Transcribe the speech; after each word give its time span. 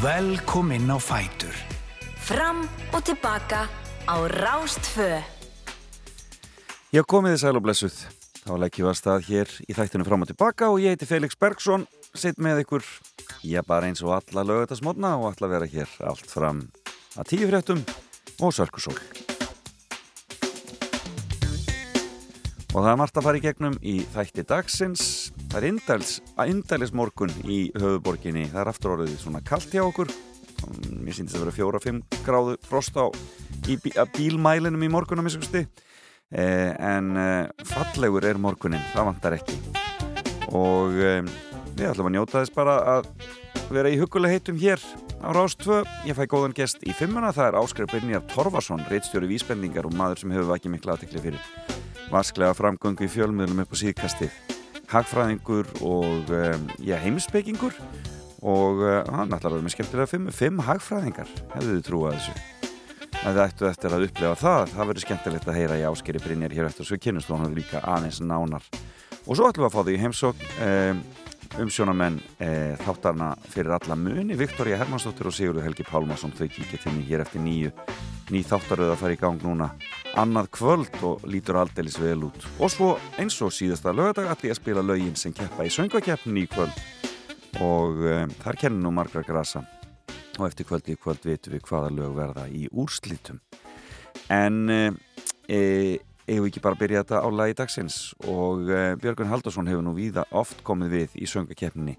Velkomin 0.00 0.88
á 0.88 0.96
Fætur. 0.96 1.52
Fram 2.16 2.64
og 2.96 3.04
tilbaka 3.04 3.68
á 4.08 4.16
Rástfö. 4.32 5.20
Já, 6.88 7.04
komið 7.04 7.36
þið 7.36 7.40
sæl 7.42 7.58
og 7.60 7.64
blessuð. 7.66 7.98
Þá 8.40 8.52
leggjum 8.62 8.86
við 8.86 8.92
að 8.94 8.96
stað 8.96 9.28
hér 9.28 9.52
í 9.68 9.76
þættinu 9.76 10.08
fram 10.08 10.24
og 10.24 10.30
tilbaka 10.32 10.70
og 10.72 10.80
ég 10.80 10.96
heiti 10.96 11.04
Felix 11.04 11.36
Bergsson, 11.36 11.84
sitt 12.16 12.40
með 12.40 12.64
ykkur, 12.64 12.86
ég 13.44 13.68
bara 13.68 13.92
eins 13.92 14.00
og 14.00 14.16
alla 14.16 14.46
lögatasmotna 14.48 15.18
og 15.20 15.34
ætla 15.34 15.50
að 15.50 15.56
vera 15.58 15.68
hér 15.68 15.92
allt 16.08 16.32
fram 16.32 16.64
að 17.20 17.34
tíu 17.34 17.52
fréttum 17.52 17.84
og 18.40 18.56
sörkusól. 18.56 18.96
Og 22.70 22.84
það 22.84 22.92
er 22.92 22.98
margt 23.00 23.16
að 23.18 23.24
fara 23.26 23.38
í 23.38 23.42
gegnum 23.42 23.76
í 23.82 23.92
þætti 24.12 24.42
dagsins. 24.46 25.04
Það 25.50 25.56
er 25.58 25.64
indæls, 25.72 26.10
indælis 26.52 26.92
morgun 26.94 27.32
í 27.42 27.56
höfuborginni. 27.74 28.44
Það 28.52 28.60
er 28.62 28.70
aftur 28.70 28.92
orðið 28.94 29.16
svona 29.18 29.40
kallt 29.42 29.74
hjá 29.74 29.82
okkur. 29.82 30.12
Mér 31.00 31.16
síndist 31.16 31.34
að 31.34 31.48
vera 31.48 31.54
fjóra-fimm 31.56 31.98
gráðu 32.22 32.54
frost 32.68 32.94
á 32.94 33.10
í 33.66 33.74
bí, 33.82 33.90
bílmælinum 34.14 34.86
í 34.86 34.90
morgunum. 34.92 35.26
Eh, 36.30 36.70
en 36.78 37.10
eh, 37.18 37.66
fallegur 37.72 38.28
er 38.30 38.38
morgunin, 38.38 38.86
það 38.92 39.08
vantar 39.08 39.38
ekki. 39.40 39.58
Og 40.54 40.94
eh, 40.94 41.26
við 41.74 41.88
ætlum 41.90 42.12
að 42.12 42.16
njóta 42.20 42.38
þess 42.38 42.54
bara 42.54 42.78
að 42.94 43.10
vera 43.74 43.90
í 43.90 43.98
huguleg 43.98 44.36
heitum 44.36 44.62
hér 44.62 44.78
á 45.26 45.34
Rástvö. 45.34 45.82
Ég 46.06 46.14
fæ 46.14 46.22
góðan 46.30 46.54
gest 46.54 46.86
í 46.86 46.94
fimmuna. 46.94 47.34
Það 47.34 47.50
er 47.50 47.60
Áskar 47.64 47.90
Brynjar 47.90 48.22
Torfarsson, 48.30 48.86
reittstjóri 48.86 49.34
vísbendingar 49.34 49.90
og 49.90 49.98
maður 49.98 50.22
sem 50.22 50.38
hefur 50.38 50.54
ekki 50.54 50.70
miklu 50.70 50.94
aðtekli 50.94 51.26
fyrir 51.26 51.79
vasklega 52.10 52.56
framgöngu 52.58 53.06
í 53.06 53.10
fjölmiðlum 53.10 53.64
upp 53.64 53.74
á 53.74 53.80
síðkastið. 53.80 54.38
Hagfræðingur 54.90 55.68
og 55.86 56.32
já, 56.82 56.96
heimsbyggingur 56.98 57.76
og 58.40 58.80
uh, 58.82 59.02
hann 59.12 59.30
ætlar 59.30 59.52
að 59.52 59.58
vera 59.58 59.66
með 59.66 59.74
skemmtilega 59.76 60.10
fimm, 60.10 60.30
fimm 60.34 60.62
hagfræðingar, 60.64 61.30
hefðu 61.54 61.76
þið 61.76 61.84
trúið 61.86 62.08
að 62.10 62.18
þessu. 62.18 62.34
Að 63.20 63.34
þið 63.36 63.42
ættu 63.44 63.66
eftir 63.68 63.94
að 63.94 64.04
upplefa 64.06 64.40
það 64.40 64.62
það 64.72 64.90
verður 64.90 65.04
skemmtilegt 65.04 65.48
að 65.50 65.58
heyra 65.60 65.76
í 65.76 65.86
áskeri 65.90 66.22
Brynjar 66.24 66.54
hér 66.56 66.70
eftir 66.70 66.86
og 66.86 66.88
svo 66.88 66.98
kynast 67.04 67.32
hún 67.34 67.56
líka 67.56 67.82
aðeins 67.84 68.22
nánar. 68.24 68.64
Og 69.26 69.36
svo 69.36 69.50
ætlum 69.50 69.66
við 69.66 69.68
að 69.68 69.74
fá 69.74 69.82
því 69.84 69.96
heimsók 70.00 70.46
um, 70.64 71.02
umsjónamenn 71.58 72.20
e, 72.38 72.76
þáttarna 72.84 73.32
fyrir 73.50 73.74
alla 73.74 73.96
muni 73.98 74.36
Viktoria 74.38 74.78
Hermannsdóttir 74.78 75.26
og 75.30 75.34
Sigurður 75.34 75.66
Helgi 75.66 75.86
Pálmarsson 75.88 76.34
þau 76.36 76.46
kikið 76.46 76.84
til 76.84 76.92
mig 76.94 77.08
hér 77.08 77.24
eftir 77.24 77.42
nýju. 77.42 77.72
Ný 78.30 78.44
þáttaröð 78.46 78.92
að 78.92 79.00
fara 79.00 79.16
í 79.16 79.18
gang 79.18 79.42
núna 79.42 79.70
annað 80.20 80.50
kvöld 80.54 81.00
og 81.06 81.24
lítur 81.26 81.58
aldeilis 81.58 81.98
vel 81.98 82.28
út. 82.28 82.46
Og 82.62 82.70
svo 82.70 82.92
eins 83.18 83.40
og 83.42 83.50
síðasta 83.54 83.94
lögadag 83.94 84.30
ætli 84.30 84.52
að 84.52 84.60
spila 84.60 84.84
lögin 84.86 85.18
sem 85.18 85.34
keppa 85.34 85.66
í 85.66 85.72
söngakeppni 85.74 86.46
í 86.46 86.50
kvöld. 86.50 86.78
Og 87.58 88.04
um, 88.06 88.34
þar 88.44 88.60
kennum 88.60 88.84
nú 88.86 88.94
margra 88.94 89.24
grasa. 89.26 89.64
Og 90.38 90.46
eftir 90.46 90.68
kvöldi 90.68 90.94
í 90.94 91.00
kvöld 91.00 91.26
vitum 91.26 91.56
við 91.56 91.66
hvaða 91.66 91.90
lög 91.96 92.14
verða 92.20 92.46
í 92.46 92.68
úrslitum. 92.70 93.42
En 94.30 94.70
e, 94.70 95.98
eigum 96.30 96.46
við 96.46 96.52
ekki 96.52 96.62
bara 96.64 96.76
að 96.76 96.82
byrja 96.84 97.02
þetta 97.02 97.20
á 97.26 97.28
lagi 97.34 97.56
dagsins? 97.58 97.98
Og 98.30 98.70
uh, 98.70 98.94
Björgun 99.02 99.30
Haldursson 99.30 99.68
hefur 99.70 99.84
nú 99.84 99.94
víða 99.96 100.24
oft 100.30 100.62
komið 100.66 100.94
við 100.94 101.18
í 101.18 101.28
söngakeppninni. 101.30 101.96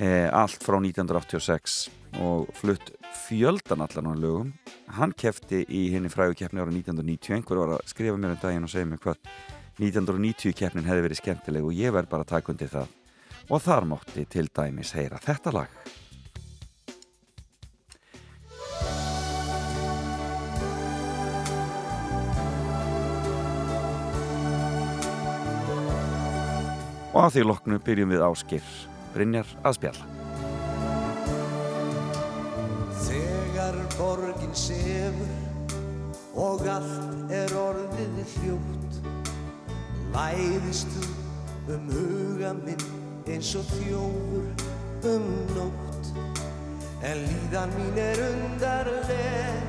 Uh, 0.00 0.28
allt 0.32 0.64
frá 0.64 0.78
1986 0.80 1.78
og 2.24 2.50
flutt 2.56 2.92
fjöldan 3.26 3.84
allan 3.84 4.10
á 4.10 4.14
lögum. 4.16 4.52
Hann 4.96 5.12
kefti 5.12 5.62
í 5.68 5.86
henni 5.94 6.10
frægu 6.12 6.38
keppni 6.40 6.62
ára 6.62 6.72
1990 6.72 7.36
einhver 7.36 7.62
var 7.62 7.76
að 7.76 7.86
skrifa 7.92 8.18
mér 8.18 8.34
um 8.34 8.42
daginn 8.42 8.66
og 8.66 8.72
segja 8.72 8.88
mér 8.90 9.02
hvað 9.04 9.22
1990 9.80 10.56
keppnin 10.56 10.88
hefði 10.88 11.06
verið 11.08 11.22
skemmtileg 11.22 11.66
og 11.68 11.76
ég 11.76 11.94
verð 11.94 12.10
bara 12.12 12.26
að 12.26 12.34
taka 12.34 12.54
undir 12.54 12.72
það. 12.72 12.94
Og 13.50 13.64
þar 13.64 13.88
mótti 13.92 14.26
til 14.30 14.48
dæmis 14.54 14.94
heyra 14.96 15.20
þetta 15.22 15.54
lag 15.54 15.80
og 27.12 27.20
að 27.24 27.32
því 27.34 27.46
loknu 27.48 27.80
byrjum 27.86 28.14
við 28.14 28.24
áskir 28.26 28.72
Brynjar 29.14 29.48
að 29.66 29.76
spjalla. 29.80 30.04
Þegar 33.02 33.78
borgin 33.96 34.54
sefur 34.54 35.34
og 36.38 36.66
allt 36.70 37.34
er 37.34 37.54
orðið 37.58 38.36
hljótt 38.36 39.00
læðist 40.14 40.90
þú 40.94 41.74
um 41.74 41.90
huga 41.94 42.52
minn 42.64 42.86
eins 43.30 43.50
og 43.58 43.66
þjófur 43.74 44.46
um 45.10 45.26
nótt. 45.54 46.10
En 47.06 47.22
líðan 47.24 47.70
mín 47.78 47.96
er 48.00 48.18
undarleg 48.26 49.60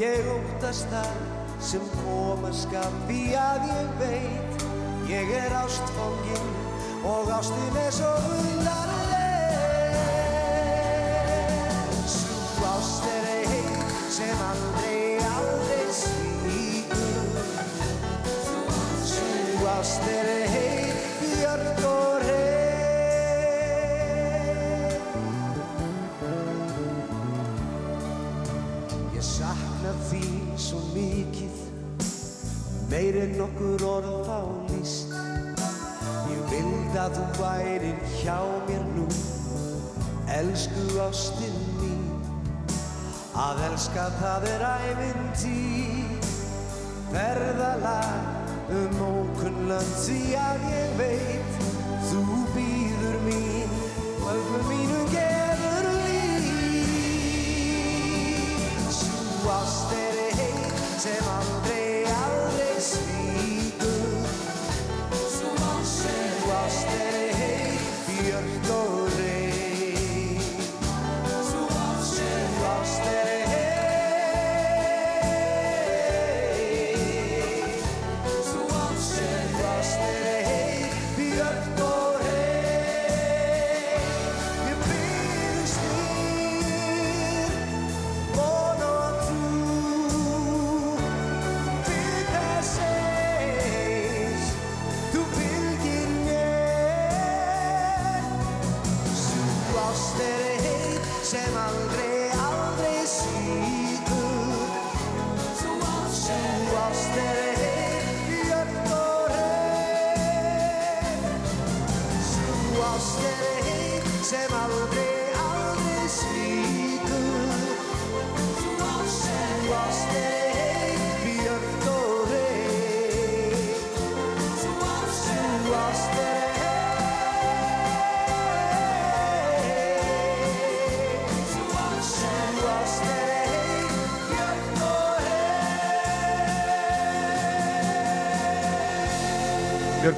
ég 0.00 0.26
óttast 0.32 0.88
það 0.90 1.16
sem 1.62 1.84
koma 2.00 2.50
skap 2.56 2.94
því 3.08 3.22
að 3.38 3.68
ég 3.70 3.92
veit 4.00 4.73
Ég 5.08 5.28
er 5.28 5.52
ástfóngin 5.52 6.48
og 7.04 7.28
ástin 7.28 7.76
er 7.76 7.90
svo 7.92 8.08
undarleg. 8.32 9.94
Svo 12.08 12.64
ást 12.76 13.04
er 13.04 13.24
einn 13.36 13.68
sem 14.10 14.38
aldrei, 14.50 15.18
aldrei 15.36 15.88
svíkur 15.92 17.24
Svo 19.04 19.66
ást 19.78 20.00
er 20.08 20.26
einn 20.48 20.96
björn 21.20 21.84
og 21.84 22.14
reyn 22.24 22.64
Ég 29.12 29.24
sakna 29.34 29.92
þín 30.08 30.56
svo 30.56 30.80
mikið 30.96 31.54
meir 32.94 33.16
en 33.20 33.32
nokkur 33.38 33.82
orð 33.88 34.28
á 34.30 34.73
að 37.00 37.18
þú 37.18 37.24
værir 37.40 37.98
hjá 38.20 38.38
mér 38.68 38.84
nú. 38.94 39.06
Elsku 40.34 40.84
ástinn 41.04 41.58
mín 41.78 42.04
Að 43.36 43.60
elska 43.68 44.06
það 44.20 44.46
er 44.48 44.62
ævintýr 44.88 46.24
Verðalag 47.12 48.72
um 48.72 49.02
ókunnland 49.04 49.92
því 50.00 50.20
að 50.40 50.64
ég 50.72 50.96
veit 51.02 51.52
Þú 52.08 52.22
býður 52.54 53.16
mín 53.26 53.70
og 54.24 54.30
öllum 54.32 54.64
mínum 54.68 55.06
gefur 55.12 55.86
líf. 56.06 56.46
Svo 58.94 59.50
ást 59.58 59.90
er 59.98 60.16
einn 60.30 60.62
sem 61.02 61.26
aldrei 61.38 61.93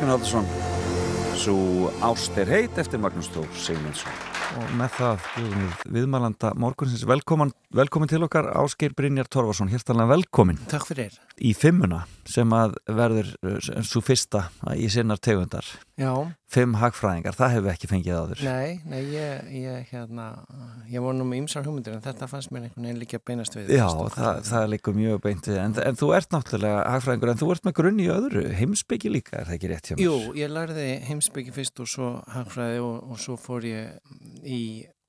Björgun 0.06 0.12
Haldursson 0.12 0.46
Svo 1.36 1.90
ást 2.00 2.36
er 2.38 2.48
heit 2.48 2.78
eftir 2.78 3.00
Magnús 3.02 3.26
Þór 3.34 3.48
Sigmundsson. 3.58 4.14
Og 4.56 4.70
með 4.78 4.94
það 4.94 5.24
viðmælanda 5.92 6.52
morgunsins. 6.56 7.02
Velkomin, 7.06 7.50
velkomin 7.76 8.08
til 8.08 8.22
okkar 8.24 8.48
Ásker 8.56 8.94
Brynjar 8.96 9.28
Torfarsson, 9.28 9.68
hérstanlega 9.68 10.14
velkomin. 10.14 10.62
Takk 10.70 10.86
fyrir. 10.88 11.18
Í 11.36 11.52
fimmuna 11.58 12.04
sem 12.24 12.54
að 12.56 12.78
verður 12.86 13.34
uh, 13.42 13.58
svo 13.84 14.00
fyrsta 14.06 14.46
í 14.78 14.88
sinnar 14.92 15.20
tegundar. 15.20 15.66
Já 16.00 16.14
Fimm 16.46 16.76
hagfræðingar, 16.78 17.34
það 17.34 17.52
hefur 17.56 17.72
ekki 17.72 17.88
fengið 17.90 18.18
áður 18.20 18.42
Nei, 18.46 18.76
nei, 18.86 19.00
ég, 19.10 19.48
ég 19.64 19.88
hérna 19.90 20.26
ég 20.86 21.02
var 21.02 21.16
nú 21.18 21.24
með 21.26 21.40
ymsar 21.40 21.64
hugmyndir 21.66 21.96
en 21.96 22.04
þetta 22.04 22.28
fannst 22.30 22.52
mér 22.54 22.68
einhvern 22.68 22.86
veginn 22.86 23.00
líka 23.00 23.18
beinast 23.18 23.56
við 23.56 23.72
Já, 23.74 23.86
það, 24.14 24.38
það 24.46 24.66
líka 24.70 24.94
mjög 24.94 25.22
beint 25.24 25.48
við 25.50 25.58
en, 25.64 25.74
en 25.90 25.98
þú 25.98 26.10
ert 26.14 26.36
náttúrulega 26.36 26.84
hagfræðingur 26.94 27.32
en 27.32 27.40
þú 27.40 27.48
ert 27.56 27.66
með 27.66 27.74
grunn 27.80 27.98
í 27.98 28.06
öðru, 28.14 28.44
heimsbyggi 28.60 29.10
líka 29.10 29.40
er 29.40 29.50
það 29.50 29.56
ekki 29.58 29.72
rétt 29.72 29.90
hjá 29.90 29.96
mér? 29.96 30.04
Jú, 30.06 30.36
ég 30.38 30.52
lærði 30.54 30.86
heimsbyggi 31.08 31.56
fyrst 31.56 31.82
og 31.82 31.90
svo 31.90 32.12
hagfræði 32.30 32.78
og, 32.84 32.94
og 33.10 33.20
svo 33.26 33.34
fór 33.42 33.66
ég 33.66 34.14
í 34.46 34.62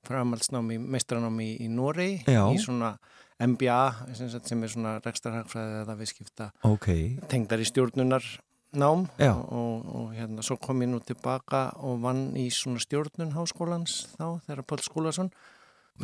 framhaldsnámi, 0.08 0.80
meistranámi 0.90 1.52
í, 1.52 1.54
í 1.68 1.70
Norei 1.70 2.10
í 2.26 2.58
svona 2.64 2.96
MBA 3.38 3.80
sem 4.18 4.62
er 4.66 4.72
svona 4.72 4.96
rekstarhagfræði 5.04 5.82
eða 5.84 5.96
viðskipta 6.00 6.50
okay. 6.66 7.12
tengdar 7.30 7.62
í 7.62 7.66
stjórnunar 7.68 8.26
nám 8.72 9.06
og, 9.18 9.86
og 9.94 10.08
hérna 10.12 10.44
svo 10.44 10.58
kom 10.60 10.82
ég 10.84 10.90
nú 10.90 11.00
tilbaka 11.00 11.68
og 11.80 12.02
vann 12.02 12.36
í 12.36 12.48
svona 12.52 12.82
stjórnun 12.82 13.32
háskólans 13.36 14.02
þá 14.16 14.40
þegar 14.46 14.64
Pál 14.68 14.82
Skúlason 14.84 15.30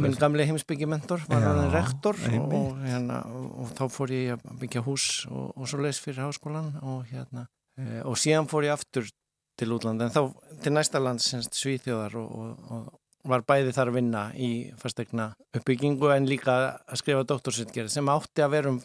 minn 0.00 0.16
gamlega 0.18 0.50
heimsbyggjumentor 0.50 1.26
var 1.28 1.44
hann 1.44 1.70
rektor 1.74 2.16
og, 2.40 2.80
hérna, 2.82 3.20
og 3.28 3.70
þá 3.76 3.84
fór 3.92 4.14
ég 4.14 4.32
að 4.34 4.56
byggja 4.62 4.82
hús 4.86 5.26
og, 5.30 5.52
og 5.54 5.68
svo 5.70 5.84
les 5.84 6.00
fyrir 6.02 6.24
háskólan 6.24 6.72
og 6.82 7.04
hérna 7.12 7.46
e, 7.78 8.02
og 8.02 8.18
síðan 8.18 8.48
fór 8.50 8.66
ég 8.66 8.74
aftur 8.74 9.06
til 9.54 9.70
útlanda 9.76 10.08
en 10.08 10.14
þá 10.16 10.22
til 10.64 10.74
næsta 10.74 11.02
land 11.02 11.22
semst 11.22 11.54
Svíþjóðar 11.60 12.16
og 12.18 12.90
var 13.24 13.44
bæði 13.46 13.72
þar 13.72 13.92
að 13.92 13.96
vinna 14.00 14.24
í 14.36 14.50
fastegna 14.80 15.30
uppbyggingu 15.54 16.10
en 16.12 16.28
líka 16.28 16.56
að 16.56 17.00
skrifa 17.00 17.24
doktorsutgerð 17.28 17.92
sem 17.92 18.10
átti 18.12 18.44
að 18.44 18.56
vera 18.56 18.72
um 18.74 18.82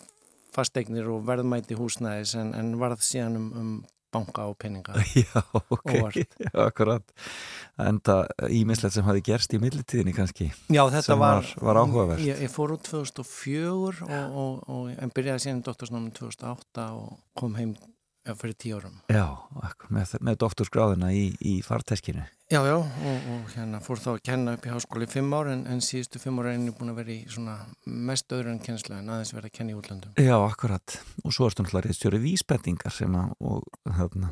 fasteignir 0.59 1.07
og 1.09 1.23
verðmæti 1.27 1.79
húsnæðis 1.79 2.35
en, 2.39 2.53
en 2.57 2.75
varð 2.81 3.01
síðan 3.05 3.39
um, 3.39 3.49
um 3.55 3.71
banka 4.11 4.47
og 4.49 4.57
peninga. 4.57 4.93
Já, 5.21 5.41
ok, 5.69 5.91
Já, 6.39 6.49
akkurat. 6.65 7.13
Enda 7.79 8.23
ímislegt 8.49 8.95
sem 8.95 9.05
hafi 9.07 9.21
gerst 9.25 9.53
í 9.55 9.59
millitíðinni 9.61 10.15
kannski 10.17 10.49
Já, 10.67 10.81
þetta 10.91 11.15
var, 11.15 11.45
var, 11.45 11.67
var 11.69 11.81
áhugavert. 11.83 12.23
Ég, 12.25 12.41
ég 12.43 12.51
fór 12.51 12.73
út 12.75 12.83
2004 12.89 14.09
og, 14.09 14.35
og, 14.43 14.57
og 14.67 14.89
en 14.97 15.13
byrjaði 15.15 15.45
síðan 15.45 15.63
doktorsnáminn 15.67 16.15
2008 16.17 16.89
og 16.97 17.15
kom 17.39 17.55
heim 17.59 17.77
fyrir 18.37 18.57
tíu 18.59 18.81
árum 18.81 18.99
Já, 19.09 19.25
með, 19.89 20.17
með 20.21 20.41
doktorsgráðina 20.43 21.13
í, 21.15 21.29
í 21.39 21.59
farteskinu 21.65 22.25
Já, 22.49 22.63
já, 22.65 22.79
og, 22.81 23.25
og 23.29 23.51
hérna 23.53 23.77
fór 23.85 23.99
þá 24.01 24.07
að 24.15 24.23
kenna 24.25 24.55
upp 24.57 24.63
í 24.65 24.71
háskóli 24.73 25.07
fimm 25.09 25.33
ár 25.37 25.51
en, 25.51 25.67
en 25.69 25.83
síðustu 25.85 26.17
fimm 26.17 26.41
ára 26.41 26.55
er 26.55 26.63
ég 26.65 26.73
búin 26.79 26.89
að 26.89 27.03
vera 27.03 27.13
í 27.13 27.19
svona 27.29 27.59
mest 27.85 28.33
öðru 28.33 28.49
en 28.55 28.61
kennsla 28.65 28.97
en 29.03 29.11
aðeins 29.13 29.35
verið 29.35 29.51
að 29.51 29.57
kenna 29.59 29.75
í 29.75 29.77
útlandum. 29.77 30.15
Já, 30.17 30.33
akkurat. 30.41 30.95
Og 31.21 31.35
svo 31.35 31.45
erstu 31.45 31.61
náttúrulega 31.61 31.91
reyðstjóri 31.91 32.21
vísbendingar 32.23 32.95
sem 32.95 33.19
að, 33.21 33.35
og 33.37 33.93
sem 33.99 34.31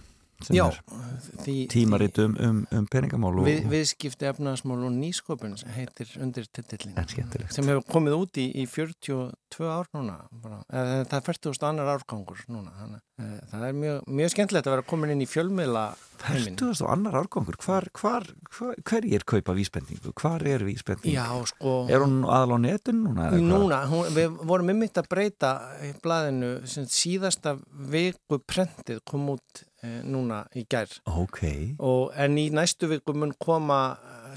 já, 0.54 0.66
er 0.70 1.68
tímarit 1.72 2.18
um, 2.22 2.36
um, 2.72 2.86
peningamál. 2.92 3.34
Við, 3.46 3.64
viðskipti 3.72 4.28
efnaðasmál 4.30 4.80
og 4.86 4.94
nýsköpun 4.94 5.56
heitir 5.76 6.12
undir 6.22 6.48
skemmtilegt. 6.48 7.54
Sem 7.56 7.68
hefur 7.68 7.86
komið 7.90 8.18
út 8.20 8.40
í, 8.42 8.48
í 8.62 8.66
42 8.70 9.70
ár 9.72 9.90
núna. 9.98 10.20
Bara. 10.44 10.62
Það 10.70 11.18
er 11.20 11.26
40. 11.30 11.62
annar 11.70 11.94
árgangur 11.96 12.44
núna. 12.52 12.74
Það 13.18 13.64
er 13.66 13.78
mjög, 13.78 14.04
mjög 14.20 14.34
skemmtilegt 14.36 14.70
að 14.70 14.76
vera 14.78 14.86
komin 14.86 15.16
inn 15.16 15.24
í 15.26 15.30
fjölmiðla 15.30 15.86
heimin. 16.28 16.58
40. 16.60 16.84
annar 16.94 17.18
árgangur? 17.18 17.58
Hvar, 17.64 17.88
hvar, 17.98 18.28
hvar, 18.54 18.76
hver 18.86 19.08
er 19.18 19.26
kaupa 19.28 19.56
vísbendingu? 19.58 20.14
Hvar 20.22 20.46
er 20.46 20.66
vísbendingu? 20.68 21.16
Já, 21.16 21.26
sko... 21.50 21.80
Er 21.90 22.06
hún 22.06 22.22
aðal 22.26 22.58
á 22.58 22.66
netun 22.68 23.02
núna? 23.08 23.32
Núna, 23.42 23.82
hún, 23.90 24.06
við 24.14 24.38
vorum 24.46 24.70
ymmit 24.76 25.02
að 25.02 25.10
breyta 25.12 25.54
í 25.88 25.96
blæðinu 26.04 26.52
síðasta 26.68 27.58
viku 27.90 28.42
prentið 28.46 29.02
kom 29.08 29.34
út 29.34 29.66
núna 29.86 30.42
í 30.58 30.64
gær. 30.70 30.90
Ok. 31.06 31.42
Og, 31.78 32.12
en 32.18 32.38
í 32.42 32.48
næstu 32.54 32.90
viku 32.90 33.14
mun 33.14 33.36
koma 33.38 33.82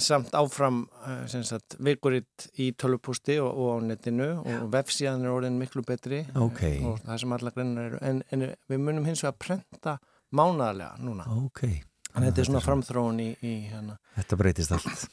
samt 0.00 0.34
áfram 0.36 0.84
sagt, 1.26 1.76
vikuritt 1.82 2.48
í 2.60 2.70
tölupústi 2.78 3.38
og, 3.42 3.50
og 3.50 3.78
á 3.80 3.86
netinu 3.90 4.28
og 4.40 4.66
vefsíðan 4.72 5.26
er 5.26 5.34
orðin 5.34 5.58
miklu 5.60 5.84
betri 5.86 6.22
okay. 6.38 6.80
og 6.86 7.00
það 7.04 7.22
sem 7.22 7.36
alla 7.36 7.54
greinar 7.54 7.88
eru 7.90 8.02
en, 8.06 8.22
en 8.30 8.46
við 8.70 8.82
munum 8.82 9.08
hins 9.08 9.24
vegar 9.24 9.34
að 9.34 9.40
prenta 9.46 9.96
mánaðarlega 10.36 11.04
núna 11.04 11.26
okay. 11.40 11.82
en 12.14 12.28
þetta 12.28 12.44
er 12.44 12.50
svona 12.50 12.64
framþróun 12.64 13.24
í, 13.24 13.30
í 13.42 13.56
hérna, 13.70 13.98
Þetta 14.18 14.40
breytist 14.40 14.76
allt 14.76 15.06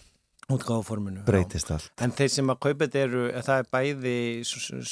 útgáðforminu 0.54 1.26
breytist 1.28 1.74
allt 1.76 2.04
en 2.04 2.16
þeir 2.16 2.34
sem 2.38 2.54
að 2.54 2.62
kaupa 2.68 2.88
þetta 2.88 3.04
eru 3.04 3.28
það 3.36 3.64
er 3.64 3.70
bæði 3.76 4.18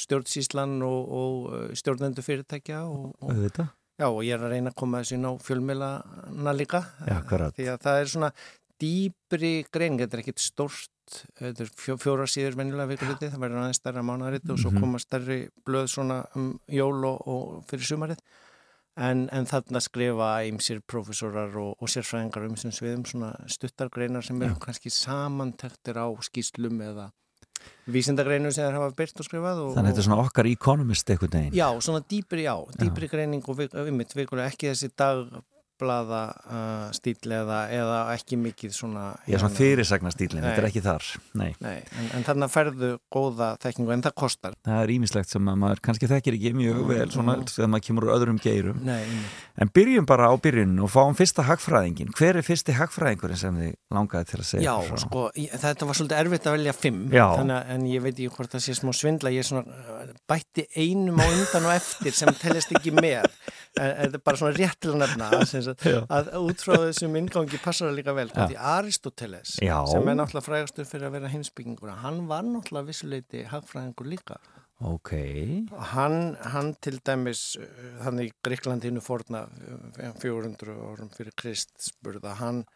stjórnsíslan 0.02 0.78
og, 0.84 1.16
og 1.20 1.76
stjórnendu 1.80 2.24
fyrirtækja 2.26 2.84
og, 2.90 3.12
og, 3.22 3.62
já, 3.98 4.06
og 4.10 4.22
ég 4.24 4.34
er 4.36 4.44
að 4.44 4.52
reyna 4.56 4.70
að 4.72 4.78
koma 4.82 5.00
þessu 5.02 5.16
inn 5.18 5.28
á 5.28 5.32
fjölmilana 5.40 6.52
líka 6.56 6.82
já, 7.06 7.16
því 7.56 7.68
að 7.72 7.80
það 7.86 8.00
er 8.02 8.12
svona 8.12 8.30
dýbri 8.80 9.52
grein, 9.72 9.96
þetta 9.98 10.18
er 10.18 10.22
ekkit 10.24 10.42
stort 10.44 10.90
þetta 11.38 11.62
er 11.64 11.70
fjó, 11.78 11.94
fjóra 12.02 12.26
síður 12.28 12.56
venjulega 12.58 12.90
vikuliti, 12.90 13.30
það 13.30 13.44
verður 13.44 13.62
aðeins 13.62 13.78
stærra 13.80 14.02
mánarit 14.04 14.50
og 14.50 14.58
svo 14.58 14.72
Mhm. 14.72 14.80
koma 14.82 14.98
stærri 14.98 15.38
blöð 15.64 15.86
svona 15.88 16.18
um 16.36 16.58
jól 16.68 17.04
og, 17.06 17.22
og 17.26 17.64
fyrir 17.70 17.86
sumarið. 17.86 18.18
En, 18.96 19.28
en 19.30 19.44
þarna 19.44 19.80
skrifa 19.84 20.28
ímsir 20.48 20.80
profesorar 20.80 21.52
og, 21.60 21.74
og 21.80 21.88
sérfræðingar 21.88 22.46
um 22.48 22.56
sem 22.56 22.70
sviðum 22.72 23.04
svona 23.04 23.34
stuttargreinar 23.46 24.24
sem 24.24 24.40
eru 24.42 24.56
kannski 24.56 24.88
samantektir 24.90 25.98
á 26.00 26.08
skýslum 26.24 26.80
eða 26.80 27.10
vísindagreinu 27.90 28.52
sem 28.52 28.66
þeir 28.66 28.78
hafa 28.78 28.94
byrt 28.98 29.22
og 29.22 29.28
skrifað 29.28 29.62
og, 29.64 29.74
Þannig 29.76 29.90
að 29.90 29.92
þetta 29.92 30.02
er 30.02 30.08
svona 30.08 30.22
okkar 30.26 30.50
economist 30.50 31.12
eitthvað 31.12 31.36
neginn 31.38 31.58
Já, 31.58 31.68
svona 31.86 32.02
dýpri, 32.02 32.46
já, 32.46 32.54
dýpri 32.80 33.10
greining 33.12 33.46
og 33.46 33.60
vik, 33.60 33.76
um, 33.78 34.00
vikulega 34.18 34.50
ekki 34.50 34.72
þessi 34.72 34.92
dagblaða 35.76 36.20
uh, 36.48 36.92
stíl 36.96 37.32
eða, 37.32 37.60
eða 37.72 37.98
ekki 38.14 38.36
mikið 38.40 38.72
svona 38.74 39.04
Já, 39.28 39.38
svona 39.40 39.56
fyrirsagnastýlin, 39.56 40.42
þetta 40.44 40.62
er 40.62 40.68
ekki 40.68 40.82
þar 40.84 41.08
Nei, 41.36 41.50
Nei 41.60 41.76
en, 41.76 42.08
en 42.16 42.26
þarna 42.26 42.48
ferðu 42.50 42.90
góða 43.12 43.52
þekkingu 43.62 43.92
en 43.94 44.04
það 44.06 44.14
kostar. 44.22 44.56
Það 44.66 44.82
er 44.82 44.92
ímislegt 44.96 45.32
sem 45.32 45.50
að 45.50 45.58
maður 45.62 45.82
kannski 45.88 46.10
þekkir 46.10 46.38
ekki 46.38 46.52
mjög 46.56 46.82
vel 46.90 47.08
svona 47.12 47.36
þegar 47.50 47.70
maður 47.72 47.86
kemur 47.88 48.06
úr 48.06 48.14
öðrum 48.16 48.40
geirum. 48.42 48.80
Nei, 48.86 49.02
En 49.56 49.70
byrjum 49.72 50.08
bara 50.08 50.28
á 50.28 50.34
byrjun 50.40 50.76
og 50.84 50.90
fáum 50.92 51.16
fyrsta 51.16 51.44
hagfræðingin 51.46 52.12
Hver 52.16 52.36
er 52.40 52.44
fyrsti 52.44 52.74
hagfræðingurinn 52.76 53.40
sem 53.40 53.56
þið 53.56 53.70
langaði 53.96 54.30
til 54.30 54.40
að 54.40 54.48
segja? 54.50 54.66
Já, 54.66 54.74
frá? 54.90 55.00
sko, 55.00 55.22
ég, 55.40 55.54
þetta 55.62 55.88
var 55.88 55.98
svolítið 55.98 56.20
erfitt 56.20 56.48
að 56.50 56.56
velja 56.58 56.74
fimm 56.76 57.02
þannig, 57.14 57.70
en 57.72 57.86
ég 57.88 58.04
veit 58.04 58.12
ekki 58.14 58.34
hvort 58.36 58.52
það 58.52 58.64
sé 58.66 58.76
smá 58.76 58.92
svindla 58.96 59.32
ég 59.32 59.40
er 59.40 59.48
svona 59.48 60.10
bætti 60.28 60.66
einum 60.76 61.22
á 61.22 61.26
undan 61.26 61.70
og 61.70 61.76
eftir 61.76 62.16
sem 62.16 62.32
telist 62.36 62.76
ekki 62.76 62.92
með 62.96 63.24
þetta 63.76 64.18
er 64.18 64.24
bara 64.24 64.40
svona 64.40 64.56
rétt 64.56 64.80
til 64.82 64.92
að 64.94 65.00
nefna 65.04 65.30
að, 65.36 66.10
að 66.18 66.30
út 66.40 66.64
frá 66.64 66.76
þessum 66.86 67.16
ingangi 67.20 67.60
passar 67.62 67.90
það 67.90 67.98
líka 68.00 68.16
vel 68.16 68.28
ja. 68.30 68.46
því 68.46 68.60
Aristoteles 68.74 69.56
Já. 69.62 69.78
sem 69.92 70.12
er 70.12 70.18
náttúrulega 70.18 70.48
frægastur 70.48 70.88
fyrir 70.88 71.10
að 71.10 71.18
vera 71.18 71.32
heimsbyggingur 71.32 71.96
hann 72.04 72.22
var 72.30 72.46
náttúrulega 72.46 72.90
vissuleiti 72.92 73.44
hagfræðingur 73.52 74.08
líka 74.12 74.40
Ok. 74.84 75.10
Hann, 75.94 76.34
hann 76.52 76.74
til 76.84 76.98
dæmis, 77.00 77.54
þannig 78.02 78.34
Gríklandinu 78.44 79.00
forna 79.00 79.46
400 80.20 80.74
árum 80.76 81.08
fyrir 81.14 81.32
Krist 81.32 81.72
spurða, 81.80 82.34
hann 82.42 82.66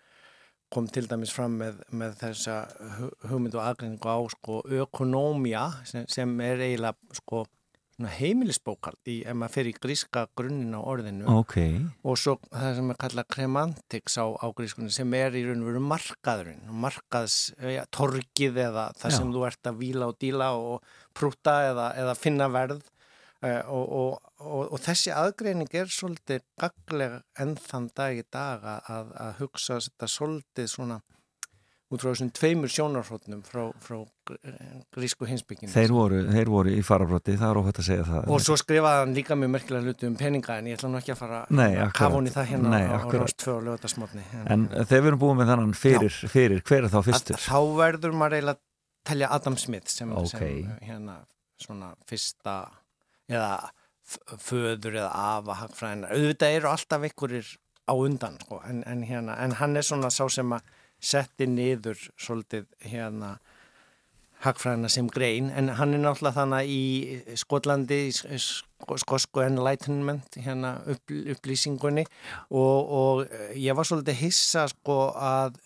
kom 0.73 0.89
til 0.89 1.09
dæmis 1.11 1.33
fram 1.35 1.59
með, 1.61 1.83
með 1.93 2.17
þessa 2.23 2.57
hugmyndu 3.29 3.61
aðgreiningu 3.61 4.09
á 4.09 4.19
sko 4.33 4.61
ökonómia 4.65 5.67
sem, 5.89 6.07
sem 6.09 6.33
er 6.47 6.63
eiginlega 6.71 7.19
sko 7.21 7.45
heimilisbókald 8.09 9.11
í, 9.11 9.21
ef 9.29 9.37
maður 9.37 9.55
fer 9.55 9.69
í 9.71 9.75
gríska 9.77 10.23
grunninn 10.39 10.77
á 10.77 10.81
orðinu 10.81 11.27
okay. 11.41 11.75
og 12.07 12.19
svo 12.21 12.37
það 12.49 12.79
sem 12.79 12.93
er 12.93 13.01
kallað 13.05 13.29
kremantiks 13.35 14.17
á, 14.17 14.27
á 14.31 14.47
grískunni 14.57 14.95
sem 14.95 15.17
er 15.19 15.37
í 15.37 15.45
raun 15.47 15.65
og 15.65 15.71
veru 15.73 15.83
markaðurinn 15.85 16.71
markaðs, 16.85 17.39
ja, 17.61 17.85
torgið 17.93 18.63
eða 18.69 18.87
það 19.01 19.13
Já. 19.13 19.19
sem 19.19 19.35
þú 19.35 19.45
ert 19.51 19.71
að 19.71 19.83
víla 19.83 20.09
og 20.11 20.19
díla 20.23 20.51
og 20.57 20.97
prúta 21.17 21.57
eða, 21.69 21.91
eða 22.01 22.17
finna 22.19 22.49
verð 22.53 22.81
uh, 23.45 23.63
og, 23.69 23.85
og, 23.85 24.33
og, 24.41 24.65
og 24.71 24.83
þessi 24.85 25.15
aðgreining 25.15 25.71
er 25.77 25.93
svolítið 25.93 26.45
gaglega 26.61 27.23
enn 27.41 27.57
þann 27.61 27.91
dag 27.97 28.19
í 28.19 28.27
dag 28.33 28.67
að, 28.79 29.15
að 29.27 29.33
hugsa 29.43 29.81
þetta 29.81 30.11
svolítið 30.15 30.71
svona 30.75 31.01
út 31.91 32.03
frá 32.03 32.13
þessum 32.13 32.29
tveimur 32.35 32.71
sjónarhóttnum 32.71 33.41
frá, 33.43 33.65
frá 33.83 33.97
grísku 34.95 35.27
hinsbygginu. 35.27 35.73
Þeir 35.73 35.95
voru, 35.95 36.21
þeir 36.31 36.51
voru 36.53 36.75
í 36.75 36.85
farabróti, 36.87 37.35
það 37.41 37.51
er 37.51 37.61
óhætt 37.61 37.81
að 37.83 37.89
segja 37.89 38.05
það. 38.07 38.29
Og 38.31 38.45
svo 38.45 38.57
skrifaði 38.61 39.01
hann 39.03 39.15
líka 39.17 39.39
mjög 39.39 39.53
merkilega 39.57 39.89
hluti 39.89 40.07
um 40.07 40.15
peninga 40.21 40.59
en 40.61 40.69
ég 40.71 40.79
ætla 40.79 40.91
nú 40.93 41.01
ekki 41.01 41.15
að 41.17 41.21
fara 41.25 41.41
Nei, 41.51 41.73
að 41.83 41.95
kafa 41.99 42.15
hún 42.15 42.31
í 42.31 42.35
það 42.35 42.49
hérna 42.53 42.73
Nei, 42.77 42.85
á, 42.87 42.95
á 43.03 43.11
Rástfjö 43.17 43.57
og 43.57 43.67
lögatarsmotni. 43.67 44.23
En, 44.45 44.69
en 44.69 44.87
þegar 44.87 45.03
við 45.03 45.11
erum 45.11 45.23
búin 45.25 45.41
með 45.41 45.53
þannan 45.55 45.75
fyrir, 45.81 46.21
fyrir 46.31 46.63
hver 46.71 46.87
er 46.87 46.95
þá 46.95 47.01
fyrstur? 47.09 47.43
Þá 47.43 47.59
verður 47.81 48.15
maður 48.23 48.39
eiginlega 48.39 48.61
að 48.61 48.63
telja 49.11 49.33
Adam 49.35 49.59
Smith 49.59 49.91
sem, 49.91 50.15
okay. 50.15 50.63
sem 50.63 50.87
hérna 50.87 51.19
svona 51.61 51.91
fyrsta 52.07 52.57
eða 53.31 53.55
föður 54.39 55.01
eða 55.01 55.11
afa 55.11 55.59
hagfræðina. 55.65 56.15
Auðvitað 56.15 56.57
eru 56.59 56.71
alltaf 56.71 57.07
einhverjir 57.07 57.51
á 57.91 57.95
undan 57.95 58.39
sko, 58.43 58.61
en, 58.69 58.85
en, 58.87 59.03
hérna, 59.07 59.37
en 59.43 59.57
hann 59.59 59.79
er 59.79 59.87
svona 59.87 60.11
sá 60.15 60.25
sem 60.31 60.55
að 60.55 60.77
setti 61.01 61.49
niður 61.49 61.99
svolítið 62.21 62.69
hérna 62.93 63.39
hagfræðina 64.41 64.89
sem 64.89 65.09
grein 65.13 65.51
en 65.53 65.69
hann 65.77 65.95
er 65.95 66.01
náttúrulega 66.01 66.39
þannig 66.39 66.71
í 66.73 67.37
Skotlandi 67.41 67.99
skosku 69.03 69.43
enlightenment 69.45 70.39
hérna 70.41 70.79
upp, 70.89 71.13
upplýsingunni. 71.35 72.07
Og, 72.49 72.95
og 73.01 73.59
ég 73.59 73.77
var 73.77 73.89
svolítið 73.89 74.23
hissa 74.23 74.65
sko 74.73 75.11
að 75.13 75.61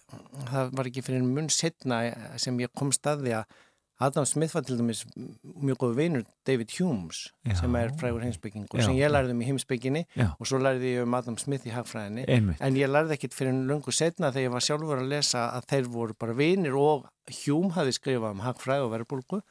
það 0.50 0.74
var 0.74 0.90
ekki 0.90 1.04
fyrir 1.06 1.26
mun 1.26 1.50
setna 1.52 2.02
sem 2.40 2.58
ég 2.62 2.74
kom 2.74 2.90
staði 2.94 3.36
að 3.38 3.60
Adam 4.04 4.26
Smith 4.28 4.54
var 4.56 4.64
til 4.66 4.78
dæmis 4.80 5.02
mjög 5.16 5.78
góð 5.82 5.94
vinur 5.99 6.23
David 6.46 6.73
Humes 6.78 7.23
Já. 7.49 7.54
sem 7.61 7.76
er 7.80 7.92
frægur 8.00 8.23
heimsbyggingur 8.25 8.82
sem 8.84 8.96
ég 8.99 9.11
lærði 9.12 9.34
um 9.37 9.42
í 9.44 9.49
heimsbygginni 9.49 10.04
Já. 10.16 10.28
og 10.38 10.49
svo 10.50 10.61
lærði 10.62 10.94
ég 10.99 11.02
um 11.06 11.14
Adam 11.18 11.38
Smith 11.40 11.66
í 11.68 11.73
hagfræðinni 11.75 12.26
Einmitt. 12.28 12.61
en 12.61 12.78
ég 12.80 12.90
lærði 12.90 13.16
ekkit 13.18 13.37
fyrir 13.37 13.56
lungu 13.68 13.92
setna 13.94 14.32
þegar 14.34 14.49
ég 14.49 14.54
var 14.56 14.66
sjálfur 14.68 15.02
að 15.02 15.11
lesa 15.14 15.46
að 15.56 15.68
þeir 15.73 15.90
voru 15.96 16.14
bara 16.18 16.37
vinir 16.38 16.76
og 16.78 17.06
Hume 17.44 17.73
hafi 17.76 17.92
skrifað 17.96 18.37
um 18.37 18.44
hagfræð 18.44 18.87
og 18.87 18.92
verðbólku 18.99 19.42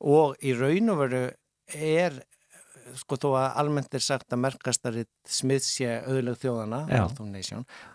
og 0.00 0.36
í 0.42 0.54
raun 0.56 0.92
og 0.94 1.00
veru 1.04 1.24
er 1.74 2.20
sko 2.98 3.16
þó 3.22 3.28
að 3.38 3.58
almennt 3.62 3.94
er 3.94 4.02
sagt 4.02 4.32
að 4.34 4.40
merkastaritt 4.46 5.10
Smith 5.28 5.62
sé 5.66 6.00
auðleg 6.06 6.38
þjóðana 6.42 6.80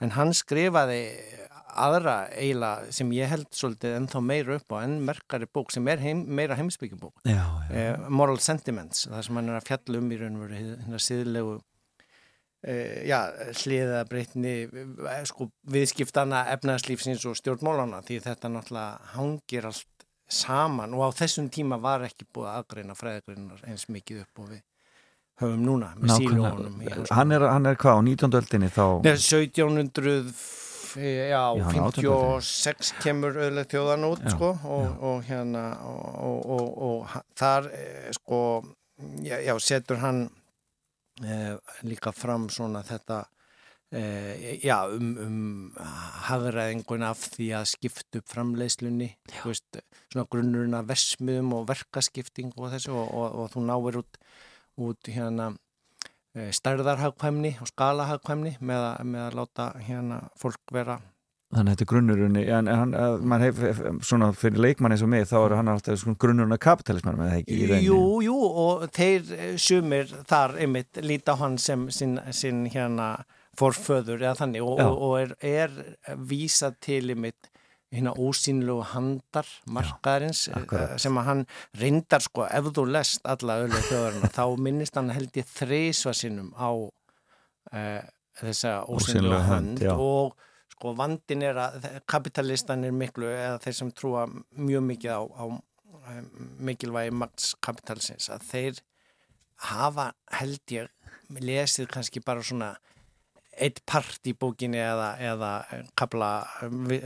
en 0.01 0.13
hann 0.15 0.31
skrifaði 0.37 1.01
aðra 1.75 2.15
eiginlega 2.33 2.95
sem 2.95 3.11
ég 3.15 3.31
held 3.31 3.47
svolítið 3.55 3.95
ennþá 3.99 4.21
meira 4.23 4.57
upp 4.59 4.75
á 4.75 4.77
enn 4.81 4.97
merkari 5.05 5.47
bók 5.51 5.73
sem 5.75 5.87
er 5.91 6.01
heim, 6.03 6.25
meira 6.37 6.57
heimsbyggjubók 6.59 7.23
eh, 7.27 7.95
Moral 8.09 8.39
Sentiments 8.43 9.07
það 9.09 9.23
sem 9.27 9.39
hann 9.39 9.51
er 9.51 9.59
að 9.59 9.69
fjalla 9.69 10.01
um 10.01 10.11
í 10.11 10.19
raun 10.21 10.37
og 10.39 10.45
veru 10.45 10.59
hérna 10.59 11.01
síðlegu 11.01 11.55
eh, 12.65 13.01
já, 13.09 13.19
hliða 13.63 14.03
breytni 14.09 14.55
eh, 14.65 15.17
sko 15.29 15.49
viðskiptana 15.75 16.45
efnaðslífsins 16.55 17.25
og 17.29 17.39
stjórnmólana 17.41 18.03
því 18.05 18.21
þetta 18.27 18.53
náttúrulega 18.53 19.15
hangir 19.15 19.69
allt 19.71 20.07
saman 20.31 20.95
og 20.97 21.09
á 21.13 21.17
þessum 21.21 21.51
tíma 21.53 21.77
var 21.81 22.07
ekki 22.07 22.25
búið 22.33 22.49
að 22.49 22.61
aðgreina 22.61 22.95
fræðagreinar 22.97 23.67
eins 23.69 23.85
mikið 23.93 24.23
upp 24.23 24.41
og 24.41 24.55
við 24.55 24.63
höfum 25.41 25.65
núna 25.67 25.91
með 25.99 26.21
sílónum 26.21 26.77
Hann 27.11 27.33
hann 27.35 27.67
er 27.69 27.77
hvað 27.79 27.99
á 27.99 28.01
19. 28.07 28.37
öldinni 28.39 28.69
þá? 28.71 28.85
Nei, 29.03 29.17
1700 29.19 30.64
já, 30.97 31.43
56 31.71 32.93
kemur 33.03 33.37
auðvitað 33.37 33.69
þjóðan 33.73 34.07
út 34.07 34.23
já, 34.23 34.31
sko, 34.33 34.49
og, 34.63 35.03
og 35.09 35.21
hérna 35.27 35.63
og, 35.83 36.49
og, 36.55 36.65
og 36.87 37.15
þar 37.37 37.69
eh, 37.75 38.09
sko 38.15 38.39
já, 39.25 39.39
já 39.43 39.53
setur 39.59 40.01
hann 40.03 40.25
eh, 41.23 41.55
líka 41.87 42.13
fram 42.15 42.47
svona 42.53 42.83
þetta 42.87 43.25
eh, 43.91 44.55
já 44.63 44.77
um, 44.91 45.11
um 45.25 45.83
hafðræðinguna 46.29 47.11
af 47.15 47.27
því 47.35 47.51
að 47.59 47.69
skipta 47.73 48.21
upp 48.21 48.31
framleiðslunni 48.31 49.11
veist, 49.43 49.83
svona 50.13 50.27
grunnurinn 50.31 50.79
af 50.79 50.89
versmiðum 50.89 51.53
og 51.59 51.69
verkaskipting 51.71 52.55
og 52.55 52.71
þessu 52.75 52.95
og 52.95 53.45
þú 53.53 53.67
náir 53.67 54.01
út, 54.03 54.19
út 54.85 55.11
hérna 55.11 55.53
stærðarhagkvæmni 56.35 57.55
og 57.63 57.69
skalahagkvæmni 57.71 58.57
með, 58.59 58.87
með 59.07 59.27
að 59.29 59.37
láta 59.39 59.67
hérna 59.87 60.23
fólk 60.39 60.73
vera. 60.75 60.97
Þannig 61.55 61.69
að 61.69 61.75
þetta 61.75 61.85
er 61.85 61.89
grunnurunni 61.91 62.43
en 62.51 62.67
hann, 62.67 62.93
mann 63.29 63.43
hef, 63.45 63.59
svona 64.03 64.31
fyrir 64.35 64.59
leikmann 64.65 64.95
eins 64.95 65.03
og 65.05 65.11
mig 65.13 65.27
þá 65.29 65.35
er 65.37 65.55
hann 65.59 65.71
alltaf 65.71 65.99
svona 66.01 66.19
grunnurunna 66.19 66.57
kapitalisman 66.59 67.19
með 67.19 67.29
það 67.31 67.41
ekki 67.43 67.55
í 67.55 67.69
reyni 67.69 67.85
Jú, 67.85 67.99
jú 68.25 68.35
og 68.65 68.85
þeir 68.95 69.29
eh, 69.37 69.53
sumir 69.61 70.11
þar 70.27 70.57
einmitt 70.65 70.99
líta 71.05 71.37
hann 71.39 71.59
sem 71.61 71.85
sin, 71.93 72.17
sin 72.35 72.65
hérna 72.73 73.13
forföður 73.55 74.25
eða 74.25 74.35
þannig 74.41 74.65
og, 74.65 74.81
og, 74.83 75.03
og 75.07 75.15
er, 75.21 75.35
er 75.45 76.17
vísað 76.27 76.79
til 76.83 77.03
einmitt 77.13 77.51
hérna 77.95 78.13
ósýnlegu 78.19 78.83
handar 78.91 79.49
markaðarins 79.71 80.45
Já, 80.49 80.57
eh, 80.63 80.95
sem 81.01 81.19
að 81.19 81.29
hann 81.29 81.43
reyndar 81.79 82.23
sko 82.25 82.47
ef 82.47 82.71
þú 82.75 82.87
lest 82.91 83.25
alla 83.25 83.59
öll 83.63 83.73
þjóðarinn 83.75 84.35
þá 84.35 84.45
minnist 84.67 84.99
hann 84.99 85.13
held 85.15 85.39
ég 85.39 85.47
þreysva 85.49 86.15
sinnum 86.15 86.51
á 86.59 86.69
uh, 86.75 88.01
þessa 88.39 88.81
ósýnlegu 88.91 89.43
hand 89.49 89.83
já. 89.83 89.93
og 89.95 90.35
sko 90.75 90.95
vandin 90.97 91.45
er 91.47 91.59
að 91.59 91.87
kapitalistan 92.09 92.83
er 92.83 92.95
miklu 92.95 93.29
eða 93.31 93.61
þeir 93.63 93.77
sem 93.79 93.93
trúa 93.95 94.25
mjög 94.27 94.83
mikið 94.89 95.15
á, 95.15 95.23
á 95.23 95.45
eh, 96.11 96.25
mikilvægi 96.67 97.15
maktskapitalsins 97.15 98.27
að 98.33 98.49
þeir 98.49 98.81
hafa 99.71 100.09
held 100.35 100.75
ég 100.75 100.91
lesið 101.39 101.87
kannski 101.93 102.21
bara 102.25 102.43
svona 102.43 102.73
eitt 103.55 103.81
part 103.87 104.27
í 104.27 104.33
bókinni 104.37 104.79
eða, 104.81 105.15
eða 105.21 105.51
kabla, 105.97 106.29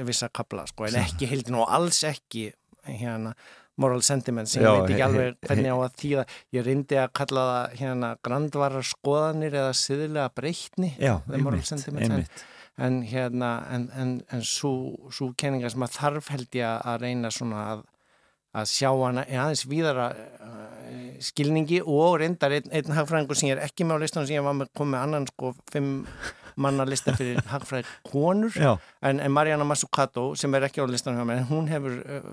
vissa 0.08 0.30
kabla 0.34 0.66
sko, 0.70 0.88
en 0.90 1.00
ekki 1.04 1.30
heildin 1.30 1.60
og 1.62 1.70
alls 1.70 2.02
ekki 2.08 2.50
hérna 2.90 3.36
moral 3.80 4.02
sentiment 4.04 4.50
sem 4.50 4.64
Já, 4.64 4.74
ég 4.74 4.82
veit 4.82 4.94
ekki 4.94 5.06
alveg 5.06 5.36
hvernig 5.48 5.72
á 5.72 5.78
að 5.78 5.98
þýða. 6.02 6.24
Ég 6.56 6.66
reyndi 6.68 6.98
að 7.00 7.12
kalla 7.20 7.44
það 7.50 7.76
hérna 7.80 8.10
grandvarar 8.28 8.88
skoðanir 8.88 9.60
eða 9.62 9.76
siðilega 9.80 10.32
breytni 10.36 10.90
Já, 10.98 11.14
einmitt, 11.30 11.72
einmitt. 11.88 12.44
En, 12.80 13.02
hérna 13.04 13.54
en, 13.76 13.88
en, 14.00 14.12
en 14.32 14.44
svo 14.48 15.32
kenninga 15.40 15.72
sem 15.72 15.84
að 15.84 15.96
þarf 15.98 16.30
held 16.32 16.60
ég 16.60 16.68
að 16.92 17.02
reyna 17.04 17.32
svona 17.36 17.64
að, 17.74 17.82
að 18.56 18.70
sjá 18.72 18.90
hana 18.92 19.26
aðeins 19.28 19.66
víðara 19.68 20.10
skilningi 21.24 21.82
og 21.84 22.20
reyndar 22.22 22.56
einn, 22.56 22.70
einn 22.72 22.96
hagfræðingur 22.96 23.38
sem 23.38 23.52
ég 23.52 23.58
er 23.58 23.66
ekki 23.68 23.88
með 23.88 24.00
á 24.00 24.04
listan 24.06 24.28
sem 24.28 24.40
ég 24.40 24.46
var 24.46 24.56
með 24.58 24.72
komið 24.80 25.04
annan 25.04 25.28
sko 25.30 25.52
fimm 25.72 25.92
manna 26.56 26.86
lista 26.88 27.16
fyrir 27.18 27.42
hagfræðir 27.54 27.90
konur 28.08 28.56
en, 28.60 29.20
en 29.20 29.34
Mariana 29.34 29.68
Mazzucato 29.68 30.32
sem 30.40 30.56
er 30.56 30.68
ekki 30.70 30.84
á 30.84 30.88
listan 30.90 31.18
hjá 31.20 31.26
mig, 31.28 31.44
hún 31.50 31.70
hefur 31.72 32.00
eh, 32.06 32.30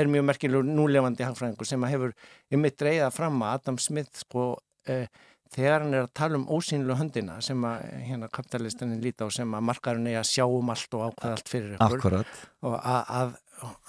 er 0.00 0.10
mjög 0.10 0.28
merkilur 0.30 0.66
núlefandi 0.66 1.26
hagfræðingur 1.26 1.68
sem 1.68 1.88
hefur 1.90 2.14
ymmið 2.52 2.78
dreyða 2.84 3.10
fram 3.14 3.42
að 3.44 3.58
Adam 3.58 3.80
Smith 3.82 4.24
sko 4.24 4.52
eh, 4.88 5.06
þegar 5.54 5.84
hann 5.84 5.96
er 5.96 6.06
að 6.06 6.14
tala 6.14 6.38
um 6.38 6.48
ósýnilu 6.54 6.96
höndina 6.98 7.40
sem 7.42 7.62
að 7.66 7.86
hérna 8.06 8.30
kapitalistanin 8.32 9.02
líti 9.02 9.26
á 9.26 9.28
sem 9.34 9.54
að 9.56 9.66
markarinn 9.66 10.08
er 10.10 10.20
að 10.22 10.30
sjá 10.30 10.44
um 10.46 10.70
allt 10.72 10.94
og 10.94 11.06
ákveða 11.08 11.36
allt 11.36 11.50
fyrir 11.50 11.76
ykkur 11.76 11.98
Akkurat. 11.98 12.42
og 12.62 12.76
að, 12.78 13.14
að, 13.20 13.32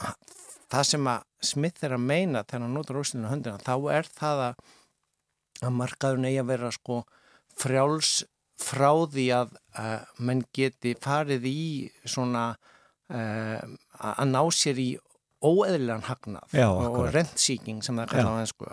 að 0.08 0.40
það 0.72 0.88
sem 0.94 1.10
að 1.12 1.28
Smith 1.52 1.86
er 1.86 1.96
að 1.98 2.06
meina 2.06 2.44
þegar 2.46 2.66
hann 2.66 2.78
notur 2.78 3.02
ósyninu 3.02 3.30
höndina 3.30 3.62
þá 3.62 3.74
er 3.94 4.10
það 4.10 4.44
að, 4.48 4.62
að 5.62 5.78
markaðurinn 5.78 6.30
eigi 6.30 6.42
að 6.42 6.52
vera 6.52 6.74
sko 6.76 7.02
frjáls 7.62 8.14
frá 8.62 8.92
því 9.12 9.28
að 9.36 9.56
uh, 9.80 10.02
menn 10.24 10.44
geti 10.56 10.96
farið 11.02 11.48
í 11.50 11.62
svona 12.06 12.52
uh, 13.12 13.62
að 14.02 14.28
ná 14.32 14.42
sér 14.56 14.82
í 14.82 14.92
óeðlilegan 15.42 16.04
hagnað 16.06 16.54
Já, 16.54 16.68
og 16.70 17.08
rentsíking 17.16 17.82
sem 17.82 17.98
það 17.98 18.12
kallar 18.12 18.38
á 18.38 18.42
ennsku 18.44 18.68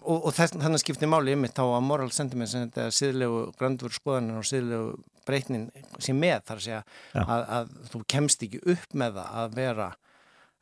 og, 0.00 0.14
og 0.16 0.30
þannig 0.32 0.80
skiptir 0.80 1.10
máli 1.12 1.34
yfir 1.36 1.52
þá 1.58 1.64
að 1.66 1.84
moral 1.84 2.08
sentiment 2.14 2.50
sem 2.50 2.64
þetta 2.64 2.86
er 2.86 2.96
síðlegu 2.96 3.42
gröndvur 3.58 3.92
skoðanir 3.92 4.40
og 4.40 4.48
síðlegu 4.48 4.94
breytnin 5.28 5.68
sem 5.98 6.16
með 6.16 6.40
þar 6.48 6.56
að 6.56 6.64
segja 6.64 6.80
að, 7.20 7.44
að 7.58 7.76
þú 7.92 8.02
kemst 8.14 8.46
ekki 8.48 8.62
upp 8.74 8.96
með 8.96 9.20
það 9.20 9.38
að 9.42 9.58
vera 9.60 9.90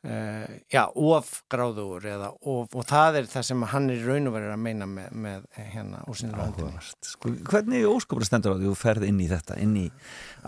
Uh, 0.03 0.57
já, 0.67 0.81
ofgráður 0.99 2.03
eða 2.11 2.33
of, 2.41 2.73
og 2.75 2.83
það 2.89 3.21
er 3.21 3.27
það 3.31 3.45
sem 3.47 3.61
hann 3.71 3.85
er 3.93 4.01
raun 4.03 4.25
og 4.27 4.33
verið 4.35 4.49
að 4.51 4.57
meina 4.65 4.87
með, 4.89 5.13
með 5.15 5.45
hérna 5.71 6.01
úrsynlega 6.11 6.81
sko, 7.07 7.31
Hvernig 7.47 7.85
óskapur 7.87 8.27
stendur 8.27 8.51
á 8.51 8.59
því 8.59 8.67
þú 8.67 8.73
ferð 8.81 9.05
inn 9.07 9.21
í 9.23 9.29
þetta, 9.31 9.55
inn 9.63 9.77
í 9.79 9.85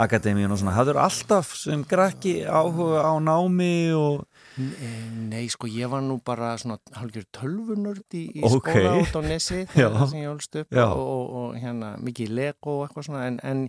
akademíun 0.03 0.51
og 0.51 0.59
svona, 0.59 0.75
hafður 0.75 0.99
alltaf 1.05 1.53
sem 1.55 1.85
græki 1.87 2.41
áhuga 2.43 3.07
á 3.07 3.15
námi 3.23 3.77
og 3.95 4.25
Nei, 4.55 5.47
sko, 5.51 5.67
ég 5.71 5.87
var 5.91 6.03
nú 6.03 6.19
bara 6.23 6.53
svona 6.59 6.77
halgjör 6.99 7.25
tölvunörd 7.35 8.15
í, 8.15 8.27
í 8.39 8.43
okay. 8.47 8.83
skóla 8.83 8.93
át 8.99 9.17
á 9.19 9.21
Nesi 9.23 9.63
þegar 9.71 10.07
sem 10.11 10.21
ég 10.21 10.31
holst 10.31 10.59
upp 10.61 10.79
og, 10.83 10.99
og, 10.99 11.25
og 11.39 11.57
hérna 11.63 11.95
mikið 12.03 12.35
lego 12.43 12.81
og 12.81 12.89
eitthvað 12.89 13.07
svona 13.09 13.25
en, 13.31 13.39
en 13.43 13.67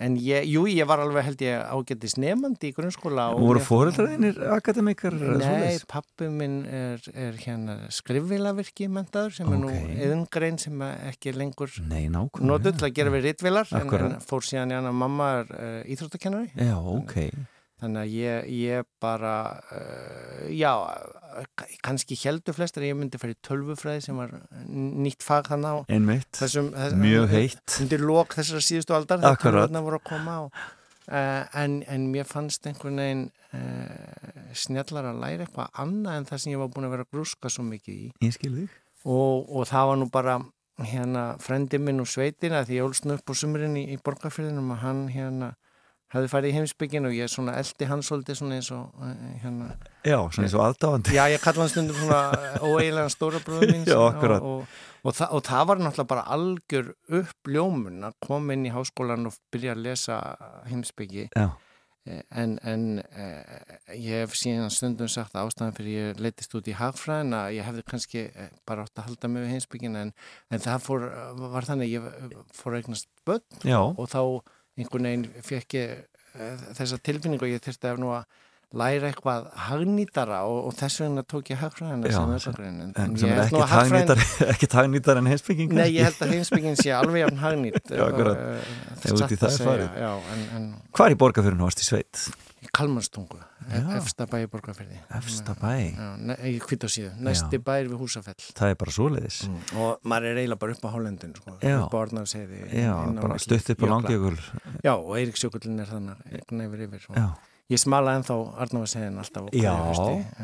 En 0.00 0.14
ég, 0.16 0.46
jú, 0.48 0.62
ég 0.72 0.86
var 0.88 1.02
alveg 1.02 1.26
held 1.26 1.42
ég 1.44 1.66
ágættist 1.68 2.16
nefandi 2.20 2.70
í 2.70 2.72
grunnskóla. 2.76 3.26
Og 3.36 3.42
voru 3.44 3.60
fóröldraðinir 3.60 4.38
akademikar? 4.56 5.16
Nei, 5.36 5.76
pappi 5.90 6.30
minn 6.32 6.62
er, 6.64 7.02
er 7.12 7.36
hérna 7.42 7.76
skrifvilavirki 7.92 8.88
mentaður 8.88 9.36
sem 9.36 9.50
okay. 9.50 9.58
er 9.58 9.62
nú 9.66 10.00
eðungrein 10.08 10.60
sem 10.62 10.84
ekki 11.12 11.36
lengur 11.36 11.76
notuð 12.40 12.78
til 12.80 12.88
að 12.88 12.94
gera 12.96 13.12
við 13.12 13.28
rittvilar 13.28 13.74
en, 13.76 13.92
en 14.00 14.16
fór 14.24 14.48
síðan 14.48 14.78
að 14.80 14.94
mamma 14.96 15.32
er 15.42 15.52
uh, 15.58 15.74
íþróttakennari. 15.92 16.54
Já, 16.56 16.78
ok. 16.80 17.18
Þannig 17.82 17.98
að 18.04 18.12
ég, 18.14 18.50
ég 18.62 18.84
bara, 19.02 19.36
uh, 19.74 20.42
já, 20.54 20.70
kannski 21.82 22.14
heldur 22.20 22.54
flestar 22.54 22.84
að 22.84 22.92
ég 22.92 22.98
myndi 23.00 23.18
fyrir 23.18 23.38
tölvufræði 23.42 24.04
sem 24.04 24.20
var 24.20 24.36
nýtt 24.70 25.24
fag 25.26 25.50
þannig 25.50 25.74
á. 25.74 25.76
Einmitt, 25.96 26.30
þessum, 26.38 26.68
þessum, 26.76 27.02
mjög 27.02 27.26
heitt. 27.32 27.78
Undir 27.82 28.04
lók 28.06 28.36
þessara 28.38 28.62
síðustu 28.68 28.94
aldar 28.94 29.18
þegar 29.24 29.42
tölvurna 29.42 29.82
voru 29.82 29.98
að 29.98 30.06
koma 30.12 30.36
á. 30.38 30.42
Uh, 31.02 31.42
en, 31.58 31.80
en 31.90 32.06
mér 32.12 32.28
fannst 32.30 32.68
einhvern 32.70 33.02
veginn 33.02 33.24
uh, 33.58 34.52
snjallar 34.54 35.08
að 35.10 35.18
læra 35.24 35.48
eitthvað 35.48 35.82
annað 35.82 36.20
en 36.20 36.28
það 36.28 36.42
sem 36.44 36.52
ég 36.54 36.62
var 36.62 36.70
búin 36.70 36.86
að 36.86 36.94
vera 36.94 37.06
að 37.08 37.16
grúska 37.16 37.50
svo 37.50 37.66
mikið 37.66 37.96
í. 37.96 38.10
Ég 38.22 38.36
skilði 38.36 38.68
þig. 38.68 38.76
Og, 39.10 39.50
og 39.50 39.66
það 39.66 39.88
var 39.90 39.98
nú 39.98 40.08
bara 40.14 40.36
hérna 40.86 41.24
frendi 41.42 41.82
minn 41.82 41.98
úr 42.04 42.08
sveitina 42.08 42.62
því 42.62 42.78
ég 42.78 42.86
ólst 42.86 43.10
nú 43.10 43.18
upp 43.18 43.34
á 43.34 43.34
sumurinn 43.34 43.74
í, 43.80 43.88
í 43.90 43.98
borgarfyrðinum 43.98 44.70
og 44.76 44.80
hann 44.84 45.02
hérna 45.10 45.50
hafði 46.12 46.30
farið 46.32 46.52
í 46.52 46.56
heimsbyggin 46.58 47.08
og 47.08 47.16
ég 47.16 47.30
svona 47.32 47.56
eldi 47.60 47.88
hans 47.88 48.10
svolítið 48.10 48.38
svona 48.40 48.58
eins 48.58 48.70
og 48.74 49.02
hérna. 49.42 49.72
Já, 50.04 50.18
svona 50.28 50.46
eins 50.46 50.56
og 50.58 50.64
aðdáðandi 50.66 51.16
Já, 51.16 51.24
ég 51.32 51.44
kalla 51.44 51.64
hann 51.64 51.72
stundum 51.72 52.00
svona 52.02 52.22
óeiginlega 52.60 53.12
stóra 53.14 53.42
bröðum 53.44 53.72
mín 53.72 53.88
Já, 53.92 53.98
akkurat. 54.10 54.44
og, 54.44 54.62
og, 54.66 54.78
og, 55.06 55.16
þa 55.16 55.30
og 55.32 55.44
það 55.48 55.66
var 55.70 55.82
náttúrulega 55.86 56.12
bara 56.12 56.28
algjör 56.36 56.94
uppljómun 57.20 58.08
að 58.08 58.16
koma 58.28 58.56
inn 58.56 58.68
í 58.68 58.72
háskólan 58.74 59.28
og 59.30 59.36
byrja 59.54 59.76
að 59.76 59.84
lesa 59.88 60.22
heimsbyggi 60.70 61.28
Já. 61.32 61.50
En, 62.34 62.56
en 62.66 62.96
eh, 63.14 63.74
ég 63.94 64.24
hef 64.24 64.32
síðan 64.34 64.72
stundum 64.74 65.06
sagt 65.06 65.36
ástæðan 65.38 65.76
fyrir 65.76 65.92
ég 66.10 66.22
leytist 66.24 66.56
út 66.58 66.66
í 66.66 66.74
hagfræðin 66.74 67.36
að 67.38 67.52
ég 67.60 67.68
hefði 67.68 67.84
kannski 67.86 68.24
bara 68.66 68.82
átt 68.82 68.98
að 68.98 69.06
halda 69.06 69.30
mig 69.30 69.44
við 69.44 69.52
heimsbyggin 69.54 70.00
en, 70.00 70.10
en 70.50 70.64
það 70.64 70.82
fór, 70.82 71.06
var 71.54 71.68
þannig 71.68 71.92
ég 71.94 72.08
fór 72.58 72.80
eignast 72.80 73.06
börn 73.22 73.46
Já. 73.62 73.78
og 73.78 74.10
þá 74.10 74.24
einhvern 74.82 75.10
veginn 75.10 75.44
fekk 75.46 75.78
ég 75.78 75.98
uh, 76.36 76.54
þessa 76.78 77.00
tilfinningu 77.02 77.48
og 77.48 77.54
ég 77.54 77.64
þurfti 77.64 77.92
að 77.92 78.02
nú 78.02 78.12
að 78.16 78.26
læra 78.72 79.10
eitthvað 79.10 79.48
hagnýtara 79.66 80.38
og, 80.48 80.68
og 80.68 80.76
þess 80.78 81.02
vegna 81.02 81.24
tók 81.28 81.50
ég 81.52 81.58
hagfræðina 81.60 82.12
sem 82.12 82.30
öllagrein 82.36 82.78
en, 82.86 83.16
sem 83.20 83.32
er 83.32 83.42
ekkit 83.42 83.72
hagnýtar 83.72 84.22
ekkit 84.54 84.76
hagnýtar 84.78 85.20
en 85.20 85.28
heimsbygging 85.28 85.74
Nei, 85.76 85.90
ég 85.98 86.08
held 86.08 86.22
að 86.24 86.32
heimsbygging 86.38 86.78
sé 86.80 86.94
alveg 86.96 87.26
jafn 87.26 87.42
hagnýtt 87.42 87.92
Já, 87.92 88.06
akkurat, 88.06 88.40
þegar 89.02 89.18
út 89.18 89.34
í 89.36 89.38
það 89.42 89.58
er 89.58 89.66
farið. 89.68 90.72
Hvar 90.96 91.16
í 91.16 91.20
borgarfjörðinu 91.20 91.68
varst 91.68 91.84
í 91.84 91.88
sveit? 91.90 92.24
Í 92.62 92.68
Kalmarstungu, 92.70 93.40
efsta 93.96 94.28
bæ 94.30 94.36
í 94.44 94.48
borgarfjörði 94.50 95.00
Efsta 95.18 95.54
bæ? 95.58 95.72
Já, 95.96 96.10
í 96.46 96.52
kvitt 96.62 96.84
á 96.86 96.88
síðu, 96.94 97.12
næsti 97.26 97.58
bæir 97.58 97.88
við 97.90 98.02
húsafell. 98.04 98.36
Það 98.54 98.74
er 98.74 98.76
bara 98.78 98.94
svoleiðis. 98.94 99.38
Mm. 99.48 99.62
Og 99.82 100.04
maður 100.06 100.28
er 100.30 100.38
eiginlega 100.42 100.60
bara 100.62 100.76
upp 100.76 100.84
á 100.86 100.90
Hálendin 100.94 101.32
sko, 101.34 101.56
upp 101.58 101.96
á 101.98 102.02
bara 103.18 103.38
stutt 103.42 103.72
upp 103.74 103.82
á 103.82 103.86
langjökul. 103.90 104.36
Já, 104.86 104.92
og 104.94 105.10
Eiríksjökullin 105.18 105.82
er 105.82 105.90
þannig 105.90 107.08
Já. 107.18 107.26
Ég 107.72 107.80
smala 107.80 108.14
ennþá 108.18 108.36
Arnáfarsegin 108.62 109.18
alltaf 109.18 109.48
Já, 109.56 109.72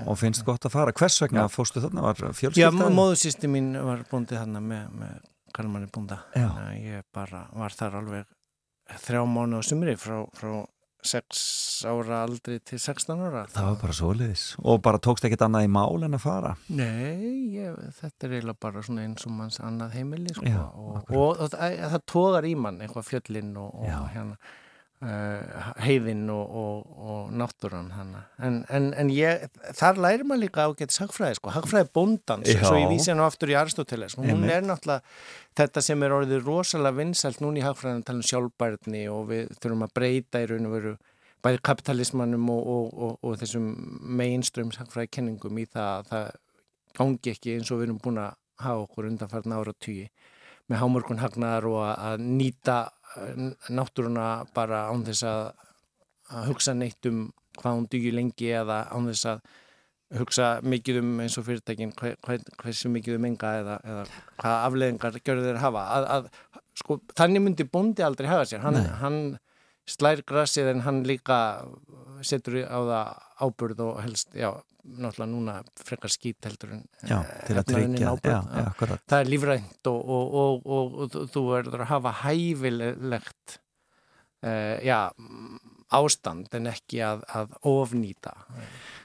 og 0.06 0.18
finnst 0.18 0.44
gott 0.46 0.64
að 0.64 0.74
fara. 0.74 0.94
Hvers 0.96 1.18
vegna 1.22 1.44
Já. 1.44 1.52
fóstu 1.52 1.82
þarna? 1.84 2.04
Var 2.06 2.22
fjölskyldaði? 2.38 2.82
Já, 2.82 2.94
móðursýsti 2.98 3.50
mín 3.52 3.74
var 3.84 4.02
búndið 4.10 4.40
þarna 4.40 4.62
með, 4.64 4.86
með 5.02 5.14
Karlmanni 5.54 5.90
búnda 5.92 6.22
Ég 6.78 7.06
bara 7.14 7.44
var 7.52 7.74
þar 7.74 7.98
alveg 8.00 8.26
þrjá 9.04 9.22
mánu 9.28 9.60
á 9.60 9.62
sumri 9.66 9.96
frá, 10.00 10.22
frá 10.38 10.64
6 11.06 11.42
ára 11.88 12.22
aldri 12.26 12.58
til 12.66 12.80
16 12.80 13.20
ára. 13.22 13.44
Það 13.52 13.68
var 13.68 13.76
bara 13.82 13.94
soliðis 13.94 14.44
Og 14.58 14.80
bara 14.82 14.98
tókst 15.02 15.26
ekkit 15.28 15.44
annað 15.46 15.68
í 15.68 15.72
mál 15.72 16.06
en 16.06 16.18
að 16.18 16.24
fara? 16.24 16.54
Nei, 16.68 17.54
ég, 17.54 17.76
þetta 18.00 18.26
er 18.26 18.38
eiginlega 18.38 18.62
bara 18.66 18.82
eins 19.04 19.26
og 19.28 19.36
manns 19.36 19.60
annað 19.62 19.94
heimili 19.98 20.34
sko. 20.34 20.46
Já, 20.48 20.64
og, 20.66 20.96
og, 20.96 21.12
og, 21.14 21.44
og 21.44 21.52
það, 21.54 21.76
það 21.94 22.06
tógar 22.14 22.48
í 22.48 22.54
mann 22.58 22.82
eitthvað 22.82 23.10
fjöllinn 23.12 23.54
og 23.62 23.84
hérna. 23.86 24.34
Uh, 24.34 24.56
heiðinn 24.98 26.24
og, 26.34 26.54
og, 26.58 26.78
og 26.98 27.26
náttúran 27.38 27.92
en, 27.94 28.56
en, 28.66 28.88
en 28.98 29.10
ég, 29.14 29.44
þar 29.78 30.00
lærir 30.02 30.24
maður 30.26 30.42
líka 30.42 30.64
ágætt 30.66 30.90
sagfræði, 30.90 31.38
sko, 31.38 31.52
hagfræði 31.54 31.86
bóndans 31.94 32.50
svo 32.50 32.74
ég 32.74 32.90
vísi 32.90 33.12
hann 33.12 33.22
aftur 33.22 33.52
í 33.52 33.54
Aristoteles 33.60 34.16
hún 34.18 34.32
Emme. 34.32 34.50
er 34.56 34.66
náttúrulega 34.66 35.06
þetta 35.60 35.84
sem 35.86 36.02
er 36.02 36.16
orðið 36.16 36.42
rosalega 36.48 36.98
vinsalt 36.98 37.38
núna 37.44 37.62
í 37.62 37.66
hagfræðin 37.68 38.02
tala 38.08 38.18
um 38.18 38.26
sjálfbærni 38.26 39.04
og 39.12 39.30
við 39.30 39.54
þurfum 39.62 39.86
að 39.86 39.94
breyta 40.00 40.42
í 40.42 40.50
raun 40.50 40.66
og 40.66 40.74
veru 40.74 40.96
bæði 41.46 41.62
kapitalismannum 41.70 42.50
og, 42.50 42.98
og 43.22 43.38
þessum 43.38 43.70
mainströms 44.18 44.80
hagfræði 44.82 45.12
kenningum 45.14 45.62
í 45.62 45.68
það 45.70 45.92
að 45.92 46.10
það 46.10 46.28
gangi 46.98 47.36
ekki 47.36 47.54
eins 47.54 47.70
og 47.70 47.78
við 47.78 47.90
erum 47.92 48.02
búin 48.02 48.18
að 48.24 48.34
hafa 48.64 48.82
okkur 48.88 49.12
undanfarn 49.12 49.54
ára 49.54 49.78
tíu 49.78 50.08
með 50.68 50.82
hámörkun 50.82 51.22
hagnar 51.22 51.64
og 51.70 51.80
að 51.86 52.24
nýta 52.24 52.80
náttúruna 53.72 54.28
bara 54.54 54.86
án 54.92 55.04
þess 55.06 55.24
að, 55.28 55.46
að 56.34 56.50
hugsa 56.52 56.74
neitt 56.76 57.08
um 57.10 57.28
hvað 57.58 57.78
hún 57.78 57.88
dugir 57.90 58.14
lengi 58.14 58.52
eða 58.54 58.84
án 58.92 59.08
þess 59.10 59.30
að 59.32 59.40
hugsa 60.18 60.46
mikið 60.64 61.02
um 61.02 61.10
eins 61.24 61.36
og 61.40 61.44
fyrirtækin 61.48 61.92
hver, 61.98 62.16
hver, 62.24 62.44
hversu 62.62 62.88
mikið 62.92 63.18
um 63.18 63.26
enga 63.28 63.50
eða, 63.60 63.76
eða 63.84 64.04
hvað 64.38 64.62
afleðingar 64.68 65.18
gjörður 65.20 65.48
þeir 65.50 65.60
hafa. 65.64 65.82
Að, 65.96 66.06
að, 66.14 66.62
sko, 66.80 66.98
þannig 67.18 67.44
myndi 67.44 67.66
bondi 67.68 68.06
aldrei 68.06 68.28
hafa 68.30 68.46
sér. 68.48 68.62
Hann, 68.64 68.80
hann 69.02 69.18
slær 69.88 70.22
grassið 70.26 70.72
en 70.74 70.82
hann 70.86 71.04
líka 71.08 71.38
setur 72.26 72.60
á 72.66 72.78
það 72.78 73.12
ábyrð 73.46 73.84
og 73.86 74.00
helst, 74.02 74.34
já, 74.36 74.50
náttúrulega 74.88 75.30
núna 75.30 75.54
frekar 75.84 76.12
skýt 76.12 76.48
heldur 76.48 76.74
en 76.78 76.84
já, 77.02 77.20
til 77.46 77.56
að 77.60 77.70
tryggja. 77.72 78.12
það 79.08 79.18
er 79.18 79.30
lífrænt 79.30 79.90
og, 79.90 80.12
og, 80.18 80.66
og, 80.66 80.98
og 81.04 81.16
þú 81.32 81.44
verður 81.52 81.84
að 81.84 81.90
hafa 81.92 82.14
hæfilegt 82.24 83.58
uh, 84.44 84.76
já, 84.84 85.00
ástand 85.98 86.52
en 86.56 86.68
ekki 86.70 87.00
að, 87.04 87.22
að 87.32 87.54
ofnýta. 87.68 88.34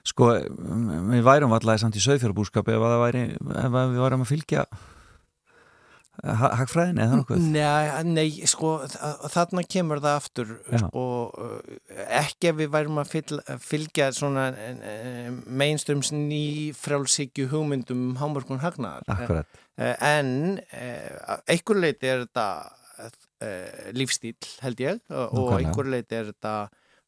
Sko, 0.08 0.34
við 1.14 1.24
værum 1.24 1.54
alltaf 1.56 1.80
samt 1.84 2.00
í 2.00 2.04
sögfjörðbúskap 2.04 2.68
ef, 2.74 2.88
ef 3.14 3.78
við 3.78 4.02
værum 4.04 4.26
að 4.26 4.34
fylgja 4.34 4.66
hagfræðin 6.22 7.00
eða 7.02 7.18
nokkuð? 7.20 7.46
Nei, 7.56 8.04
nei, 8.06 8.28
sko 8.50 8.76
þarna 9.34 9.64
kemur 9.66 10.02
það 10.04 10.18
aftur 10.20 10.52
sko, 10.84 11.06
ekki 12.22 12.52
ef 12.52 12.60
við 12.60 12.70
værum 12.76 13.02
að 13.02 13.16
fylgja 13.64 14.12
svona 14.16 14.46
mainströms 15.48 16.14
ný 16.14 16.70
frálsíkju 16.78 17.50
hugmyndum 17.52 18.12
um 18.12 18.22
hámörkun 18.22 18.62
hagnaðar 18.62 19.10
Akkurat. 19.10 19.60
en 19.80 20.62
einhver 21.50 21.82
leiti 21.82 22.14
er 22.14 22.28
þetta 22.28 22.48
lífstíl 23.98 24.38
held 24.64 24.86
ég 24.86 25.02
og 25.18 25.56
einhver 25.58 25.90
leiti 25.90 26.22
er 26.22 26.30
þetta 26.32 26.56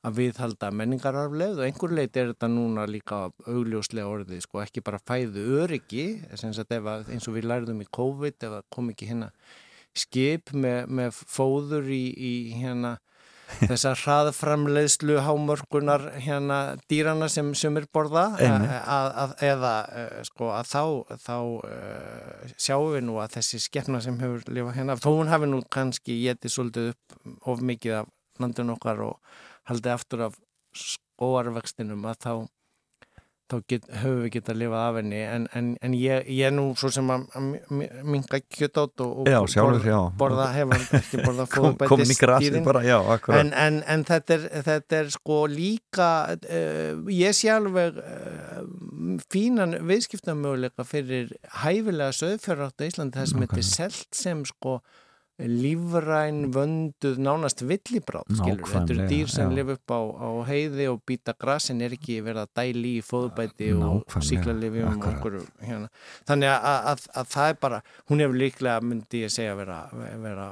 að 0.06 0.20
viðhalda 0.20 0.72
menningararfleð 0.76 1.60
og 1.60 1.66
einhver 1.66 1.94
leiti 1.98 2.22
er 2.22 2.32
þetta 2.34 2.50
núna 2.52 2.86
líka 2.90 3.26
augljóslega 3.50 4.10
orðið, 4.12 4.44
sko, 4.46 4.62
ekki 4.62 4.84
bara 4.86 5.02
fæðu 5.02 5.46
öryggi, 5.64 6.08
eins 6.32 7.28
og 7.30 7.38
við 7.38 7.50
lærðum 7.50 7.82
í 7.82 7.90
COVID, 7.98 8.38
ef 8.38 8.58
það 8.58 8.68
kom 8.76 8.92
ekki 8.94 9.10
hérna 9.12 9.32
skip 9.96 10.52
með, 10.54 10.86
með 10.92 11.20
fóður 11.32 11.90
í, 11.94 12.04
í 12.12 12.34
hérna 12.60 12.98
þessar 13.70 14.00
hraðframleiðslu 14.02 15.20
hámörkunar 15.22 16.08
hérna 16.18 16.60
dýrana 16.90 17.28
sem 17.30 17.52
sumir 17.58 17.86
borða 17.94 18.26
að, 18.42 19.10
að, 19.22 19.36
eða 19.46 19.74
sko 20.26 20.50
að 20.56 20.72
þá, 20.72 20.84
þá 21.22 21.36
uh, 21.38 22.56
sjáum 22.58 22.96
við 22.96 23.06
nú 23.06 23.20
að 23.22 23.38
þessi 23.38 23.62
skeppna 23.68 24.02
sem 24.04 24.18
hefur 24.22 24.46
lifað 24.50 24.80
hérna, 24.80 24.98
þó 24.98 25.10
hún 25.14 25.32
hafi 25.32 25.52
nú 25.52 25.62
kannski 25.72 26.18
getið 26.24 26.56
svolítið 26.56 26.94
upp 26.96 27.36
of 27.54 27.62
mikið 27.62 28.00
af 28.02 28.12
landin 28.42 28.74
okkar 28.74 29.06
og 29.06 29.38
haldið 29.70 29.96
aftur 29.96 30.28
af 30.30 30.38
skóarvextinum 30.76 32.06
að 32.10 32.18
þá, 32.26 32.32
þá 33.52 33.56
get, 33.72 33.86
höfum 34.02 34.24
við 34.26 34.32
getað 34.36 34.54
að 34.54 34.60
lifa 34.62 34.82
af 34.82 34.98
henni. 35.00 35.22
En, 35.24 35.46
en, 35.58 35.70
en 35.86 35.96
ég, 35.98 36.28
ég 36.34 36.50
er 36.50 36.54
nú 36.56 36.66
svo 36.80 36.92
sem 36.94 37.12
að 37.14 37.26
minga 38.06 38.42
kjöt 38.42 38.82
átt 38.82 39.04
og, 39.06 39.14
og 39.24 39.30
já, 39.32 39.38
sjálfur, 39.56 39.86
borða, 39.86 40.02
borða 40.20 40.48
hefur 40.56 40.86
ekki 41.00 41.22
borða 41.24 41.48
fóðbæti 41.54 42.10
stýrin 42.12 42.68
en, 43.54 43.80
en 43.96 44.06
þetta, 44.10 44.40
er, 44.40 44.48
þetta 44.70 45.00
er 45.00 45.14
sko 45.16 45.40
líka 45.52 46.10
uh, 46.36 47.06
ég 47.14 47.38
sé 47.38 47.54
alveg 47.54 48.02
uh, 48.02 48.60
fínan 49.32 49.80
viðskiptamöguleika 49.88 50.86
fyrir 50.88 51.32
hæfilega 51.64 52.12
söðfjörðátt 52.18 52.82
á 52.82 52.88
Íslandi 52.90 53.22
þess 53.22 53.38
að 53.38 53.46
þetta 53.46 53.62
er 53.62 53.70
selt 53.72 54.24
sem 54.26 54.46
sko 54.50 54.80
lífræn, 55.36 56.46
vönduð, 56.56 57.18
nánast 57.20 57.60
villibráð, 57.68 58.30
skilur, 58.40 58.70
þetta 58.72 58.94
eru 58.94 59.08
dýr 59.10 59.32
sem 59.32 59.52
lifa 59.52 59.76
upp 59.76 59.92
á, 59.92 60.00
á 60.16 60.30
heiði 60.48 60.88
og 60.88 61.02
býta 61.04 61.34
grasin 61.36 61.84
er 61.84 61.96
ekki 61.98 62.22
verið 62.24 62.46
að 62.46 62.54
dæli 62.62 62.94
í 63.00 63.04
fóðbæti 63.04 63.68
og 63.76 64.16
síklarlifi 64.24 64.86
um 64.88 65.04
okkur 65.12 65.38
hérna. 65.60 65.92
þannig 66.30 66.54
að, 66.54 66.80
að, 66.94 67.04
að 67.20 67.30
það 67.36 67.52
er 67.52 67.60
bara 67.68 67.82
hún 68.08 68.24
hefur 68.24 68.40
líklega, 68.46 68.78
myndi 68.88 69.24
ég 69.26 69.36
segja 69.36 69.60
vera, 69.60 69.82
vera 70.24 70.48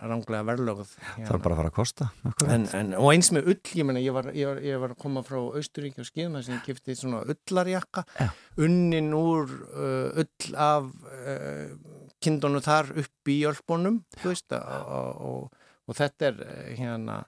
ranglega 0.00 0.48
verðlögð 0.48 0.96
hérna. 0.96 1.28
Það 1.28 1.36
er 1.36 1.44
bara 1.44 1.58
að 1.58 1.62
fara 1.62 1.74
að 1.74 1.78
kosta 1.82 2.10
en, 2.48 2.68
en, 2.80 2.96
og 3.02 3.12
eins 3.12 3.32
með 3.36 3.52
ull, 3.52 3.60
ég 3.76 3.88
menna, 3.90 4.00
ég, 4.00 4.32
ég, 4.40 4.64
ég 4.70 4.80
var 4.80 4.96
að 4.96 5.02
koma 5.04 5.26
frá 5.28 5.42
Austuríki 5.42 6.00
og 6.00 6.08
skifna 6.08 6.40
sem 6.40 6.56
ég 6.56 6.64
kipti 6.70 6.96
svona 6.96 7.20
ullarjakka 7.28 8.08
ja. 8.16 8.32
unnin 8.64 9.12
úr 9.12 9.52
uh, 9.76 10.22
ull 10.24 10.56
af 10.56 10.88
uh, 10.88 11.91
kindunum 12.24 12.64
þar 12.64 12.90
upp 13.04 13.30
í 13.32 13.38
hjálpunum 13.42 14.00
veist, 14.22 14.54
og, 14.56 15.22
og, 15.28 15.68
og 15.88 15.98
þetta 15.98 16.30
er 16.30 16.42
eh, 16.46 16.74
hérna 16.80 17.22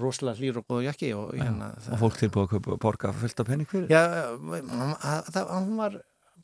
rosalega 0.00 0.40
hlýr 0.40 0.60
og 0.60 0.66
góð 0.66 0.86
jakki 0.88 1.12
og, 1.14 1.34
hérna, 1.38 1.72
og 1.92 2.00
fólk 2.00 2.18
tilbúið 2.18 2.56
að 2.58 2.78
borga 2.82 3.12
fullt 3.14 3.42
af 3.42 3.50
penning 3.50 3.68
fyrir. 3.70 3.90
Já, 3.92 4.02
það 5.30 5.68
var 5.78 6.00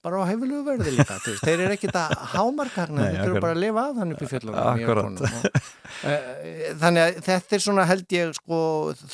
bara 0.07 0.23
á 0.23 0.29
hefilegu 0.29 0.63
verði 0.67 0.93
líka 0.95 1.17
veist, 1.25 1.43
þeir 1.43 1.63
eru 1.65 1.75
ekkit 1.75 1.97
að 1.99 2.13
hámarkarna 2.35 3.07
þeir 3.09 3.21
eru 3.25 3.41
bara 3.43 3.55
að 3.57 3.63
lifa 3.65 3.83
að 3.83 4.01
þannig 4.01 4.17
upp 4.17 4.23
í 4.23 4.29
fjöllunum 4.31 5.17
eh, 6.07 6.29
þannig 6.83 7.03
að 7.03 7.21
þetta 7.27 7.57
er 7.57 7.65
svona 7.65 7.87
held 7.91 8.15
ég 8.15 8.35
sko 8.39 8.59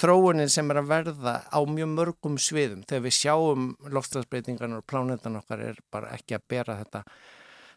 þróunin 0.02 0.52
sem 0.52 0.72
er 0.74 0.82
að 0.82 0.90
verða 0.90 1.36
á 1.48 1.58
mjög 1.64 1.92
mörgum 1.94 2.36
sviðum. 2.40 2.82
Þegar 2.88 3.06
við 3.06 3.16
sjáum 3.22 3.70
lofstafsbreytingarnar 3.94 4.82
og 4.82 4.88
plánetan 4.90 5.38
okkar 5.40 5.64
er 5.70 5.80
bara 5.92 6.12
ekki 6.18 6.36
að 6.36 6.48
bera 6.52 6.76
þetta 6.82 7.06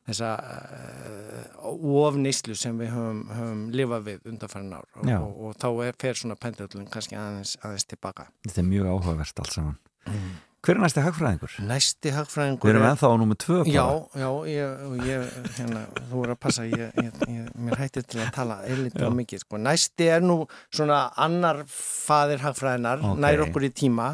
þessa 0.05 0.31
uh, 0.37 1.69
ofnislu 2.05 2.55
sem 2.57 2.77
við 2.79 2.91
höfum, 2.93 3.21
höfum 3.33 3.61
lifað 3.75 4.09
við 4.09 4.31
undanfærin 4.33 4.73
ár 4.77 4.85
og, 4.85 5.07
og, 5.15 5.29
og 5.47 5.55
þá 5.61 5.69
er, 5.87 6.01
fer 6.01 6.19
svona 6.19 6.37
pendullun 6.39 6.89
kannski 6.91 7.17
aðeins, 7.19 7.55
aðeins 7.63 7.87
tilbaka 7.89 8.29
Þetta 8.45 8.61
er 8.61 8.67
mjög 8.69 8.91
áhugavert 8.91 9.41
allt 9.41 9.57
saman 9.57 9.79
mm. 10.09 10.35
Hver 10.65 10.79
er 10.79 10.81
næsti 10.81 11.01
hagfræðingur? 11.05 11.55
Næsti 11.61 12.11
hagfræðingur 12.15 12.65
Við 12.65 12.73
erum 12.73 12.87
ennþá 12.87 13.09
á 13.13 13.15
nummið 13.21 13.37
tvö 13.43 13.57
Já, 13.69 13.83
já, 14.17 14.29
ég, 14.49 14.85
ég 15.05 15.35
hérna, 15.59 15.83
þú 15.99 16.21
voru 16.21 16.33
að 16.33 16.39
passa 16.41 16.65
ég, 16.65 16.95
ég, 17.05 17.51
mér 17.53 17.77
hættir 17.83 18.05
til 18.09 18.23
að 18.23 18.31
tala 18.33 18.57
eilítið 18.65 19.05
og 19.05 19.13
mikið, 19.19 19.43
sko. 19.45 19.59
Næsti 19.61 20.07
er 20.15 20.25
nú 20.25 20.39
svona 20.73 21.03
annar 21.21 21.61
fadir 21.69 22.41
hagfræðinar 22.41 23.05
okay. 23.05 23.21
nær 23.27 23.45
okkur 23.45 23.67
í 23.67 23.71
tíma 23.77 24.09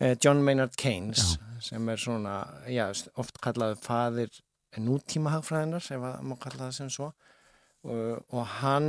eh, 0.00 0.16
John 0.16 0.40
Maynard 0.46 0.72
Keynes 0.80 1.34
já. 1.34 1.44
sem 1.68 1.92
er 1.92 2.00
svona, 2.00 2.38
já, 2.72 2.86
oft 3.20 3.36
kallaði 3.44 3.76
fadir 3.84 4.32
nútíma 4.82 5.34
hagfræðinar 5.36 5.84
ef 5.84 6.06
að 6.10 6.22
maður 6.24 6.40
kalla 6.46 6.62
það 6.64 6.72
sem 6.78 6.90
svo. 6.92 7.10
Og, 7.84 8.24
og 8.32 8.46
hann 8.62 8.88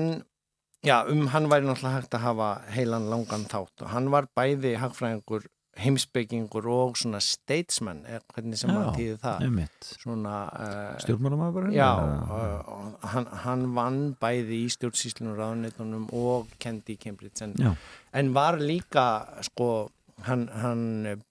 já, 0.85 1.01
um 1.11 1.27
hann 1.33 1.49
væri 1.51 1.67
náttúrulega 1.67 1.99
hægt 1.99 2.15
að 2.17 2.25
hafa 2.29 2.49
heilan 2.75 3.09
langan 3.11 3.45
þátt. 3.51 3.83
Og 3.83 3.91
hann 3.91 4.09
var 4.13 4.29
bæði 4.37 4.77
hagfræðingur 4.81 5.49
heimsbyggingur 5.75 6.67
og 6.71 6.95
svona 6.99 7.19
statesman 7.23 8.03
hvernig 8.31 8.59
sem 8.59 8.71
maður 8.71 8.93
týði 8.95 9.15
það. 9.19 9.41
svona 9.83 10.35
uh, 10.47 10.93
stjórnmálumæður 11.03 11.67
já, 11.75 11.89
uh, 11.91 12.93
hann, 13.11 13.27
hann 13.43 13.65
vann 13.75 13.99
bæði 14.21 14.61
í 14.63 14.69
stjórnsýslunum 14.71 15.35
ráðunitunum 15.39 16.07
og 16.15 16.53
kendi 16.63 16.95
í 16.95 17.01
Cambridge 17.01 17.43
en, 17.43 17.75
en 18.15 18.31
var 18.35 18.59
líka 18.61 19.05
sko 19.49 19.89
hann, 20.23 20.47
hann 20.61 20.83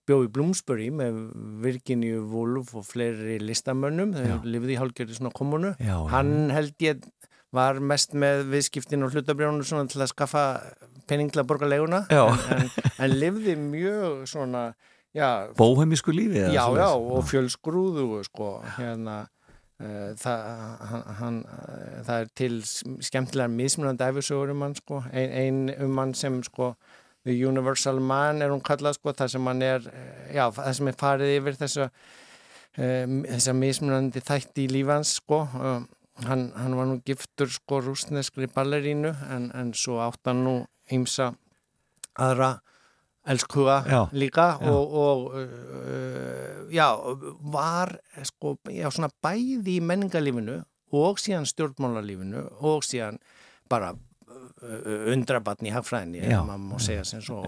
bjóð 0.06 0.26
í 0.26 0.32
Bloomsbury 0.34 0.90
með 0.92 1.20
Virginia 1.64 2.20
Woolf 2.20 2.74
og 2.76 2.86
fleiri 2.88 3.38
listamönnum, 3.42 4.12
þau 4.16 4.48
lifði 4.48 4.76
í 4.76 4.80
hálfgerði 4.80 5.18
svona 5.18 5.34
komunu, 5.34 5.74
já, 5.80 5.96
hann 6.12 6.52
held 6.54 6.74
ég 6.84 7.04
var 7.54 7.78
mest 7.78 8.16
með 8.18 8.48
viðskiptin 8.50 9.06
og 9.06 9.14
hlutabrjónu 9.14 9.64
svona 9.66 9.86
til 9.90 10.02
að 10.02 10.10
skaffa 10.10 10.44
penning 11.08 11.30
til 11.32 11.42
að 11.42 11.50
borga 11.52 11.68
leguna 11.68 12.02
en, 12.10 12.40
en, 12.56 12.72
en 12.98 13.14
livði 13.14 13.54
mjög 13.60 14.24
svona 14.30 14.72
bóheimísku 15.58 16.14
lífi 16.14 16.42
já, 16.50 16.64
já, 16.74 16.88
og 16.90 17.22
fjölsgrúðu 17.28 18.24
sko, 18.26 18.56
hérna 18.78 19.20
uh, 19.78 20.10
það, 20.18 20.42
hann, 20.90 21.04
hann, 21.20 21.38
uh, 21.46 22.00
það 22.08 22.24
er 22.24 22.32
til 22.40 22.58
skemmtilega 22.64 23.52
mismunandi 23.52 24.08
æfisögur 24.08 24.54
um 24.54 24.66
hann 24.66 24.74
sko, 24.78 25.04
ein, 25.12 25.30
ein 25.30 25.86
um 25.86 26.02
hann 26.02 26.14
sem 26.18 26.42
sko 26.46 26.74
The 27.24 27.34
Universal 27.48 28.00
Man 28.04 28.44
er 28.44 28.52
hún 28.52 28.62
kallað 28.64 28.98
sko, 28.98 29.14
það 29.16 29.32
sem 29.32 29.48
hann 29.48 29.64
er 29.64 29.88
eh, 29.90 30.34
já, 30.36 30.44
það 30.52 30.72
sem 30.78 30.90
er 30.90 30.98
farið 31.00 31.34
yfir 31.38 31.58
þessa 31.62 31.88
um, 31.88 33.22
þessa 33.28 33.54
mismunandi 33.56 34.24
þætti 34.24 34.66
í 34.66 34.72
lífans 34.72 35.16
sko 35.20 35.40
um, 35.56 35.86
hann, 36.26 36.50
hann 36.58 36.76
var 36.78 36.90
nú 36.90 37.00
giftur 37.06 37.50
sko 37.52 37.80
rúsneskri 37.84 38.50
ballerínu 38.52 39.14
en, 39.32 39.48
en 39.56 39.72
svo 39.78 40.00
átt 40.04 40.30
hann 40.30 40.44
nú 40.46 40.54
heimsa 40.90 41.32
aðra 42.14 42.54
elskuga 43.24 43.80
já, 43.88 44.00
líka 44.12 44.48
já. 44.60 44.70
og, 44.70 44.94
og 44.94 45.24
uh, 45.40 46.64
já, 46.72 46.88
var 47.40 47.96
sko, 48.28 48.58
já, 48.68 48.90
svona 48.92 49.10
bæði 49.24 49.78
í 49.78 49.84
menningarlífinu 49.84 50.60
og 50.94 51.18
síðan 51.22 51.48
stjórnmálarlífinu 51.48 52.44
og 52.68 52.84
síðan 52.86 53.18
bara 53.70 53.94
undrabatn 55.14 55.68
í 55.68 55.74
hagfræðinni, 55.74 56.24
ef 56.24 56.44
maður 56.46 56.64
má 56.68 56.82
segja 56.82 57.04
sem 57.08 57.22
svo. 57.24 57.44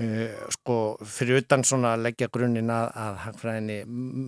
Uh, 0.00 0.28
sko, 0.54 0.76
fyrir 1.04 1.42
utan 1.42 1.64
svona 1.66 1.94
að 1.96 2.06
leggja 2.06 2.30
grunninn 2.32 2.70
að, 2.72 2.92
að 3.04 3.16
hagfræðinni 3.26 3.80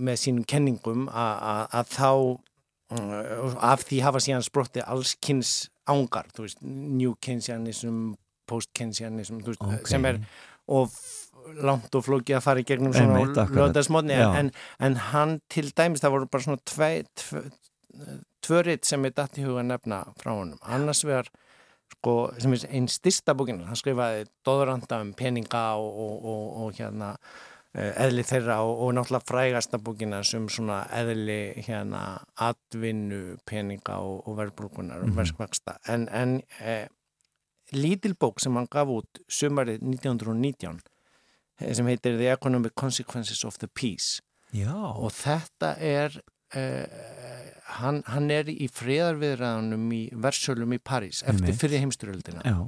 með 0.08 0.18
sínum 0.20 0.46
kenningum 0.48 1.06
að, 1.08 1.62
að 1.78 1.92
þá 1.94 2.08
uh, 2.12 3.54
af 3.72 3.86
því 3.88 4.00
hafa 4.04 4.22
síðan 4.24 4.44
sprotti 4.44 4.82
allskynns 4.84 5.54
ángar, 5.88 6.28
þú 6.34 6.46
veist, 6.46 6.60
New 6.66 7.14
Keynesianism 7.22 8.12
post-Keynesianism 8.50 9.40
okay. 9.46 9.80
sem 9.88 10.04
er 10.10 10.20
of 10.70 10.98
langt 11.62 11.94
og 11.98 12.04
flókið 12.06 12.38
að 12.38 12.44
fara 12.44 12.62
í 12.62 12.66
gegnum 12.66 12.94
svona 12.94 13.46
löðasmotni 13.50 14.14
en, 14.14 14.52
en 14.82 14.98
hann 15.10 15.38
til 15.50 15.68
dæmis, 15.74 16.02
það 16.02 16.14
voru 16.16 16.28
bara 16.30 16.46
svona 16.46 16.62
tvei, 16.68 17.02
tvö, 17.18 17.42
tvörit 18.44 18.86
sem 18.88 19.08
er 19.08 19.14
dætt 19.16 19.40
í 19.40 19.46
huga 19.46 19.64
nefna 19.66 20.04
frá 20.20 20.32
honum. 20.34 20.60
Annars 20.62 21.02
vegar 21.06 21.30
sko, 22.02 22.34
sem 22.42 22.56
er 22.56 22.66
einn 22.74 22.90
styrsta 22.90 23.34
búkinn 23.38 23.62
hann 23.68 23.78
skrifaði 23.78 24.26
doðranda 24.46 25.00
um 25.04 25.12
peninga 25.14 25.62
og, 25.78 25.90
og, 26.02 26.24
og, 26.32 26.46
og 26.64 26.78
hérna 26.80 27.12
eh, 27.76 27.92
eðli 28.02 28.24
þeirra 28.26 28.58
og 28.66 28.90
náttúrulega 28.96 29.28
frægasta 29.28 29.78
búkina 29.78 30.22
sem 30.26 30.48
svona 30.50 30.82
eðli 30.98 31.62
hérna 31.62 32.18
atvinnu 32.42 33.38
peninga 33.46 34.00
og 34.02 34.34
verðbrúkunar 34.40 34.98
og 34.98 35.06
mm 35.06 35.12
-hmm. 35.12 35.20
verðskvæksta 35.20 35.78
en, 35.94 36.08
en 36.08 36.42
eh, 36.60 36.88
lítil 37.72 38.14
bók 38.18 38.40
sem 38.40 38.56
hann 38.56 38.66
gaf 38.70 38.88
út 38.88 39.22
sumarið 39.28 39.78
1919 39.82 40.80
eh, 41.60 41.74
sem 41.74 41.86
heitir 41.86 42.18
The 42.18 42.32
Economic 42.32 42.74
Consequences 42.74 43.44
of 43.44 43.58
the 43.58 43.68
Peace 43.68 44.20
Já. 44.52 44.74
og 44.74 45.12
þetta 45.12 45.76
er 45.78 46.20
uh, 46.56 47.41
hann, 47.80 48.02
hann 48.10 48.30
er 48.34 48.50
í 48.52 48.68
friðarviðræðanum 48.72 49.90
í 49.96 50.02
versölum 50.24 50.76
í 50.76 50.80
París 50.82 51.22
eftir 51.28 51.56
fyrir 51.58 51.82
heimsturöldina 51.84 52.42
uh, 52.44 52.66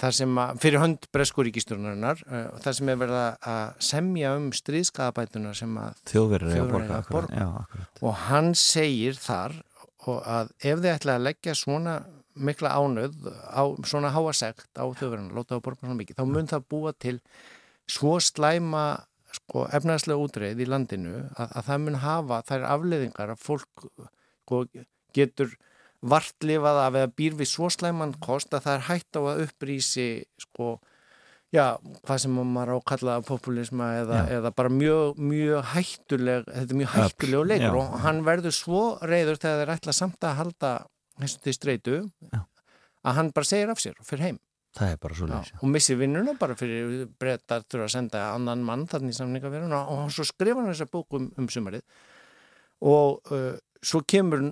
þar 0.00 0.16
sem 0.18 0.40
að, 0.44 0.56
fyrir 0.64 0.82
hönd 0.82 1.08
Breskuríkisturnarinnar 1.14 2.24
uh, 2.26 2.48
þar 2.64 2.78
sem 2.78 2.90
er 2.92 2.98
verið 3.04 3.20
að 3.54 3.84
semja 3.90 4.34
um 4.38 4.50
stríðskapætuna 4.56 5.54
sem 5.58 5.78
að 5.80 6.02
þjóðverið 6.12 6.56
er 6.56 6.64
að 6.64 6.74
borga, 6.74 7.00
borga. 7.10 7.46
Já, 7.46 7.86
og 8.02 8.20
hann 8.26 8.52
segir 8.58 9.18
þar 9.20 9.60
að 10.04 10.52
ef 10.60 10.82
þið 10.82 10.92
ætla 10.92 11.16
að 11.16 11.26
leggja 11.30 11.56
svona 11.56 11.98
mikla 12.34 12.74
ánöð 12.74 13.28
á 13.30 13.62
svona 13.86 14.10
háasegt 14.14 14.66
á 14.74 14.84
þjóðverðinu, 14.84 15.36
láta 15.36 15.54
það 15.54 15.66
borga 15.68 15.86
svona 15.86 15.98
mikið, 16.00 16.18
þá 16.18 16.24
mun 16.34 16.50
það 16.50 16.64
búa 16.74 16.92
til 16.98 17.18
svo 17.90 18.16
slæma 18.22 18.84
sko, 19.34 19.66
efnaðslega 19.74 20.24
útreið 20.24 20.64
í 20.64 20.70
landinu 20.70 21.14
að, 21.34 21.48
að 21.48 21.68
það 21.68 21.84
mun 21.84 22.00
hafa 22.04 22.40
þær 22.48 22.66
afleðingar 22.70 23.34
að 23.34 23.44
fólk 23.44 23.86
sko, 24.44 24.64
getur 25.16 25.54
vartlifað 26.04 26.80
af 26.82 26.98
eða 27.00 27.12
býr 27.16 27.36
við 27.38 27.50
svo 27.54 27.70
slæman 27.72 28.16
kost 28.24 28.52
að 28.54 28.66
það 28.66 28.74
er 28.78 28.84
hægt 28.90 29.16
á 29.16 29.20
að 29.22 29.44
upprýsi 29.46 30.08
sko, 30.44 30.70
já, 31.54 31.66
hvað 32.04 32.22
sem 32.24 32.40
maður 32.54 32.80
ákallaða 32.80 33.24
populisma 33.28 33.90
eða, 34.02 34.22
eða 34.38 34.52
bara 34.56 34.72
mjög, 34.72 35.20
mjög 35.32 35.70
hættuleg, 35.72 36.48
þetta 36.50 36.74
er 36.76 36.80
mjög 36.82 36.96
hættuleg 36.98 37.46
leikur 37.52 37.78
og 37.80 37.94
hann 38.04 38.24
verður 38.26 38.56
svo 38.56 38.82
reyður 39.00 39.40
þegar 39.40 39.62
þeir 39.62 39.76
ætla 39.78 39.96
samt 39.96 40.28
að 40.28 40.38
halda 40.42 40.74
þessu 41.22 41.44
til 41.44 41.56
streitu 41.56 41.96
Já. 42.32 42.42
að 43.04 43.20
hann 43.20 43.32
bara 43.34 43.48
segir 43.48 43.72
af 43.72 43.80
sér 43.82 43.96
og 43.96 44.08
fyrir 44.08 44.28
heim 44.28 44.42
það 44.74 44.94
er 44.94 44.98
bara 45.02 45.18
svo 45.18 45.28
leiðis 45.30 45.52
og 45.60 45.70
missi 45.70 45.96
vinnuna 45.98 46.34
bara 46.40 46.56
fyrir 46.58 47.04
brettar 47.20 47.62
þurfa 47.68 47.86
að 47.86 47.94
senda 47.94 48.24
annan 48.32 48.64
mann 48.66 48.86
þannig 48.90 49.16
samningaverðuna 49.18 49.84
og 49.94 50.10
svo 50.14 50.26
skrifa 50.28 50.60
hann 50.60 50.72
þessa 50.72 50.90
bóku 50.90 51.20
um, 51.20 51.30
um 51.38 51.48
sumarið. 51.52 51.84
Og 52.84 53.32
uh, 53.32 53.54
svo 53.84 54.02
kemur 54.08 54.50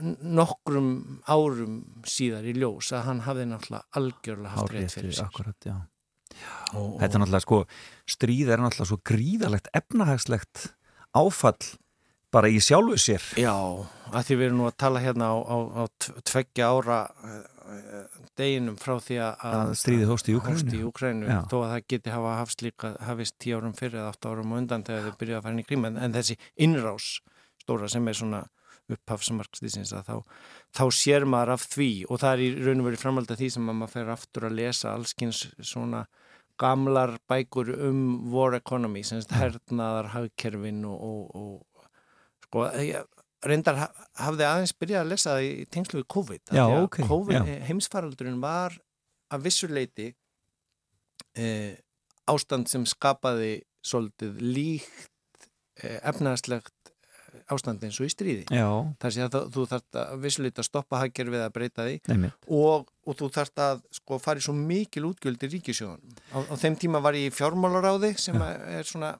nokkrum 0.00 0.90
árum 1.28 1.80
síðar 2.08 2.46
í 2.48 2.54
ljós 2.56 2.92
að 2.96 3.06
hann 3.08 3.22
hafði 3.26 3.46
náttúrulega 3.50 4.00
algjörlega 4.00 4.54
haft 4.54 4.74
reynd 4.74 4.94
fyrir 4.94 5.16
sig 5.16 5.26
akkurat, 5.26 5.58
já. 5.66 5.76
Já, 6.30 6.56
og, 6.78 6.96
Þetta 7.02 7.10
er 7.10 7.22
náttúrulega 7.24 7.44
sko 7.44 7.60
stríð 8.08 8.52
er 8.54 8.62
náttúrulega 8.62 8.90
svo 8.92 9.00
gríðalegt 9.10 9.70
efnahagslegt 9.76 10.66
áfall 11.18 11.72
bara 12.30 12.50
í 12.50 12.60
sjálfu 12.62 12.96
sér. 13.02 13.24
Já, 13.42 13.52
að 14.14 14.26
því 14.28 14.36
við 14.38 14.46
erum 14.46 14.60
nú 14.62 14.68
að 14.70 14.76
tala 14.80 15.02
hérna 15.02 15.32
á, 15.34 15.36
á, 15.42 15.56
á 15.82 15.84
tveggja 16.30 16.70
ára 16.70 17.00
deginum 18.38 18.78
frá 18.80 18.94
því 19.02 19.18
að 19.24 19.74
stríði 19.80 20.08
hóst 20.10 20.30
í 20.30 20.36
Úkrænu 20.86 21.40
þó 21.50 21.56
að 21.62 21.72
það 21.74 21.88
geti 21.94 22.14
hafa 22.14 22.36
hafst 22.40 22.64
líka 22.66 22.94
hafist 23.06 23.36
tíu 23.42 23.58
árum 23.60 23.76
fyrir 23.78 24.00
eða 24.00 24.14
átt 24.14 24.30
árum 24.30 24.54
og 24.54 24.62
undan 24.62 24.86
þegar 24.86 25.06
þau 25.06 25.20
byrjaði 25.20 25.38
að 25.38 25.44
fara 25.46 25.56
inn 25.56 25.62
í 25.62 25.68
krím 25.68 25.86
en, 25.90 26.00
en 26.00 26.16
þessi 26.16 26.38
innrás 26.60 27.12
stóra 27.62 27.90
sem 27.90 28.08
er 28.10 28.18
svona 28.18 28.44
upphafsmarkstýsins 28.90 29.92
að 29.94 30.08
þá, 30.08 30.16
þá 30.74 30.84
sér 30.96 31.26
maður 31.28 31.54
af 31.56 31.66
því. 31.70 31.90
Og 32.10 32.22
það 32.22 32.32
er 32.32 32.42
í 32.42 32.50
raun 32.66 32.82
og 32.82 32.88
verið 32.88 33.04
framhald 33.04 33.30
að 33.30 33.42
því 33.42 33.50
sem 33.54 33.70
maður 33.70 33.94
fer 33.94 34.12
aftur 34.14 34.48
að 34.48 34.58
lesa 34.58 34.94
allskins 34.94 35.44
svona 35.58 36.04
gamlar 36.60 37.14
bækur 37.30 37.72
um 37.88 38.02
war 38.32 38.56
economy, 38.58 39.04
semst 39.06 39.32
hernaðar 39.32 40.10
hagkerfin 40.14 40.82
og, 40.88 41.06
og, 41.06 41.36
og 41.40 41.86
sko, 42.44 42.66
reyndar 43.46 43.78
hafði 44.20 44.46
aðeins 44.46 44.74
byrjað 44.76 45.04
að 45.04 45.12
lesa 45.14 45.34
það 45.34 45.46
í 45.46 45.52
tengslu 45.72 46.02
við 46.02 46.08
COVID 46.14 46.54
já, 46.58 46.64
okay, 46.80 47.06
COVID, 47.08 47.52
heimsfaraldurinn 47.68 48.40
var 48.42 48.76
að 49.30 49.46
vissuleiti 49.46 50.08
eh, 51.38 51.78
ástand 52.30 52.70
sem 52.70 52.84
skapaði 52.88 53.60
svolítið 53.86 54.42
líkt 54.44 55.48
eh, 55.80 55.98
efnarslegt 56.02 56.74
ástand 57.50 57.82
eins 57.86 57.98
og 58.00 58.08
í 58.08 58.12
stríði. 58.12 58.44
Þar 59.00 59.14
sé 59.14 59.24
að 59.24 59.36
þú 59.54 59.64
þarf 59.70 59.98
að 60.02 60.12
vissuleita 60.24 60.64
stoppa 60.66 61.00
hagger 61.02 61.30
við 61.32 61.44
að 61.44 61.52
breyta 61.54 61.86
því 61.86 61.96
og, 62.58 62.90
og 63.06 63.18
þú 63.18 63.30
þarf 63.36 63.64
að 63.64 63.82
sko 64.00 64.18
fara 64.22 64.42
í 64.42 64.44
svo 64.44 64.54
mikil 64.56 65.06
útgjöld 65.10 65.46
í 65.46 65.50
ríkisjóðan 65.54 66.18
á, 66.34 66.38
á 66.50 66.54
þeim 66.60 66.78
tíma 66.80 67.02
var 67.02 67.18
ég 67.18 67.30
í 67.30 67.34
fjármálaráði 67.34 68.12
sem 68.20 68.38
er 68.42 68.86
svona 68.88 69.14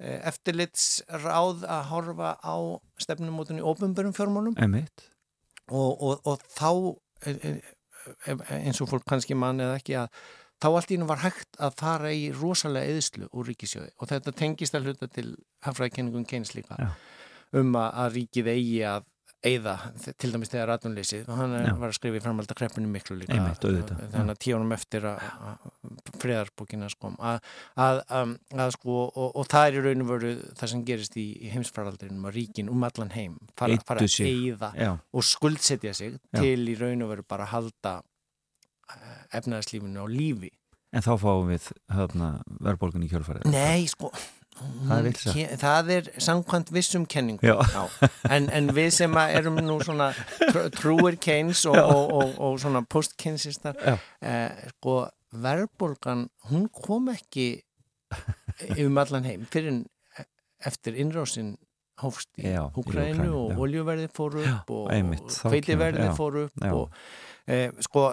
eftirlitsráð 0.00 1.64
að 1.68 1.88
horfa 1.90 2.34
á 2.40 2.56
stefnumótunni 3.00 3.64
ofinbörum 3.64 4.14
fjármálum. 4.16 4.56
Og, 5.70 5.90
og, 6.02 6.22
og 6.26 6.44
þá 6.56 6.70
eins 8.56 8.80
og 8.80 8.88
fólk 8.90 9.04
kannski 9.08 9.36
mann 9.36 9.60
eða 9.60 9.76
ekki 9.78 9.98
að 10.00 10.08
þá 10.60 10.68
allt 10.70 10.90
í 10.90 10.96
hennum 10.96 11.10
var 11.10 11.22
hægt 11.24 11.60
að 11.60 11.76
fara 11.80 12.12
í 12.12 12.26
rosalega 12.36 12.96
eðslu 12.96 13.28
úr 13.30 13.48
ríkisjóði 13.48 13.92
og 13.96 14.10
þetta 14.10 14.34
tengist 14.36 14.76
að 14.76 14.88
hluta 14.88 15.08
til 15.12 15.28
hafraðkenningum 15.64 16.26
kynns 16.28 16.54
líka. 16.56 16.76
Já. 16.80 16.90
um 17.60 17.72
að, 17.76 17.88
að 18.02 18.18
ríkið 18.18 18.50
eigi 18.54 18.82
að 18.88 19.06
eigða, 19.46 19.74
til 20.20 20.30
dæmis 20.34 20.50
þegar 20.52 20.68
ratunleysið 20.74 21.28
og 21.30 21.38
hann 21.38 21.54
Já. 21.56 21.70
var 21.80 21.88
að 21.88 21.96
skrifa 21.96 22.18
í 22.18 22.22
framhalda 22.24 22.56
kreppinu 22.58 22.90
miklu 22.92 23.16
líka 23.22 23.36
Einmitt, 23.38 23.64
þannig 24.12 24.34
að 24.34 24.40
tíunum 24.44 24.74
eftir 24.76 25.06
að 25.08 25.22
að 25.30 25.70
friðarbókina 26.20 26.90
sko 26.92 27.12
að, 27.16 27.40
að, 27.80 28.02
að, 28.18 28.34
að 28.66 28.74
sko 28.76 28.98
og, 29.06 29.30
og 29.30 29.48
það 29.48 29.66
er 29.68 29.78
í 29.78 29.84
raun 29.86 30.04
og 30.04 30.10
veru 30.12 30.34
það 30.60 30.72
sem 30.74 30.84
gerist 30.90 31.16
í, 31.20 31.26
í 31.40 31.52
heimsfaraldrinum 31.54 32.28
að 32.28 32.36
ríkin 32.36 32.70
um 32.72 32.84
allan 32.84 33.12
heim 33.16 33.38
fara, 33.56 33.80
fara 33.88 34.04
að 34.04 34.18
eigða 34.28 34.72
Já, 34.76 34.92
og 35.00 35.28
skuldsetja 35.30 35.96
sig 35.96 36.18
Já. 36.18 36.42
til 36.42 36.68
í 36.68 36.76
raun 36.80 37.06
og 37.06 37.14
veru 37.14 37.26
bara 37.28 37.48
að 37.48 37.54
halda 37.56 37.96
efnaðarslífinu 39.38 40.04
á 40.04 40.06
lífi 40.10 40.52
en 40.90 41.06
þá 41.06 41.12
fáum 41.22 41.48
við 41.48 41.70
hérna, 41.94 42.32
verðbólgun 42.58 43.06
í 43.06 43.10
kjölfarið. 43.12 43.46
Nei, 43.52 43.86
sko 43.90 44.10
Það 44.60 45.06
er 45.08 45.54
það 45.60 45.90
er 45.94 46.08
samkvæmt 46.20 46.72
vissum 46.74 47.06
kenningu 47.08 47.46
Já. 47.46 47.84
En, 48.28 48.50
en 48.52 48.68
við 48.76 48.90
sem 48.98 49.14
erum 49.22 49.56
nú 49.64 49.78
svona 49.84 50.10
tr- 50.50 50.68
trúir 50.74 51.16
Keynes 51.22 51.62
og, 51.70 51.78
og, 51.78 52.12
og, 52.18 52.34
og 52.48 52.58
svona 52.60 52.82
post-Keynesistar 52.84 53.78
Já. 53.80 53.96
eh, 54.20 54.68
sko 54.74 54.98
verðbólgan 55.30 56.26
hún 56.50 56.68
kom 56.74 57.08
ekki 57.14 57.48
um 58.76 58.98
allan 59.00 59.24
heim 59.24 59.46
fyrir 59.50 59.70
en 59.72 59.82
eftir 60.66 60.98
innrásin 61.00 61.54
hófst 62.02 62.30
í 62.40 62.48
Úkraínu, 62.80 63.28
og 63.36 63.58
oljuverði 63.64 64.08
fór 64.16 64.38
upp 64.40 64.70
og 64.72 64.88
já, 66.08 66.14
fór 66.16 66.38
upp 66.46 66.64
og 66.72 66.94
e, 67.46 67.58
sko, 67.84 68.06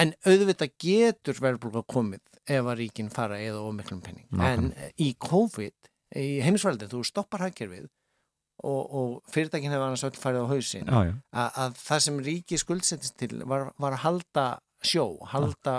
en 0.00 0.14
auðvitað 0.26 0.74
getur 0.80 1.40
verðbólga 1.42 1.82
komið 1.90 2.22
ef 2.48 2.64
að 2.68 2.78
ríkin 2.82 3.10
fara 3.12 3.38
eða 3.40 3.62
ómiklum 3.64 4.00
penning 4.04 4.26
en 4.34 4.70
Nákvæmlega. 4.70 4.90
í 5.00 5.10
COVID 5.18 5.90
í 6.20 6.26
heimsvældin, 6.44 6.90
þú 6.92 7.00
stoppar 7.08 7.40
hagkerfið 7.46 7.86
og, 8.64 8.82
og 8.94 9.32
fyrirtækin 9.34 9.72
hefur 9.74 9.86
annars 9.88 10.04
öll 10.06 10.18
farið 10.20 10.44
á 10.46 10.52
hausin 10.52 10.86
Já, 10.86 11.00
já. 11.08 11.14
að, 11.32 11.50
að 11.64 11.80
það 11.82 12.02
sem 12.06 12.20
ríki 12.28 12.58
skuldsettist 12.60 13.16
til 13.18 13.40
var, 13.48 13.70
var 13.80 13.96
að 13.96 14.04
halda 14.04 14.46
sjó, 14.84 15.06
halda 15.32 15.74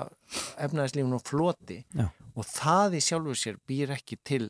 efnaðislífun 0.65 1.13
og 1.19 1.23
floti 1.27 1.79
Já. 1.93 2.07
og 2.35 2.47
það 2.49 2.97
í 2.97 3.01
sjálfu 3.05 3.35
sér 3.37 3.59
býr 3.69 3.93
ekki 3.95 4.17
til 4.25 4.49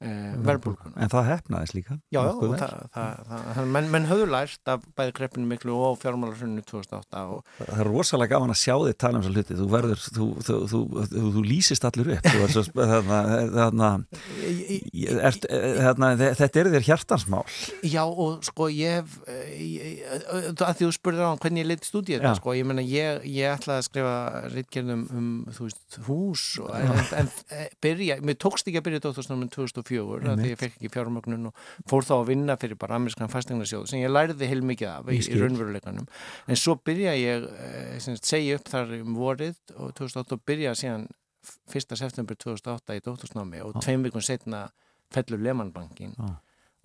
uh, 0.00 0.34
verðbólguna. 0.46 0.94
En 1.00 1.12
það 1.12 1.28
hefnaðist 1.30 1.76
líka. 1.76 1.96
Já, 2.12 2.20
já, 2.26 3.62
menn, 3.64 3.90
menn 3.92 4.08
höfðu 4.10 4.26
lært 4.32 4.72
af 4.72 4.84
bæði 4.98 5.12
kreppinu 5.16 5.46
miklu 5.50 5.76
og 5.76 5.98
fjármálarsunni 6.02 6.64
2008 6.66 7.24
og 7.30 7.40
Það 7.60 7.82
er 7.82 7.90
rosalega 7.90 8.34
gaman 8.34 8.54
að 8.54 8.60
sjá 8.62 8.74
þig 8.84 8.96
tala 9.00 9.20
um 9.20 9.24
þessar 9.24 9.36
hluti. 9.36 9.58
Þú 9.60 9.66
verður, 9.74 10.00
þú, 10.16 10.26
þú, 10.46 10.58
þú, 10.72 10.80
þú, 11.36 11.44
lýsist 11.46 11.86
allir 11.88 12.12
upp. 12.16 12.26
Þetta 16.40 16.62
er 16.62 16.72
þér 16.74 16.88
hjartansmál. 16.88 17.44
Já 17.86 18.02
og 18.04 18.44
sko 18.46 18.68
ég 18.72 19.00
hef 19.00 19.16
eh, 19.30 20.00
eh, 20.00 20.50
að 20.54 20.80
því 20.80 20.86
þú 20.86 20.92
spurðir 20.96 21.26
á 21.26 21.30
hann 21.30 21.40
hvernig 21.42 21.62
ég 21.62 21.70
leitist 21.70 21.96
út 21.98 22.10
í 22.10 22.16
þetta 22.16 22.34
sko, 22.38 22.54
ég 22.56 22.68
meina 22.68 22.84
ég, 22.84 23.24
ég 23.28 23.54
ætlaði 23.54 23.78
að 23.82 23.86
skrifa 23.88 24.14
reitgerðum 24.54 25.04
um 25.16 25.28
þú 25.56 25.68
veist 25.68 25.98
hús 26.06 26.44
og, 26.62 26.70
en, 27.16 27.30
eh, 27.54 27.68
byrja, 27.82 28.18
mér 28.24 28.38
tókst 28.40 28.68
ekki 28.68 28.80
að 28.80 28.86
byrja 28.88 29.04
dóttursnáminn 29.06 29.52
2004 29.52 29.89
af 30.32 30.40
því 30.40 30.52
ég 30.52 30.60
fekk 30.60 30.78
ekki 30.78 30.92
fjármögnun 30.94 31.50
og 31.50 31.64
fór 31.90 32.06
þá 32.06 32.14
að 32.20 32.26
vinna 32.32 32.58
fyrir 32.60 32.78
bara 32.80 32.98
amerískan 33.00 33.32
fastegnarsjóð 33.32 33.88
sem 33.90 34.04
ég 34.04 34.12
læriði 34.12 34.50
heilmikið 34.50 34.92
af 34.92 35.10
í, 35.10 35.18
í 35.20 35.40
raunveruleikanum. 35.40 36.06
En 36.46 36.60
svo 36.60 36.76
byrja 36.78 37.16
ég 37.18 37.48
eh, 37.50 37.96
sagt, 38.02 38.28
segja 38.28 38.60
upp 38.60 38.70
þar 38.70 38.94
um 39.00 39.16
vorið 39.18 39.58
og 39.76 39.96
2008 39.98 40.38
og 40.38 40.46
byrja 40.46 40.76
síðan 40.78 41.08
1. 41.72 41.96
september 41.96 42.36
2008 42.36 42.98
í 42.98 43.02
dóttursnámi 43.04 43.64
og 43.64 43.80
tveim 43.80 44.04
vikun 44.04 44.24
setna 44.24 44.66
fellur 45.14 45.40
Lehmannbankin 45.42 46.12
Já. 46.14 46.28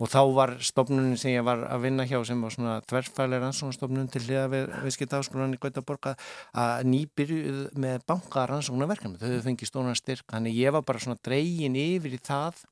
og 0.00 0.10
þá 0.12 0.20
var 0.36 0.52
stofnunin 0.64 1.18
sem 1.20 1.34
ég 1.34 1.44
var 1.46 1.66
að 1.68 1.84
vinna 1.86 2.06
hjá 2.08 2.18
sem 2.26 2.40
var 2.42 2.54
svona 2.54 2.76
þverfælega 2.88 3.44
rannsóknarstofnun 3.44 4.08
til 4.12 4.22
hliða 4.24 4.46
við 4.52 4.72
viðskipta 4.86 5.20
áskolan 5.20 5.56
í 5.56 5.60
Gautaborga 5.60 6.14
að 6.56 6.88
nýbyrjuð 6.92 7.60
með 7.84 8.06
banka 8.08 8.46
rannsóknarverkefni, 8.50 9.20
þau 9.20 9.28
hefur 9.28 9.46
fengið 9.50 9.72
stónan 9.72 9.98
styrk 9.98 10.32
þannig 10.32 10.58
ég 10.58 10.76
var 10.76 10.86
bara 10.88 11.04
svona 11.04 11.20
dregin 11.20 11.78
yfir 11.80 12.16
í 12.16 12.22
það 12.22 12.64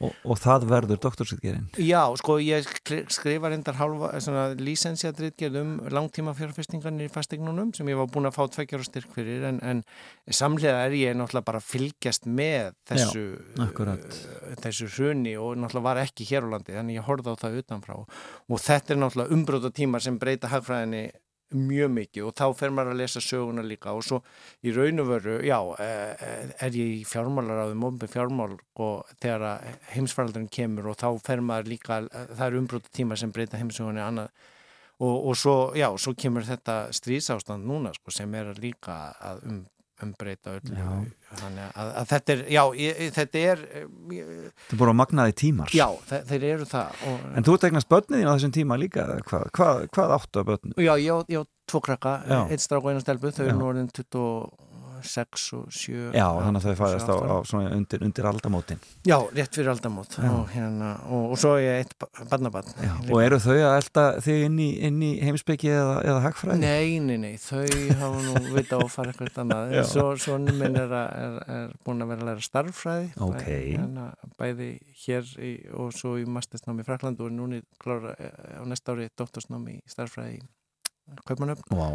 Og, 0.00 0.12
og 0.22 0.38
það 0.38 0.64
verður 0.70 1.00
doktorsritgerinn. 1.02 1.64
Já, 1.82 2.04
sko 2.16 2.36
ég 2.38 2.62
skri- 2.62 3.02
skrifa 3.10 3.50
reyndar 3.50 3.74
lísensiadritgerð 4.62 5.58
um 5.60 5.72
langtíma 5.92 6.32
fjárfestingarnir 6.38 7.08
í 7.08 7.12
fastegnunum 7.12 7.72
sem 7.76 7.88
ég 7.90 7.98
var 7.98 8.06
búin 8.12 8.28
að 8.30 8.36
fá 8.38 8.44
tveggjára 8.54 8.86
styrk 8.86 9.10
fyrir 9.16 9.44
en, 9.50 9.58
en 9.66 9.82
samlega 10.30 10.84
er 10.86 10.94
ég 10.96 11.18
náttúrulega 11.18 11.48
bara 11.50 11.60
fylgjast 11.64 12.28
með 12.30 12.70
þessu, 12.88 13.24
akkurat. 13.66 14.06
uh, 14.06 14.54
þessu 14.62 14.88
hruni 14.94 15.34
og 15.40 15.58
náttúrulega 15.58 15.88
var 15.90 16.02
ekki 16.04 16.28
hér 16.30 16.46
á 16.46 16.52
landi 16.54 16.76
þannig 16.78 17.00
ég 17.00 17.08
horfði 17.10 17.34
á 17.34 17.42
það 17.42 17.58
utanfrá 17.64 17.98
og 18.00 18.62
þetta 18.62 18.94
er 18.94 19.02
náttúrulega 19.02 19.36
umbróta 19.36 19.74
tímar 19.74 20.06
sem 20.06 20.20
breyta 20.22 20.52
hagfræðinni 20.54 21.08
mjög 21.56 21.90
mikið 21.94 22.26
og 22.28 22.34
þá 22.38 22.44
fer 22.58 22.74
maður 22.74 22.94
að 22.94 23.00
lesa 23.00 23.22
söguna 23.24 23.64
líka. 23.66 23.94
Og 23.96 24.04
svo 24.06 24.20
í 24.62 24.74
raun 24.74 25.02
og 25.02 25.10
veru, 25.10 25.36
já, 25.46 25.58
eh, 25.82 26.52
er 26.66 26.78
ég 26.78 27.00
í 27.00 27.02
fjármálaráðum, 27.08 27.84
ofnbjörn 27.88 28.14
fjármál 28.14 28.58
og 28.76 29.10
þegar 29.20 29.46
að 29.48 29.66
heimsfaraldurinn 29.94 30.50
kemur 30.50 30.90
og 30.92 30.96
þá 31.00 31.08
fer 31.26 31.40
maður 31.40 31.72
líka, 31.74 32.00
það 32.10 32.46
eru 32.46 32.62
umbróta 32.62 32.94
tíma 32.94 33.18
sem 33.18 33.32
breyta 33.32 33.60
heimsögunni 33.60 34.02
annað. 34.04 34.30
Og, 35.00 35.28
og 35.30 35.36
svo, 35.36 35.72
já, 35.74 35.88
svo 35.96 36.12
kemur 36.12 36.44
þetta 36.44 36.90
stríðsástand 36.92 37.64
núna, 37.64 37.94
sko, 37.96 38.12
sem 38.12 38.34
er 38.36 38.52
að 38.52 38.60
líka 38.60 38.96
að 39.24 39.46
um, 39.48 39.60
umbreyta 40.06 40.56
þannig 40.64 41.66
að, 41.74 41.90
að 42.00 42.08
þetta 42.12 42.34
er, 42.34 42.40
já, 42.54 42.62
ég, 42.80 43.00
þetta 43.16 43.42
er 43.52 43.62
ég, 44.16 44.32
Þetta 44.50 44.76
er 44.76 44.80
bara 44.82 44.94
magnaði 45.00 45.36
tímar. 45.42 45.72
já, 45.76 45.86
þe 46.08 46.20
þeir 46.30 46.46
eru 46.54 46.68
það 46.70 47.04
og, 47.10 47.28
En 47.36 47.46
þú 47.46 47.56
tegnast 47.64 47.90
börnin 47.92 48.26
á 48.26 48.32
þessum 48.34 48.54
tíma 48.56 48.78
líka, 48.80 49.06
hvað, 49.28 49.46
hvað, 49.56 49.84
hvað 49.94 50.16
áttu 50.18 50.42
að 50.42 50.48
börnum? 50.50 50.76
Já, 50.80 50.92
ég 51.00 51.38
á, 51.40 51.44
tvo 51.70 51.80
krakka, 51.86 52.16
eitt 52.50 52.64
strák 52.64 52.82
og 52.82 52.90
eina 52.90 53.02
stelpu, 53.04 53.30
þau 53.30 53.44
eru 53.46 53.58
nú 53.60 53.68
orðin 53.70 53.90
26 55.02 55.46
og 55.58 55.66
7 55.72 56.10
Já, 56.16 56.26
þannig 56.40 56.60
að 56.60 56.66
þau 56.66 56.78
fæðast 56.80 57.10
á, 57.10 57.16
7, 57.16 57.30
á 57.30 57.36
svona 57.50 57.70
undir, 57.76 58.02
undir 58.06 58.28
aldamótin. 58.30 58.80
Já, 59.08 59.16
rétt 59.36 59.56
fyrir 59.58 59.70
aldamót 59.72 60.16
og, 60.20 60.42
hérna, 60.54 60.90
og, 61.08 61.24
og 61.34 61.40
svo 61.40 61.54
er 61.58 61.64
ég 61.64 61.80
eitt 61.84 61.94
barnabarn. 62.30 62.70
Og 63.10 63.22
eru 63.24 63.38
þau 63.42 63.56
að 63.56 63.76
elda 63.80 64.04
þig 64.26 64.44
inn 64.48 64.58
í, 64.62 64.68
inn 64.88 65.00
í 65.06 65.10
heimsbyggi 65.24 65.72
eða, 65.74 65.96
eða 66.12 66.22
hagfræði? 66.26 66.60
Nei, 66.64 66.98
nei, 67.04 67.16
nei, 67.24 67.32
þau 67.40 67.64
hafa 68.00 68.22
nú 68.28 68.54
vita 68.56 68.76
á 68.76 68.80
að 68.84 68.92
fara 68.94 69.14
eitthvað 69.14 69.42
annað 69.44 69.74
Já. 69.78 69.82
Svo, 69.90 70.06
Svonni 70.20 70.56
minn 70.60 70.76
er, 70.80 70.94
er, 70.94 71.36
er 71.56 71.74
búin 71.86 72.04
að 72.04 72.12
vera 72.14 72.24
að 72.26 72.30
læra 72.32 72.46
starffræði 72.48 73.10
Ok. 73.26 73.42
bæ- 73.42 73.66
hérna, 73.74 74.08
Bæði 74.40 74.70
hér 75.04 75.28
í, 75.40 75.52
og 75.76 75.92
svo 75.96 76.16
í 76.20 76.24
mastersnámi 76.28 76.84
Frakland 76.86 77.20
og 77.24 77.30
núni 77.34 77.62
klára 77.82 78.14
eh, 78.18 78.58
á 78.60 78.64
næsta 78.68 78.94
ári 78.94 79.08
doktorsnámi 79.18 79.78
í 79.78 79.84
starffræði 79.90 80.38
í 80.40 80.42
Kaupmannöfn 81.26 81.66
Vá. 81.74 81.88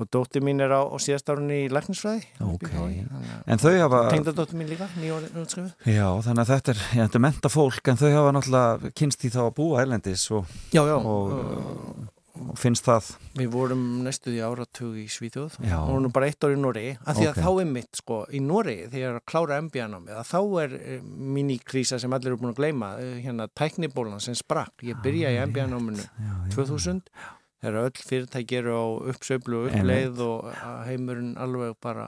Og 0.00 0.08
dóttir 0.10 0.42
mín 0.42 0.62
er 0.64 0.72
á, 0.74 0.82
á 0.82 0.96
síðast 0.98 1.30
árunni 1.30 1.64
í 1.64 1.68
læknisfræði 1.72 2.24
Ok. 2.42 2.64
okay. 2.66 3.04
En 3.46 3.60
þau 3.62 3.74
hafa... 3.78 4.00
Tengdadóttir 4.10 4.58
mín 4.58 4.72
líka, 4.72 4.88
nýjórið 4.98 5.36
útskrifu 5.44 5.92
Já, 5.94 6.08
þannig 6.26 6.42
að 6.42 6.50
þetta 6.50 6.74
er, 6.74 6.80
þetta 6.94 7.20
er 7.20 7.24
menta 7.28 7.52
fólk 7.52 7.92
en 7.92 8.00
þau 8.00 8.08
hafa 8.10 8.32
náttúrulega 8.34 8.96
kynst 8.98 9.28
í 9.28 9.30
þá 9.34 9.44
að 9.46 9.54
búa 9.60 9.84
erlendis 9.84 10.26
og, 10.34 10.50
Já, 10.74 10.82
já, 10.82 10.96
og, 10.98 11.36
og, 11.38 12.10
finnst 12.58 12.88
það 12.88 13.12
við 13.38 13.52
vorum 13.52 13.84
næstuði 14.02 14.40
áratug 14.42 14.96
í 14.98 15.04
Svíþjóð 15.14 15.60
Já. 15.62 15.76
og 15.78 15.92
vorum 15.92 16.14
bara 16.16 16.26
eitt 16.26 16.42
ár 16.42 16.56
í 16.56 16.58
Noregi 16.58 16.96
af 16.98 17.14
því 17.20 17.28
að 17.28 17.30
Ok. 17.30 17.40
þá 17.44 17.50
er 17.62 17.70
mitt, 17.76 17.90
sko, 18.00 18.18
í 18.34 18.40
Noregi 18.42 18.88
þegar 18.88 18.98
ég 19.04 19.12
er 19.12 19.20
að 19.20 19.26
klára 19.30 19.60
að 19.62 20.26
þá 20.32 20.40
er 20.64 20.76
eh, 20.80 21.06
minikrísa 21.38 22.00
sem 22.02 22.18
allir 22.18 22.32
eru 22.32 22.42
búin 22.42 22.50
að 22.50 22.58
gleyma 22.58 22.90
eh, 22.98 23.14
hérna 23.22 23.46
tæknibólan 23.54 24.22
sem 24.22 24.34
sprakk 24.34 24.82
ég 24.82 24.98
byrja 25.06 25.30
í 25.30 25.40
MBA-náminu 25.46 26.02
já, 26.02 26.34
já. 26.50 27.32
2000 27.64 27.70
þegar 27.70 27.80
öll 27.88 28.04
fyrirtæki 28.10 28.60
eru 28.60 28.76
á 28.76 28.84
uppsöflu 29.14 29.62
og 29.64 29.72
uppleið 29.72 30.20
og 30.24 30.52
heimurinn 30.88 31.34
alveg 31.40 31.74
bara 31.82 32.06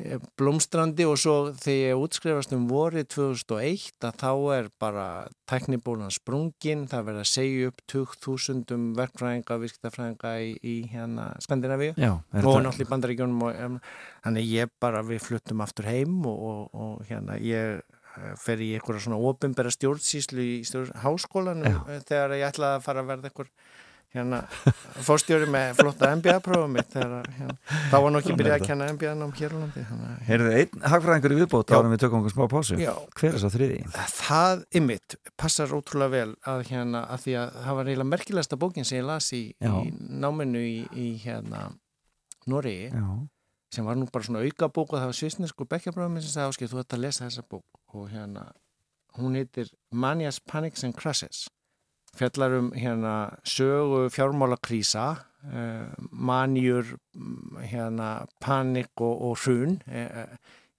eh, 0.00 0.18
blómstrandi 0.38 1.04
og 1.08 1.18
svo 1.20 1.34
þegar 1.52 1.90
ég 1.90 2.00
útskrifast 2.04 2.54
um 2.56 2.68
vorið 2.70 3.08
2001 3.16 4.06
að 4.08 4.16
þá 4.22 4.32
er 4.56 4.70
bara 4.80 5.06
teknibólan 5.50 6.10
sprungin, 6.14 6.86
það 6.88 7.06
verður 7.10 7.26
að 7.26 7.30
segja 7.34 7.68
upp 7.72 7.84
20.000 7.90 8.96
verkfræðinga 8.96 9.56
og 9.56 9.64
virkstafræðinga 9.66 10.34
í, 10.46 10.50
í 10.62 10.76
hérna 10.92 11.32
Skandinavíu 11.42 11.94
Já, 11.98 12.12
og 12.14 12.60
náttúrulega 12.62 12.86
í 12.86 12.90
bandaríkjónum 12.94 13.42
og 13.48 13.80
þannig 14.24 14.52
ég 14.54 14.70
bara, 14.80 15.02
við 15.02 15.24
fluttum 15.26 15.60
aftur 15.66 15.90
heim 15.90 16.20
og, 16.24 16.38
og, 16.38 16.62
og 16.72 17.04
hérna 17.10 17.36
ég 17.42 17.82
eh, 17.82 18.32
fer 18.40 18.62
í 18.62 18.72
einhverja 18.78 19.04
svona 19.08 19.20
ofinbæra 19.20 19.74
stjórnsýslu 19.74 20.40
í 20.40 20.58
stjórn, 20.64 20.94
háskólanum 21.04 21.68
Já. 21.68 21.80
eh, 21.90 22.02
þegar 22.08 22.38
ég 22.38 22.48
ætlaði 22.54 22.78
að 22.78 22.86
fara 22.88 23.04
að 23.04 23.12
verða 23.12 23.30
einhver 23.32 23.52
hérna 24.14 24.40
fórstjóri 25.06 25.46
með 25.50 25.76
flotta 25.78 26.10
MBA-prófum 26.18 26.72
mitt 26.74 26.90
þegar 26.90 27.28
hérna, 27.36 27.56
þá 27.92 27.94
var 27.94 28.10
nú 28.10 28.20
ekki 28.20 28.36
byrjað 28.40 28.56
að 28.56 28.64
kenna 28.66 28.88
MBA-nám 28.96 29.34
hér 29.38 29.54
á 29.54 29.58
landi 29.60 29.84
Heyrðu, 30.26 30.54
einn 30.58 30.86
hagfræðingur 30.92 31.34
í 31.34 31.38
viðbót 31.40 31.74
árum 31.76 31.94
við 31.94 32.02
tökum 32.04 32.24
okkur 32.24 32.34
smá 32.34 32.46
pásu. 32.50 32.78
Já. 32.80 32.90
Hver 33.20 33.36
er 33.36 33.42
svo 33.42 33.50
þriði? 33.54 33.78
Það 34.16 34.64
ymmit 34.80 35.16
passar 35.38 35.74
ótrúlega 35.76 36.14
vel 36.16 36.32
að 36.54 36.64
hérna 36.72 37.04
að 37.06 37.26
því 37.26 37.36
að 37.42 37.60
það 37.60 37.78
var 37.78 37.90
eiginlega 37.92 38.10
merkilegsta 38.14 38.58
bókin 38.64 38.88
sem 38.88 38.98
ég 38.98 39.06
las 39.06 39.30
í, 39.36 39.42
í 39.54 39.92
náminu 40.24 40.64
í, 40.64 40.80
í 40.90 41.12
hérna 41.22 41.68
Nóri 42.50 42.90
sem 43.70 43.86
var 43.86 43.94
nú 43.94 44.08
bara 44.10 44.26
svona 44.26 44.42
auka 44.42 44.66
bók 44.72 44.96
og 44.96 44.98
það 44.98 45.12
var 45.12 45.18
svisnesku 45.20 45.68
bekkjabráðum 45.70 46.18
sem 46.18 46.32
sagði 46.32 46.50
áskil 46.50 46.70
þú 46.72 46.82
ætti 46.82 46.96
að 46.98 47.04
lesa 47.04 47.28
þessa 47.28 47.46
bók. 47.46 47.66
Og 47.94 48.10
hérna 48.10 48.48
hún 49.18 49.38
heitir 49.38 49.70
Manias 49.94 50.40
Panics 50.42 50.82
and 50.86 50.98
Crashes 50.98 51.46
fjallar 52.16 52.58
um 52.58 52.70
hérna 52.72 53.16
sögu 53.44 54.08
fjármálakrísa 54.10 55.06
uh, 55.44 55.90
manjur 56.10 56.96
hérna 57.62 58.26
panik 58.40 58.90
og, 59.00 59.22
og 59.30 59.38
hrun 59.44 59.78
uh, 59.86 60.26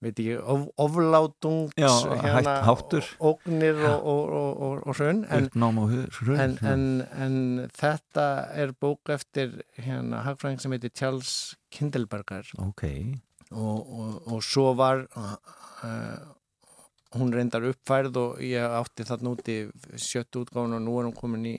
veit 0.01 0.17
ekki, 0.17 0.37
of, 0.39 0.65
oflátungs 0.81 1.75
Já, 1.77 1.91
hérna, 2.23 2.55
háttur. 2.65 3.05
ógnir 3.19 3.77
og, 3.85 4.31
og, 4.31 4.87
og 4.87 4.95
hrun 4.97 5.23
en, 5.29 5.49
hrun 5.53 6.39
en, 6.41 6.57
en, 6.65 6.85
en 7.13 7.69
þetta 7.77 8.27
er 8.57 8.73
bók 8.73 9.13
eftir 9.13 9.61
hérna 9.77 10.23
hagfræðing 10.25 10.61
sem 10.63 10.73
heitir 10.73 10.93
Charles 10.97 11.55
Kindleberger 11.73 12.49
okay. 12.65 13.13
og 13.51 14.41
svo 14.45 14.71
var 14.79 15.05
uh, 15.13 15.35
hún 17.17 17.33
reyndar 17.35 17.65
uppfærð 17.71 18.21
og 18.21 18.39
ég 18.45 18.77
átti 18.79 19.07
þarna 19.07 19.35
úti 19.35 19.57
sjöttu 19.99 20.45
útgáðun 20.45 20.77
og 20.77 20.85
nú 20.85 20.99
er 20.99 21.09
hún 21.09 21.17
komin 21.17 21.49
í 21.51 21.57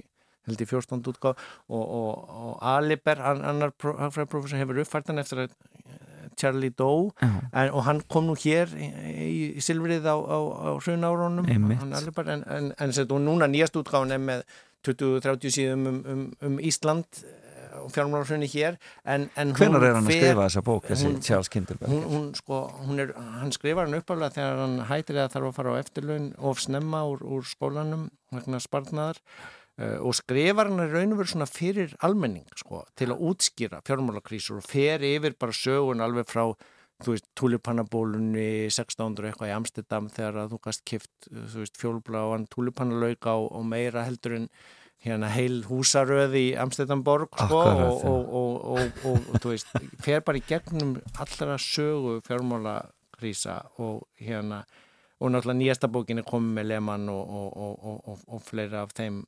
held 0.49 0.63
í 0.63 0.67
fjórstund 0.67 1.07
útgáð 1.07 1.37
og, 1.69 1.83
og, 1.83 2.33
og 2.47 2.55
Aliber, 2.73 3.21
annar 3.23 3.75
hagfræðprofessor 3.77 4.59
hefur 4.59 4.83
uppfærtan 4.83 5.23
eftir 5.23 5.45
að 5.45 5.55
Charlie 6.39 6.71
Doe. 6.71 7.11
En, 7.21 7.71
og 7.71 7.85
hann 7.87 8.01
kom 8.11 8.31
nú 8.31 8.37
hér 8.41 8.73
í, 8.73 8.89
í, 9.29 9.63
Silvrið 9.63 10.09
á, 10.09 10.17
á, 10.17 10.39
á 10.41 10.71
hrun 10.81 11.07
árunum 11.07 11.49
en, 11.49 12.45
en, 12.49 12.73
en 12.73 12.95
núna 13.27 13.49
nýjast 13.51 13.77
útgáðun 13.79 14.17
er 14.17 14.23
með 14.23 14.45
20-30 14.89 15.55
síðum 15.55 15.87
um, 15.87 15.99
um, 16.09 16.25
um 16.43 16.59
Ísland 16.59 17.23
og 17.83 17.93
fjármálarhrunni 17.95 18.49
hér 18.51 18.79
Hvenar 19.05 19.87
er 19.87 19.97
hann 19.97 20.09
að 20.09 20.19
skrifa 20.19 20.47
þessa 20.47 20.65
bók, 20.67 20.89
þessi 20.91 21.09
hún, 21.09 21.17
Charles 21.27 21.51
Kindleberg? 21.53 21.93
Hún, 21.93 22.05
hún, 22.11 22.29
sko, 22.39 22.61
er, 22.97 23.15
hann 23.39 23.55
skrifa 23.55 23.87
hann 23.87 23.99
uppáflega 23.99 24.37
þegar 24.37 24.63
hann 24.65 24.77
hættir 24.91 25.23
að 25.23 25.33
þarf 25.37 25.51
að 25.51 25.57
fara 25.59 25.75
á 25.75 25.81
eftirlaun 25.83 26.29
of 26.39 26.63
snemma 26.63 27.03
úr, 27.11 27.25
úr 27.27 27.49
skólanum 27.49 28.07
vegna 28.33 28.61
spartnaðar 28.63 29.23
uh, 29.23 29.99
og 30.01 30.15
skrifa 30.19 30.69
hann 30.69 30.85
raun 30.93 31.17
og 31.17 31.23
verið 31.23 31.35
svona 31.35 31.51
fyrir 31.51 31.97
almenning 32.07 32.47
sko, 32.59 32.85
til 32.99 33.13
að 33.15 33.27
útskýra 33.31 33.83
fjármálarkrísur 33.89 34.63
og 34.63 34.69
fer 34.69 35.05
yfir 35.07 35.39
bara 35.39 35.57
sögun 35.57 36.05
alveg 36.05 36.31
frá 36.31 36.47
þú 37.03 37.17
veist, 37.17 37.27
tulipannabólunni 37.39 38.69
1600 38.69 39.31
eitthvað 39.31 39.51
í 39.51 39.57
Amsterdam 39.57 40.09
þegar 40.13 40.45
að 40.45 40.55
þú 40.55 40.61
gast 40.67 40.85
kift, 40.89 41.11
þú 41.27 41.65
veist, 41.65 41.81
fjólbláan 41.81 42.47
tulipannalauka 42.53 43.35
og, 43.41 43.49
og 43.59 43.67
meira 43.69 44.05
heldur 44.07 44.37
en 44.39 44.49
hérna 45.03 45.31
heil 45.35 45.63
húsaröð 45.67 46.37
í 46.39 46.47
Amsterdamborg 46.63 47.33
sko, 47.35 47.59
og, 47.59 48.05
og, 48.39 48.95
og, 49.09 49.27
og 49.33 49.43
þú 49.43 49.55
veist, 49.55 49.73
fer 50.03 50.23
bara 50.27 50.39
í 50.39 50.45
gegnum 50.47 50.95
allra 51.23 51.59
sögu 51.59 52.21
fjármála-krísa 52.29 53.59
og 53.83 54.07
hérna 54.23 54.63
og 55.23 55.31
náttúrulega 55.31 55.59
nýjasta 55.59 55.91
bókin 55.91 56.19
er 56.19 56.27
komið 56.27 56.57
með 56.57 56.69
Lehmann 56.71 57.11
og 57.11 58.41
fleira 58.43 58.83
af 58.83 58.95
þeim. 58.99 59.21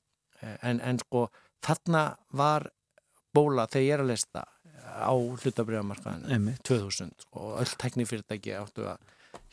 En, 0.67 0.81
en 0.83 0.99
sko 0.99 1.29
þarna 1.63 2.17
var 2.35 2.67
bóla 3.35 3.69
þegar 3.71 3.87
ég 3.87 3.95
er 3.95 4.03
að 4.03 4.11
lesta 4.11 4.43
á 4.85 5.15
hlutabriðamarkaðinu 5.15 6.57
2000 6.67 7.29
og 7.39 7.61
öll 7.63 7.77
teknifyrirtæki 7.81 8.55
áttu 8.59 8.89
að 8.91 8.99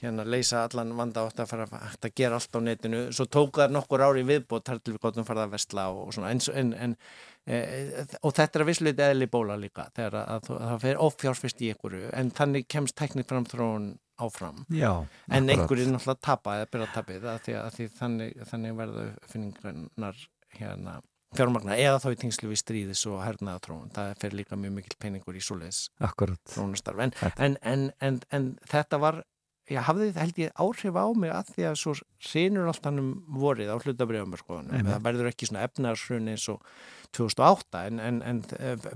hérna 0.02 0.26
leysa 0.26 0.64
allan 0.66 0.94
vanda 0.98 1.26
átt 1.28 1.42
að 1.44 1.52
fara 1.52 1.68
að 1.72 2.08
gera 2.18 2.38
allt 2.40 2.58
á 2.58 2.60
netinu. 2.64 3.02
Svo 3.16 3.28
tók 3.30 3.60
það 3.62 3.76
nokkur 3.76 4.04
ári 4.06 4.24
viðbót 4.28 4.70
þar 4.70 4.82
til 4.82 4.96
við 4.96 5.04
gotum 5.06 5.28
farið 5.28 5.46
að 5.46 5.54
vestla 5.56 5.88
og 5.94 6.14
svona. 6.16 6.32
En, 6.34 6.42
en, 6.62 6.72
en, 6.86 6.96
e, 7.46 7.60
og 8.22 8.36
þetta 8.38 8.60
er 8.60 8.66
að 8.66 8.72
vissleiti 8.72 9.06
eðli 9.08 9.30
bóla 9.32 9.60
líka 9.60 9.90
þegar 9.96 10.18
að, 10.22 10.32
að, 10.36 10.50
að 10.58 10.72
það 10.72 10.82
fer 10.86 11.04
offjárfist 11.08 11.62
í 11.62 11.72
einhverju. 11.74 12.10
En 12.18 12.34
þannig 12.40 12.68
kemst 12.72 12.98
teknik 12.98 13.30
fram 13.30 13.48
þróun 13.50 13.94
áfram. 14.22 14.66
Já, 14.74 14.92
en 15.34 15.50
einhverju 15.50 15.88
er 15.88 15.96
náttúrulega 15.96 16.18
að 16.18 16.26
tapa 16.28 16.58
eða 16.60 16.74
byrja 16.74 16.90
að 16.90 16.98
tapið 16.98 17.32
að 17.32 17.40
því 17.46 17.56
að 17.62 17.72
því 17.78 17.88
þannig, 18.02 18.44
þannig 18.52 18.76
verða 18.82 19.08
finningarnar 19.32 20.28
hérna 20.58 21.00
fjármagnar 21.38 21.80
eða 21.80 22.00
þá 22.04 22.08
í 22.12 22.20
tengslu 22.26 22.52
við 22.52 22.60
stríðis 22.60 23.04
og 23.10 23.22
hernaða 23.24 23.64
tróun, 23.64 23.92
það 23.96 24.14
fer 24.20 24.34
líka 24.36 24.58
mjög 24.60 24.74
mikil 24.78 24.98
peningur 25.00 25.38
í 25.40 25.44
svoleiðis 25.44 25.86
trónastarf 26.52 27.04
en, 27.06 27.14
en, 27.62 27.86
en, 28.04 28.20
en 28.36 28.50
þetta 28.68 29.00
var 29.02 29.22
ég 29.72 29.86
hafði 29.88 30.10
þetta 30.10 30.26
held 30.26 30.40
ég 30.42 30.64
áhrif 30.66 30.98
á 31.00 31.06
mig 31.24 31.34
að 31.34 31.52
því 31.56 31.68
að 31.70 31.78
svo 31.82 31.94
sínur 32.32 32.72
alltaf 32.72 32.98
um 33.02 33.12
vorið 33.42 33.72
á 33.72 33.82
hlutabriðamörskoðunum 33.82 34.90
það 34.90 35.06
verður 35.08 35.30
ekki 35.32 35.50
svona 35.50 35.66
efnarsrun 35.68 36.30
eins 36.32 36.48
og 36.52 36.66
2008 37.16 37.82
en, 37.90 38.00
en, 38.00 38.20
en 38.24 38.42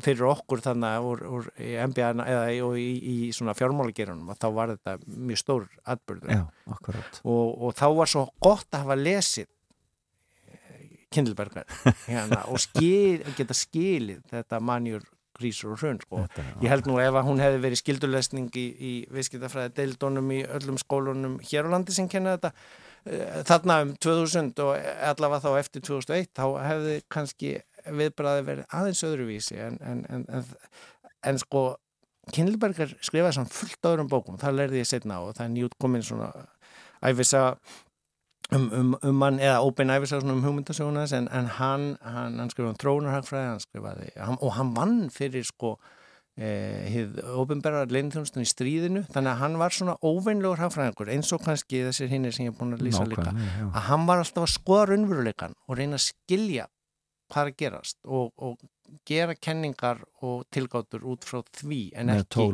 fyrir 0.03 0.27
okkur 0.29 0.63
þannig 0.63 1.07
úr, 1.09 1.23
úr 1.27 1.49
í 1.59 1.73
MBA 1.91 2.11
eða 2.23 2.45
í, 2.53 2.61
í, 2.83 2.93
í 3.27 3.31
svona 3.35 3.55
fjármálagerunum 3.57 4.31
að 4.31 4.39
þá 4.43 4.47
var 4.55 4.75
þetta 4.75 5.17
mjög 5.31 5.41
stór 5.41 5.67
atbyrður 5.95 6.45
og, 6.45 7.43
og 7.51 7.75
þá 7.75 7.87
var 7.99 8.11
svo 8.11 8.25
gott 8.43 8.69
að 8.71 8.85
hafa 8.85 8.99
lesið 9.01 9.51
Kindlebergar 11.15 11.67
hérna, 12.09 12.41
og 12.51 12.59
skil, 12.59 13.21
geta 13.37 13.55
skilið 13.55 14.23
þetta 14.31 14.59
manjur 14.63 15.05
grísur 15.37 15.75
og 15.75 15.81
hrun 15.81 16.01
sko. 16.03 16.23
ég 16.63 16.71
held 16.71 16.89
nú 16.89 16.97
ef 17.01 17.19
hún 17.27 17.43
hefði 17.43 17.61
verið 17.63 17.81
skildulesning 17.81 18.49
í, 18.59 18.65
í 18.75 18.93
viðskiptafræði 19.13 19.75
deildónum 19.79 20.33
í 20.35 20.41
öllum 20.57 20.79
skólunum 20.81 21.37
hér 21.45 21.69
á 21.69 21.73
landi 21.75 21.95
sem 21.95 22.09
kenna 22.11 22.35
þetta 22.37 22.51
uh, 22.55 23.39
þarna 23.51 23.79
um 23.85 23.95
2000 24.07 24.65
og 24.65 24.91
allavega 25.11 25.43
þá 25.45 25.61
eftir 25.61 25.85
2001 25.91 26.33
þá 26.35 26.45
hefði 26.65 26.99
kannski 27.11 27.55
viðbræði 27.85 28.45
verið 28.49 28.69
aðeins 28.73 29.03
öðruvísi 29.05 29.59
en, 29.61 29.79
en, 29.85 30.05
en, 30.09 30.45
en 31.25 31.41
sko 31.41 31.67
Kindlebergar 32.33 32.95
skrifaði 33.05 33.35
svona 33.37 33.53
fullt 33.53 33.85
öðrum 33.85 34.07
bókum 34.09 34.39
það 34.41 34.55
lærði 34.59 34.79
ég 34.81 34.89
setna 34.89 35.19
á 35.21 35.27
og 35.27 35.35
það 35.37 35.45
er 35.45 35.51
nýjút 35.53 35.75
komin 35.81 36.05
svona 36.05 36.31
æfisa 37.05 37.41
um, 38.51 38.69
um, 38.71 38.95
um 39.01 39.19
mann, 39.21 39.41
eða 39.41 39.61
Open 39.65 39.93
Iverson 39.93 40.31
um 40.31 40.43
hugmyndasjónas 40.45 41.15
en, 41.17 41.29
en 41.33 41.51
hann, 41.57 41.91
hann, 42.03 42.39
hann 42.41 42.53
skrifaði 42.53 42.73
um 42.73 42.81
trónarhagfræði 42.83 43.51
hann 43.51 43.63
skrifaði, 43.63 44.09
hann, 44.19 44.39
og 44.41 44.57
hann 44.59 44.73
vann 44.77 44.97
fyrir 45.13 45.47
sko 45.47 45.77
hið 46.35 47.19
eh, 47.21 47.27
ofinberðar 47.39 47.91
leinþjónustan 47.95 48.43
í 48.43 48.49
stríðinu 48.49 49.05
þannig 49.07 49.31
að 49.31 49.37
hann 49.39 49.53
var 49.61 49.75
svona 49.75 49.95
óveinlegur 50.03 50.59
hagfræðingur 50.59 51.11
eins 51.13 51.31
og 51.31 51.45
kannski 51.45 51.85
þessir 51.85 52.09
hinnir 52.11 52.35
sem 52.35 52.49
ég 52.49 52.51
er 52.51 52.57
búin 52.59 52.75
að 52.75 52.83
lýsa 52.83 53.05
líka. 53.07 53.31
Að 53.71 53.85
hann 53.87 54.03
var 54.09 54.19
alltaf 54.19 54.43
að 54.43 54.51
skoða 54.51 54.89
raunveruleikan 54.91 55.55
og 55.55 55.79
reyna 55.79 55.95
að 55.95 56.09
skilja 56.09 56.67
hvað 57.31 57.51
er 57.51 57.55
gerast 57.63 57.97
og, 58.03 58.33
og 58.35 58.59
gera 59.07 59.35
kenningar 59.39 60.03
og 60.27 60.43
tilgátur 60.53 61.07
út 61.07 61.23
frá 61.25 61.39
því 61.55 61.79
en 61.97 62.11
ekki, 62.13 62.49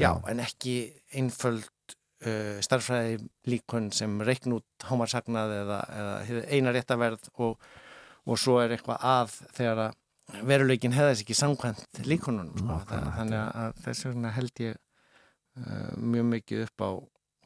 já, 0.00 0.10
en 0.32 0.40
ekki 0.42 0.74
einföld 1.20 1.68
uh, 2.26 2.58
starfræði 2.64 3.18
líkun 3.50 3.90
sem 3.96 4.18
reikn 4.26 4.58
út 4.58 4.88
hámarsagnað 4.88 5.56
eða, 5.60 5.80
eða 6.00 6.44
eina 6.50 6.74
réttaverð 6.76 7.30
og, 7.40 7.56
og 8.26 8.40
svo 8.40 8.60
er 8.62 8.76
eitthvað 8.76 9.06
að 9.12 9.34
þegar 9.56 9.84
að 9.86 9.98
veruleikin 10.46 10.94
hefðast 10.94 11.24
ekki 11.24 11.34
samkvæmt 11.34 12.02
líkununum 12.06 12.54
sko. 12.60 12.78
þannig 12.90 13.40
að 13.40 13.80
þess 13.86 14.06
vegna 14.06 14.34
held 14.36 14.62
ég 14.62 14.76
uh, 14.76 15.90
mjög 15.96 16.30
mikið 16.36 16.66
upp 16.68 16.86
á 16.86 16.90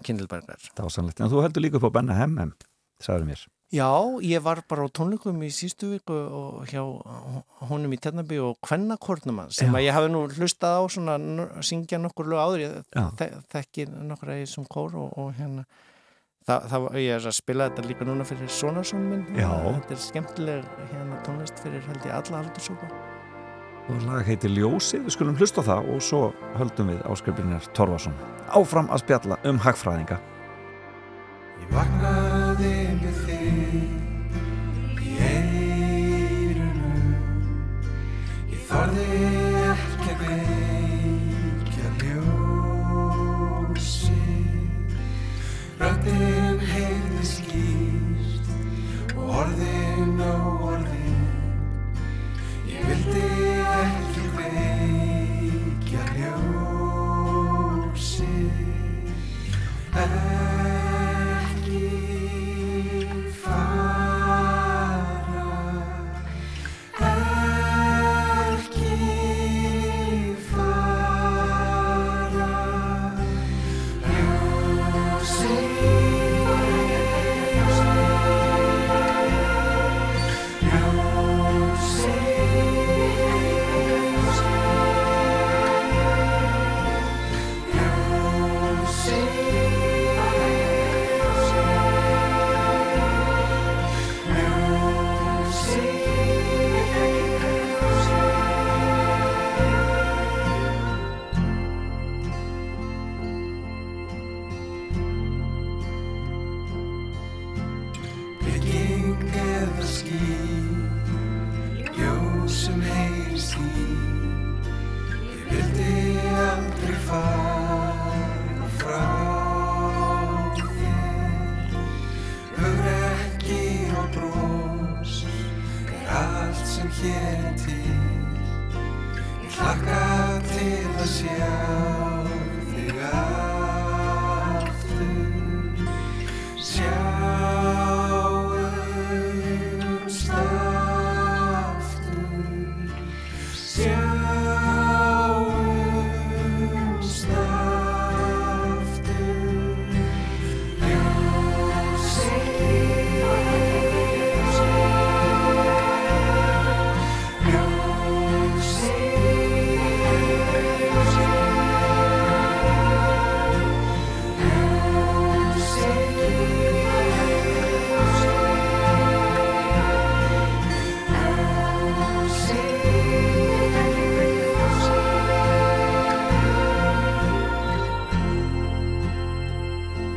Kindlebergar. 0.05 0.59
Það 0.75 0.87
var 0.89 0.93
sannlegt. 0.93 1.21
En 1.23 1.31
þú 1.31 1.43
heldur 1.45 1.63
líka 1.65 1.79
upp 1.79 1.87
á 1.87 1.95
Benna 1.95 2.17
Hemmem, 2.19 2.51
sagður 3.03 3.29
mér. 3.31 3.45
Já, 3.73 3.89
ég 4.23 4.43
var 4.45 4.61
bara 4.69 4.85
á 4.87 4.89
tónleikum 4.93 5.41
í 5.43 5.49
sístu 5.51 5.89
viku 5.95 6.15
og 6.15 6.69
hjá 6.71 6.83
honum 7.71 7.95
í 7.95 7.99
Tjarnabí 7.99 8.37
og 8.39 8.59
Kvennakornum 8.63 9.41
sem 9.51 9.73
Já. 9.73 9.79
að 9.79 9.87
ég 9.87 9.97
hafi 9.97 10.13
nú 10.13 10.27
hlustað 10.29 10.79
á 10.79 10.83
svona 10.93 11.17
syngja 11.65 11.99
nokkur 11.99 12.29
lög 12.31 12.45
áður, 12.45 12.63
ég 12.63 13.41
þekki 13.51 13.89
nokkur 13.89 14.35
að 14.35 14.45
ég 14.45 14.53
sem 14.53 14.69
kór 14.71 14.95
og, 15.01 15.17
og 15.19 15.33
hérna 15.41 15.65
það, 16.47 16.69
það, 16.71 16.87
ég 17.03 17.17
er 17.17 17.27
að 17.33 17.37
spila 17.41 17.71
þetta 17.71 17.89
líka 17.89 18.07
núna 18.07 18.29
fyrir 18.29 18.53
Sonarsson 18.53 19.09
minn. 19.11 19.27
Þetta 19.35 19.97
er 19.97 20.05
skemmtileg 20.07 20.71
hérna 20.93 21.19
tónlist 21.27 21.65
fyrir 21.65 21.83
held 21.89 22.07
ég 22.07 22.15
alla 22.21 22.45
haldursópa 22.45 22.93
og 23.93 24.05
lag 24.07 24.25
heitir 24.25 24.49
Ljósi, 24.49 24.97
við 25.05 25.13
skulum 25.13 25.37
hlusta 25.37 25.61
það 25.65 25.91
og 25.93 25.99
svo 26.05 26.21
höldum 26.57 26.89
við 26.89 27.03
áskrifinir 27.11 27.67
Torvarsson 27.77 28.15
áfram 28.57 28.89
að 28.89 29.03
spjalla 29.05 29.37
um 29.45 29.59
hagfræðinga 29.61 30.17
Ég 31.55 31.69
vaknaði 31.71 32.71
með 32.99 33.19
þig 33.27 33.75
í 35.05 35.11
eirunum 35.29 37.09
Ég 38.51 38.61
þorði 38.69 39.05
ekki 39.75 40.09
að 40.15 40.19
veikja 40.25 41.89
ljósi 42.03 43.03
Röndin 45.79 46.59
heyrði 46.73 47.25
skýrt 47.31 48.47
og 49.15 49.25
orðin 49.45 50.19
á 50.19 50.35
orðin 50.73 51.23
Ég 52.73 52.81
vildi 52.91 53.27
ekki 53.79 54.25
veikja 54.41 56.03
ljósi 56.19 56.55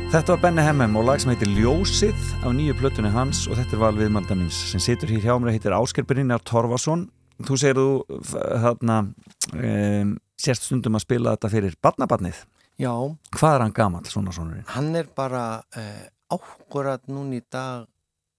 Þetta 0.08 0.32
var 0.34 0.40
Benny 0.40 0.62
Hemmem 0.64 0.94
og 0.96 1.04
lag 1.04 1.20
sem 1.20 1.30
heitir 1.34 1.50
Ljósið 1.52 2.16
af 2.40 2.52
nýju 2.56 2.74
plötunni 2.78 3.10
hans 3.12 3.42
og 3.50 3.58
þetta 3.58 3.76
er 3.76 3.80
val 3.82 3.96
viðmalda 3.98 4.36
minns 4.38 4.56
sem 4.70 4.80
situr 4.80 5.10
hér 5.12 5.26
hjá 5.26 5.34
mér 5.40 5.52
heitir 5.56 5.74
Ásker 5.76 6.06
Brynjar 6.08 6.40
Torfason 6.48 7.06
Þú 7.44 7.58
segir 7.60 7.78
þú 7.78 8.20
þarna 8.64 8.96
um, 9.04 10.14
sérst 10.40 10.64
stundum 10.66 10.96
að 10.98 11.04
spila 11.04 11.34
þetta 11.36 11.50
fyrir 11.52 11.76
barnabarnið 11.84 12.40
Já, 12.80 12.92
Hvað 13.36 13.54
er 13.58 13.64
hann 13.66 13.74
gamall 13.76 14.08
svona 14.08 14.32
sonurinn? 14.34 14.64
hann 14.72 14.90
er 14.96 15.06
bara 15.18 15.44
uh, 15.76 16.02
ákvörðat 16.32 17.04
núna 17.12 17.38
í 17.40 17.44
dag 17.50 17.86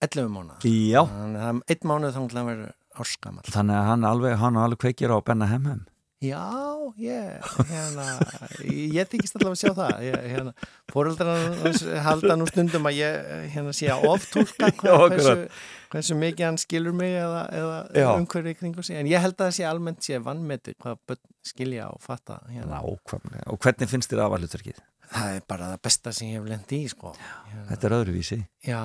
11 0.05 0.29
mánuðar. 0.31 0.63
Já 0.63 1.01
Þannig 1.05 1.39
að 1.39 1.45
það 1.45 1.49
er 1.49 1.73
einn 1.75 1.89
mánuð 1.91 2.13
þá 2.15 2.19
til 2.31 2.39
að 2.39 2.49
vera 2.49 2.67
árskamall. 2.99 3.49
Þannig 3.51 3.75
að 3.77 3.87
hann 3.89 4.05
alveg, 4.07 4.35
hann 4.39 4.59
alveg 4.63 4.79
kveikir 4.85 5.11
á 5.11 5.17
Benny 5.27 5.49
Hemmem 5.51 5.81
Já, 6.19 6.51
ég, 6.99 7.43
hérna, 7.69 8.05
ég 8.67 9.07
þykist 9.07 9.37
allavega 9.37 9.55
að 9.55 9.61
sjá 9.61 9.71
það. 9.77 10.01
Hérna, 10.27 10.51
fóröldrar 10.91 11.45
halda 12.03 12.35
nú 12.35 12.47
stundum 12.49 12.89
að 12.89 12.97
ég 12.97 13.29
hérna, 13.53 13.71
sé 13.77 13.87
að 13.93 14.03
oftúlka 14.09 14.67
hversu, 14.83 15.35
hversu 15.93 16.17
mikið 16.19 16.45
hann 16.49 16.59
skilur 16.59 16.97
mig 16.99 17.15
eða, 17.21 17.45
eða 17.55 18.17
umhverju 18.17 18.51
í 18.51 18.59
kringu 18.59 18.83
sig. 18.83 18.99
En 18.99 19.07
ég 19.07 19.23
held 19.23 19.37
að 19.37 19.45
það 19.45 19.55
sé 19.61 19.67
almennt 19.69 20.03
sé 20.03 20.19
vannmeti 20.25 20.75
hvað 20.83 21.21
skilja 21.53 21.87
og 21.93 22.03
fatta. 22.03 22.41
Hérna. 22.51 22.81
Nákvæmlega 22.83 23.47
Og 23.55 23.63
hvernig 23.63 23.93
finnst 23.93 24.11
þér 24.11 24.25
aðvalutverkið? 24.25 24.83
Það 25.09 25.37
er 25.37 25.47
bara 25.55 25.71
það 25.71 25.83
besta 25.87 26.11
sem 26.19 26.33
ég 26.33 26.41
hef 26.41 26.51
lendi 26.51 26.83
í, 26.83 26.91
sko. 26.91 27.15
Þetta 27.71 27.87
er 27.87 27.95
öðruvísi 28.01 28.41
Já, 28.67 28.83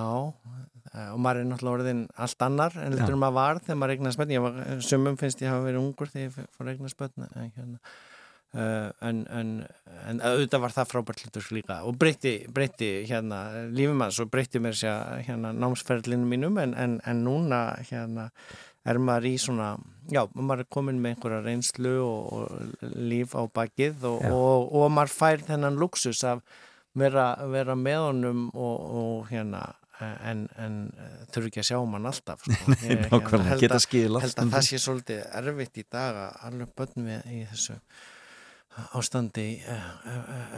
og 0.95 1.21
maður 1.23 1.43
er 1.43 1.47
náttúrulega 1.51 1.79
orðin 1.81 2.03
allt 2.27 2.43
annar 2.47 2.75
en 2.79 2.95
Já. 2.95 3.03
heldur 3.03 3.21
maður 3.21 3.39
var 3.41 3.63
þegar 3.67 3.79
maður 3.83 3.95
börn. 4.21 4.35
Ég 4.35 4.45
var, 4.45 4.59
sumum 4.87 5.21
finnst 5.21 5.43
ég 5.43 5.51
hafa 5.51 5.65
verið 5.67 5.81
ungur 5.83 6.11
þegar 6.13 6.27
ég 6.29 6.51
fór 6.55 6.67
að 6.69 6.75
eignast 6.75 7.01
börn. 7.01 7.25
En, 7.27 7.55
hérna, 7.57 7.97
en, 8.55 9.23
en, 9.35 9.55
en 10.07 10.21
auðvitað 10.23 10.63
var 10.63 10.75
það 10.77 10.93
frábært 10.93 11.25
hlutur 11.25 11.49
líka 11.57 11.81
og 11.89 11.97
breytti, 11.99 12.35
breytti 12.55 12.91
hérna 13.09 13.41
lífum 13.75 13.99
manns 13.99 14.21
og 14.23 14.31
breytti 14.31 14.63
mér 14.63 14.79
sér 14.79 15.25
hérna 15.27 15.51
námsferðlinu 15.57 16.29
mínum 16.31 16.61
en, 16.63 16.77
en, 16.79 17.01
en 17.03 17.25
núna 17.27 17.65
hérna 17.89 18.29
er 18.85 19.01
maður 19.01 19.31
í 19.31 19.37
svona, 19.41 19.73
já, 20.13 20.23
maður 20.37 20.63
er 20.63 20.71
komin 20.77 21.01
með 21.01 21.15
einhverja 21.15 21.41
reynslu 21.47 21.95
og, 22.05 22.33
og 22.37 22.93
líf 22.95 23.35
á 23.35 23.43
bakið 23.49 24.05
og, 24.11 24.27
og, 24.29 24.69
og 24.77 24.93
maður 24.93 25.15
fær 25.17 25.47
þennan 25.49 25.81
luxus 25.81 26.21
af 26.29 26.45
vera, 26.95 27.33
vera 27.51 27.75
með 27.79 28.03
honum 28.11 28.45
og, 28.53 28.77
og 29.01 29.33
hérna 29.33 29.65
en, 30.03 30.45
en 30.59 30.77
þurfi 31.33 31.53
ekki 31.53 31.63
að 31.63 31.69
sjá 31.71 31.79
mann 31.87 32.09
alltaf 32.11 32.43
sko. 32.43 32.75
Ég, 32.89 33.05
Nákvæmlega, 33.13 33.51
held 33.53 33.63
geta 33.63 33.81
skilað 33.83 34.27
held 34.27 34.43
að 34.43 34.53
það 34.57 34.67
sé 34.69 34.81
svolítið 34.83 35.23
erfitt 35.41 35.81
í 35.81 35.87
dag 35.87 36.21
að 36.25 36.39
alveg 36.49 36.75
börn 36.81 37.09
við 37.09 37.31
í 37.31 37.41
þessu 37.53 37.79
ástandi 38.99 39.49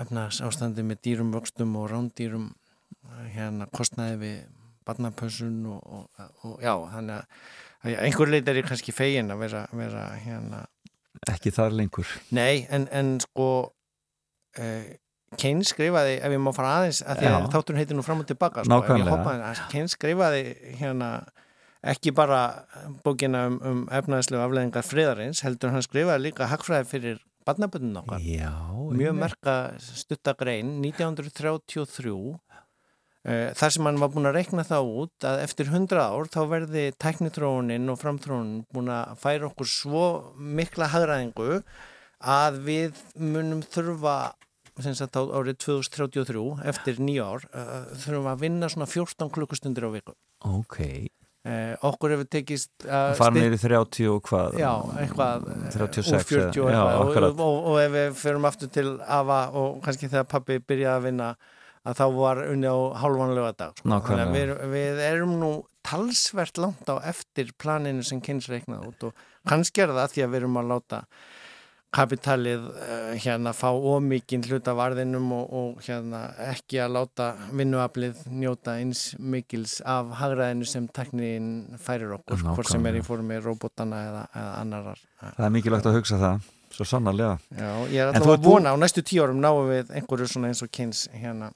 efnas 0.01 0.41
ástandi 0.45 0.85
með 0.87 1.03
dýrum 1.05 1.35
vöxtum 1.35 1.75
og 1.77 1.91
rándýrum 1.93 2.49
eh, 2.49 3.27
hérna 3.35 3.69
kostnaði 3.77 4.21
við 4.23 4.39
barnapössun 4.87 5.59
og, 5.69 5.83
og, 5.85 6.27
og 6.47 6.63
já, 6.63 6.73
þannig 6.95 7.19
að 7.85 7.97
einhver 8.07 8.33
leit 8.33 8.49
er 8.49 8.61
ég 8.63 8.69
kannski 8.69 8.95
fegin 8.95 9.33
að 9.35 9.43
vera, 9.45 9.67
vera 9.77 10.09
hérna 10.23 10.65
Ekki 11.33 11.51
þar 11.55 11.75
lengur 11.75 12.09
Nei, 12.37 12.67
en, 12.71 12.87
en 12.95 13.17
sko 13.25 13.49
uh, 13.67 14.87
Keynes 15.41 15.73
skrifaði, 15.75 16.19
ef 16.19 16.37
ég 16.37 16.43
má 16.43 16.53
fara 16.57 16.75
aðeins 16.81 17.03
að 17.05 17.23
því 17.23 17.33
að 17.33 17.49
þátturinn 17.55 17.83
heitir 17.83 17.99
nú 17.99 18.07
fram 18.07 18.23
og 18.23 18.31
tilbaka 18.31 18.67
sko, 18.67 19.67
Keynes 19.73 19.97
skrifaði 19.97 20.43
hérna 20.81 21.11
ekki 21.87 22.11
bara 22.17 22.43
bókina 23.07 23.47
um, 23.51 23.61
um 23.63 23.83
efnaðislega 23.95 24.49
afleðingar 24.49 24.87
friðarins, 24.87 25.45
heldur 25.47 25.75
hann 25.75 25.85
skrifaði 25.87 26.31
líka 26.31 26.49
hagfræði 26.51 26.91
fyrir 26.91 27.21
barnaböndun 27.47 28.01
okkar. 28.03 28.25
Já 28.27 28.51
mjög 28.95 29.17
merka 29.19 29.55
stuttagrein 29.81 30.77
1933 30.85 32.15
eh, 33.27 33.51
þar 33.57 33.75
sem 33.75 33.89
hann 33.89 34.01
var 34.01 34.13
búin 34.15 34.31
að 34.31 34.39
rekna 34.39 34.65
það 34.67 34.91
út 35.03 35.27
að 35.29 35.43
eftir 35.45 35.71
100 35.73 36.01
ár 36.03 36.31
þá 36.33 36.41
verði 36.53 36.87
tæknitróunin 37.03 37.93
og 37.93 38.01
framtróunin 38.03 38.65
búin 38.73 38.93
að 38.95 39.17
færa 39.23 39.51
okkur 39.51 39.71
svo 39.71 40.07
mikla 40.37 40.91
hagræðingu 40.95 41.61
að 42.27 42.61
við 42.67 43.01
munum 43.21 43.63
þurfa 43.67 44.17
sagt 44.85 45.17
á 45.17 45.23
árið 45.25 45.59
2033 45.65 46.69
eftir 46.73 46.99
nýja 47.01 47.27
ár 47.33 47.47
uh, 47.51 47.77
þurfum 47.97 48.31
að 48.33 48.43
vinna 48.45 48.69
svona 48.73 48.89
14 48.91 49.31
klukkustundir 49.33 49.87
á 49.89 49.91
viku. 49.95 50.17
Ok. 50.45 50.81
Uh, 51.47 51.77
okkur 51.87 52.17
hefur 52.17 52.27
tekist 52.27 52.87
að 52.91 53.13
Fara 53.21 53.45
í 53.47 53.59
30 53.63 54.09
og 54.11 54.25
hvað? 54.27 54.57
Já, 54.59 54.73
eitthvað 54.99 55.45
36 55.77 56.11
úr 56.11 56.25
40 56.27 56.65
og 56.65 56.71
eða- 56.73 56.81
já, 56.81 56.97
eitthvað. 57.05 57.29
Og, 57.31 57.45
og, 57.47 57.69
og 57.71 57.79
ef 57.85 57.93
við 57.95 58.17
förum 58.23 58.49
aftur 58.51 58.73
til 58.75 58.89
Ava 59.07 59.39
og 59.55 59.79
kannski 59.85 60.11
þegar 60.11 60.27
pappi 60.33 60.59
byrjaði 60.59 60.97
að 60.97 61.07
vinna 61.07 61.31
að 61.87 62.01
þá 62.01 62.07
var 62.17 62.41
unni 62.51 62.67
á 62.67 62.79
hálfanlega 62.99 63.53
dag 63.61 63.81
að 63.87 64.35
við, 64.35 64.53
við 64.73 65.03
erum 65.07 65.37
nú 65.39 65.51
talsvert 65.87 66.59
langt 66.59 66.89
á 66.91 66.99
eftir 67.07 67.53
planinu 67.63 68.03
sem 68.03 68.19
kynns 68.25 68.49
reiknað 68.51 68.89
út 68.91 69.07
og 69.11 69.27
kannski 69.47 69.85
er 69.85 69.95
það 69.95 70.17
því 70.17 70.25
að 70.25 70.33
við 70.33 70.41
erum 70.43 70.59
að 70.59 70.71
láta 70.73 71.03
kapitalið 71.97 72.67
uh, 72.71 73.13
hérna 73.23 73.53
fá 73.57 73.69
ómikinn 73.73 74.45
hlut 74.47 74.69
af 74.71 74.83
arðinum 74.87 75.31
og, 75.37 75.55
og 75.61 75.87
hérna 75.87 76.27
ekki 76.51 76.81
að 76.85 76.97
láta 76.99 77.31
vinnuaflið 77.51 78.27
njóta 78.31 78.77
eins 78.81 79.09
mikils 79.19 79.79
af 79.81 80.13
hagraðinu 80.21 80.69
sem 80.69 80.89
teknín 80.89 81.79
færir 81.81 82.13
okkur, 82.19 82.45
hvort 82.53 82.69
sem 82.71 82.85
er 82.85 82.99
í 82.99 83.01
Nákvæmlega. 83.01 83.09
formi 83.09 83.41
robotana 83.45 84.03
eða, 84.11 84.27
eða 84.35 84.53
annarar 84.61 85.03
Það 85.23 85.49
er 85.49 85.57
mikilvægt 85.57 85.91
að 85.91 85.99
hugsa 86.01 86.21
það 86.21 86.53
Svo 86.77 86.85
sannarlega. 86.85 87.39
Já, 87.57 87.71
ég 87.89 88.03
er 88.03 88.11
alltaf 88.11 88.35
að 88.35 88.43
vona 88.45 88.75
á 88.75 88.77
næstu 88.77 89.01
tíu 89.07 89.23
árum 89.25 89.39
náum 89.41 89.69
við 89.71 89.93
einhverju 89.97 90.27
svona 90.29 90.51
eins 90.51 90.61
og 90.67 90.69
Keynes 90.75 91.07
hérna, 91.15 91.49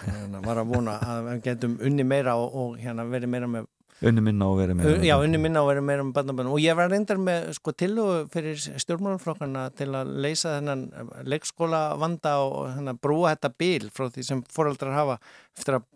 hérna 0.00 0.40
var 0.42 0.58
að 0.62 0.72
vona 0.72 0.96
að 0.98 1.28
við 1.28 1.42
getum 1.44 1.76
unni 1.86 2.06
meira 2.08 2.34
og, 2.40 2.56
og 2.56 2.80
hérna 2.80 3.04
verið 3.06 3.30
meira 3.30 3.50
með 3.52 3.68
Unni 4.04 4.20
minna 4.20 4.50
og 4.50 4.58
verið 4.60 4.76
með 4.76 5.04
Já, 5.06 5.14
unni 5.16 5.38
minna 5.40 5.62
og 5.64 5.70
verið 5.70 5.86
meira 5.88 6.04
með 6.04 6.16
barnabönnum 6.18 6.56
og 6.58 6.60
ég 6.60 6.76
var 6.76 6.90
reyndar 6.92 7.20
með 7.20 7.48
sko 7.56 7.72
tilhugu 7.72 8.26
fyrir 8.32 8.58
stjórnmálaflokkana 8.60 9.70
til 9.78 9.88
að 9.96 10.10
leysa 10.26 10.58
þennan 10.58 10.86
leikskóla 11.24 11.82
vanda 12.00 12.34
og 12.44 12.92
brúa 13.00 13.32
þetta 13.32 13.52
bíl 13.56 13.88
frá 13.88 14.10
því 14.12 14.26
sem 14.28 14.42
foreldrar 14.52 14.98
hafa 14.98 15.16
eftir 15.56 15.78
að 15.78 15.88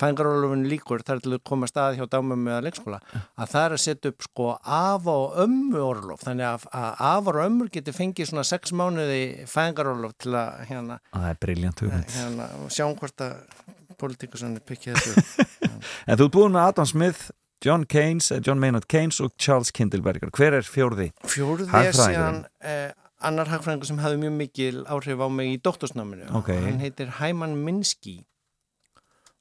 fængarólufun 0.00 0.66
líkur 0.68 1.04
þar 1.04 1.20
til 1.24 1.34
að 1.36 1.42
koma 1.48 1.68
stað 1.68 1.98
hjá 1.98 2.06
dámum 2.12 2.44
með 2.44 2.62
leikskóla 2.68 3.00
að 3.12 3.50
það 3.52 3.64
er 3.64 3.74
að 3.76 3.82
setja 3.84 4.12
upp 4.12 4.26
sko 4.26 4.46
af 4.60 5.10
og 5.12 5.40
ömmu 5.44 5.82
orlof 5.84 6.24
þannig 6.24 6.48
að, 6.50 6.68
að 6.76 7.02
af 7.10 7.32
og 7.32 7.42
ömmur 7.44 7.72
getur 7.72 7.96
fengið 7.96 8.30
svona 8.30 8.46
sex 8.48 8.72
mánuði 8.76 9.20
fængaróluf 9.50 10.16
til 10.20 10.36
að 10.36 10.64
hérna, 10.70 11.00
er 11.16 11.36
hugmynd. 11.40 12.16
hérna 12.16 12.48
og 12.60 12.72
sjáum 12.72 12.96
hvort 13.00 13.26
að 13.26 13.76
politikusanir 14.00 14.64
pikkið 14.66 14.96
þetta 14.96 15.12
upp. 15.68 15.84
En 16.06 16.18
þú 16.20 16.26
ert 16.30 16.34
búin 16.38 16.56
með 16.56 16.70
Adam 16.72 16.88
Smith, 16.90 17.28
John 17.64 17.84
Keynes, 17.84 18.30
eh, 18.32 18.40
John 18.46 18.60
Maynard 18.62 18.88
Keynes 18.90 19.20
og 19.20 19.34
Charles 19.38 19.70
Kindleberger. 19.76 20.32
Hver 20.32 20.56
er 20.60 20.66
fjórði? 20.66 21.10
Fjórði 21.28 21.68
er 21.84 21.92
síðan 21.96 22.42
eh, 22.64 22.88
annar 23.20 23.50
hagfræðingur 23.52 23.90
sem 23.90 24.00
hafði 24.00 24.22
mjög 24.22 24.36
mikil 24.40 24.80
áhrif 24.88 25.20
á 25.20 25.28
mig 25.28 25.52
í 25.52 25.60
doktorsnáminu. 25.60 26.30
Ok. 26.40 26.50
Hann 26.56 26.80
heitir 26.80 27.12
Hæman 27.20 27.58
Minsky 27.66 28.22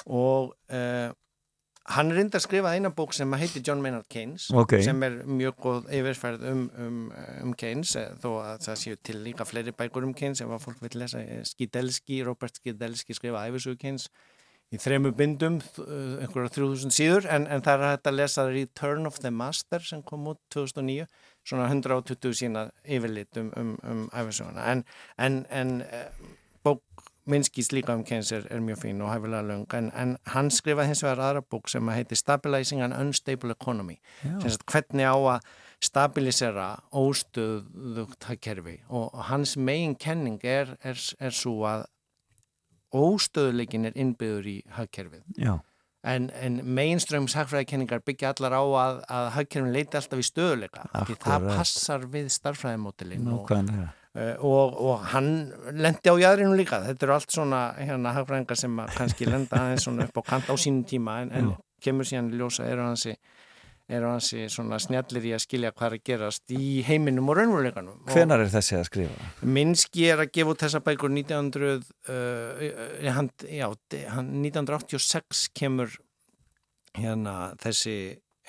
og 0.09 0.53
eh, 0.71 1.09
hann 1.89 2.11
er 2.11 2.19
reyndar 2.19 2.39
að 2.39 2.45
skrifa 2.45 2.71
eina 2.75 2.91
bók 2.95 3.13
sem 3.17 3.31
heitir 3.39 3.63
John 3.65 3.81
Maynard 3.83 4.05
Keynes 4.11 4.49
Ok. 4.55 4.75
sem 4.85 4.99
er 5.05 5.19
mjög 5.27 5.55
góð 5.63 5.87
yfirferð 5.99 6.43
um, 6.51 6.65
um, 6.79 6.99
um 7.43 7.53
Keynes 7.57 7.95
eh, 7.99 8.11
þó 8.21 8.29
að 8.43 8.65
það 8.67 8.79
séu 8.83 8.99
til 9.09 9.17
líka 9.25 9.47
fleiri 9.47 9.73
bækur 9.75 10.05
um 10.07 10.13
Keynes 10.17 10.41
ef 10.45 10.51
að 10.55 10.63
fólk 10.67 10.83
vil 10.85 10.99
lesa 11.01 11.21
eh, 11.23 11.41
Skidelski, 11.47 12.21
Robert 12.27 12.59
Skidelski 12.61 13.17
skrifa 13.17 13.45
æfisugu 13.49 13.79
Keynes 13.81 14.09
í 14.69 14.79
þremu 14.81 15.11
bindum, 15.17 15.59
uh, 15.81 16.19
einhverja 16.23 16.53
3000 16.59 16.93
síður, 16.93 17.27
en, 17.33 17.47
en 17.49 17.63
það 17.65 17.85
er 17.85 17.93
hægt 17.93 18.09
að 18.11 18.19
lesa 18.19 18.45
Return 18.49 19.09
of 19.09 19.21
the 19.23 19.31
Master 19.33 19.85
sem 19.85 20.03
kom 20.05 20.27
út 20.31 20.41
2009, 20.53 21.07
svona 21.47 21.69
120 21.71 22.35
sína 22.37 22.67
yfirlit 22.85 23.39
um, 23.41 23.53
um, 23.57 23.71
um 23.89 24.03
æfisöguna, 24.13 24.67
en, 24.73 24.83
en, 25.17 25.41
en 25.49 25.79
uh, 25.87 26.27
bók 26.65 26.83
Minskis 27.29 27.69
líka 27.75 27.93
um 27.93 28.03
Keynes 28.05 28.31
er, 28.33 28.45
mjög 28.65 28.79
fín 28.81 29.01
og 29.05 29.11
hæfilega 29.13 29.45
löng, 29.45 29.65
en, 29.77 29.89
en 29.93 30.15
hann 30.33 30.49
skrifaði 30.53 30.93
hins 30.93 31.03
vegar 31.05 31.21
aðra 31.27 31.43
bók 31.45 31.69
sem 31.69 31.89
heitir 31.93 32.17
Stabilizing 32.17 32.81
an 32.81 32.95
Unstable 32.95 33.53
Economy, 33.53 33.99
sem 34.23 34.49
sagt 34.49 34.65
hvernig 34.71 35.05
á 35.05 35.17
að 35.17 35.49
stabilisera 35.83 36.67
óstöðugt 36.91 38.27
hagkerfi. 38.27 38.79
Og 38.89 39.13
hans 39.29 39.55
megin 39.57 39.95
kenning 39.95 40.41
er, 40.43 40.75
er, 40.83 40.99
er 41.19 41.35
svo 41.35 41.63
að 41.69 41.85
óstöðuleikin 42.95 43.89
er 43.89 43.97
innbyður 43.99 44.47
í 44.49 44.55
hagkerfið. 44.77 45.23
Já. 45.37 45.57
En, 46.07 46.29
en 46.39 46.61
mainströms 46.63 47.35
hagfræðikenningar 47.35 48.03
byggja 48.07 48.31
allar 48.31 48.55
á 48.55 48.63
að, 48.63 48.99
að 49.11 49.29
hagkerfin 49.35 49.73
leiti 49.75 49.99
alltaf 49.99 50.21
í 50.21 50.27
stöðuleika. 50.29 50.85
Það 51.19 51.47
passar 51.49 52.05
við 52.13 52.29
starfræðimótilinn 52.31 53.27
og, 53.35 53.51
uh, 53.51 53.89
og, 54.47 54.77
og 54.79 55.09
hann 55.11 55.33
lendi 55.75 56.07
á 56.07 56.15
jæðrinu 56.23 56.55
líka. 56.55 56.79
Þetta 56.87 57.07
eru 57.07 57.17
allt 57.17 57.35
svona 57.35 57.63
hérna, 57.75 58.15
hagfræðingar 58.15 58.61
sem 58.61 58.79
kannski 58.95 59.27
lenda 59.27 59.65
aðeins 59.65 59.89
upp 60.07 60.21
á 60.21 60.29
kant 60.31 60.47
á 60.47 60.55
sínum 60.55 60.87
tíma 60.87 61.19
en, 61.25 61.35
en 61.35 61.51
kemur 61.83 62.07
síðan 62.07 62.31
ljósa 62.39 62.67
eru 62.71 62.87
hansi 62.87 63.17
er 63.89 64.05
hansi 64.05 64.45
svona 64.51 64.77
snjallir 64.81 65.25
í 65.25 65.33
að 65.33 65.43
skilja 65.45 65.71
hvað 65.73 65.87
er 65.87 65.95
að 65.97 66.05
gerast 66.09 66.53
í 66.53 66.67
heiminum 66.85 67.31
og 67.31 67.39
raunveruleikanum. 67.39 68.03
Hvenar 68.09 68.43
er 68.43 68.51
þessi 68.53 68.77
að 68.77 68.85
skrifa? 68.89 69.29
Minski 69.57 70.05
er 70.11 70.23
að 70.23 70.33
gefa 70.37 70.53
út 70.53 70.63
þessa 70.65 70.83
bækur 70.85 71.13
1900, 71.15 71.89
uh, 72.13 73.09
hann, 73.17 73.31
já, 73.49 73.67
hann 74.13 74.31
1986 74.43 75.47
kemur 75.57 75.97
hérna 76.97 77.35
þessi 77.63 77.97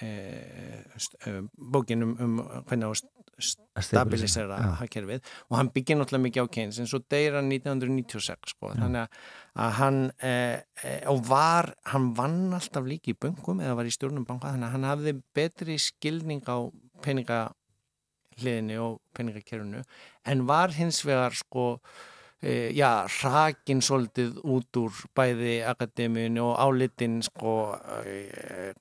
uh, 0.05 1.41
bókin 1.57 2.05
um, 2.05 2.15
um 2.21 2.39
hvernig 2.69 2.93
á 2.93 3.20
stabilisera 3.41 4.59
hagkerfið. 4.81 5.23
Og 5.51 5.57
hann 5.59 5.71
byggir 5.75 5.99
náttúrulega 5.99 6.27
mikið 6.27 6.47
á 6.47 6.53
Keynes 6.57 6.81
en 6.83 6.91
svo 6.91 7.01
deyir 7.11 7.39
hann 7.39 7.51
1996 7.53 8.55
sko. 8.55 8.73
þannig 8.77 9.21
að 9.61 9.73
hann 9.81 10.01
eh, 10.23 10.61
og 11.11 11.25
var, 11.29 11.73
hann 11.91 12.13
vann 12.19 12.55
alltaf 12.57 12.87
líki 12.87 13.15
í 13.15 13.19
böngum 13.19 13.63
eða 13.65 13.79
var 13.81 13.89
í 13.89 13.95
stjórnum 13.95 14.27
banka 14.29 14.53
þannig 14.53 14.69
að 14.69 14.77
hann 14.77 14.89
hafði 14.91 15.17
betri 15.37 15.79
skilning 15.81 16.45
á 16.47 16.59
peningahliðinu 17.05 18.79
og 18.85 19.01
peningakerfinu 19.17 19.83
en 20.31 20.47
var 20.49 20.77
hins 20.77 21.03
vegar 21.07 21.35
sko 21.37 21.73
E, 22.41 22.71
já, 22.73 23.05
rakin 23.21 23.83
svolítið 23.85 24.39
út 24.49 24.81
úr 24.81 25.03
bæði 25.17 25.59
akademíun 25.69 26.41
og 26.41 26.55
álitin 26.57 27.19
sko 27.27 27.75
e, 28.01 28.73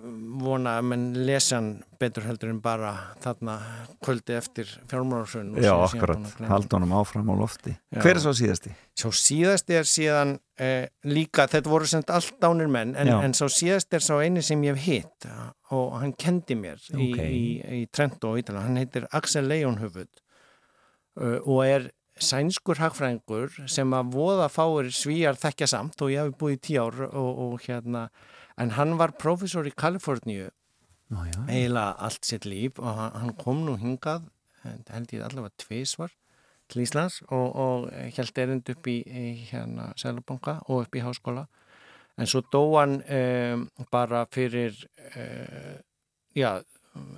vona 0.43 0.76
að 0.80 0.89
mann 0.91 1.05
lesa 1.26 1.59
hann 1.59 1.70
betur 2.01 2.26
heldur 2.28 2.51
en 2.53 2.61
bara 2.64 2.93
þarna 3.24 3.57
kvöldi 4.05 4.37
eftir 4.37 4.70
fjármálarsön 4.91 5.55
Já, 5.62 5.72
akkurat, 5.74 6.26
haldunum 6.51 6.93
áfram 6.99 7.30
á 7.32 7.34
lofti 7.39 7.72
Já. 7.74 8.01
Hver 8.03 8.18
er 8.18 8.22
svo 8.24 8.34
síðasti? 8.37 8.74
Svo 8.97 9.12
síðasti 9.16 9.78
er 9.78 9.89
síðan 9.89 10.37
eh, 10.61 10.89
líka, 11.09 11.49
þetta 11.53 11.72
voru 11.72 11.89
sendt 11.89 12.12
allt 12.12 12.37
dánir 12.43 12.70
menn 12.72 12.95
en, 12.99 13.12
en 13.16 13.37
svo 13.37 13.49
síðasti 13.53 13.99
er 13.99 14.07
svo 14.07 14.20
eini 14.20 14.45
sem 14.45 14.62
ég 14.66 14.76
hef 14.76 14.87
hitt 14.87 15.30
og 15.74 15.99
hann 16.01 16.14
kendi 16.18 16.59
mér 16.59 16.80
okay. 16.93 17.30
í, 17.32 17.45
í, 17.61 17.82
í 17.82 17.89
Trento 17.93 18.34
og 18.34 18.43
Ítala, 18.43 18.66
hann 18.68 18.78
heitir 18.80 19.09
Axel 19.16 19.49
Leonhufud 19.51 20.11
uh, 21.20 21.41
og 21.41 21.64
er 21.66 21.91
sænskur 22.22 22.80
hagfræðingur 22.80 23.66
sem 23.68 23.92
að 23.96 24.12
voða 24.14 24.46
fáir 24.52 24.88
svíjar 24.94 25.36
þekkja 25.40 25.68
samt 25.68 26.00
og 26.02 26.12
ég 26.12 26.22
hafi 26.22 26.36
búið 26.40 26.56
í 26.56 26.60
tíu 26.68 26.84
ár 26.86 27.02
og, 27.10 27.42
og 27.46 27.66
hérna 27.66 28.06
en 28.56 28.72
hann 28.78 28.96
var 29.00 29.16
profesor 29.20 29.68
í 29.68 29.74
Kaliforníu. 29.76 30.48
Eiginlega 31.12 31.92
allt 32.02 32.24
sitt 32.26 32.48
líf 32.48 32.80
og 32.80 32.88
hann, 32.88 33.12
hann 33.20 33.34
kom 33.38 33.66
nú 33.66 33.76
hingað 33.80 34.24
held 34.90 35.12
ég 35.14 35.24
allavega 35.26 35.54
tvísvar 35.60 36.14
til 36.70 36.82
Íslands 36.82 37.20
og, 37.28 37.46
og 37.54 37.90
held 38.16 38.40
erind 38.42 38.72
upp 38.72 38.88
í, 38.90 38.96
í 39.06 39.26
hérna 39.50 39.92
Sælubanka 40.00 40.58
og 40.66 40.86
upp 40.86 40.98
í 40.98 41.04
háskóla. 41.04 41.46
En 42.16 42.28
svo 42.30 42.40
dó 42.52 42.62
hann 42.78 42.98
um, 43.02 43.66
bara 43.92 44.24
fyrir 44.32 44.74
uh, 45.12 45.76
já, 46.34 46.62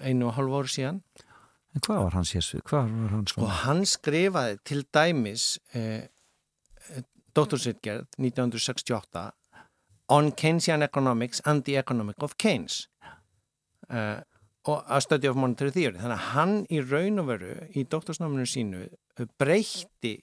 einu 0.02 0.28
og 0.28 0.36
hálf 0.36 0.58
ári 0.58 0.74
síðan 0.74 1.02
En 1.78 1.82
hvað 1.86 2.00
var 2.08 2.14
hans 2.18 2.34
jésu? 2.34 2.58
Hvað 2.66 2.88
var 2.90 3.12
hans? 3.14 3.32
Sko 3.34 3.48
hann 3.62 3.84
skrifaði 3.86 4.56
til 4.66 4.80
dæmis 4.94 5.44
eh, 5.78 6.08
doktorsritgerð 7.38 8.08
1968 8.18 9.28
On 10.10 10.32
Keynesian 10.32 10.82
Economics 10.82 11.42
and 11.44 11.62
the 11.68 11.76
Economic 11.78 12.16
of 12.24 12.34
Keynes 12.38 12.88
eh, 13.92 14.18
og 14.66 14.82
A 14.90 14.98
Study 15.00 15.30
of 15.30 15.36
Monetary 15.36 15.70
Theory. 15.70 16.00
Þannig 16.00 16.16
að 16.16 16.26
hann 16.32 16.56
í 16.66 16.80
raun 16.82 17.22
og 17.22 17.30
veru 17.30 17.52
í 17.70 17.86
doktorsnáminu 17.86 18.48
sínu 18.48 18.82
breytti 19.38 20.16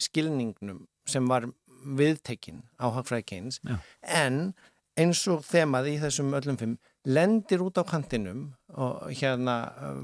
skilningnum 0.00 0.86
sem 1.10 1.28
var 1.28 1.50
viðtekinn 1.84 2.64
á 2.80 2.88
Hagfræði 2.96 3.28
Keynes 3.28 3.60
Já. 3.60 3.76
en 4.08 4.54
eins 4.96 5.20
og 5.28 5.44
þemað 5.44 5.92
í 5.92 5.98
þessum 6.00 6.32
öllum 6.38 6.58
fimm 6.60 6.78
lendir 7.04 7.62
út 7.64 7.78
á 7.80 7.84
kantinum 7.84 8.46
og 8.74 9.12
hérna 9.12 9.56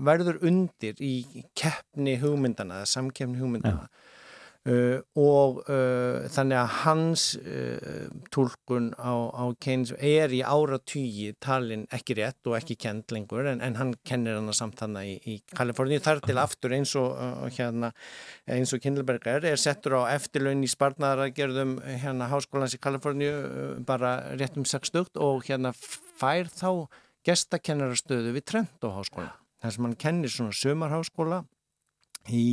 verður 0.04 0.40
undir 0.46 1.00
í 1.00 1.44
keppni 1.56 2.18
hugmyndana, 2.20 2.84
samkeppni 2.86 3.40
hugmyndana 3.40 3.88
uh, 4.68 5.00
og 5.18 5.60
uh, 5.70 6.26
þannig 6.32 6.58
að 6.60 6.74
hans 6.82 7.24
uh, 7.40 8.08
tólkun 8.34 8.90
á, 9.00 9.14
á 9.32 9.44
Keynes 9.62 9.92
er 9.96 10.32
í 10.34 10.42
áratýji 10.44 11.34
talin 11.40 11.86
ekki 11.94 12.18
rétt 12.18 12.50
og 12.50 12.58
ekki 12.58 12.76
kent 12.80 13.14
lengur 13.14 13.48
en, 13.50 13.62
en 13.64 13.78
hann 13.80 13.94
kennir 14.06 14.38
hann 14.38 14.52
samt 14.56 14.82
hann 14.84 14.98
í, 15.00 15.16
í 15.24 15.38
Kaliforníu. 15.56 16.00
Þar 16.04 16.22
til 16.26 16.38
aftur 16.42 16.76
eins 16.76 16.94
og 16.98 17.16
hérna, 17.56 17.92
eins 18.50 18.74
og 18.76 18.82
Kindleberger 18.84 19.46
er 19.48 19.60
settur 19.60 20.00
á 20.04 20.12
eftirlaun 20.14 20.64
í 20.66 20.70
sparnaragerðum 20.70 21.78
hérna 22.02 22.30
háskólans 22.32 22.76
í 22.76 22.82
Kaliforníu 22.82 23.80
bara 23.88 24.18
rétt 24.36 24.58
um 24.60 24.66
60 24.68 25.16
og 25.20 25.46
hérna 25.48 25.72
fær 25.74 26.50
þá 26.52 26.88
gestakennarastöðu 27.26 28.32
við 28.36 28.46
Trento 28.48 28.92
háskóla. 28.94 29.34
Þar 29.60 29.74
sem 29.74 29.86
hann 29.86 29.98
kennir 30.00 30.32
svona 30.32 30.56
sömarháskóla 30.56 31.42
í 32.32 32.44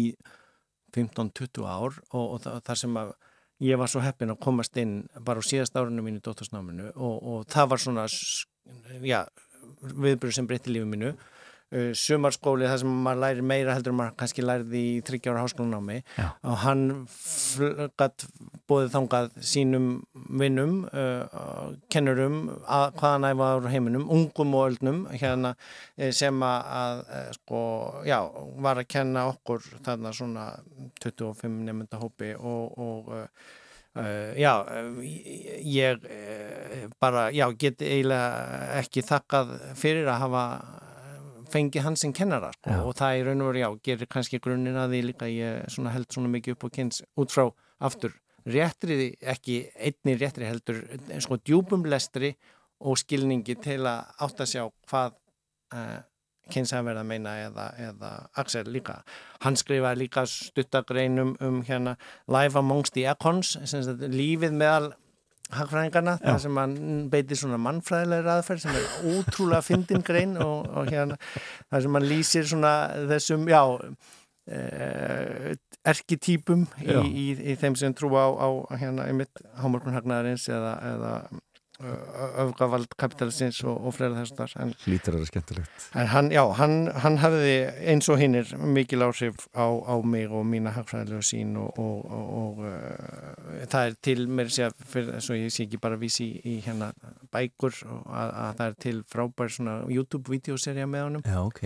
15-20 0.97 1.65
ár 1.69 1.97
og, 2.11 2.23
og 2.25 2.43
það, 2.43 2.61
þar 2.67 2.81
sem 2.83 3.01
að 3.01 3.15
ég 3.67 3.79
var 3.81 3.89
svo 3.89 4.03
heppin 4.03 4.33
að 4.33 4.41
komast 4.43 4.77
inn 4.77 4.99
bara 5.25 5.41
á 5.41 5.47
síðast 5.47 5.77
árunum 5.77 6.05
mínu 6.05 6.21
í 6.21 6.25
dóttorsnáminu 6.25 6.91
og, 6.93 7.15
og 7.17 7.47
það 7.49 7.71
var 7.73 7.83
svona 7.83 8.05
já, 9.01 9.21
viðbröð 9.81 10.37
sem 10.37 10.49
breytti 10.49 10.73
lífið 10.73 10.91
mínu 10.93 11.13
sumarskóli 11.99 12.67
þar 12.69 12.79
sem 12.79 12.91
maður 13.03 13.23
læri 13.23 13.43
meira 13.43 13.73
heldur 13.75 13.91
en 13.91 13.99
maður 13.99 14.13
kannski 14.21 14.45
lærði 14.45 14.83
í 14.87 14.93
þryggjára 15.07 15.43
háskólanámi. 15.43 15.97
Og 16.47 16.61
hann 16.63 16.85
gætt 17.99 18.27
bóðið 18.67 18.93
þangað 18.93 19.29
sínum 19.51 19.89
vinnum 20.39 20.79
uh, 20.87 21.75
kennurum 21.91 22.39
að, 22.63 22.87
hvaðan 22.99 23.27
æfa 23.31 23.51
á 23.51 23.69
heiminum, 23.71 24.07
ungum 24.11 24.55
og 24.59 24.71
öldnum 24.71 25.05
hérna 25.13 25.53
eh, 25.95 26.11
sem 26.15 26.43
að 26.43 27.03
eh, 27.05 27.29
sko, 27.37 27.61
já, 28.07 28.19
var 28.63 28.81
að 28.81 28.89
kenna 28.91 29.27
okkur 29.31 29.63
þarna 29.85 30.11
svona 30.15 30.49
25 31.03 31.63
nefnda 31.69 32.03
hópi 32.03 32.35
og, 32.37 32.77
og 32.77 33.15
Uh, 33.97 34.29
já, 34.37 34.51
ég 35.65 36.03
uh, 36.05 36.83
bara, 37.01 37.31
já, 37.33 37.47
get 37.57 37.81
eiginlega 37.81 38.75
ekki 38.77 39.01
þakkað 39.01 39.55
fyrir 39.79 40.05
að 40.05 40.19
hafa 40.21 40.43
fengi 41.51 41.83
hans 41.83 42.03
sem 42.03 42.13
kennara 42.13 42.51
sko. 42.55 42.77
og 42.89 42.95
það 42.99 43.17
er 43.17 43.29
raun 43.29 43.43
og 43.43 43.51
veru, 43.51 43.63
já, 43.63 43.69
gerir 43.89 44.09
kannski 44.11 44.39
grunninn 44.43 44.77
að 44.77 44.95
því 44.95 45.01
líka 45.09 45.29
ég 45.31 45.67
svona 45.73 45.93
held 45.95 46.09
svona 46.13 46.31
mikið 46.35 46.57
upp 46.57 46.67
og 46.67 46.73
kynns 46.77 47.03
út 47.17 47.33
frá 47.33 47.45
aftur 47.77 48.15
réttriði, 48.47 49.11
ekki 49.21 49.61
einni 49.75 50.15
réttri 50.19 50.47
heldur 50.47 50.83
sko 51.23 51.39
djúbum 51.43 51.85
lestri 51.89 52.35
og 52.79 52.99
skilningi 53.01 53.57
til 53.63 53.81
að 53.89 54.13
átt 54.23 54.43
að 54.43 54.51
sjá 54.53 54.63
hvað 54.89 55.17
uh, 55.75 55.97
kynns 56.53 56.71
að 56.75 56.87
verða 56.87 57.03
að 57.03 57.09
meina 57.09 57.33
eða, 57.41 57.65
eða 57.89 58.11
Axel 58.39 58.69
líka. 58.71 59.01
Hann 59.43 59.57
skrifaði 59.59 60.05
líka 60.05 60.23
stuttagreinum 60.31 61.35
um 61.43 61.59
hérna 61.67 61.97
Life 62.31 62.59
Amongst 62.59 62.95
the 62.95 63.03
Econs, 63.09 63.57
lífið 63.99 64.55
meðal 64.55 64.93
hagfræðingarna 65.55 66.17
þar 66.21 66.39
sem 66.43 66.59
hann 66.59 66.75
beitir 67.11 67.39
svona 67.39 67.59
mannfræðilegri 67.61 68.33
aðferð 68.33 68.65
sem 68.65 68.77
er 68.77 69.15
ótrúlega 69.15 69.63
fyndin 69.65 70.05
grein 70.05 70.35
og, 70.43 70.67
og 70.67 70.91
hérna 70.91 71.17
þar 71.69 71.85
sem 71.85 71.97
hann 71.99 72.07
lýsir 72.11 72.47
svona 72.49 72.73
þessum, 73.11 73.47
já 73.51 73.61
eh, 74.51 75.55
erketýpum 75.87 76.65
í, 76.83 76.97
í, 77.07 77.25
í 77.53 77.57
þeim 77.59 77.77
sem 77.79 77.95
trú 77.95 78.11
á, 78.19 78.27
á 78.27 78.49
hérna 78.75 79.07
einmitt 79.07 79.43
hámörkunhagnaðarins 79.61 80.49
eða, 80.51 80.73
eða 80.91 81.13
öfgavald 81.77 82.95
kapitalisins 82.97 83.59
og, 83.63 83.75
og 83.85 83.93
fleira 83.93 84.23
þess 84.23 84.55
Lítur 84.89 85.13
að 85.13 85.19
það 85.19 85.21
er 85.21 85.29
skemmtilegt. 85.29 85.83
En 85.93 86.07
hann, 86.09 86.29
já, 86.33 86.41
hann, 86.57 86.77
hann 87.03 87.19
hafði 87.21 87.51
eins 87.91 88.09
og 88.09 88.17
hinnir 88.17 88.49
mikil 88.57 89.05
áhrif 89.05 89.45
á, 89.53 89.69
á 89.69 89.95
mig 90.01 90.31
og 90.33 90.45
mína 90.49 90.73
hagfræðilegu 90.73 91.21
sín 91.21 91.53
og, 91.61 91.77
og, 91.77 91.99
og 92.09 92.63
uh, 92.65 93.67
það 93.69 93.91
er 93.91 93.99
til 94.09 94.25
mér 94.25 94.49
sé 94.53 94.65
að, 94.65 94.79
fyrir, 94.89 95.19
svo 95.21 95.37
ég 95.37 95.53
sé 95.53 95.67
ekki 95.67 95.81
bara 95.83 95.99
vísi 96.01 96.25
í, 96.25 96.55
í 96.55 96.55
hérna 96.65 96.89
bækur 97.33 97.77
að, 97.85 98.33
að 98.33 98.57
það 98.57 98.65
er 98.65 98.79
til 98.87 98.97
frábær 99.13 99.53
svona 99.53 99.77
YouTube-vídeoserja 99.93 100.89
með 100.89 101.07
honum. 101.09 101.27
Já, 101.29 101.39
ok. 101.43 101.63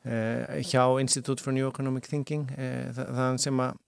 Uh, 0.00 0.56
hjá 0.64 0.86
Institute 1.04 1.44
for 1.44 1.52
New 1.52 1.68
Economic 1.68 2.08
Thinking 2.08 2.48
uh, 2.56 2.88
það, 2.96 3.14
það 3.20 3.40
sem 3.44 3.64
að 3.66 3.86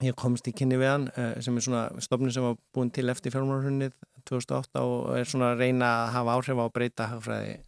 ég 0.00 0.14
komst 0.16 0.46
í 0.48 0.54
kynni 0.56 0.78
við 0.80 0.88
hann 0.88 1.02
sem 1.44 1.58
er 1.58 1.64
svona 1.66 1.80
stofnun 2.00 2.32
sem 2.32 2.44
var 2.46 2.54
búin 2.72 2.88
til 2.94 3.10
eftir 3.12 3.34
fjármárunnið 3.34 3.92
2008 4.28 4.84
og 4.84 5.10
er 5.18 5.28
svona 5.28 5.52
að 5.54 5.64
reyna 5.64 5.90
að 6.04 6.14
hafa 6.16 6.36
áhrif 6.36 6.60
á 6.60 6.64
að 6.64 6.72
breyta 6.76 7.10
hagfræði 7.10 7.58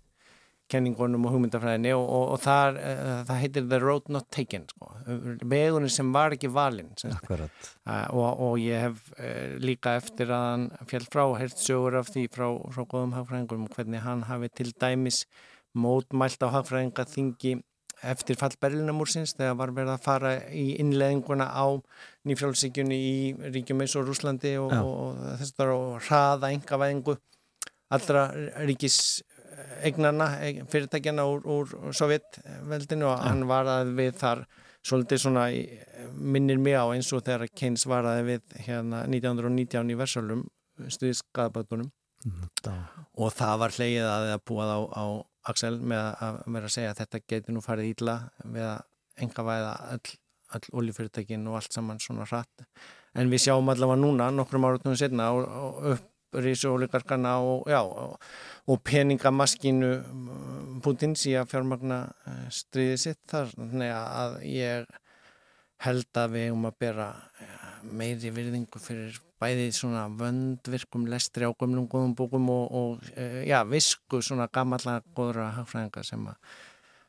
kenningunum 0.72 1.26
og 1.26 1.34
hugmyndafræðinni 1.34 1.92
og, 1.96 2.04
og, 2.06 2.24
og 2.34 2.40
þar, 2.42 2.78
uh, 2.78 3.14
það 3.28 3.40
heitir 3.42 3.66
The 3.68 3.80
Road 3.82 4.10
Not 4.14 4.28
Taken 4.32 4.66
sko. 4.70 4.90
vegunin 5.52 5.92
sem 5.92 6.12
var 6.14 6.36
ekki 6.36 6.50
valinn 6.52 6.92
uh, 7.04 7.42
og, 8.14 8.28
og 8.46 8.54
ég 8.62 8.86
hef 8.86 9.02
uh, 9.18 9.56
líka 9.62 9.96
eftir 10.00 10.32
að 10.32 10.46
hann 10.48 10.68
fjall 10.90 11.08
frá 11.12 11.24
hert 11.40 11.60
sögur 11.60 11.98
af 12.00 12.12
því 12.12 12.28
frá, 12.32 12.46
frá 12.72 12.86
góðum 12.86 13.16
hagfræðingum 13.18 13.68
hvernig 13.74 14.04
hann 14.06 14.24
hafi 14.30 14.52
til 14.62 14.72
dæmis 14.72 15.24
mótmælt 15.76 16.44
á 16.44 16.48
hagfræðinga 16.56 17.08
þingi 17.08 17.58
eftir 18.10 18.38
fall 18.40 18.54
Berlinamúrsins 18.60 19.36
þegar 19.38 19.58
var 19.60 19.74
verið 19.76 19.92
að 19.94 20.06
fara 20.06 20.32
í 20.50 20.64
innleðinguna 20.82 21.48
á 21.54 21.66
nýfjálfsíkjunni 22.28 22.98
í 22.98 23.16
ríkjum 23.54 23.84
eins 23.84 23.94
og 23.98 24.08
Rúslandi 24.08 24.56
og, 24.62 24.72
og 24.72 25.20
þess 25.40 25.62
að 25.62 25.74
hraða 26.08 26.50
engavæðingu 26.56 27.16
allra 27.92 28.26
ríkis 28.64 28.98
eignarna, 29.82 30.28
fyrirtækjana 30.70 31.24
úr, 31.28 31.42
úr 31.46 31.94
Sovjetveldinu 31.96 33.08
og 33.10 33.24
hann 33.26 33.46
var 33.50 33.68
að 33.70 33.94
við 33.98 34.14
þar 34.20 34.44
svolítið 34.86 35.22
svona 35.22 35.46
minnir 36.18 36.60
mig 36.62 36.74
á 36.78 36.86
eins 36.90 37.10
og 37.14 37.24
þegar 37.26 37.50
Keynes 37.54 37.84
var 37.90 38.06
að 38.08 38.22
við 38.30 38.56
hérna 38.66 39.04
1919 39.06 39.92
í 39.92 39.98
Versálum 39.98 40.46
stuðiskaðabötunum 40.82 41.90
mm, 42.26 42.48
og 43.18 43.34
það 43.36 43.60
var 43.62 43.76
hleyið 43.76 44.08
að 44.08 44.28
það 44.30 44.44
búað 44.50 44.72
á, 44.72 44.80
á 44.90 45.04
Axel 45.50 45.78
með 45.80 46.04
að 46.22 46.40
vera 46.46 46.68
að 46.68 46.74
segja 46.76 46.92
að 46.92 46.98
þetta 47.02 47.20
getur 47.32 47.56
nú 47.56 47.62
farið 47.64 47.90
íla 47.92 48.16
við 48.44 48.66
að 48.68 49.24
enga 49.24 49.44
væða 49.46 49.72
all, 49.94 50.14
all 50.54 50.64
oljufyrirtækin 50.82 51.48
og 51.50 51.58
allt 51.58 51.76
saman 51.76 52.00
svona 52.02 52.26
hratt. 52.28 52.66
En 53.18 53.30
við 53.32 53.44
sjáum 53.46 53.68
allavega 53.72 54.00
núna 54.00 54.30
nokkrum 54.32 54.68
áratunum 54.68 54.96
setna 54.96 55.28
upprýsu 55.34 56.70
oligarkana 56.72 57.34
og, 57.44 57.68
og, 57.68 58.16
og 58.70 58.82
peningamaskinu 58.86 59.92
Putins 60.84 61.26
í 61.28 61.34
að 61.38 61.50
fjármagna 61.52 62.00
eh, 62.26 62.46
stríðið 62.54 63.02
sitt 63.02 63.20
þar. 63.30 63.52
Þannig 63.58 63.94
að 63.98 64.38
ég 64.48 64.98
held 65.82 66.22
að 66.22 66.36
við 66.36 66.52
um 66.54 66.68
að 66.70 66.78
bera 66.84 67.08
meiri 67.90 68.32
virðingu 68.34 68.80
fyrir 68.82 69.18
bæði 69.42 69.70
svona 69.74 70.04
vöndvirkum 70.18 71.06
lestri 71.10 71.48
á 71.48 71.50
gömlum 71.50 71.88
góðum 71.90 72.14
bókum 72.18 72.50
og, 72.52 72.66
og 72.72 73.08
e, 73.16 73.44
já, 73.48 73.62
visku 73.68 74.22
svona 74.22 74.48
gammallega 74.52 75.02
góðra 75.16 75.50
hagfræðinga 75.58 76.04
sem 76.06 76.28
að 76.30 76.60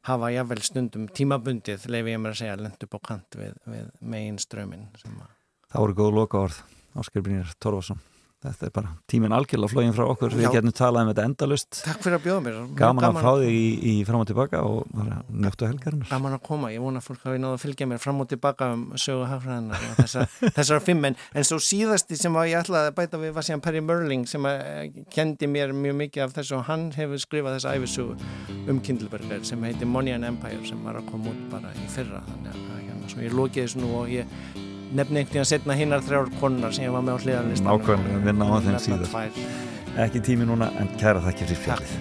hafa 0.10 0.32
jável 0.34 0.64
stundum 0.66 1.08
tímabundið 1.08 1.86
lefi 1.92 2.16
ég 2.16 2.24
mér 2.24 2.34
að 2.36 2.42
segja 2.42 2.58
lend 2.60 2.88
upp 2.88 2.98
á 2.98 3.00
kant 3.12 3.40
við, 3.40 3.60
við 3.70 3.92
megin 4.02 4.42
strömin 4.42 4.90
Það 5.04 5.80
voru 5.86 6.00
góð 6.02 6.18
loka 6.20 6.42
orð 6.48 6.64
Ásker 7.00 7.24
Brynjar 7.26 7.54
Torfarsson 7.62 8.02
Þetta 8.44 8.68
er 8.68 8.72
bara 8.76 8.90
tíminn 9.08 9.34
algjörlega 9.36 9.72
flógin 9.72 9.94
frá 9.96 10.04
okkur. 10.04 10.34
Við 10.36 10.50
getum 10.52 10.74
talað 10.76 11.06
um 11.06 11.12
þetta 11.14 11.26
endalust 11.30 11.78
Takk 11.80 12.02
fyrir 12.04 12.18
að 12.18 12.26
bjóða 12.26 12.42
mér. 12.44 12.58
Gaman, 12.76 13.00
gaman 13.00 13.08
að 13.08 13.24
fá 13.24 13.32
þig 13.40 13.56
í, 13.56 13.68
í 13.88 13.94
fram 14.08 14.24
og 14.24 14.28
tilbaka 14.28 14.64
og 14.68 14.90
njóttu 15.32 15.70
helgarinnar. 15.70 16.10
Gaman 16.12 16.36
að 16.36 16.42
koma, 16.50 16.72
ég 16.74 16.84
vona 16.84 17.00
að 17.00 17.08
fólk 17.08 17.24
hafi 17.30 17.40
náðu 17.40 17.56
að 17.56 17.64
fylgja 17.64 17.88
mér 17.88 18.02
fram 18.04 18.20
og 18.20 18.30
tilbaka 18.34 18.70
um 18.76 18.84
sögu 19.00 19.30
hafraðanar 19.32 19.86
þessar, 20.02 20.28
þessar 20.58 20.84
fimm 20.84 21.08
en, 21.08 21.18
en 21.32 21.48
svo 21.48 21.62
síðasti 21.64 22.20
sem 22.20 22.40
ég 22.50 22.60
ætlaði 22.60 22.92
að 22.92 22.98
bæta 23.00 23.22
við 23.22 23.34
var 23.38 23.48
síðan 23.48 23.64
Perry 23.64 23.86
Merling 23.86 24.28
sem 24.28 24.50
kendi 25.14 25.48
mér 25.48 25.72
mjög 25.78 25.98
mikið 26.04 26.26
af 26.28 26.36
þessu 26.36 26.60
og 26.60 26.68
hann 26.68 26.90
hefur 26.98 27.24
skrifað 27.24 27.58
þessa 27.62 27.78
æfisugu 27.78 28.20
um 28.68 28.84
Kindleberger 28.84 29.48
sem 29.48 29.64
heitir 29.64 29.88
Money 29.88 30.18
and 30.18 30.28
Empire 30.28 30.60
sem 30.68 30.84
var 30.84 31.00
að 31.00 31.08
koma 31.14 31.32
út 31.32 31.48
bara 31.54 31.72
í 31.80 31.88
fyrra. 31.96 32.20
Þannig 32.28 32.60
að 32.60 32.78
hérna, 32.84 33.26
ég 33.30 33.40
lókið 33.40 33.68
þessu 33.68 33.84
nú 33.84 33.96
og 34.02 34.12
ég 34.12 34.72
nefni 34.98 35.22
einhvern 35.22 35.34
veginn 35.34 35.46
að 35.46 35.52
setna 35.52 35.78
hinnar 35.80 36.02
þrjár 36.06 36.28
konar 36.40 36.72
sem 36.76 36.88
ég 36.88 36.94
var 36.96 37.04
með 37.06 37.14
á 37.18 37.20
hliðarlistan 37.26 37.70
Nákvæmlega, 37.70 38.16
við 38.18 38.24
vinna 38.30 38.44
á 38.50 38.56
þeim 38.66 38.80
síðar. 38.88 39.10
Ekki 40.08 40.20
tími 40.26 40.46
núna, 40.50 40.68
en 40.82 40.88
kæra 41.02 41.20
þakkir 41.28 41.48
fyrir 41.54 41.64
fjallið 41.68 41.94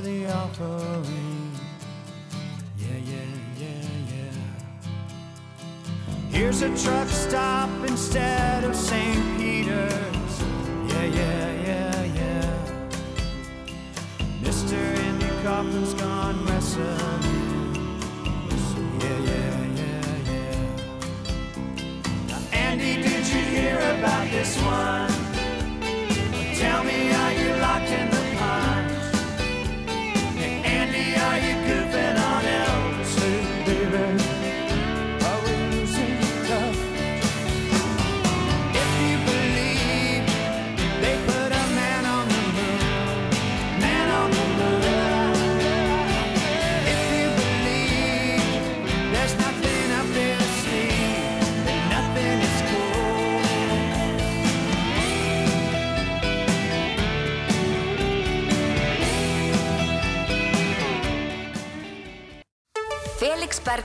the 0.00 0.26
offering. 0.32 1.52
Yeah, 2.78 2.96
yeah, 3.04 3.16
yeah, 3.58 3.86
yeah. 4.12 4.88
Here's 6.30 6.62
a 6.62 6.68
truck 6.76 7.08
stop 7.08 7.68
instead. 7.86 8.39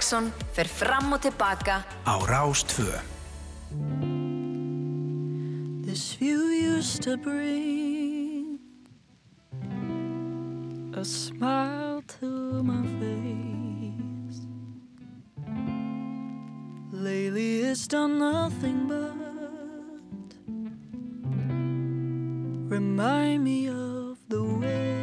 Bergson 0.06 0.28
fer 0.53 0.68
fram 0.70 1.16
og 1.16 1.22
tilbaka 1.24 1.82
á 2.06 2.14
Rástvö. 2.30 2.93
This 5.82 6.14
view 6.14 6.45
used 6.78 7.01
to 7.01 7.18
bring 7.18 8.60
a 10.93 11.03
smile 11.03 12.03
to 12.20 12.62
my 12.62 12.86
face 12.99 14.45
Lately 16.91 17.66
it's 17.66 17.88
done 17.88 18.20
nothing 18.20 18.86
but 18.88 20.30
remind 22.70 23.43
me 23.43 23.70
of 23.70 24.20
the 24.30 24.43
way 24.62 24.95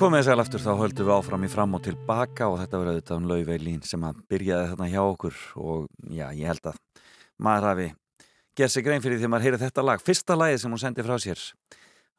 komið 0.00 0.22
þess 0.22 0.32
að 0.32 0.40
aftur 0.40 0.62
þá 0.64 0.70
höldum 0.80 1.06
við 1.10 1.12
áfram 1.12 1.42
í 1.44 1.48
fram 1.52 1.74
og 1.76 1.82
tilbaka 1.84 2.46
og 2.48 2.54
þetta 2.56 2.78
verður 2.80 2.94
auðvitað 2.94 3.18
um 3.18 3.26
Lauveilín 3.28 3.82
sem 3.84 4.06
að 4.08 4.22
byrjaði 4.32 4.70
þarna 4.70 4.86
hjá 4.88 5.00
okkur 5.02 5.40
og 5.60 5.82
já, 6.08 6.24
ég 6.38 6.48
held 6.48 6.68
að 6.70 6.78
maður 7.36 7.66
hafi 7.68 7.88
gerð 8.56 8.72
sig 8.72 8.86
grein 8.86 9.04
fyrir 9.04 9.20
því 9.20 9.28
að 9.28 9.32
maður 9.34 9.46
heyrið 9.46 9.64
þetta 9.66 9.84
lag, 9.84 10.04
fyrsta 10.06 10.38
lagið 10.40 10.62
sem 10.62 10.72
hún 10.72 10.80
sendi 10.80 11.04
frá 11.04 11.14
sér 11.20 11.44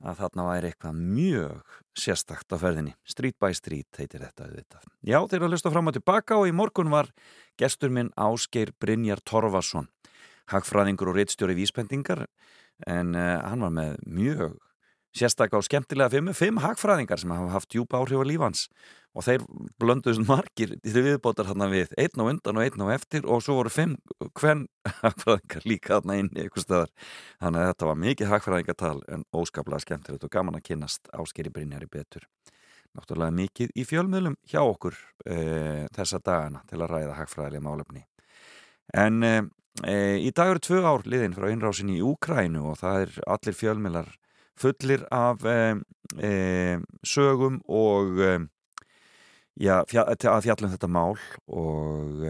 að 0.05 0.21
þarna 0.21 0.47
væri 0.51 0.69
eitthvað 0.69 1.01
mjög 1.17 1.75
sérstakt 2.05 2.53
á 2.53 2.57
ferðinni 2.61 2.93
Street 3.15 3.39
by 3.41 3.57
Street 3.57 3.97
heitir 3.97 4.27
þetta 4.27 4.45
auðvitað. 4.45 4.85
Já, 5.01 5.17
þeir 5.31 5.47
að 5.47 5.55
hlusta 5.55 5.73
fram 5.73 5.89
og 5.89 5.97
tilbaka 5.97 6.37
og 6.37 6.51
í 6.51 6.57
morgun 6.61 6.93
var 6.93 7.09
gestur 7.57 7.89
minn 7.89 8.13
Ásgeir 8.13 8.75
Brynjar 8.77 9.25
Torfason 9.25 9.89
hagfræðingur 10.53 11.15
og 11.15 11.17
reittstjóri 11.17 11.57
vísbendingar 11.57 12.27
en 12.85 13.15
uh, 13.17 13.39
hann 13.41 13.65
var 13.65 13.73
með 13.73 13.97
mjög 14.05 14.61
sérstaklega 15.15 15.59
á 15.59 15.67
skemmtilega 15.67 16.13
fimm, 16.13 16.31
fimm 16.37 16.59
hagfræðingar 16.63 17.19
sem 17.19 17.31
hafa 17.33 17.55
haft 17.55 17.71
djúpa 17.73 17.99
áhrif 17.99 18.23
á 18.23 18.25
lífans 18.27 18.67
og 19.11 19.25
þeir 19.25 19.43
blönduðs 19.81 20.21
margir 20.23 20.77
því 20.85 21.03
viðbótar 21.07 21.49
þarna 21.49 21.67
við 21.71 21.91
einn 21.99 22.23
á 22.23 22.25
undan 22.31 22.59
og 22.59 22.63
einn 22.63 22.85
á 22.87 22.95
eftir 22.95 23.27
og 23.27 23.43
svo 23.43 23.57
voru 23.59 23.73
fimm 23.73 23.97
hvern 24.39 24.65
hagfræðingar 25.01 25.67
líka 25.67 25.97
þarna 25.97 26.19
inn 26.21 26.31
í 26.31 26.45
eitthvað 26.45 26.65
stöðar 26.65 26.93
þannig 27.43 27.61
að 27.63 27.71
þetta 27.71 27.89
var 27.89 28.01
mikið 28.05 28.31
hagfræðingartal 28.31 28.97
en 29.11 29.25
óskaplega 29.35 29.85
skemmtilegt 29.85 30.27
og 30.27 30.33
gaman 30.33 30.59
að 30.59 30.67
kynast 30.69 31.11
áskeri 31.11 31.51
Brynjari 31.51 31.89
betur. 31.91 32.27
Náttúrulega 32.95 33.35
mikið 33.35 33.75
í 33.75 33.85
fjölmiðlum 33.87 34.37
hjá 34.51 34.61
okkur 34.63 34.95
e, 35.23 35.35
þessa 35.95 36.19
dagana 36.19 36.63
til 36.67 36.81
að 36.81 36.91
ræða 36.91 37.19
hagfræðilega 37.19 37.63
málefni. 37.63 38.03
En 38.91 39.23
e, 39.23 39.35
í 40.19 40.31
dag 40.35 40.51
eru 40.51 40.63
tvö 40.63 40.81
ár 40.83 41.05
liðin 41.07 41.35
frá 41.35 41.47
innrásin 41.51 41.93
í 41.93 42.01
Úkrænu 42.03 42.65
og 42.71 42.81
það 42.81 43.05
er 43.05 43.21
allir 43.31 43.55
fjölmiðlar 43.55 44.11
fullir 44.61 45.05
af 45.13 45.41
sögum 47.07 47.59
og 47.71 48.19
já, 49.55 49.75
fjall, 49.87 50.07
að 50.11 50.45
fjallum 50.45 50.73
þetta 50.73 50.89
mál 50.91 51.15
og 51.47 52.25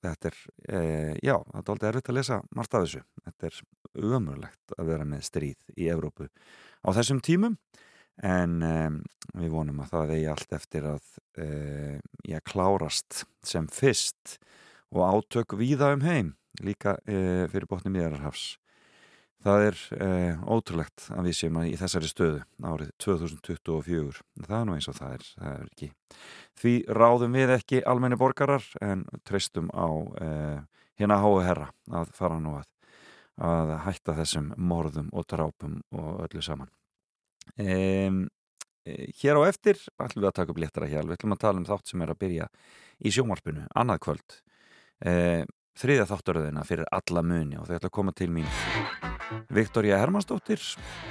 þetta 0.00 0.30
er, 0.30 0.38
já, 1.20 1.34
það 1.34 1.60
er 1.60 1.72
aldrei 1.74 1.88
erfitt 1.90 2.10
að 2.12 2.18
lesa 2.20 2.40
margt 2.56 2.76
af 2.76 2.86
þessu. 2.86 3.02
Þetta 3.26 3.50
er 3.50 3.60
umurlegt 4.00 4.76
að 4.78 4.92
vera 4.92 5.08
með 5.08 5.26
stríð 5.26 5.74
í 5.76 5.90
Evrópu 5.92 6.28
á 6.30 6.88
þessum 6.96 7.20
tímum 7.24 7.58
en 8.22 8.60
við 9.34 9.50
vonum 9.52 9.82
að 9.82 9.92
það 9.96 10.14
eigi 10.14 10.30
allt 10.30 10.56
eftir 10.60 10.88
að 10.94 11.04
já, 12.28 12.38
klárast 12.46 13.24
sem 13.46 13.68
fyrst 13.72 14.38
og 14.94 15.04
átök 15.08 15.58
víða 15.58 15.92
um 15.96 16.06
heim 16.06 16.34
líka 16.62 16.98
fyrir 17.04 17.68
botni 17.70 17.92
miðararhafs 17.94 18.59
Það 19.40 19.62
er 19.64 19.78
eh, 20.04 20.40
ótrúlegt 20.52 21.06
að 21.16 21.30
við 21.30 21.36
séum 21.38 21.58
að 21.62 21.70
í 21.70 21.76
þessari 21.80 22.08
stöðu 22.10 22.40
árið 22.60 22.90
2024. 23.00 24.24
Það 24.42 24.56
er 24.58 24.66
nú 24.68 24.74
eins 24.76 24.88
og 24.90 24.98
það 24.98 25.14
er, 25.14 25.28
það 25.30 25.54
er 25.54 25.70
ekki. 25.70 25.88
Því 26.60 26.72
ráðum 27.00 27.38
við 27.38 27.52
ekki 27.54 27.80
almenni 27.88 28.18
borgarar 28.20 28.66
en 28.84 29.06
treystum 29.24 29.70
á 29.72 29.88
eh, 30.20 30.58
hérna 31.00 31.20
háu 31.22 31.38
herra 31.40 31.70
að 31.88 32.12
fara 32.18 32.36
nú 32.42 32.58
að, 32.58 32.68
að 33.40 33.72
hætta 33.86 34.18
þessum 34.18 34.52
morðum 34.60 35.08
og 35.16 35.24
drápum 35.30 35.80
og 35.96 36.20
öllu 36.26 36.44
saman. 36.44 36.68
E, 37.56 38.10
hér 39.20 39.40
á 39.40 39.42
eftir 39.48 39.80
ætlum 40.00 40.24
við 40.24 40.30
að 40.30 40.36
taka 40.36 40.52
upp 40.52 40.60
léttara 40.60 40.90
hjálp. 40.90 41.08
Við 41.08 41.16
ætlum 41.16 41.36
að 41.36 41.42
tala 41.46 41.62
um 41.62 41.68
þátt 41.68 41.92
sem 41.92 42.04
er 42.04 42.12
að 42.12 42.20
byrja 42.20 42.50
í 43.00 43.14
sjómarpinu 43.16 43.64
annað 43.72 44.02
kvöld. 44.04 44.36
E, 45.00 45.14
þriðja 45.80 46.10
þátturöðina 46.12 46.66
fyrir 46.68 46.92
alla 46.92 47.24
muni 47.24 47.56
og 47.56 47.68
þau 47.68 47.78
ætla 47.78 47.88
að 47.88 47.96
koma 47.96 48.16
til 48.16 48.28
mín 48.34 49.09
Viktoria 49.54 49.98
Hermannsdóttir 50.00 50.62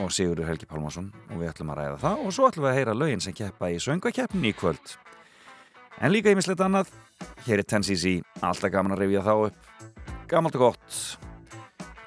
og 0.03 0.11
Sigurður 0.13 0.49
Helgi 0.49 0.67
Pálmarsson 0.69 1.11
og 1.29 1.37
við 1.39 1.51
ætlum 1.51 1.71
að 1.73 1.79
ræða 1.81 1.99
það 2.03 2.25
og 2.25 2.35
svo 2.35 2.49
ætlum 2.49 2.65
við 2.65 2.71
að 2.71 2.79
heyra 2.79 2.97
lögin 2.97 3.23
sem 3.23 3.35
keppa 3.35 3.71
í 3.71 3.79
söngakeppni 3.83 4.51
í 4.51 4.57
kvöld 4.57 4.95
en 5.99 6.13
líka 6.13 6.33
ímislegt 6.33 6.63
annað 6.63 6.91
hér 7.47 7.63
er 7.63 7.67
Tennessee, 7.67 8.23
alltaf 8.41 8.71
gaman 8.73 8.95
að 8.95 9.05
reyfja 9.05 9.25
þá 9.27 9.33
upp 9.49 10.27
gamalt 10.31 10.59
og 10.59 10.69
gott 10.69 10.99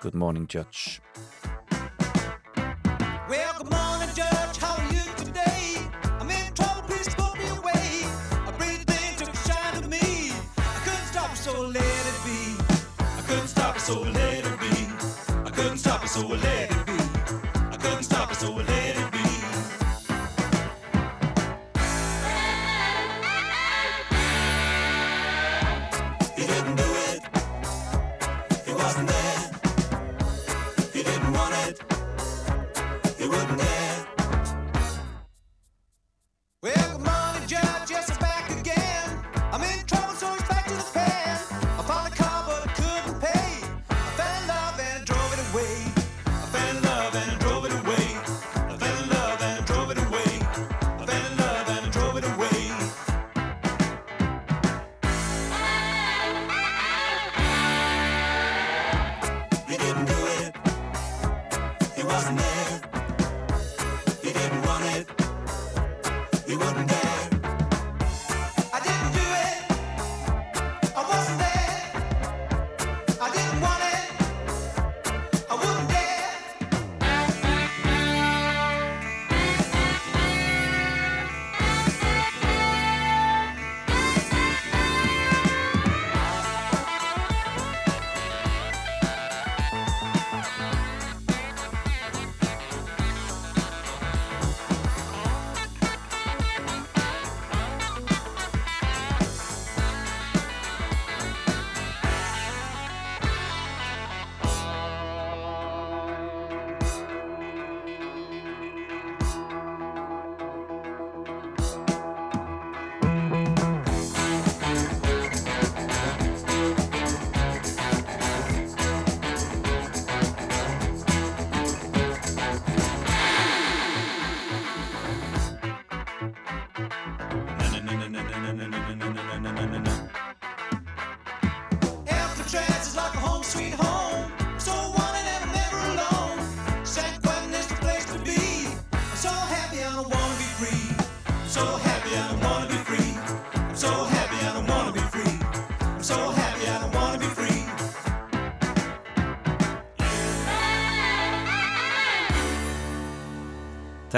Good 0.02 0.14
morning 0.18 0.48
Judge 0.50 1.00
Well, 3.32 3.54
good 3.56 3.70
morning, 3.70 4.10
Judge. 4.14 4.58
How 4.60 4.76
are 4.76 4.92
you 4.92 5.06
today? 5.16 5.88
I'm 6.20 6.28
in 6.28 6.52
trouble, 6.52 6.82
please 6.82 7.08
put 7.14 7.32
me 7.38 7.48
away. 7.48 8.04
A 8.46 8.52
pretty 8.58 8.84
thing 8.84 9.16
took 9.16 9.32
a 9.32 9.36
shine 9.48 9.80
to 9.80 9.88
me. 9.88 10.32
I 10.58 10.80
couldn't 10.84 11.06
stop 11.06 11.34
so 11.34 11.52
let 11.62 12.02
it 12.12 12.18
be. 12.26 12.40
I 12.98 13.22
couldn't 13.26 13.48
stop 13.48 13.78
so 13.78 14.00
let 14.00 14.34
it 14.34 14.41
be. 14.41 14.41
I 15.72 15.74
couldn't 15.74 15.84
stop 15.84 16.04
it, 16.04 16.08
so 16.08 16.20
I 16.20 16.36
let 16.36 16.70
it 16.70 16.86
be. 16.86 16.92
I 17.56 17.76
couldn't 17.80 18.02
stop 18.02 18.30
it, 18.30 18.36
so 18.36 18.52
I 18.52 18.56
let 18.56 18.96
it 18.98 19.12
be. 19.12 19.21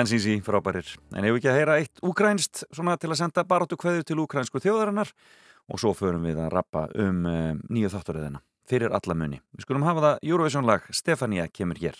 NCC 0.05 0.41
frábærir. 0.45 0.89
En 1.17 1.25
hefur 1.25 1.41
ekki 1.41 1.51
að 1.51 1.59
heyra 1.59 1.79
eitt 1.81 2.03
ukrænst 2.05 2.65
svona 2.71 2.97
til 3.01 3.11
að 3.13 3.21
senda 3.23 3.45
baróttu 3.49 3.79
kveður 3.81 4.05
til 4.07 4.21
ukrænsku 4.25 4.61
þjóðarinnar 4.63 5.13
og 5.73 5.81
svo 5.81 5.95
förum 5.97 6.27
við 6.29 6.43
að 6.45 6.53
rappa 6.53 6.89
um 7.01 7.25
uh, 7.25 7.55
nýju 7.73 7.93
þátturöðina 7.95 8.43
fyrir 8.69 8.93
alla 8.97 9.17
muni. 9.17 9.41
Við 9.57 9.67
skulum 9.67 9.85
hafa 9.85 10.05
það 10.05 10.29
Eurovision 10.31 10.69
lag 10.69 10.85
Stefania 10.93 11.47
kemur 11.53 11.81
hér. 11.81 11.97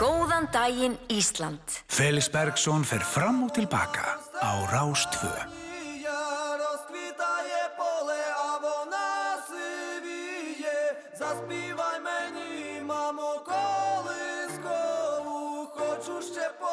Góðan 0.00 0.48
daginn 0.52 0.96
Ísland 1.12 1.80
Felix 1.88 2.30
Bergson 2.32 2.84
fer 2.88 3.04
fram 3.04 3.44
og 3.46 3.54
tilbaka 3.56 4.16
á 4.40 4.52
Rástvö. 4.72 5.34
Zaspívaj 11.14 12.00
mení, 12.02 12.82
mamo, 12.82 13.38
koho 13.46 13.73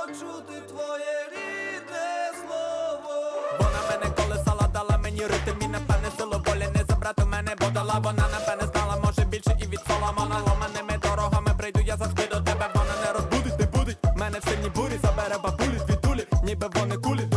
почути 0.01 0.61
твоє 0.67 1.15
рідне 1.31 2.31
слово. 2.41 3.13
Вона 3.59 3.79
мене 3.89 4.15
колесала, 4.15 4.67
дала 4.73 4.97
мені 4.97 5.21
ритм 5.21 5.61
і 5.61 5.67
напевне 5.67 6.09
силу 6.17 6.41
волі 6.45 6.67
не 6.75 6.83
забрати 6.89 7.25
мене, 7.25 7.55
бо 7.61 7.67
дала 7.67 7.99
вона 8.03 8.25
напевне 8.31 8.67
знала, 8.73 8.97
може 9.03 9.25
більше 9.29 9.57
і 9.61 9.65
від 9.67 9.79
Соломона 9.87 10.37
ломаними 10.47 10.97
дорогами 11.03 11.51
прийду, 11.57 11.79
я 11.85 11.97
завжди 11.97 12.23
до 12.27 12.41
тебе, 12.41 12.69
вона 12.75 12.93
не 13.05 13.13
розбудить, 13.13 13.59
не 13.59 13.65
будить. 13.65 13.97
Мене 14.15 14.39
в 14.39 14.43
сильній 14.43 14.69
бурі, 14.75 14.99
забере 15.03 15.37
бабулі, 15.43 15.79
дві 15.87 15.95
тулі, 15.95 16.27
ніби 16.43 16.67
вони 16.75 16.97
кулі, 16.97 17.27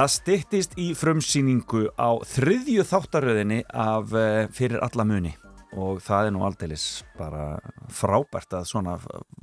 Það 0.00 0.12
styttist 0.14 0.74
í 0.80 0.84
frumsýningu 0.96 1.90
á 2.00 2.16
þriðju 2.24 2.86
þáttaröðinni 2.88 3.58
af 3.68 4.14
uh, 4.16 4.46
Fyrir 4.56 4.80
alla 4.80 5.04
muni 5.04 5.34
og 5.76 5.98
það 6.00 6.30
er 6.30 6.32
nú 6.32 6.40
aldeilis 6.46 6.84
bara 7.18 7.58
frábært 7.92 8.56
að 8.56 8.64
svona 8.70 8.94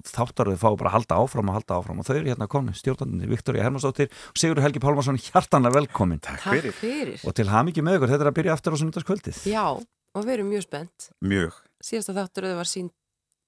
þáttaröði 0.10 0.58
fá 0.58 0.66
bara 0.72 0.90
að 0.90 0.96
halda 0.96 1.20
áfram 1.22 1.52
og 1.52 1.60
halda 1.60 1.78
áfram 1.78 2.02
og 2.02 2.10
þau 2.10 2.16
eru 2.16 2.32
hérna 2.32 2.50
komin, 2.50 2.74
stjórnandunni 2.74 3.30
Viktoria 3.30 3.68
Hermansdóttir 3.68 4.10
og 4.10 4.42
Sigur 4.42 4.64
Helgi 4.66 4.82
Pálmarsson 4.82 5.22
hjartanlega 5.28 5.78
velkomin 5.78 6.26
Takk 6.26 6.42
fyrir. 6.50 6.74
fyrir. 6.74 7.22
og 7.22 7.38
til 7.38 7.54
hamingi 7.54 7.86
með 7.86 8.00
ykkur, 8.00 8.16
þetta 8.16 8.26
er 8.26 8.32
að 8.34 8.38
byrja 8.42 8.58
aftur 8.58 8.74
á 8.74 8.78
sunnudagskvöldið 8.82 9.46
Já, 9.54 9.66
og 9.78 10.26
við 10.26 10.40
erum 10.40 10.54
mjög 10.56 10.66
spennt. 10.66 11.12
Mjög 11.22 11.62
Síðasta 11.86 12.18
þátturöðu 12.18 12.58
var 12.64 12.74
sín 12.74 12.90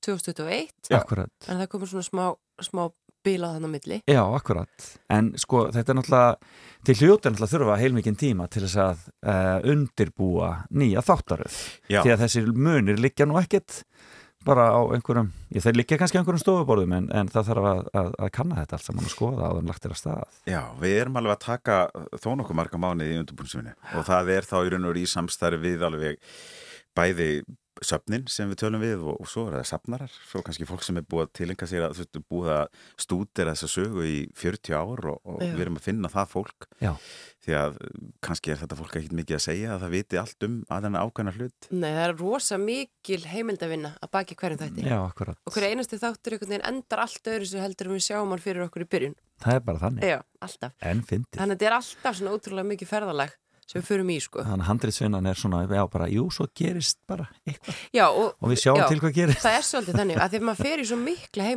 2021. 0.06 0.94
Já. 0.94 1.02
Akkurat. 1.02 1.34
En 1.50 1.58
það 1.58 1.74
komur 1.74 1.90
svona 1.90 2.06
smá, 2.06 2.26
smá 2.62 2.86
bíla 3.30 3.54
þannig 3.56 3.72
á 3.72 3.76
milli. 3.78 4.02
Já, 4.10 4.22
akkurat. 4.26 4.90
En 5.16 5.34
sko, 5.40 5.68
þetta 5.76 5.94
er 5.94 6.00
náttúrulega, 6.02 6.54
til 6.90 7.00
hljóta 7.00 7.32
náttúrulega 7.32 7.54
þurfa 7.56 7.82
heilmikinn 7.84 8.20
tíma 8.20 8.50
til 8.52 8.66
þess 8.66 8.82
að 8.84 9.04
uh, 9.24 9.74
undirbúa 9.74 10.54
nýja 10.74 11.06
þáttaröð. 11.06 11.60
Já. 11.88 12.02
Því 12.02 12.16
að 12.16 12.24
þessir 12.26 12.50
munir 12.58 13.02
liggja 13.02 13.30
nú 13.30 13.40
ekkert 13.42 13.84
bara 14.48 14.70
á 14.72 14.80
einhverjum, 14.96 15.32
ég 15.52 15.64
þeir 15.64 15.76
liggja 15.76 15.98
kannski 16.00 16.16
á 16.16 16.22
einhverjum 16.22 16.42
stofuborðum 16.42 16.94
en, 16.96 17.10
en 17.12 17.32
það 17.32 17.50
þarf 17.50 17.68
að, 17.70 17.82
að, 18.02 18.12
að 18.24 18.30
kanna 18.38 18.60
þetta 18.62 18.78
allt 18.78 18.88
saman 18.88 19.10
og 19.10 19.12
skoða 19.12 19.50
áður 19.50 19.64
en 19.64 19.72
lagt 19.72 19.88
er 19.88 19.96
að 19.96 20.00
stað. 20.00 20.38
Já, 20.48 20.62
við 20.80 20.96
erum 21.02 21.20
alveg 21.20 21.36
að 21.36 21.44
taka 21.44 21.80
þó 22.16 22.30
nokkuð 22.40 22.60
marga 22.62 22.80
mánuði 22.80 23.18
í 23.18 23.20
undirbúinsvinni 23.20 23.76
og 24.00 24.08
það 24.08 24.32
er 24.38 24.48
þá 24.48 24.56
í 24.62 24.72
raun 24.74 24.90
og 24.90 25.00
í 25.00 25.06
samstarfi 25.12 25.60
við 25.66 25.84
alveg 25.90 26.22
bæði 26.98 27.30
söfnin 27.86 28.26
sem 28.32 28.50
við 28.52 28.60
tölum 28.64 28.84
við 28.84 29.04
og, 29.04 29.18
og 29.24 29.30
svo 29.30 29.46
er 29.50 29.58
það 29.60 29.68
safnarar, 29.72 30.14
svo 30.30 30.42
kannski 30.46 30.68
fólk 30.70 30.84
sem 30.86 31.00
er 31.00 31.06
búið 31.10 31.26
að 31.26 31.34
tilenga 31.40 31.70
sér 31.70 31.86
að 31.88 31.98
þú 31.98 32.04
veist, 32.06 32.20
búið 32.34 32.52
að 32.56 32.80
stúdera 33.06 33.56
þessa 33.56 33.70
sögu 33.74 34.06
í 34.08 34.18
40 34.40 34.78
ár 34.80 35.10
og, 35.14 35.20
og 35.24 35.42
við 35.44 35.64
erum 35.66 35.80
að 35.80 35.86
finna 35.88 36.12
það 36.14 36.32
fólk 36.34 36.68
Já. 36.84 36.92
því 37.46 37.56
að 37.60 37.80
kannski 38.26 38.54
er 38.54 38.62
þetta 38.64 38.80
fólk 38.80 38.98
ekkit 39.00 39.16
mikið 39.20 39.40
að 39.40 39.44
segja 39.46 39.74
að 39.76 39.86
það 39.86 39.96
viti 39.96 40.22
allt 40.22 40.48
um 40.50 40.60
að 40.68 40.88
þennan 40.88 41.08
ákveðna 41.08 41.36
hlut 41.38 41.70
Nei, 41.72 41.90
það 41.90 42.04
er 42.06 42.16
rosa 42.20 42.60
mikil 42.62 43.22
heimildavinna 43.30 43.94
að 44.00 44.14
baki 44.16 44.38
hverjum 44.40 44.62
þætti. 44.64 44.86
Já, 44.90 44.98
akkurat. 45.02 45.40
Og 45.46 45.56
hverju 45.56 45.74
einasti 45.74 46.00
þáttur 46.02 46.36
einhvern 46.36 46.54
veginn 46.54 46.68
endar 46.70 47.04
allt 47.06 47.30
öðru 47.34 47.50
sem 47.50 47.64
heldur 47.64 47.90
um 47.92 47.98
við 47.98 48.06
sjáum 48.10 48.34
hann 48.34 48.44
fyrir 48.44 48.66
okkur 48.66 48.86
í 48.86 48.90
byrjun. 48.90 49.16
Það 49.40 49.56
er 49.56 49.62
bara 49.70 49.82
þannig. 49.84 50.10
Já, 50.10 50.18
alltaf. 50.44 50.74
En 50.84 51.04
fyndið. 51.08 51.38
Þannig 51.40 51.56
að 51.56 51.60
þetta 51.60 51.70
er 51.70 51.78
alltaf 51.78 52.18
svona 52.20 52.34
ótrúlega 52.36 52.70
mikið 52.74 52.92
ferðalag 52.92 53.38
sem 53.70 53.80
við 53.82 53.88
förum 53.92 54.10
í, 54.10 54.18
sko. 54.24 54.42
Þannig 54.48 54.66
að 54.66 54.70
handriðsvinnan 54.72 55.30
er 55.30 55.38
svona, 55.40 55.60
já 55.70 55.84
bara, 55.94 56.08
jú, 56.10 56.26
svo 56.34 56.48
gerist 56.58 56.98
bara 57.10 57.28
eitthvað. 57.46 57.82
Já, 57.94 58.06
og, 58.10 58.34
Og 58.42 58.50
við 58.50 58.62
sjáum 58.64 58.80
já, 58.82 58.88
til 58.90 59.00
hvað 59.04 59.14
gerist. 59.20 59.44
Það 59.46 59.58
er 59.60 59.66
svolítið 59.70 60.00
þannig 60.02 60.22
að 60.24 60.30
því 60.34 60.40
að 60.42 60.48
maður 60.50 60.64
fer 60.66 60.80
í 60.84 60.88
svo 60.90 60.98
mikla 61.04 61.50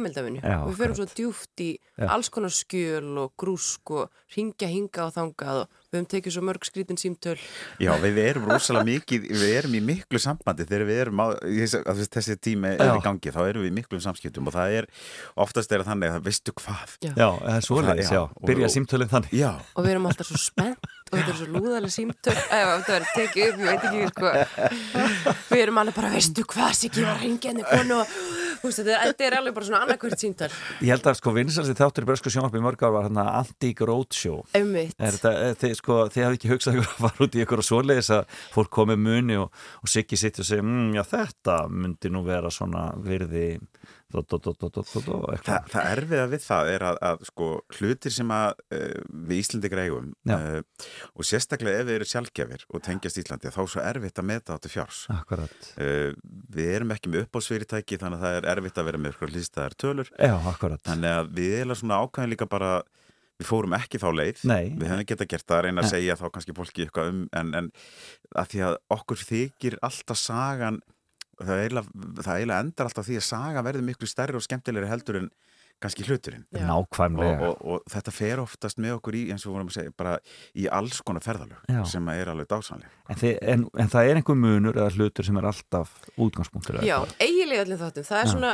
og 0.63 0.69
við 0.73 0.77
förum 0.83 0.97
svo 0.99 1.07
djúft 1.17 1.63
í 1.65 1.71
Já. 1.99 2.07
alls 2.13 2.29
konar 2.33 2.53
skjöl 2.53 3.19
og 3.23 3.33
grúsk 3.39 3.91
og 3.97 4.11
ringja 4.37 4.69
hinga 4.69 5.07
og 5.07 5.13
þangað 5.15 5.59
og 5.63 5.69
við 5.93 5.99
höfum 5.99 6.07
tekið 6.09 6.33
svo 6.37 6.43
mörg 6.49 6.65
skrítin 6.65 6.97
símtöl 7.01 7.37
Já, 7.83 7.93
við 8.01 8.19
erum 8.23 8.47
rosalega 8.49 8.87
mikið, 8.89 9.27
við 9.29 9.53
erum 9.59 9.75
í 9.77 9.83
miklu 9.85 10.21
sambandi 10.23 10.65
þegar 10.69 10.87
við 10.89 11.01
erum 11.05 11.21
á, 11.21 11.27
þessi- 11.45 12.09
þessi 12.17 12.37
tími 12.41 12.73
er 12.73 12.87
Já. 12.89 12.95
í 12.97 13.03
gangi, 13.05 13.33
þá 13.35 13.41
erum 13.49 13.63
við 13.67 13.71
í 13.73 13.77
miklum 13.77 14.01
samskiptum 14.05 14.49
og 14.49 14.57
það 14.57 14.77
er, 14.81 14.89
oftast 15.37 15.73
er 15.73 15.85
það 15.85 15.91
þannig 15.93 16.17
að 16.17 16.25
veistu 16.31 16.57
hvað 16.57 16.97
Já. 17.05 17.13
Það 17.13 17.57
er 17.57 17.67
svoleiðis, 17.69 18.09
Það- 18.09 18.17
já. 18.17 18.25
Byrja 18.49 18.73
símtölinn 18.73 19.13
þannig. 19.13 19.33
Já, 19.37 19.53
og 19.77 19.85
við 19.85 19.91
erum 19.97 20.07
alltaf 20.09 20.27
svo 20.33 20.41
spennt 20.41 20.91
og 21.13 21.19
þetta 21.19 21.33
er 21.33 21.39
svo 21.39 21.49
lúðalega 21.53 21.93
símtöl 21.93 22.37
eða 22.41 22.77
þetta 22.79 22.95
verður 22.95 23.11
tekið 23.19 23.43
upp, 23.49 23.59
ég 23.59 23.67
veit 23.69 23.85
ekki 23.89 24.07
sko 24.13 24.31
við 25.53 25.63
erum 25.67 25.81
alveg 25.83 25.97
bara, 25.99 26.11
veistu 26.15 26.45
hvað 26.49 26.73
Siggi 26.79 27.05
var 27.05 27.19
að 27.19 27.27
ringja 27.27 27.53
henni 27.53 27.67
konu 27.69 27.99
þetta, 28.63 29.27
er- 29.27 29.37
alveg 29.41 29.55
bara 29.57 29.67
svona 29.69 29.81
annarkvært 29.85 30.23
símtöl 30.23 30.49
Ég 30.81 30.93
held 30.95 31.09
að 31.13 31.19
sko 31.19 31.35
vinsalsi 31.37 31.77
þáttur 31.79 32.07
í 32.07 32.11
Börsku 32.13 32.33
sjónvarpi 32.33 32.61
í 32.61 32.65
mörg 32.65 32.85
ár 32.87 32.95
var 32.97 33.09
hérna. 33.09 33.25
Einmitt. 34.57 34.95
Er 35.03 35.17
þetta, 35.17 35.33
er 35.51 35.57
þið, 35.61 35.75
sko, 35.81 35.99
þið 36.15 36.27
hafði 36.27 36.39
ekki 36.41 36.53
hugsað 36.53 36.79
að 36.83 36.93
fara 37.05 37.27
út 37.27 37.37
í 37.39 37.43
ykkur 37.45 37.63
og 37.63 37.67
svoleiðis 37.69 38.11
að 38.17 38.39
fólk 38.55 38.71
komi 38.79 38.97
muni 39.01 39.37
og, 39.43 39.51
og 39.83 39.91
Siggi 39.93 40.19
sitt 40.21 40.39
og 40.43 40.49
segi, 40.49 40.63
mmm, 40.65 40.93
já 40.97 41.03
þetta 41.13 41.59
myndi 41.73 42.13
nú 42.15 42.23
vera 42.27 42.51
svona 42.55 42.89
virði 43.03 43.49
Þa, 45.47 45.59
það 45.73 45.91
erfiða 45.93 46.27
við 46.33 46.45
það 46.45 46.71
er 46.75 46.85
að, 46.89 47.01
að 47.09 47.25
sko, 47.29 47.49
hlutir 47.79 48.15
sem 48.15 48.33
að 48.37 48.63
uh, 48.77 49.03
við 49.31 49.43
Íslandi 49.43 49.73
greiðum 49.73 50.11
uh, 50.33 50.87
og 51.17 51.29
sérstaklega 51.29 51.83
ef 51.83 51.89
við 51.89 51.99
eru 51.99 52.09
sjálfgjafir 52.13 52.67
og 52.69 52.85
tengjast 52.87 53.21
Íslandi 53.23 53.53
þá 53.55 53.61
er 53.65 53.71
svo 53.75 53.85
erfitt 53.85 54.23
að 54.23 54.29
meta 54.33 54.57
þetta 54.57 54.73
fjárs. 54.73 55.03
Uh, 55.77 56.11
við 56.57 56.73
erum 56.79 56.97
ekki 56.97 57.13
með 57.13 57.27
uppáðsfyrirtæki 57.27 58.01
þannig 58.03 58.21
að 58.21 58.27
það 58.27 58.41
er 58.41 58.51
erfitt 58.57 58.83
að 58.83 58.91
vera 58.91 59.03
með 59.07 59.23
hlýstaðar 59.23 59.79
tölur. 59.81 60.13
Já, 60.19 60.35
þannig 60.89 61.17
að 61.17 61.33
við 61.39 61.57
erum 61.63 61.81
svona 61.83 62.03
ákvæðin 62.03 62.35
líka 62.35 62.51
bara 62.51 62.75
við 63.43 63.49
fórum 63.49 63.77
ekki 63.77 64.01
þá 64.03 64.09
leið. 64.15 64.43
Nei. 64.49 64.73
við 64.79 64.89
hefum 64.91 65.07
geta 65.09 65.29
gert 65.31 65.47
það 65.49 65.59
að 65.59 65.65
reyna 65.67 65.83
að 65.83 65.89
Nei. 65.89 65.93
segja 65.97 66.19
þá 66.21 66.25
kannski 66.35 66.57
fólki 66.57 66.87
eitthvað 66.87 67.13
um 67.13 67.23
en, 67.39 67.53
en 67.59 67.71
að 68.39 68.51
því 68.53 68.65
að 68.69 68.77
okkur 68.97 69.23
þykir 69.23 69.79
alltaf 69.89 70.21
sagan 70.21 70.83
það 71.49 71.63
eiginlega, 71.65 72.05
það 72.23 72.37
eiginlega 72.37 72.67
endar 72.67 72.89
alltaf 72.91 73.09
því 73.09 73.17
að 73.21 73.27
saga 73.29 73.65
verður 73.67 73.89
miklu 73.89 74.09
stærri 74.11 74.39
og 74.39 74.45
skemmtilegri 74.47 74.91
heldur 74.91 75.19
en 75.23 75.31
kannski 75.83 76.05
hluturinn 76.07 76.45
Já. 76.55 76.63
Nákvæmlega. 76.69 77.39
og, 77.49 77.57
og, 77.59 77.71
og 77.83 77.87
þetta 77.91 78.13
fer 78.15 78.43
oftast 78.43 78.79
með 78.79 78.97
okkur 79.01 79.17
í 79.19 79.23
eins 79.35 79.47
og 79.49 79.57
vorum 79.57 79.71
að 79.73 79.79
segja, 79.81 79.95
bara 79.99 80.13
í 80.55 80.69
alls 80.71 81.01
konar 81.03 81.25
ferðalög 81.25 81.65
Já. 81.67 81.81
sem 81.91 82.11
er 82.15 82.31
alveg 82.31 82.51
dásanlega 82.53 82.93
En, 83.11 83.23
en, 83.55 83.65
en 83.83 83.91
það 83.91 84.11
er 84.11 84.21
einhver 84.21 84.39
munur 84.39 84.79
eða 84.79 84.93
hlutur 84.95 85.27
sem 85.27 85.41
er 85.41 85.49
alltaf 85.51 85.97
útgangspunktur 86.17 86.79
Já, 86.87 87.01
eiginlega 87.19 87.65
öllum 87.67 87.81
þáttum. 87.83 88.07
Það 88.07 88.21
er 88.21 88.29
Já. 88.29 88.33
svona, 88.37 88.53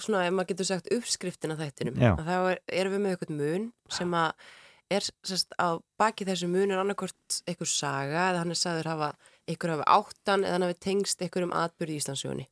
svona, 0.00 0.22
ef 0.26 0.36
maður 0.38 0.50
getur 0.54 0.70
sagt 0.70 0.88
uppskriftin 0.96 1.52
af 1.52 1.60
þættinum. 1.60 2.00
Þá 2.24 2.36
er, 2.38 2.62
erum 2.80 2.96
við 2.96 3.04
með 3.04 3.16
eitthvað 3.18 3.36
mun 3.42 3.68
sem 3.92 4.16
að 4.16 4.48
er 4.96 5.06
sérst 5.26 5.54
á 5.58 5.68
baki 5.98 6.24
þessu 6.28 6.48
mun 6.48 6.70
er 6.70 6.80
annarkort 6.80 7.40
einhver 7.50 7.68
saga 7.68 8.30
eða 8.30 8.42
hann 8.44 8.54
er 8.54 8.60
sagður 8.60 8.90
hafa 8.92 9.08
einhver 9.46 9.72
hafa 9.76 9.86
áttan 9.98 10.44
eða 10.44 10.56
hann 10.56 10.66
hafi 10.66 10.78
tengst 10.88 11.22
einhverjum 11.22 11.54
atbyrði 11.54 11.96
í 11.96 12.00
Íslandsjóni. 12.02 12.46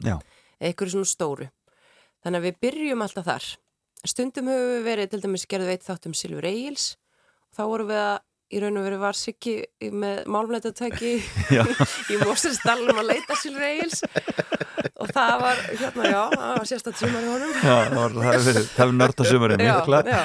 Einhverju 0.61 0.95
svona 0.95 1.11
stóru. 1.11 1.49
Þannig 2.25 2.41
að 2.41 2.47
við 2.49 2.61
byrjum 2.65 3.05
alltaf 3.05 3.27
þar. 3.29 3.49
Stundum 4.05 4.49
höfum 4.53 4.71
við 4.75 4.87
verið, 4.89 5.11
til 5.11 5.21
dæmis 5.25 5.47
gerðu 5.49 5.71
veit 5.73 5.85
þátt 5.85 6.07
um 6.09 6.15
Silfur 6.17 6.47
Egils. 6.49 6.87
Þá 7.57 7.63
vorum 7.71 7.91
við 7.91 8.01
að 8.03 8.17
í 8.53 8.61
raun 8.63 8.77
og 8.79 8.85
veru 8.87 8.99
var 9.01 9.17
Siggi 9.17 9.55
með 9.91 10.25
málmleitatæki 10.31 11.15
Já. 11.57 11.63
í 12.13 12.19
Mósinsdalum 12.21 13.01
að 13.01 13.09
leita 13.15 13.37
Silfur 13.41 13.65
Egils 13.67 14.03
og 15.01 15.09
það 15.11 15.33
var, 15.43 15.59
hérna, 15.81 16.05
já, 16.07 16.21
það 16.33 16.51
var 16.59 16.69
sérstætt 16.69 16.99
sumar 17.01 17.25
í 17.25 17.29
honum. 17.29 17.55
Já, 17.57 17.75
það 17.89 17.95
var- 17.99 18.13
það 18.15 18.27
hefur 18.37 18.67
það 18.77 18.93
nörda 18.99 19.27
sumarinn 19.29 19.63
Já, 19.65 19.73
mikla. 19.81 20.01
já, 20.07 20.21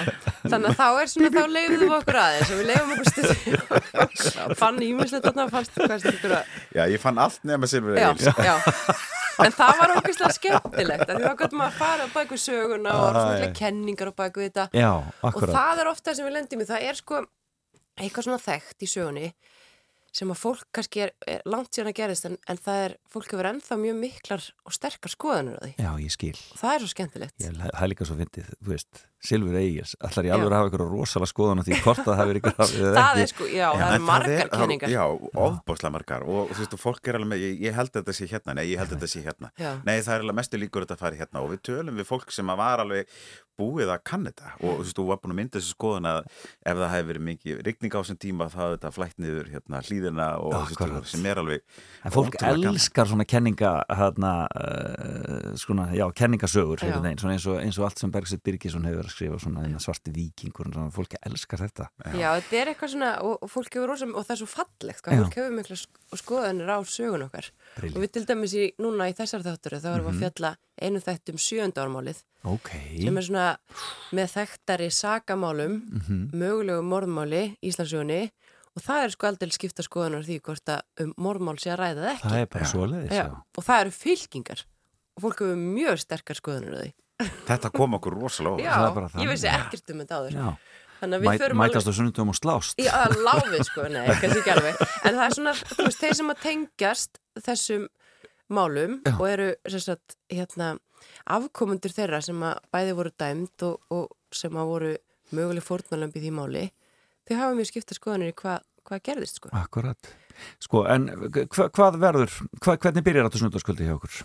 þannig 0.52 0.68
að 0.70 0.78
þá 0.80 0.88
er 1.04 1.10
svona, 1.14 1.32
þá 1.36 1.54
leiðum 1.56 1.82
við 1.84 1.96
okkur 1.98 2.20
aðeins 2.24 2.52
og 2.54 2.60
við 2.60 2.70
leiðum 2.70 2.92
okkur 2.96 3.10
stuð 3.10 4.58
fann 4.62 4.82
ímislegt 4.86 5.26
þarna, 5.30 5.48
fannst 5.56 5.80
hvað 5.80 5.96
er 5.96 6.04
þetta 6.06 6.42
Já, 6.78 6.84
ég 6.94 7.02
fann 7.04 7.22
allt 7.24 7.48
nema 7.50 7.70
Silfur 7.72 7.98
já, 7.98 8.12
Egils. 8.12 8.44
já, 8.46 8.56
en 9.48 9.58
það 9.58 9.82
var 9.82 9.96
okkur 9.98 10.20
skemmtilegt, 10.38 11.08
af 11.10 11.18
því 11.18 11.26
þá 11.26 11.36
gott 11.42 11.58
maður 11.58 11.74
að 11.74 11.82
fara 11.82 12.08
á 12.08 12.10
baku 12.20 12.40
söguna 12.40 12.96
og 13.00 13.20
svona 13.20 13.52
kenningar 13.58 14.12
á 14.12 14.14
baku 14.22 14.46
þetta. 14.46 14.70
Já, 14.76 14.92
og 15.26 15.42
það 15.50 15.84
er 15.86 15.92
ofta 15.96 16.16
sem 16.16 16.28
við 16.30 16.38
lendum 16.38 16.64
í, 16.64 16.70
það 16.70 16.88
er 16.92 17.00
sko 17.00 17.22
eitthvað 18.00 18.28
svona 18.30 18.44
þekkt 18.44 18.86
í 18.86 18.90
sögunni 18.90 19.32
sem 20.10 20.32
að 20.34 20.40
fólk 20.42 20.64
kannski 20.74 21.04
er, 21.06 21.12
er 21.30 21.44
langt 21.46 21.70
síðan 21.76 21.92
að 21.92 21.98
gerist 22.00 22.26
en, 22.26 22.38
en 22.50 22.58
það 22.58 22.80
er, 22.88 22.96
fólk 23.14 23.28
hefur 23.30 23.50
ennþá 23.52 23.76
mjög 23.78 24.00
miklar 24.00 24.46
og 24.66 24.74
sterkar 24.74 25.14
skoðanur 25.14 25.60
á 25.60 25.64
því 25.68 25.74
Já, 25.78 25.92
ég 26.02 26.16
skil. 26.16 26.34
og 26.56 26.58
það 26.64 26.74
er 26.74 26.82
svo 26.84 26.90
skemmtilegt 26.96 27.44
Ég, 27.46 27.60
það 27.60 27.84
er 27.86 27.92
líka 27.94 28.08
svo 28.10 28.18
fyndið, 28.18 28.50
þú 28.58 28.74
veist, 28.74 29.04
Silfur 29.20 29.56
Egils, 29.60 29.96
allar 30.00 30.24
ég 30.24 30.32
Já. 30.32 30.36
alveg 30.38 30.48
að 30.54 30.56
hafa 30.60 30.70
ykkur 30.72 30.84
rosalega 30.94 31.30
skoðan 31.34 31.60
á 31.60 31.64
því 31.68 31.80
hvort 31.84 32.04
það 32.06 32.20
hefur 32.22 32.38
ykkur 32.40 32.54
það 32.60 32.70
ekki. 32.70 33.24
er 33.26 33.32
sko, 33.34 33.48
já, 33.52 33.66
það 33.74 33.84
En 33.90 33.96
eru 33.98 34.06
margar 34.08 34.48
það- 34.48 34.62
kenningar 34.64 34.94
Já, 34.94 35.04
ofbáslega 35.50 35.92
margar 35.98 36.24
og 36.24 36.54
þú 36.56 36.64
veist, 36.64 36.78
fólk 36.80 37.10
er 37.12 37.20
alveg 37.20 37.32
með, 37.34 37.44
ég, 37.50 37.60
ég 37.68 37.76
held 37.76 37.92
að 37.92 38.00
þetta 38.00 38.16
sé 38.20 38.30
hérna 38.32 38.56
nei, 38.56 38.66
ég 38.72 38.80
held 38.80 38.94
að 38.94 38.98
þetta 39.02 39.12
sé 39.16 39.26
hérna 39.28 39.52
Já. 39.60 39.72
nei, 39.84 39.98
það 40.00 40.16
er 40.16 40.24
alveg 40.26 40.40
mestu 40.40 40.62
líkur 40.64 40.86
að 40.86 40.88
þetta 40.94 41.04
fari 41.04 41.20
hérna 41.20 41.44
og 41.44 41.52
við 41.52 41.62
tölum 41.68 42.00
við 42.00 42.08
fólk 42.14 42.32
sem 42.32 42.48
að 42.56 42.62
var 42.64 42.84
alveg 42.86 43.12
búið 43.60 43.90
að 43.92 44.04
kann 44.08 44.24
þetta 44.24 44.54
og 44.64 44.70
þú 44.80 44.84
veist, 44.86 44.96
þú 44.96 45.04
var 45.10 45.18
búin 45.20 45.34
að 45.34 45.40
mynda 45.42 45.60
þessu 45.60 45.74
skoðan 45.76 46.06
að 46.08 46.20
ef 46.64 46.78
það 46.80 46.92
hefði 46.94 47.08
verið 47.10 47.24
mikið 47.28 47.58
rigning 47.68 47.92
á 47.92 48.00
þessum 48.00 48.20
tíma 48.24 48.46
þá 48.48 48.56
hefði 48.62 48.78
þetta 48.78 48.92
flætt 48.96 49.18
niður 49.20 49.50
hérna 49.52 49.82
hlýðina 49.84 50.28
og 50.40 50.54
þú 50.54 50.62
veist, 50.62 50.78
Akkurat. 50.80 51.10
sem 51.12 51.26
er 51.28 51.42
alveg 51.44 51.66
En 52.08 52.14
fólk 52.16 52.38
elskar 52.48 53.10
svona 53.12 53.26
kenninga 53.28 53.74
hérna, 54.00 54.32
uh, 54.48 55.52
svona, 55.60 55.90
já, 55.92 56.06
kenningasögur 56.16 56.80
Já. 56.80 56.94
svona 56.96 57.12
eins 57.12 57.48
og, 57.52 57.60
eins 57.60 57.80
og 57.82 57.90
allt 57.90 58.00
sem 58.00 58.12
Bergsveit 58.16 58.44
Birgisson 58.48 58.88
hefur 58.88 59.09
að 59.10 59.14
skrifa, 59.16 59.40
svona 59.44 59.80
svarti 59.84 60.12
víkingur 60.16 60.70
svona, 60.72 60.92
fólk 60.96 61.16
elskar 61.26 61.60
þetta 61.66 61.88
Já, 62.16 62.30
þetta 62.40 62.60
er 62.62 62.72
eitthvað 62.74 62.94
svona, 62.94 63.10
og, 63.26 63.36
og 63.44 63.50
fólk 63.52 63.74
hefur 63.76 63.90
rosa, 63.92 64.06
og 64.10 64.24
það 64.28 64.36
er 64.36 64.40
svo 64.44 64.50
fallegt, 64.54 65.02
hvað 65.04 65.24
fólk 65.24 65.38
hefur 65.42 65.56
mikla 65.60 65.78
sk- 65.82 66.20
skoðanir 66.24 66.70
á 66.72 66.78
sögun 66.86 67.26
okkar. 67.28 67.50
Brilliant. 67.76 67.98
Og 67.98 68.04
við 68.06 68.12
til 68.16 68.26
dæmis 68.30 68.54
í, 68.56 68.66
núna 68.80 69.10
í 69.10 69.16
þessar 69.18 69.44
þáttur, 69.46 69.78
þá 69.82 69.90
erum 69.96 70.06
við 70.06 70.14
Mhm. 70.14 70.16
að 70.16 70.24
fjalla 70.24 70.52
einu 70.80 71.00
þætt 71.04 71.30
um 71.34 71.38
sjönda 71.38 71.84
ármálið, 71.84 72.24
Ok, 72.46 72.70
sem 73.04 73.18
er 73.18 73.22
svona 73.28 73.58
með 74.16 74.28
þekktari 74.38 74.88
sagamálum, 74.96 75.74
Mhm. 75.92 76.32
mögulegu 76.32 76.82
morðmáli 76.88 77.58
í 77.60 77.68
Íslandsögunni, 77.74 78.32
og 78.78 78.82
það 78.86 79.04
er 79.04 79.10
sko 79.12 79.28
aldrei 79.28 79.52
skipta 79.52 79.84
skoðanar 79.84 80.24
því 80.24 80.40
hvort 80.42 80.66
að 80.72 80.82
um 81.04 81.14
morðmál 81.18 81.58
sé 81.60 81.74
að 81.74 81.80
ræða 81.82 82.04
það 82.06 82.14
ekki. 82.16 82.30
það 82.30 82.40
er 82.40 82.46
og 83.58 83.64
það 83.66 83.82
eru 83.82 83.92
fylkingar, 83.92 84.64
og 85.18 85.24
fólk 85.24 85.40
hefur 85.44 85.60
mjög 85.60 85.98
sterkar 86.00 86.36
skoðanar 86.40 86.76
á 86.78 86.82
því. 86.86 86.94
Þetta 87.50 87.72
kom 87.76 87.96
okkur 88.00 88.16
rosalega 88.18 88.64
Já, 88.64 88.76
ég 89.24 89.32
vissi 89.34 89.50
ekkert 89.52 89.94
um 89.94 90.04
þetta 90.04 90.20
áður. 90.20 90.38
Mæ, 91.00 91.32
Mætast 91.56 91.88
á 91.88 91.94
sunnundum 91.96 92.34
og 92.34 92.36
slást 92.36 92.80
Já, 92.82 92.92
láfið 93.08 93.62
sko, 93.70 93.86
nei, 93.92 94.04
kannski 94.20 94.42
ekki 94.42 94.52
alveg 94.52 94.82
En 95.08 95.16
það 95.16 95.24
er 95.26 95.36
svona, 95.38 95.54
þú 95.56 95.86
veist, 95.86 96.02
þeir 96.02 96.18
sem 96.20 96.34
að 96.34 96.42
tengjast 96.44 97.22
þessum 97.46 97.86
málum 98.52 98.98
Já. 99.06 99.14
og 99.16 99.26
eru, 99.30 99.48
sem 99.72 99.84
sagt, 99.86 100.18
hérna 100.34 100.74
afkomundur 101.30 101.94
þeirra 101.96 102.20
sem 102.26 102.44
að 102.44 102.60
bæði 102.74 102.98
voru 102.98 103.14
dæmt 103.22 103.66
og, 103.68 103.78
og 103.96 104.36
sem 104.36 104.60
að 104.60 104.72
voru 104.74 104.92
möguleg 105.38 105.64
fórnalömbi 105.64 106.24
því 106.24 106.34
máli 106.36 106.66
þau 107.30 107.36
hafa 107.38 107.56
mjög 107.60 107.70
skipta 107.72 107.96
skoðanir 107.96 108.34
í 108.34 108.38
hvað 108.42 108.66
hva 108.90 109.00
gerðist 109.06 109.40
sko. 109.40 109.52
Akkurat 109.54 110.12
Sko, 110.64 110.86
en 110.88 111.10
hva, 111.30 111.68
hvað 111.76 111.98
verður 112.00 112.36
hva, 112.64 112.76
hvernig 112.80 113.04
byrjar 113.06 113.28
þetta 113.28 113.42
sunnundaskvöldi 113.42 113.88
hjá 113.88 113.96
okkur? 113.98 114.20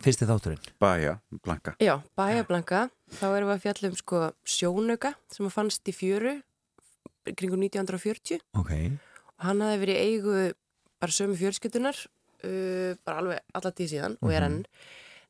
Fyrsti 0.00 0.26
þátturinn. 0.28 0.62
Bæja, 0.80 1.18
Blanka 1.44 1.74
Já, 1.82 1.98
bæjablanka, 2.18 2.86
þá 3.18 3.26
erum 3.28 3.50
við 3.50 3.54
að 3.56 3.62
fjalla 3.66 3.90
um 3.90 3.98
sko 3.98 4.22
sjónauka 4.48 5.12
sem 5.32 5.46
að 5.48 5.54
fannst 5.56 5.90
í 5.90 5.94
fjöru 5.96 6.38
kringum 7.38 7.62
1940 7.62 8.40
Ok, 8.58 8.72
og 9.36 9.46
hann 9.46 9.62
hafði 9.62 9.82
verið 9.84 10.00
eigu 10.06 10.36
bara 11.02 11.14
sömu 11.14 11.36
fjölskyldunar 11.38 11.98
uh, 12.46 12.96
bara 13.04 13.22
alveg 13.22 13.54
alla 13.58 13.72
tíð 13.76 13.92
síðan 13.94 14.18
og 14.22 14.34
er 14.34 14.48
enn. 14.48 14.60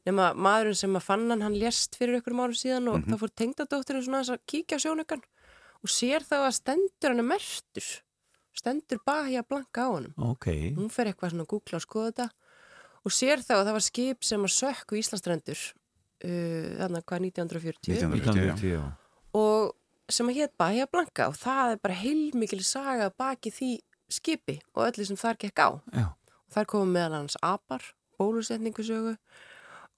Nema 0.02 0.32
maðurinn 0.34 0.78
sem 0.78 0.96
að 0.98 1.04
fann 1.06 1.28
hann 1.30 1.44
hann 1.44 1.58
lést 1.58 1.94
fyrir 1.98 2.18
ykkur 2.18 2.34
árum 2.34 2.56
síðan 2.58 2.88
og 2.90 3.04
þá 3.06 3.18
fór 3.20 3.34
tengdadótturinn 3.38 4.02
svona 4.02 4.22
aðeins 4.22 4.32
að 4.34 4.46
kíkja 4.50 4.80
sjónaukan 4.82 5.22
og 5.82 5.92
sér 5.92 6.24
þá 6.26 6.40
að 6.40 6.56
stendur 6.58 7.12
hann 7.12 7.22
er 7.22 7.28
mertur 7.28 7.90
stendur 8.56 9.00
bahja 9.06 9.44
blanka 9.46 9.86
á 9.86 9.88
honum. 9.94 10.14
Ok. 10.18 10.48
Hún 10.76 10.90
fer 10.92 11.10
eitthvað 11.10 11.32
svona 11.32 11.46
að 11.46 11.52
googla 11.54 11.78
og 11.78 11.84
skoða 11.84 12.10
þetta 12.10 12.26
og 13.02 13.14
sér 13.14 13.42
þá 13.44 13.54
að 13.58 13.64
það 13.66 13.76
var 13.78 13.86
skip 13.86 14.26
sem 14.26 14.48
að 14.48 14.54
sökku 14.56 14.98
Íslandstrendur 15.00 15.62
uh, 15.62 16.66
þannig 16.80 17.06
hvað 17.06 17.28
1940 17.28 17.94
1940, 17.96 18.18
1990, 18.22 18.74
já. 18.76 18.82
og 19.38 20.12
sem 20.12 20.28
að 20.28 20.42
hétt 20.42 20.54
Bahia 20.60 20.88
Blanca 20.90 21.30
og 21.30 21.38
það 21.40 21.74
er 21.74 21.82
bara 21.82 21.98
heilmikil 22.02 22.60
saga 22.66 23.08
baki 23.18 23.52
því 23.54 23.72
skipi 24.12 24.58
og 24.74 24.90
öllu 24.90 25.06
sem 25.08 25.18
þar 25.18 25.38
gekk 25.40 25.62
á. 25.62 25.70
Já. 25.94 26.06
Og 26.12 26.56
þar 26.56 26.68
komum 26.68 26.92
meðal 26.94 27.22
hans 27.22 27.38
apar, 27.40 27.84
bólusetningu 28.20 28.84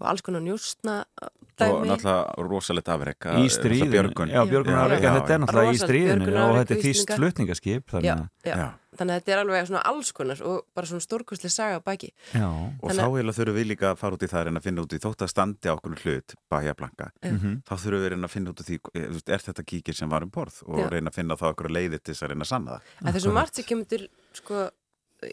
og 0.01 0.07
alls 0.11 0.23
konar 0.27 0.43
njóstna 0.43 1.05
og 1.23 1.31
dæmi. 1.57 1.87
náttúrulega 1.87 2.49
rosalegt 2.49 2.89
afrek 2.91 3.27
Í 3.39 3.47
björgun 3.91 4.29
já, 4.33 4.43
björgun 4.51 4.75
Já, 4.75 4.81
afreka, 4.85 5.03
já, 5.07 5.13
þetta 5.21 5.35
er 5.35 5.39
náttúrulega 5.45 5.75
í 5.75 5.83
stríðinu 5.85 6.33
og 6.45 6.57
þetta 6.59 6.75
er 6.75 6.81
þýst 6.83 7.13
flutningaskip 7.15 7.85
þannig 7.95 8.09
Já, 8.11 8.15
að, 8.17 8.29
já. 8.51 8.57
Já. 8.59 8.67
Þannig 8.95 9.11
að 9.15 9.19
þetta 9.21 9.33
er 9.35 9.41
alveg 9.43 9.67
svona 9.67 9.81
alls 9.91 10.11
konar 10.15 10.41
og 10.47 10.59
bara 10.75 10.87
svona 10.87 11.03
stórkostlega 11.03 11.51
saga 11.51 11.81
baki. 11.83 12.11
já, 12.35 12.47
og 12.47 12.91
Þannig 12.91 13.01
þá 13.01 13.07
að- 13.07 13.15
eiginlega 13.15 13.39
þurfum 13.39 13.57
við 13.59 13.67
líka 13.71 13.87
að 13.91 13.99
fara 13.99 14.15
út 14.15 14.23
í 14.23 14.29
það 14.31 14.39
að 14.41 14.45
reyna 14.47 14.61
að 14.61 14.67
finna 14.69 14.83
út 14.85 14.93
í 14.95 15.01
þótt 15.03 15.25
að 15.25 15.31
standi 15.33 15.67
á 15.71 15.75
okkur 15.75 15.97
hlut 16.05 16.35
Bahia 16.51 16.75
Blanka, 16.75 17.11
Mhm. 17.23 17.63
þá 17.67 17.73
þurfum 17.75 17.99
við 17.99 18.07
að 18.07 18.11
reyna 18.15 18.27
að 18.27 18.31
finna 18.35 18.51
út 18.51 18.61
í 18.61 18.65
því, 18.69 18.79
eh, 18.95 19.35
er 19.35 19.39
þetta 19.39 19.65
kíkir 19.67 19.95
sem 19.95 20.09
var 20.09 20.23
um 20.23 20.31
borð 20.31 20.63
og 20.67 20.79
Já. 20.79 20.89
reyna 20.91 21.11
að 21.11 21.15
finna 21.15 21.35
þá 21.37 21.55
okkur 21.55 21.71
leiði 21.71 21.99
til 22.03 22.15
þess 22.15 22.23
að 22.23 22.29
reyna 22.35 22.45
að 22.45 22.47
sanna 22.55 22.71
það 22.71 22.81
En 23.09 23.13
þessu 23.15 23.33
margt 23.33 23.55
sem 23.55 23.65
kemur 23.65 23.89
til, 23.89 24.09
sko, 24.33 24.71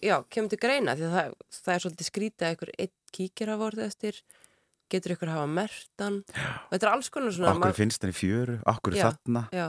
já, 0.02 0.24
kemur 0.30 0.50
til 0.50 0.58
greina 0.60 0.96
því 0.98 1.06
að 1.06 1.14
það, 1.14 1.34
það 1.54 1.74
er 1.76 1.80
svolítið 1.86 2.10
skrítið 2.10 2.46
að 2.50 2.56
ykkur 2.58 2.70
eitt 2.80 2.94
kíkir 3.14 3.48
hafa 3.50 3.70
orðið 3.70 3.86
eftir, 3.86 4.22
getur 4.92 5.16
ykkur 5.16 5.32
hafa 5.34 5.48
mertan 5.50 6.22
og 6.28 6.72
þetta 6.76 6.86
er 6.88 6.94
alls 6.94 7.10
konar 7.14 7.36
svona. 7.36 7.56
okkur 7.58 7.78
finnst 7.80 8.04
henni 8.06 8.16
fjöru, 8.18 8.60
okkur 8.76 8.98
Já. 9.00 9.08
þarna 9.10 9.48
Já, 9.56 9.68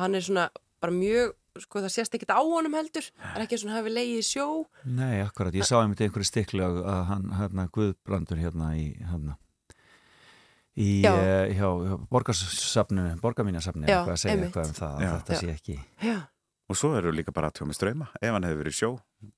hann 0.00 0.18
er 0.18 0.24
svona 0.26 0.48
bara 0.84 0.92
mjög, 0.92 1.32
sko 1.64 1.80
það 1.84 1.94
sést 1.94 2.16
ekkert 2.18 2.34
á 2.34 2.40
honum 2.42 2.74
heldur 2.76 3.06
það 3.14 3.38
er 3.38 3.44
ekki 3.46 3.60
svona 3.62 3.78
hafi 3.78 3.92
leiði 3.94 4.18
í 4.20 4.26
sjó 4.26 4.48
nei, 4.84 5.22
akkurat, 5.24 5.54
ég 5.56 5.64
sá 5.68 5.78
einmitt 5.80 6.02
einhverju 6.04 6.28
stikli 6.28 6.64
að 6.66 6.82
að 6.82 7.00
hann, 7.12 7.30
hérna, 7.38 7.68
Guðbrandur 7.72 8.40
hérna 8.42 8.72
í, 8.76 8.90
hérna 9.00 9.36
í, 10.74 10.88
Já. 11.04 11.12
uh, 11.14 11.48
hjá, 11.54 11.68
hjá 11.86 11.96
borgarsafninu, 12.10 13.16
borgarmínasafninu 13.22 13.86
eitthvað 13.88 14.14
að 14.16 14.22
segja 14.24 14.34
einmitt. 14.36 14.50
eitthvað 14.50 14.70
um 14.72 14.78
það, 14.80 14.94
að 14.98 15.04
Já. 15.06 15.12
þetta 15.18 15.36
Já. 15.36 15.40
sé 15.40 15.52
ekki 15.54 15.76
Já, 16.08 16.16
og 16.72 16.78
svo 16.80 16.90
eru 16.98 17.12
líka 17.14 17.34
bara 17.36 17.50
að 17.52 17.60
tjóma 17.60 17.76
ströyma 17.76 18.08
ef 18.20 18.32
hann 18.34 18.48
hefur 18.48 18.60
verið 18.64 18.74
í 18.74 18.78
sjó 18.80 18.90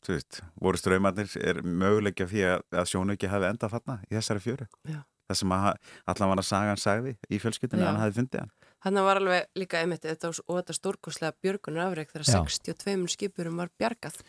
þú 0.07 0.15
veist, 0.17 0.41
voru 0.63 0.81
ströymarnir 0.81 1.37
er 1.43 1.61
möguleikja 1.67 2.29
fyrir 2.31 2.55
að, 2.57 2.65
að 2.81 2.89
sjónauki 2.95 3.31
hafi 3.31 3.51
endað 3.51 3.77
þarna 3.77 3.99
í 4.09 4.17
þessari 4.17 4.45
fjöru 4.47 4.69
já 4.89 5.03
það 5.27 5.41
sem 5.43 5.55
að 5.57 5.69
allan 6.13 6.33
var 6.33 6.43
að 6.43 6.49
sagan 6.51 6.81
sagði 6.81 7.17
í 7.31 7.41
fjölskyldinu 7.43 7.83
Já. 7.85 7.91
hann 7.91 8.01
hafði 8.03 8.19
fundið 8.21 8.45
hann 8.45 8.55
Þannig 8.87 9.07
var 9.07 9.19
alveg 9.19 9.47
líka 9.59 9.79
einmitt 9.83 10.05
þetta, 10.05 10.29
og 10.47 10.59
þetta 10.61 10.75
stórkoslega 10.77 11.35
björgunar 11.43 11.89
afreg 11.89 12.11
þegar 12.13 12.27
Já. 12.29 12.43
62 12.45 13.09
skipurum 13.17 13.57
var 13.59 13.73
bjargað 13.81 14.21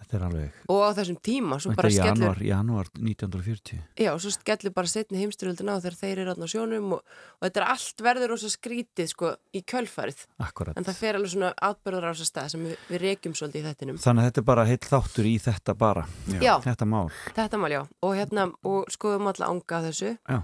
Þetta 0.00 0.16
er 0.18 0.24
alveg 0.26 0.56
og 0.70 0.80
á 0.86 0.90
þessum 0.96 1.16
tíma 1.24 1.56
svo 1.58 1.72
Þetta 1.72 1.80
bara 1.80 1.88
er 1.90 1.94
skellur 1.96 2.40
januar, 2.42 2.42
januar 2.46 2.90
1940 2.94 3.80
Já, 4.04 4.10
svo 4.22 4.32
skellur 4.34 4.74
bara 4.76 4.90
setni 4.90 5.22
heimstyrjöldin 5.22 5.70
á 5.72 5.76
þegar 5.80 5.96
þeir 6.00 6.12
eru 6.14 6.34
þarna 6.34 6.46
á 6.46 6.52
sjónum 6.52 6.92
og, 6.96 7.14
og 7.40 7.46
þetta 7.46 7.62
er 7.62 7.66
allt 7.74 8.04
verður 8.06 8.34
svo 8.42 8.50
skrítið 8.52 9.10
sko 9.10 9.32
í 9.56 9.62
kjölfarið. 9.66 10.22
Akkurat. 10.46 10.78
En 10.78 10.86
það 10.86 11.00
fer 11.00 11.18
alveg 11.18 11.32
svona 11.32 11.52
atbyrður 11.68 12.06
á 12.06 12.10
þessa 12.12 12.28
stað 12.30 12.52
sem 12.54 12.66
við, 12.68 12.76
við 12.90 13.02
reykjum 13.06 13.36
svolítið 13.40 13.62
í 13.62 13.66
þettinum 13.70 14.00
Þannig 14.04 14.22
að 14.22 14.30
þetta 14.30 14.42
er 14.42 14.48
bara 14.52 14.66
heill 14.68 14.82
þáttur 14.86 15.30
í 15.30 15.34
þetta 15.46 15.76
bara. 15.80 16.04
Já. 16.36 16.52
Þetta 16.66 16.90
mál. 16.92 17.06
Þetta 17.36 17.62
mál, 17.62 17.72
já, 17.72 17.82
og 18.06 18.16
hérna 18.18 18.46
og 18.68 18.92
skoðum 18.94 19.32
alla 19.32 19.50
anga 19.50 19.80
af 19.80 19.88
þessu. 19.88 20.14
Já. 20.22 20.40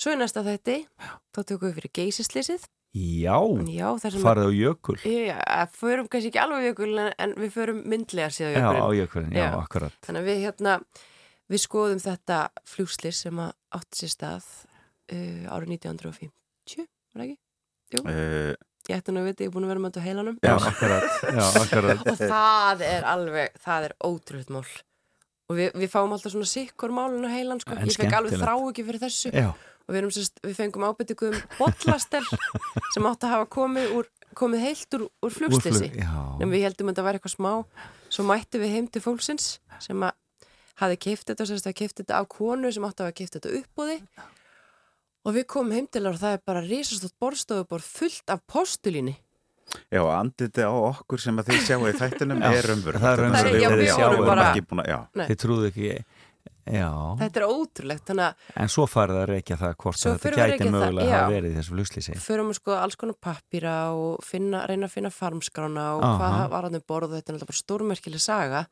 Svo 0.00 0.14
í 0.14 0.20
næsta 0.20 0.40
þetti 0.46 0.76
þá 1.36 1.40
tökum 1.44 1.68
við 1.68 1.74
fyrir 1.76 1.96
geysislýsið 2.00 2.62
Já, 2.90 3.36
Já, 3.70 3.86
þar 4.02 4.10
sem 4.16 4.22
farið 4.24 4.48
á 4.50 4.52
jökul. 4.58 4.96
Já, 5.06 5.36
förum 5.78 6.08
kannski 6.10 6.32
ekki 6.32 6.40
alveg 6.42 6.58
á 6.58 6.66
jökul 6.72 6.88
en, 6.98 7.12
en 7.22 7.34
við 7.38 7.52
förum 7.54 7.84
myndlega 7.86 8.32
síðan 8.34 8.56
Já, 8.56 8.64
jökulinn. 8.64 8.82
á 8.82 8.88
jökulin, 8.98 9.30
já, 9.36 9.44
Já. 9.44 9.52
akkurat. 9.60 9.98
Þannig 10.06 10.24
að 10.24 10.30
við 10.30 10.40
hérna 10.48 10.74
við 11.50 11.62
skoðum 11.62 12.02
þetta 12.02 12.40
flugslis 12.66 13.22
sem 13.26 13.38
að 13.44 13.52
átti 13.78 14.00
sér 14.02 14.12
stað 14.16 14.48
uh, 15.14 15.54
árið 15.54 15.76
1950 15.76 16.84
var 17.14 17.24
ekki? 17.28 17.38
Jú, 17.94 18.02
uh, 18.06 18.52
ég 18.90 18.98
ætti 18.98 19.14
nú 19.14 19.22
að 19.22 19.30
vita, 19.30 19.44
ég 19.46 19.50
er 19.50 19.54
búin 19.54 19.66
að 19.66 19.72
vera 19.74 19.82
með 19.84 19.90
þetta 19.94 20.02
á 20.02 20.08
heilanum. 20.10 20.36
Já, 20.42 20.54
akkurat, 20.58 21.08
já, 21.30 21.42
akkurat. 21.62 22.04
Og 22.10 22.20
það 22.26 22.84
er 22.90 23.06
alveg, 23.14 23.58
það 23.62 23.86
er 23.88 23.96
ótrúlega 24.10 24.56
mál. 24.58 24.66
Og 25.50 25.58
við, 25.58 25.72
við 25.82 25.90
fáum 25.90 26.12
alltaf 26.14 26.30
svona 26.34 26.46
sikkur 26.46 26.92
málun 26.94 27.26
á 27.26 27.30
heilan 27.30 27.58
sko, 27.62 27.74
En 27.74 27.86
ég 27.90 27.98
fekk 27.98 28.14
alveg 28.18 28.38
þrá 28.38 28.52
ekki 28.54 28.84
fyrir 28.86 29.02
þessu. 29.02 29.32
Já, 29.34 29.48
og 29.88 29.94
við, 29.94 30.08
sérst, 30.16 30.40
við 30.44 30.56
fengum 30.58 30.86
ábyrtingu 30.88 31.30
um 31.32 31.38
botlastel 31.58 32.24
sem 32.94 33.06
átti 33.10 33.26
að 33.28 33.34
hafa 33.34 33.48
komið, 33.56 33.94
úr, 33.98 34.10
komið 34.38 34.64
heilt 34.66 34.98
úr, 34.98 35.06
úr 35.24 35.38
já. 35.98 36.12
En 36.40 36.50
við 36.52 36.66
heldum 36.66 36.90
að 36.90 36.94
þetta 36.94 37.06
væri 37.08 37.20
eitthvað 37.20 37.36
smá 37.36 37.52
svo 38.10 38.26
mættum 38.26 38.64
við 38.64 38.74
heim 38.76 38.90
til 38.90 39.02
fólksins 39.04 39.48
sem 39.82 40.02
að 40.06 40.12
hafi 40.80 40.96
keift 40.96 41.26
þetta 41.30 41.46
sérst 41.48 41.66
að 41.68 41.78
keift 41.80 41.98
þetta 42.00 42.20
af 42.20 42.28
konu 42.32 42.70
sem 42.72 42.84
átti 42.86 43.02
að 43.02 43.10
hafa 43.10 43.18
keift 43.20 43.34
þetta 43.38 43.56
uppbúði 43.60 43.98
og 45.26 45.34
við 45.36 45.44
komum 45.52 45.74
heim 45.76 45.88
til 45.92 46.04
þar 46.06 46.14
og 46.16 46.22
það 46.22 46.36
er 46.36 46.44
bara 46.48 46.62
risastótt 46.64 47.16
borstofubor 47.20 47.82
fullt 47.84 48.32
af 48.32 48.40
postulíni. 48.48 49.18
Já, 49.92 50.00
andliti 50.02 50.64
á 50.66 50.72
okkur 50.72 51.20
sem 51.22 51.36
að 51.38 51.50
þið 51.52 51.60
sjáu 51.68 51.84
í 51.86 51.92
þættinum 51.94 52.40
er 52.42 52.66
raunverulegt. 52.66 53.04
það 53.04 53.12
er 53.12 53.20
vorum 54.00 54.16
vorum 54.16 54.26
bara- 54.32 54.46
ekki 54.50 54.64
búin 54.66 54.80
að- 54.82 54.88
Já, 54.90 54.98
Nei. 55.14 55.26
Þið 55.28 55.38
trúðu 55.44 55.68
ekki 55.70 55.90
Já, 56.70 56.86
þetta 57.18 57.40
er 57.40 57.46
ótrúlegt 57.50 58.10
að 58.14 58.20
en 58.62 58.68
svo 58.70 58.84
farið 58.86 59.16
að 59.18 59.28
reykja 59.32 59.56
það 59.58 59.72
hvort 59.82 59.96
að 60.06 60.18
þetta 60.22 60.30
að 60.44 60.50
gæti 60.52 60.64
það, 60.64 60.74
mögulega 60.76 61.08
já. 61.08 61.16
hafa 61.16 61.32
verið 61.34 61.50
í 61.50 61.56
þessu 61.58 61.74
flugslýsi 61.74 62.16
förum 62.22 62.50
við 62.52 62.58
sko 62.60 62.74
alls 62.78 62.96
konar 63.00 63.16
pappýra 63.26 63.74
og 63.96 64.20
finna, 64.22 64.60
reyna 64.70 64.86
að 64.86 64.94
finna 64.94 65.10
farmskrána 65.10 65.86
og 65.96 66.04
Aha. 66.06 66.18
hvað 66.20 66.50
var 66.54 66.68
hann 66.68 66.78
um 66.78 66.84
borð 66.86 67.16
þetta 67.16 67.32
er 67.32 67.34
náttúrulega 67.38 67.50
bara 67.50 67.62
stórmerkileg 67.64 68.22
saga 68.22 68.62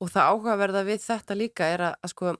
og 0.00 0.10
það 0.10 0.30
áhugaverða 0.32 0.82
við 0.88 1.04
þetta 1.04 1.36
líka 1.38 1.68
er 1.76 1.84
að, 1.90 1.94
að 2.02 2.14
sko 2.16 2.34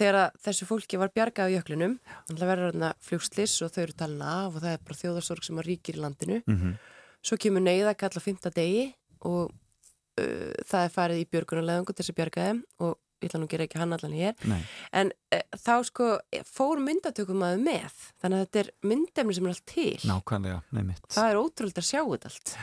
þegar 0.00 0.18
að 0.22 0.38
þessu 0.46 0.68
fólki 0.70 1.00
var 1.02 1.12
bjargað 1.12 1.50
á 1.50 1.54
jöklinum 1.58 1.98
þannig 2.30 2.40
að 2.46 2.50
verður 2.54 2.70
þarna 2.72 2.92
flugslis 3.04 3.58
og 3.66 3.74
þau 3.74 3.82
eru 3.84 3.98
talin 4.00 4.22
af 4.24 4.54
og 4.56 4.62
það 4.64 4.72
er 4.78 4.84
bara 4.86 5.00
þjóðarsorg 5.02 5.44
sem 5.44 5.60
að 5.60 5.68
ríkir 5.68 5.98
í 5.98 6.04
landinu 6.06 6.40
Mhm. 6.46 6.72
svo 7.20 7.36
kemur 7.36 7.60
neyða 7.66 7.92
kalla 8.00 8.22
fymta 8.24 8.48
degi 8.54 8.94
og 9.28 9.50
uh, 9.50 10.52
það 10.64 10.84
er 10.86 10.94
farið 10.94 11.20
í 11.20 11.28
björgunarleðungu 11.34 11.92
til 11.92 12.00
þess 12.06 12.14
að 12.14 12.20
bjarga 12.22 12.46
þeim 12.48 12.62
og 12.86 12.96
ég 13.20 13.30
ætla 13.30 13.40
nú 13.42 13.48
að 13.48 13.54
gera 13.54 13.66
ekki 13.68 13.80
hann 13.80 13.96
allan 13.96 14.14
hér. 14.16 14.36
Nei, 14.50 14.60
en 15.02 15.12
uh, 15.36 15.42
þá 15.60 15.74
sko 15.88 16.10
fór 16.48 16.80
myndatökum 16.84 17.42
aðu 17.46 17.64
með 17.66 17.98
þannig 18.22 18.36
að 18.36 18.46
þetta 18.46 18.62
er 18.64 18.70
myndefni 18.92 19.36
sem 19.36 19.48
er 19.48 19.54
allt 19.56 19.66
til. 19.70 19.98
Nákvæmlega, 20.10 20.62
neymitt 20.76 21.10
það 21.16 21.32
er 21.32 21.42
ótrúlega 21.42 21.84
að 21.84 21.90
sjá 21.90 22.00
þetta 22.04 22.32
allt. 22.32 22.54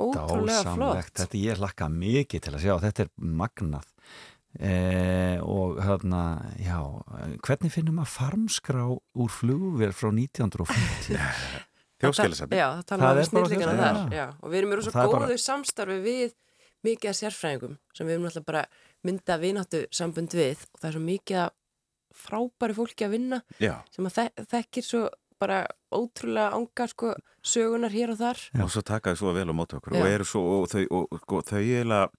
Ótrúlega 0.00 0.74
flott. 0.76 1.16
Þetta 1.18 1.40
ég 1.40 1.58
hlakka 1.62 1.88
mikið 1.90 2.44
til 2.46 2.52
að 2.54 2.62
sjá 2.66 2.76
Þetta 2.84 3.06
er 3.06 3.10
magnað. 3.40 3.88
Eh, 4.58 5.38
og 5.46 5.78
hérna, 5.78 6.20
já 6.58 6.80
hvernig 7.46 7.70
finnum 7.70 8.00
maður 8.00 8.14
farmskrá 8.16 8.82
úr 8.90 9.30
flugvél 9.30 9.92
frá 9.94 10.10
1950 10.10 11.14
þjóðskælisafni. 12.02 12.58
Já, 12.58 12.66
það 12.80 12.86
tala 12.88 13.10
um 13.12 13.20
er 13.20 13.28
þjóðskjalasafn, 13.30 13.78
þar. 13.78 14.00
Já. 14.00 14.16
já. 14.18 14.26
og 14.40 14.50
við 14.50 14.60
erum 14.60 14.74
svo 14.80 14.94
það 14.94 15.02
er 15.04 15.12
bara- 15.14 15.28
góðu 15.30 15.38
samstarfi 15.44 15.98
við 16.02 16.34
mikið 16.86 17.12
af 17.12 17.18
sérfræðingum 17.20 17.76
sem 17.94 18.08
við 18.08 18.16
erum 18.16 18.26
náttúrulega 18.26 18.50
bara 18.50 18.64
mynda 19.06 19.38
vináttu 19.40 19.84
sambund 19.94 20.34
við 20.36 20.66
og 20.74 20.82
það 20.82 20.88
er 20.90 20.96
svo 20.96 21.02
mikið 21.06 21.56
frábæri 22.20 22.76
fólki 22.76 23.06
að 23.06 23.14
vinna 23.16 23.40
Já, 23.62 23.74
sem 23.94 24.08
að 24.08 24.16
þek 24.18 24.48
þekkir 24.50 24.86
svo 24.86 25.02
bara 25.40 25.60
ótrúlega 25.94 26.52
ánga 26.56 26.86
sko 26.90 27.14
sögunar 27.40 27.94
hér 27.94 28.12
og 28.12 28.18
þar. 28.20 28.40
Já. 28.52 28.62
og 28.64 28.72
svo 28.74 28.82
taka 28.84 29.14
þau 29.14 29.20
svo 29.22 29.34
vel 29.38 29.46
á 29.48 29.54
móti 29.56 29.78
okkur 29.78 29.96
og 29.96 30.08
eru 30.10 30.26
svo, 30.28 30.42
og 30.58 30.66
þau, 30.68 30.82
og, 30.90 31.14
og, 31.16 31.44
þau 31.48 31.60
eiginlega 31.62 32.10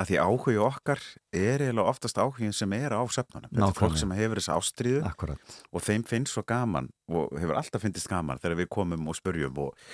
að 0.00 0.08
því 0.10 0.16
áhugi 0.24 0.56
okkar 0.58 1.00
er 1.34 1.62
eiginlega 1.62 1.90
oftast 1.92 2.18
áhugin 2.18 2.54
sem 2.56 2.72
er 2.74 2.94
á 2.94 3.02
söfnunum. 3.06 3.50
Þetta 3.52 3.68
er 3.68 3.76
fólk 3.78 3.98
sem 4.00 4.14
hefur 4.18 4.40
þessa 4.40 4.56
ástríðu 4.58 5.02
Akkurat, 5.06 5.58
og 5.70 5.84
þeim 5.86 6.04
finnst 6.10 6.34
svo 6.34 6.42
gaman 6.46 6.88
og 7.08 7.34
hefur 7.38 7.58
alltaf 7.60 7.84
finnist 7.84 8.10
gaman 8.10 8.40
þegar 8.42 8.58
við 8.62 8.70
komum 8.74 9.10
og 9.12 9.18
spurjum 9.18 9.60
og, 9.62 9.84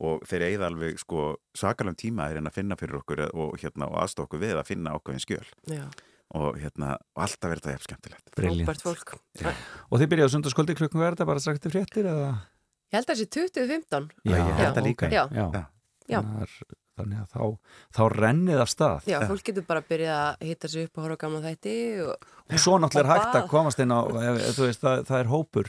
og 0.00 0.22
þeir 0.30 0.46
eigða 0.48 0.70
alveg 0.70 1.00
sko 1.02 1.26
sakalegum 1.60 1.98
tíma 2.00 2.30
er 2.30 2.40
en 2.40 2.48
að 2.48 2.56
finna 2.56 2.78
fyrir 2.80 3.00
okkur 3.02 3.26
og, 3.30 3.58
hérna, 3.60 3.90
og 3.90 4.00
aðstofa 4.04 4.30
okkur 4.30 4.44
við 4.46 4.56
að 4.62 4.70
finna 4.70 4.94
ákveðin 4.96 5.24
skjöl 5.26 5.44
já, 5.74 5.84
og, 6.40 6.56
hérna, 6.62 6.94
og 7.16 7.24
alltaf 7.26 7.50
er 7.50 7.60
þetta 7.60 7.74
jafn 7.76 7.88
skemmtilegt. 7.88 8.32
Já. 9.42 9.52
Og 9.90 10.00
þið 10.00 10.12
byrjaðu 10.14 10.34
sundarskvöldi 10.36 10.78
klukkum 10.78 11.04
verða 11.04 11.26
bara 11.28 11.42
sagt 11.42 11.64
til 11.66 11.74
fréttir 11.74 12.08
eða? 12.08 12.30
Ég 12.90 12.98
held 12.98 13.06
að 13.06 13.12
það 13.12 13.20
sé 13.20 13.26
2015 13.36 14.08
Já. 14.24 15.26
Já, 15.36 15.44
Já. 15.52 15.64
Já. 16.10 16.20
Þannig, 17.00 17.20
að, 17.24 17.30
þá, 17.34 17.76
þá 17.96 18.02
rennið 18.16 18.62
af 18.64 18.70
stað. 18.72 19.08
Já, 19.10 19.18
fólk 19.30 19.46
getur 19.50 19.66
bara 19.68 19.82
að 19.84 19.88
byrja 19.94 20.16
að 20.26 20.44
hitta 20.50 20.68
sig 20.72 20.86
upp 20.88 20.98
og 21.00 21.06
horfa 21.08 21.16
á 21.16 21.22
gamla 21.24 21.40
þætti 21.48 21.76
og 22.06 22.28
og 22.50 22.58
svo 22.66 22.76
náttúrulega 22.82 23.06
er 23.06 23.10
hægt 23.16 23.38
að 23.40 23.48
komast 23.52 23.80
inn 23.84 23.94
á 23.94 24.00
ef- 24.10 24.44
ef 24.50 24.54
þú 24.60 24.68
veist, 24.68 24.84
það, 24.84 25.02
það 25.10 25.20
er 25.24 25.30
hópur 25.30 25.68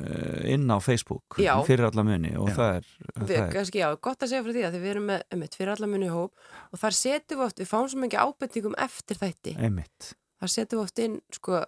uh, 0.00 0.40
inn 0.54 0.66
á 0.68 0.76
Facebook 0.82 1.38
Já. 1.40 1.52
fyrir 1.66 1.86
alla 1.88 2.04
muni 2.06 2.32
og 2.36 2.50
Já. 2.50 2.56
það 2.58 2.72
er, 2.80 2.88
við, 3.06 3.30
það 3.30 3.36
er 3.46 3.52
kannski, 3.54 3.80
já, 3.82 3.88
gott 4.08 4.22
að 4.26 4.32
segja 4.32 4.42
fyrir 4.46 4.56
því 4.58 4.64
að 4.66 4.74
því 4.76 4.80
við 4.82 4.92
erum 4.94 5.06
með, 5.12 5.22
með 5.42 5.56
fyrir 5.60 5.72
alla 5.76 5.90
muni 5.92 6.10
hóp 6.12 6.50
og 6.72 6.82
þar 6.82 6.96
setjum 6.98 7.40
við 7.40 7.46
oft, 7.46 7.62
við 7.62 7.70
fáum 7.70 7.88
svo 7.92 8.02
mikið 8.02 8.24
ábendingum 8.26 8.76
eftir 8.86 9.20
þætti, 9.22 9.54
einmitt. 9.62 10.10
Þar 10.42 10.52
setjum 10.56 10.80
við 10.80 10.84
oft 10.84 11.02
inn 11.06 11.16
sko, 11.32 11.62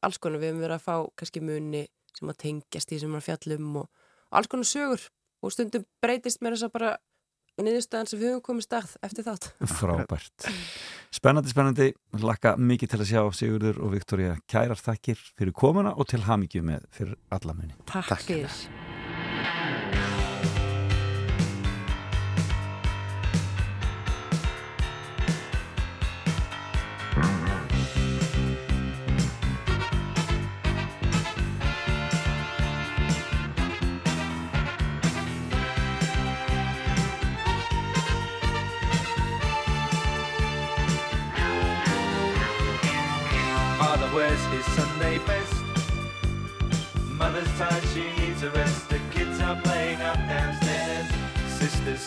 alls 0.00 0.18
konar, 0.22 0.40
við 0.40 0.52
höfum 0.54 0.62
verið 0.64 0.78
að 0.78 0.86
fá 0.86 0.96
kannski 1.20 1.42
muni 1.44 1.82
sem 2.16 2.30
að 2.32 2.38
tengjast 2.46 2.94
í 2.96 3.00
sem 3.02 3.12
að 3.18 3.26
fjallum 3.26 3.74
og, 3.82 3.90
og 4.30 4.38
alls 4.40 4.48
konar 4.48 4.64
sögur 4.70 5.02
og 5.44 5.52
stundum 5.52 5.84
breytist 6.00 6.40
mér 6.40 6.54
þess 6.56 6.70
að 6.70 6.72
bara 6.78 6.94
niðurstaðan 7.64 8.10
sem 8.10 8.20
við 8.20 8.32
höfum 8.34 8.44
komið 8.50 8.66
stað 8.66 8.96
eftir 9.06 9.26
þátt. 9.26 9.48
Frábært. 9.78 10.48
Spennandi, 11.16 11.52
spennandi, 11.54 11.88
lakka 12.20 12.56
mikið 12.60 12.92
til 12.92 13.00
að 13.00 13.08
sjá 13.12 13.22
Sigurður 13.38 13.80
og 13.80 13.94
Viktoria 13.96 14.36
kærar 14.50 14.80
þakkir 14.80 15.22
fyrir 15.38 15.56
komuna 15.56 15.94
og 15.96 16.10
til 16.12 16.20
hamingju 16.26 16.66
með 16.66 16.84
fyrir 16.92 17.16
alla 17.32 17.56
muni. 17.56 17.72
Takk, 17.88 18.12
Takk 18.12 18.28
fyrir 18.28 18.95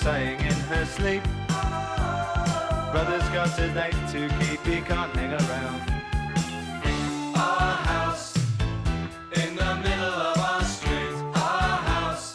sighing 0.09 0.39
in 0.39 0.59
her 0.71 0.85
sleep. 0.97 1.23
Brother's 2.91 3.29
got 3.37 3.59
a 3.59 3.67
date 3.79 4.01
to 4.13 4.21
keep, 4.39 4.61
he 4.71 4.81
can't 4.81 5.13
hang 5.19 5.33
around. 5.41 5.79
Our 7.35 7.75
house 7.93 8.33
in 9.41 9.51
the 9.63 9.71
middle 9.85 10.17
of 10.29 10.37
our 10.49 10.63
street. 10.75 11.15
Our 11.49 11.77
house 11.93 12.27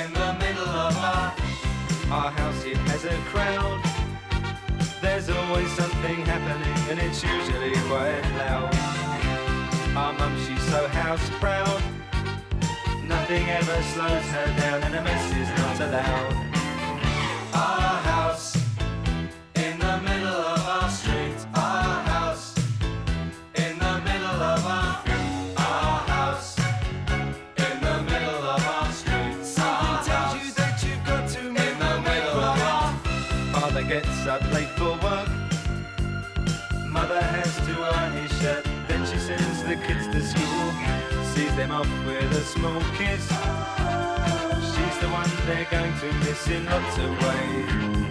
in 0.00 0.08
the 0.20 0.30
middle 0.42 0.72
of 0.86 0.94
our 1.12 1.26
our 2.16 2.30
house. 2.40 2.60
It 2.72 2.78
has 2.88 3.04
a 3.04 3.16
crowd. 3.32 3.78
There's 5.02 5.28
always 5.28 5.70
something 5.80 6.18
happening, 6.32 6.78
and 6.90 6.98
it's 7.06 7.22
usually 7.36 7.74
quite 7.90 8.24
loud. 8.40 8.72
Our 10.00 10.12
mum, 10.18 10.32
she's 10.44 10.64
so 10.72 10.80
house 10.88 11.28
proud. 11.42 11.82
Nothing 13.14 13.44
ever 13.60 13.78
slows 13.92 14.28
her 14.36 14.48
down, 14.62 14.82
and 14.86 14.94
a 14.94 15.02
mess 15.02 15.26
is 15.42 15.50
not 15.60 15.78
allowed. 15.88 16.43
up 34.34 34.52
late 34.52 34.68
for 34.70 34.98
work. 34.98 35.28
Mother 36.88 37.20
has 37.20 37.56
to 37.66 37.72
iron 37.82 38.12
his 38.14 38.32
shirt, 38.40 38.66
then 38.88 39.06
she 39.06 39.16
sends 39.16 39.62
the 39.62 39.76
kids 39.76 40.08
to 40.08 40.20
school, 40.22 40.72
sees 41.34 41.54
them 41.54 41.70
off 41.70 41.88
with 42.04 42.32
a 42.32 42.40
small 42.40 42.80
kiss. 42.98 43.28
She's 44.72 44.98
the 44.98 45.10
one 45.20 45.30
they're 45.46 45.68
going 45.70 45.94
to 46.00 46.12
miss 46.24 46.48
in 46.48 46.64
lots 46.64 46.98
of 46.98 47.10
ways. 47.22 48.03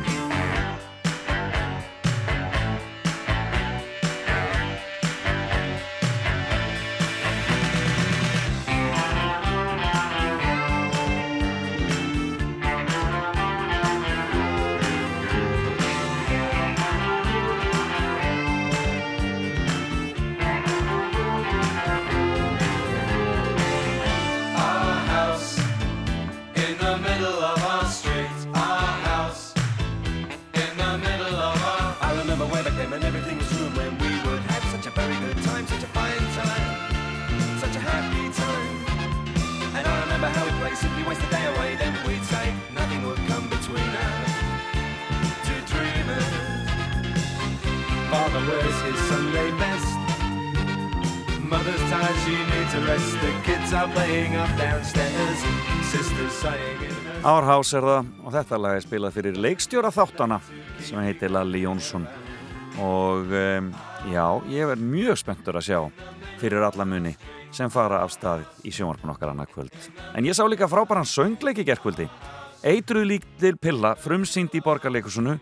Árhás 57.23 57.69
er 57.71 57.85
það 57.87 58.07
og 58.19 58.33
þetta 58.33 58.57
lag 58.59 58.73
er 58.75 58.83
spilað 58.83 59.13
fyrir 59.15 59.37
leikstjóra 59.39 59.93
þáttana 59.95 60.41
sem 60.83 60.99
heitir 60.99 61.31
Lalli 61.31 61.61
Jónsson 61.63 62.03
og 62.83 63.31
um, 63.31 63.69
já, 64.11 64.25
ég 64.51 64.67
verð 64.67 64.83
mjög 64.91 65.21
spenntur 65.21 65.55
að 65.55 65.69
sjá 65.69 65.77
fyrir 66.41 66.65
alla 66.67 66.83
muni 66.83 67.13
sem 67.55 67.71
fara 67.71 68.01
af 68.03 68.11
stað 68.11 68.43
í 68.67 68.73
sjónvarpun 68.75 69.13
okkar 69.13 69.31
annað 69.31 69.53
kvöld. 69.53 69.87
En 70.19 70.27
ég 70.27 70.35
sá 70.35 70.43
líka 70.51 70.67
frábæran 70.67 71.07
söngleiki 71.07 71.63
gerðkvöldi, 71.63 72.09
eitru 72.59 73.05
lík 73.07 73.29
til 73.39 73.55
pilla 73.55 73.93
frumsýnd 74.03 74.59
í 74.59 74.63
borgarleikusunu 74.65 75.37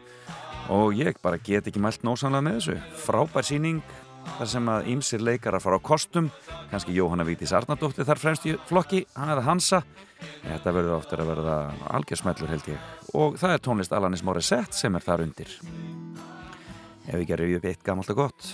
og 0.78 0.94
ég 1.02 1.18
bara 1.26 1.42
get 1.42 1.66
ekki 1.72 1.82
mælt 1.82 2.06
nósanlega 2.06 2.46
með 2.46 2.60
þessu. 2.60 2.78
Frábær 3.08 3.48
síning 3.48 3.82
þar 4.38 4.50
sem 4.50 4.70
að 4.74 4.88
ýmsir 4.94 5.24
leikarar 5.24 5.64
fara 5.64 5.78
á 5.78 5.82
kostum. 5.84 6.30
Kannski 6.72 6.96
Jóhanna 6.96 7.26
Vítis 7.28 7.54
Arnardóttir 7.56 8.08
þar 8.08 8.22
fremst 8.22 8.48
í 8.50 8.56
flokki, 8.70 9.04
hann 9.16 9.34
eða 9.34 9.46
Hansa. 9.46 9.82
Þetta 10.44 10.74
verður 10.76 10.98
oftar 10.98 11.24
að 11.24 11.32
verða 11.34 11.56
algjörsmellur 11.98 12.52
held 12.52 12.70
ég. 12.74 12.90
Og 13.18 13.38
það 13.42 13.56
er 13.56 13.64
tónlist 13.68 13.96
Alanis 13.96 14.26
Morissette 14.26 14.78
sem 14.78 14.96
er 14.98 15.06
þar 15.06 15.26
undir. 15.28 15.56
Ef 17.08 17.16
við 17.16 17.28
gerum 17.32 17.56
upp 17.58 17.72
eitt 17.72 17.86
gammalt 17.86 18.14
og 18.14 18.22
gott. 18.24 18.52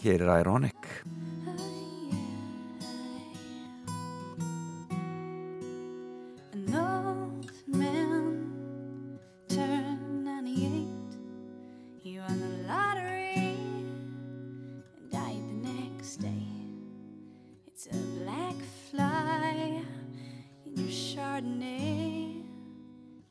Hér 0.00 0.24
er 0.24 0.40
Ironic. 0.40 0.88
No 6.70 6.99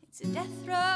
It's 0.07 0.21
a 0.21 0.27
death 0.33 0.65
row. 0.65 0.88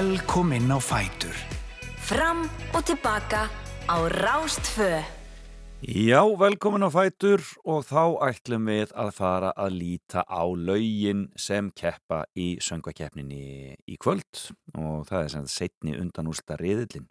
Velkomin 0.00 0.72
á 0.72 0.80
Fætur. 0.80 1.36
Fram 2.08 2.48
og 2.72 2.82
tilbaka 2.88 3.52
á 3.84 3.96
Rástfö. 4.08 5.04
Já, 5.84 6.22
velkomin 6.40 6.88
á 6.88 6.88
Fætur 6.88 7.42
og 7.68 7.84
þá 7.84 8.16
ætlum 8.30 8.64
við 8.70 8.94
að 8.96 9.10
fara 9.12 9.50
að 9.52 9.76
líta 9.76 10.24
á 10.24 10.40
laugin 10.56 11.26
sem 11.36 11.68
keppa 11.76 12.22
í 12.32 12.56
söngvakeppninni 12.64 13.76
í 13.76 13.98
kvöld 14.00 14.54
og 14.72 15.04
það 15.10 15.20
er 15.20 15.28
sem 15.34 15.44
þetta 15.44 15.56
setni 15.58 15.98
undanústa 16.00 16.56
riðillin. 16.56 17.10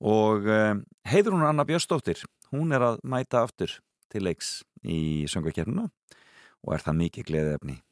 Og 0.00 0.48
um, 0.48 0.80
heiður 1.04 1.36
hún 1.36 1.44
Anna 1.50 1.68
Björnsdóttir, 1.68 2.24
hún 2.54 2.72
er 2.72 2.86
að 2.88 3.02
mæta 3.04 3.44
aftur 3.44 3.82
til 4.08 4.24
leiks 4.24 4.62
í 4.80 5.28
söngvakeppnina 5.28 5.90
og 6.64 6.72
er 6.72 6.88
það 6.88 7.00
mikið 7.04 7.28
gleðefni 7.34 7.76
e, 7.76 7.87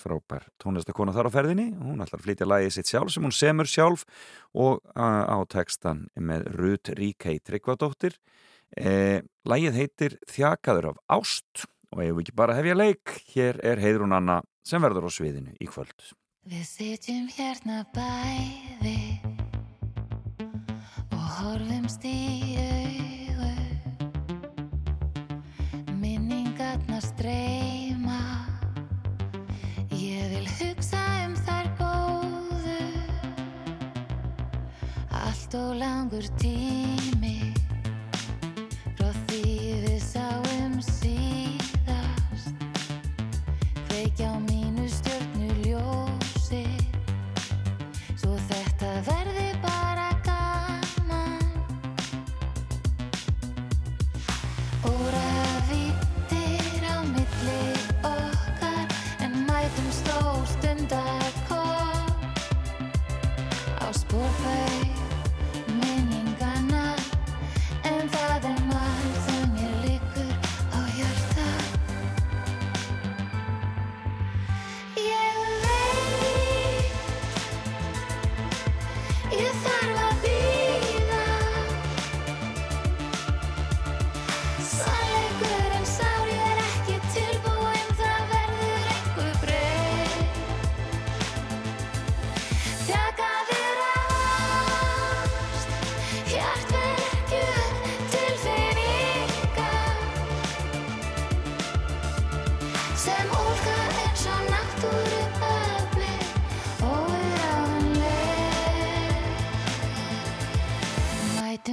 frábær 0.00 0.46
tónlistakona 0.62 1.14
þar 1.14 1.28
á 1.30 1.34
ferðinni. 1.34 1.66
Hún 1.78 2.02
ætlar 2.02 2.20
að 2.20 2.26
flytja 2.26 2.48
lagið 2.48 2.72
sitt 2.76 2.90
sjálf 2.90 3.12
sem 3.14 3.24
hún 3.26 3.34
semur 3.34 3.70
sjálf 3.70 4.04
og 4.54 4.80
á 4.96 5.38
textan 5.50 6.08
með 6.14 6.48
Rut 6.58 6.90
Ríkei 6.98 7.38
Tryggvadóttir. 7.44 8.18
E, 8.74 9.22
lagið 9.46 9.78
heitir 9.78 10.18
Þjakaður 10.30 10.90
af 10.92 11.00
ást 11.20 11.66
og 11.94 12.02
ef 12.02 12.10
við 12.10 12.24
ekki 12.24 12.36
bara 12.36 12.58
hefja 12.58 12.74
leik? 12.74 13.14
Hér 13.30 13.60
er 13.62 13.82
Heiðrún 13.82 14.16
Anna 14.16 14.40
sem 14.66 14.82
verður 14.82 15.06
á 15.06 15.10
sviðinu 15.14 15.54
í 15.60 15.68
kvöld. 15.70 15.94
Við 16.44 16.64
sitjum 16.68 17.28
hérna 17.32 17.84
bæði 17.94 19.20
og 21.14 21.28
horfumst 21.38 22.04
í 22.04 22.58
augu. 22.58 23.52
Minningarnar 26.02 27.04
streyma 27.06 27.73
Allt 35.54 35.62
og 35.62 35.76
langur 35.78 36.24
tími. 36.40 37.54
Frá 38.98 39.10
því 39.28 39.42
við 39.84 40.00
sáum 40.02 40.80
síðast. 40.82 42.58
Kveikja 43.86 44.34
á 44.34 44.42
mínu 44.42 44.53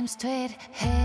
straight. 0.07 0.51
Hey. 0.71 1.00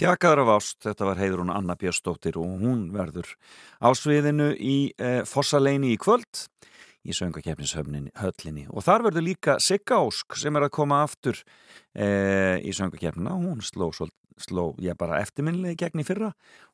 Þjakaður 0.00 0.40
af 0.46 0.50
ást, 0.54 0.78
þetta 0.86 1.06
var 1.10 1.18
Heiðrún 1.20 1.50
Anna 1.52 1.74
Björnsdóttir 1.76 2.38
og 2.40 2.62
hún 2.62 2.86
verður 2.94 3.34
á 3.84 3.92
sviðinu 3.92 4.46
í 4.56 4.94
e, 4.96 5.10
Fossaleini 5.28 5.90
í 5.92 5.98
kvöld 6.00 6.46
í 7.04 7.12
söngakefnishöllinni 7.16 8.64
og 8.72 8.86
þar 8.86 9.04
verður 9.10 9.26
líka 9.26 9.58
Sigga 9.60 9.98
Ósk 10.00 10.38
sem 10.40 10.56
er 10.56 10.64
að 10.64 10.72
koma 10.78 11.02
aftur 11.04 11.36
e, 11.92 12.08
í 12.64 12.72
söngakefnina 12.72 13.36
hún 13.42 13.60
sló, 13.60 13.90
sló, 13.92 14.08
sló 14.42 14.64
ég 14.82 14.96
bara 14.98 15.20
eftirminnlega 15.22 15.78
gegn 15.84 16.02
í 16.02 16.06
fyrra 16.06 16.30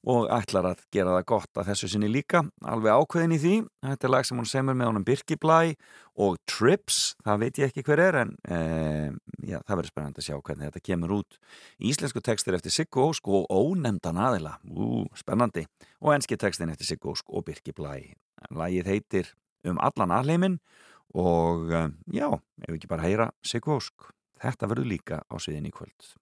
og 0.07 0.29
ætlar 0.33 0.71
að 0.71 0.83
gera 0.95 1.17
það 1.17 1.27
gott 1.33 1.61
að 1.61 1.71
þessu 1.71 1.91
sinni 1.93 2.11
líka. 2.11 2.43
Alveg 2.65 2.95
ákveðin 2.95 3.35
í 3.37 3.39
því. 3.43 3.55
Þetta 3.87 4.09
er 4.09 4.13
lag 4.13 4.27
sem 4.29 4.41
hún 4.41 4.49
semur 4.51 4.77
með 4.79 4.91
honum 4.91 5.07
Birki 5.07 5.39
Blæ 5.41 5.75
og 6.23 6.39
Trips, 6.49 7.15
það 7.27 7.41
veit 7.43 7.61
ég 7.61 7.71
ekki 7.71 7.85
hver 7.85 8.01
er 8.01 8.19
en 8.23 8.33
e, 8.49 8.59
já, 9.51 9.59
það 9.59 9.75
verður 9.75 9.91
spennandi 9.93 10.23
að 10.23 10.29
sjá 10.29 10.37
hvernig 10.39 10.71
þetta 10.71 10.85
kemur 10.89 11.15
út. 11.19 11.39
Íslensku 11.91 12.23
textir 12.25 12.57
eftir 12.57 12.73
Siggu 12.73 13.05
Ósk 13.05 13.29
og 13.29 13.51
ónefndan 13.53 14.21
aðila. 14.25 14.57
Ú, 14.73 15.05
spennandi. 15.19 15.67
Og 16.01 16.15
enski 16.17 16.39
textin 16.41 16.73
eftir 16.73 16.89
Siggu 16.89 17.13
Ósk 17.13 17.29
og 17.29 17.45
Birki 17.49 17.77
Blæ. 17.77 17.99
Lagið 18.57 18.93
heitir 18.93 19.33
um 19.67 19.81
allan 19.83 20.15
aðleimin 20.15 20.61
og 21.17 21.73
eh, 21.73 21.89
já, 22.17 22.29
ef 22.33 22.71
við 22.71 22.79
ekki 22.81 22.93
bara 22.93 23.07
heyra 23.09 23.33
Siggu 23.45 23.77
Ósk, 23.77 24.13
þetta 24.43 24.71
verður 24.71 24.95
líka 24.95 25.21
á 25.27 25.35
sviðin 25.41 25.69
í 25.69 25.75
kvöld 25.75 26.17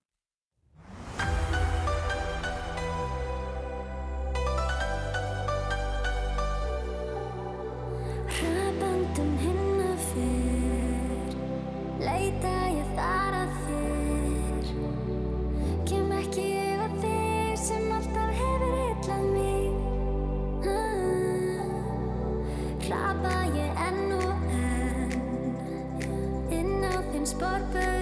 enn 27.42 27.93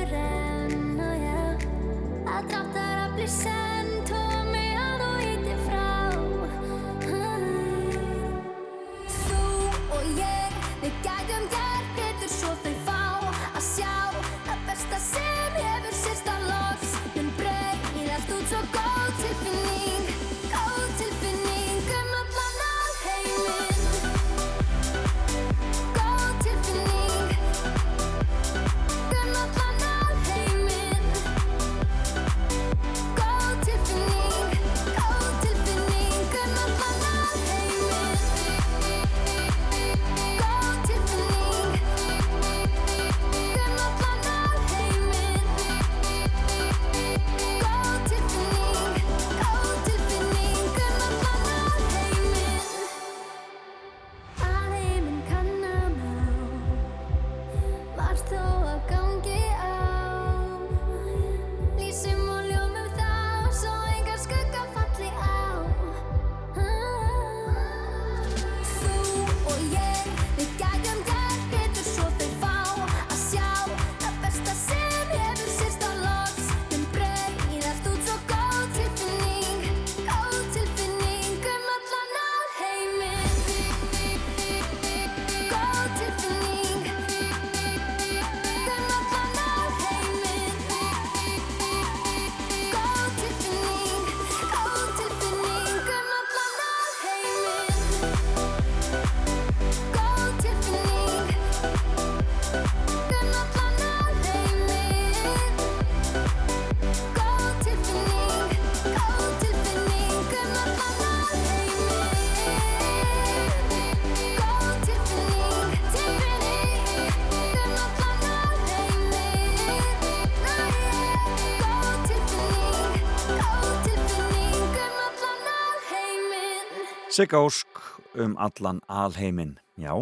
Sigga 127.13 127.43
Ósk 127.45 127.77
um 128.17 128.39
allan 128.41 128.79
alheiminn. 128.89 129.59
Já, 129.77 129.93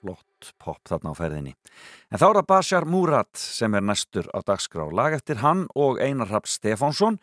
flott 0.00 0.52
pop 0.56 0.78
þarna 0.88 1.12
á 1.12 1.14
ferðinni. 1.18 1.50
En 2.08 2.16
þá 2.16 2.24
er 2.24 2.38
það 2.38 2.46
Bashar 2.54 2.86
Murat 2.88 3.32
sem 3.36 3.76
er 3.76 3.84
næstur 3.84 4.30
á 4.32 4.40
dagskrá. 4.48 4.86
Lag 4.88 5.12
eftir 5.12 5.42
hann 5.42 5.66
og 5.76 6.00
Einar 6.00 6.32
Rapp 6.32 6.48
Stefánsson 6.48 7.18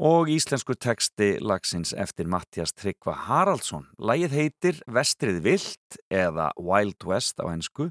og 0.00 0.32
íslensku 0.32 0.72
teksti 0.72 1.34
lagsins 1.44 1.92
eftir 1.92 2.32
Mattias 2.32 2.72
Tryggva 2.72 3.12
Haraldsson. 3.26 3.84
Lagið 4.00 4.38
heitir 4.38 4.80
Vestrið 4.88 5.42
Vilt 5.44 6.00
eða 6.08 6.48
Wild 6.56 7.04
West 7.04 7.44
á 7.44 7.46
ennsku 7.52 7.90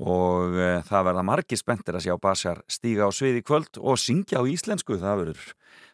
og 0.00 0.56
e, 0.56 0.68
það 0.88 1.08
verða 1.10 1.24
margi 1.26 1.58
spenntir 1.58 1.98
að 1.98 2.06
sjá 2.06 2.14
Bashar 2.20 2.62
stíga 2.70 3.08
á 3.08 3.10
sviði 3.12 3.42
kvöld 3.44 3.80
og 3.80 4.00
syngja 4.00 4.40
á 4.40 4.44
íslensku. 4.48 4.96
Það 5.00 5.18
verður, 5.22 5.48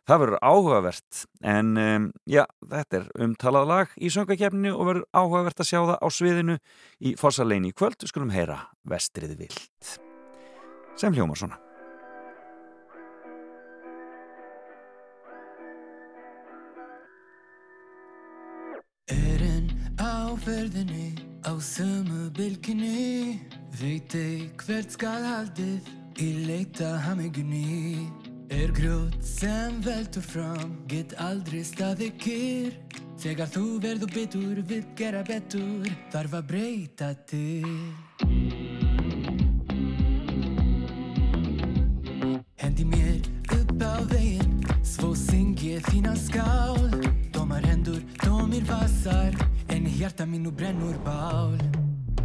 það 0.07 0.23
verður 0.23 0.43
áhugavert 0.43 1.23
en 1.43 1.73
e, 1.77 1.89
já, 2.31 2.45
þetta 2.63 3.01
er 3.01 3.09
umtalað 3.27 3.71
lag 3.73 3.97
í 3.99 4.13
söngakefninu 4.15 4.75
og 4.77 4.91
verður 4.93 5.09
áhugavert 5.13 5.65
að 5.65 5.71
sjá 5.73 5.81
það 5.81 5.97
á 5.99 6.09
sviðinu 6.15 6.59
í 7.01 7.17
Fossarlein 7.19 7.67
í 7.67 7.75
kvöld. 7.75 7.99
Við 8.03 8.15
skulum 8.15 8.35
heyra 8.35 8.67
Vestrið 8.87 9.39
Vilt 9.41 9.97
sem 10.99 11.15
hljómar 11.15 11.39
svona. 11.39 11.59
Erinn 19.09 19.71
á 19.97 20.35
ferðinni 20.43 20.98
á 21.59 21.61
sömu 21.61 22.31
bylginni 22.39 23.41
Veit 23.81 24.15
ei 24.15 24.51
hvert 24.63 24.93
skal 24.95 25.25
haldið 25.27 25.89
í 26.23 26.29
leita 26.47 26.91
hamingunni 27.03 28.07
Er 28.55 28.71
grjót 28.77 29.17
sem 29.27 29.81
veldur 29.83 30.23
fram 30.23 30.77
Get 30.89 31.17
aldrei 31.19 31.65
staði 31.67 32.13
kyrr. 32.23 32.79
Þegar 33.19 33.51
þú 33.51 33.65
verður 33.83 34.15
bitur 34.15 34.63
Vil 34.71 34.85
gera 34.95 35.25
betur 35.27 35.91
Þarf 36.15 36.39
að 36.39 36.47
breyta 36.53 37.11
til. 37.27 37.75
Hendi 42.63 42.87
mér 42.87 43.19
upp 43.59 43.83
á 43.83 43.99
veginn 44.15 44.63
Svo 44.87 45.15
syng 45.19 45.59
ég 45.67 45.83
þína 45.91 46.15
skál. 46.15 46.87
Dómar 47.35 47.67
hendur, 47.67 48.03
dómir 48.23 48.63
vassar 48.71 49.35
En 49.35 49.45
í 49.45 49.48
hjarta 49.99 50.25
mínu 50.27 50.51
brennur 50.51 50.99
bál. 51.05 51.59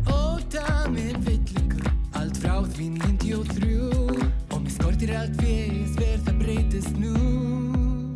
Óta 0.05 0.89
minn 0.89 1.17
villingur. 1.25 1.81
Allt 2.13 2.37
frá 2.37 2.61
því 2.61 2.89
93 3.01 4.29
Og 4.53 4.59
mér 4.61 4.73
skortir 4.75 5.13
allt 5.17 5.39
fés 5.41 5.95
Verð 5.97 6.27
það 6.27 6.35
breytist 6.43 6.99
nú. 7.01 7.13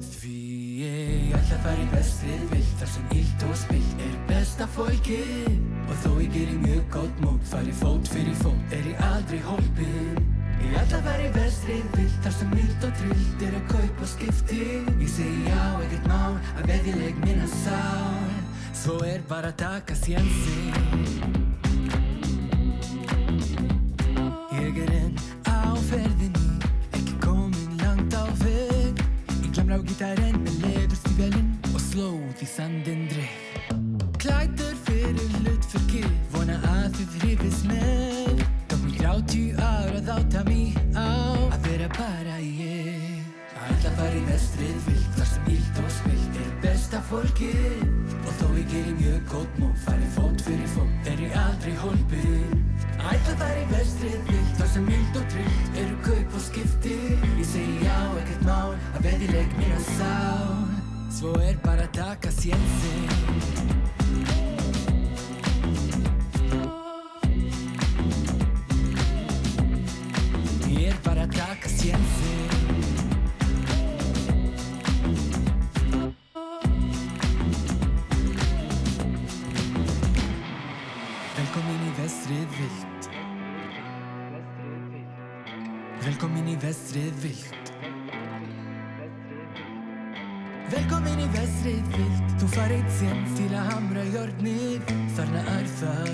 Því 0.06 0.36
ég 0.84 1.34
ætla 1.40 1.58
að 1.58 1.64
fara 1.66 1.82
í 1.82 1.88
vestrið 1.96 2.44
vilt 2.54 2.76
Þar 2.78 2.92
sem 2.94 3.08
illt 3.18 3.46
og 3.48 3.56
spilt 3.64 4.04
er 4.06 4.16
besta 4.30 4.68
fólkið. 4.78 5.58
Og 5.88 5.96
þó 6.04 6.10
ég 6.22 6.34
gerir 6.36 6.60
mjög 6.62 6.84
gott 6.94 7.24
mót 7.26 7.50
Fari 7.50 7.74
fót 7.82 8.12
fyrir 8.14 8.38
fót 8.44 8.76
Er 8.78 8.92
ég 8.92 9.06
aldrei 9.10 9.42
hólpinn 9.48 10.22
Ég 10.62 10.78
ætla 10.84 11.00
að 11.02 11.10
fara 11.10 11.26
í 11.26 11.32
vestrið 11.34 11.88
vilt 11.98 12.20
Þar 12.28 12.38
sem 12.38 12.54
mild 12.54 12.86
og 12.86 12.94
trillt 13.02 13.48
er 13.50 13.58
að 13.58 13.72
kaupa 13.74 14.12
skipti. 14.14 14.62
Ég 15.02 15.10
segi 15.18 15.50
já, 15.50 15.64
ekkert 15.82 16.12
mál 16.14 16.38
Að 16.60 16.70
veðileg 16.76 17.26
minna 17.26 17.50
sál 17.64 18.47
Svo 18.88 19.02
er 19.04 19.20
bara 19.28 19.50
að 19.52 19.58
taka 19.60 19.96
sjensin 20.00 20.70
Ég 24.56 24.78
er 24.80 24.94
enn 24.96 25.18
á 25.44 25.76
ferðinni 25.90 26.70
Ekki 26.96 27.18
komin 27.26 27.74
langt 27.82 28.16
á 28.16 28.24
veg 28.46 29.04
Ég 29.42 29.50
glemra 29.52 29.76
á 29.76 29.84
gítarinn 29.90 30.40
með 30.40 30.64
leður 30.64 30.96
stífjælinn 31.02 31.52
Og 31.74 31.84
slóð 31.84 32.46
í 32.46 32.48
sandin 32.48 33.04
dreif 33.12 33.76
Klætur 34.24 34.80
fyrir 34.88 35.36
hlutverkið 35.42 36.08
Vona 36.38 36.56
að 36.72 37.02
þið 37.02 37.20
hrifis 37.26 37.60
með 37.68 38.46
Tók 38.72 38.88
mér 38.88 39.04
30 39.04 39.60
ára 39.68 40.00
þá 40.00 40.16
tað 40.32 40.48
besta 46.98 47.02
fólkið. 47.10 47.84
Og 48.28 48.34
þó 48.40 48.48
ég 48.58 48.68
gerir 48.72 48.96
mjög 48.98 49.22
gótt 49.32 49.60
mót 49.60 49.78
Fari 49.86 50.08
fót 50.16 50.42
fyrir 50.42 50.68
fót 50.68 51.08
er 51.08 51.20
ég 51.22 51.36
aldrei 51.38 51.76
hólpinn 51.80 52.64
Að 52.98 53.14
ætla 53.14 53.34
að 53.34 53.40
fara 53.42 53.62
í 53.62 53.68
vestrið 53.72 54.18
vilt 54.28 54.58
Þar 54.58 54.72
sem 54.74 54.90
ílt 54.98 55.20
og 55.20 55.30
trillt 55.32 55.80
eru 55.84 55.98
kaup 56.08 56.36
og 56.36 56.46
skipti. 56.48 56.98
Ég 57.38 57.48
segi 57.48 57.80
já, 57.86 57.98
ekkert 58.24 58.46
mál 58.48 58.76
Að 58.98 59.02
veðileg 59.08 59.58
mína 59.62 59.82
sál. 59.94 60.62
Svo 61.12 61.34
er 61.42 61.58
bara 61.64 61.88
að 61.88 61.98
taka 62.02 62.34
sjensin 62.36 63.77
vilt 82.58 83.10
Velkomin 86.06 86.50
í 86.54 86.56
vestrið 86.62 87.24
vilt 87.24 87.72
Velkomin 90.72 91.24
í 91.24 91.30
vestrið 91.36 91.96
vilt 91.96 92.36
Þú 92.42 92.52
farið 92.56 92.92
sem 93.00 93.24
til 93.38 93.50
að 93.54 93.72
hamra 93.72 94.06
jörnið 94.16 94.94
Þarna 95.18 95.48
er 95.56 95.74
það 95.80 96.14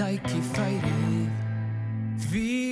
tækifærið 0.00 1.46
Því 2.28 2.67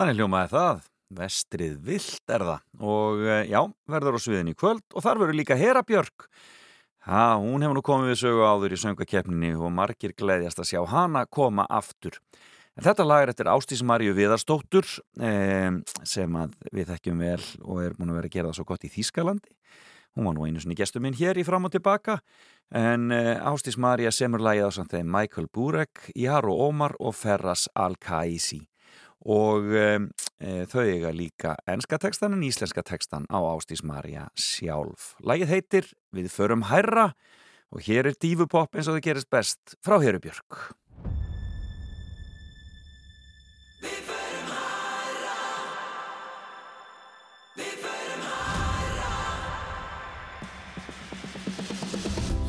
Þannig 0.00 0.16
hljómaði 0.16 0.48
það, 0.48 0.78
vestrið 1.12 1.72
vilt 1.84 2.32
er 2.32 2.42
það 2.48 2.86
og 2.88 3.18
eh, 3.20 3.42
já, 3.50 3.58
verður 3.92 4.16
á 4.16 4.20
sviðin 4.24 4.48
í 4.48 4.54
kvöld 4.56 4.94
og 4.96 5.04
þar 5.04 5.18
verður 5.20 5.36
líka 5.36 5.58
Hera 5.60 5.82
Björk. 5.84 6.24
Ha, 7.04 7.34
hún 7.36 7.60
hefur 7.60 7.76
nú 7.76 7.82
komið 7.84 8.14
við 8.14 8.16
sögu 8.22 8.46
áður 8.48 8.72
í 8.72 8.78
söngakeppninni 8.80 9.50
og 9.60 9.74
margir 9.76 10.14
gleðjast 10.16 10.62
að 10.64 10.70
sjá 10.70 10.80
hana 10.88 11.26
koma 11.28 11.66
aftur. 11.68 12.16
En 12.80 12.86
þetta 12.86 13.04
lag 13.10 13.26
er 13.26 13.34
eftir 13.34 13.50
Ástís 13.52 13.84
Maríu 13.84 14.16
Viðarstóttur 14.16 14.88
eh, 15.20 15.68
sem 16.08 16.40
við 16.72 16.94
þekkjum 16.94 17.20
vel 17.20 17.44
og 17.60 17.84
er 17.84 17.98
búin 17.98 18.14
að 18.14 18.22
vera 18.22 18.32
að 18.32 18.38
gera 18.38 18.48
það 18.48 18.58
svo 18.62 18.66
gott 18.72 18.88
í 18.88 18.92
Þýskalandi. 18.96 19.52
Hún 20.16 20.30
var 20.30 20.38
nú 20.38 20.48
einu 20.48 20.64
sinni 20.64 20.80
gestur 20.80 21.04
minn 21.04 21.20
hér 21.20 21.36
í 21.36 21.44
fram 21.44 21.68
og 21.68 21.76
tilbaka 21.76 22.22
en 22.72 23.12
eh, 23.12 23.36
Ástís 23.52 23.76
Maríu 23.76 24.08
semur 24.16 24.40
lagið 24.48 24.72
á 24.72 24.76
samt 24.80 24.96
þeim 24.96 25.12
Michael 25.12 25.52
Burek, 25.52 26.08
Jaro 26.16 26.56
Ómar 26.56 26.96
og 26.96 27.12
Ferras 27.20 27.68
Al-Kaisi 27.76 28.64
og 29.28 29.68
um, 29.76 30.08
e, 30.40 30.64
þau 30.70 30.84
eiga 30.86 31.12
líka 31.12 31.54
enska 31.68 31.98
tekstan 32.00 32.32
en 32.36 32.44
íslenska 32.46 32.82
tekstan 32.86 33.26
á 33.28 33.38
Ástís 33.52 33.84
Marja 33.84 34.28
sjálf. 34.38 35.14
Lægið 35.20 35.52
heitir 35.52 35.90
Við 36.10 36.30
förum 36.32 36.64
hærra 36.70 37.12
og 37.70 37.84
hér 37.86 38.10
er 38.10 38.16
dífupopp 38.18 38.74
eins 38.74 38.88
og 38.88 38.96
það 38.96 39.04
gerist 39.04 39.30
best 39.30 39.76
frá 39.84 40.00
Herubjörg. 40.02 40.74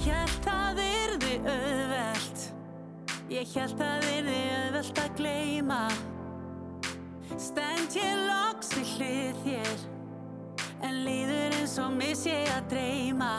Hjælt 0.02 0.40
það 0.48 0.82
yrði 0.88 1.36
auðvelt 1.44 2.48
Ég 3.30 3.54
hjælt 3.54 3.78
það 3.78 4.10
yrði 4.16 4.40
auðvelt 4.56 5.04
að 5.06 5.14
gleyma 5.20 5.84
Stend 7.42 7.96
ég 7.98 8.20
loks 8.28 8.70
í 8.78 8.84
hlið 8.86 9.38
þér. 9.42 9.80
En 10.86 11.00
líður 11.08 11.56
eins 11.58 11.74
og 11.82 11.96
miss 11.96 12.28
ég 12.30 12.46
að 12.54 12.68
dreyma. 12.76 13.32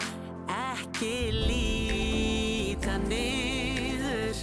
Ekki 0.50 1.30
líta 1.36 2.96
niður. 3.04 4.42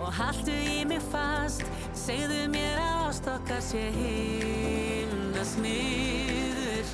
Og 0.00 0.08
haltu 0.22 0.56
í 0.56 0.80
mig 0.88 1.04
fast. 1.12 1.68
Segðu 1.92 2.46
mér 2.54 2.80
að 2.80 3.06
ástokkar 3.10 3.62
sé 3.68 3.86
himna 4.00 5.44
smiður. 5.52 6.92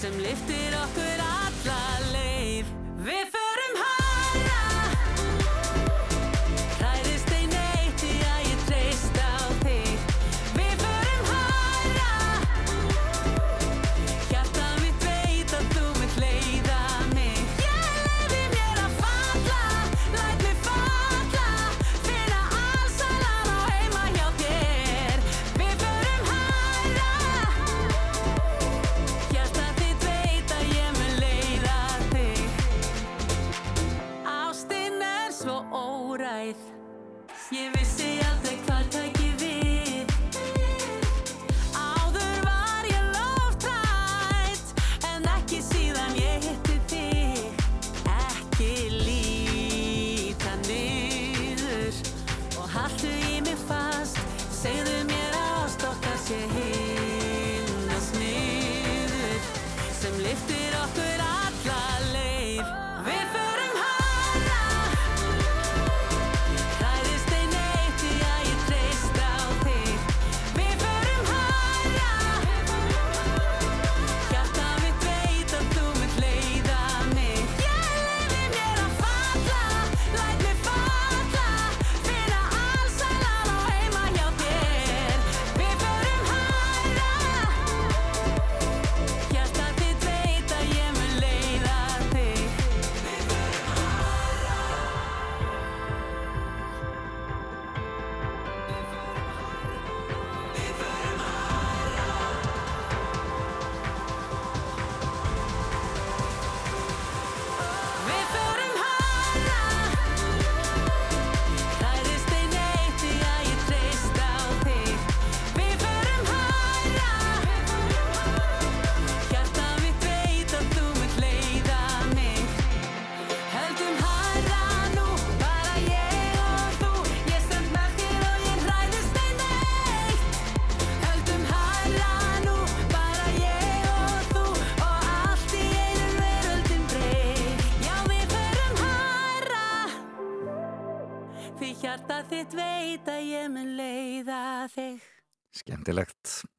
Sem 0.00 0.20
liftir 0.24 0.80
okkur 0.80 1.24
alla 1.28 1.80
leið. 2.14 2.76
Við 3.04 3.34
förum 3.36 3.82
hærra 3.84 3.99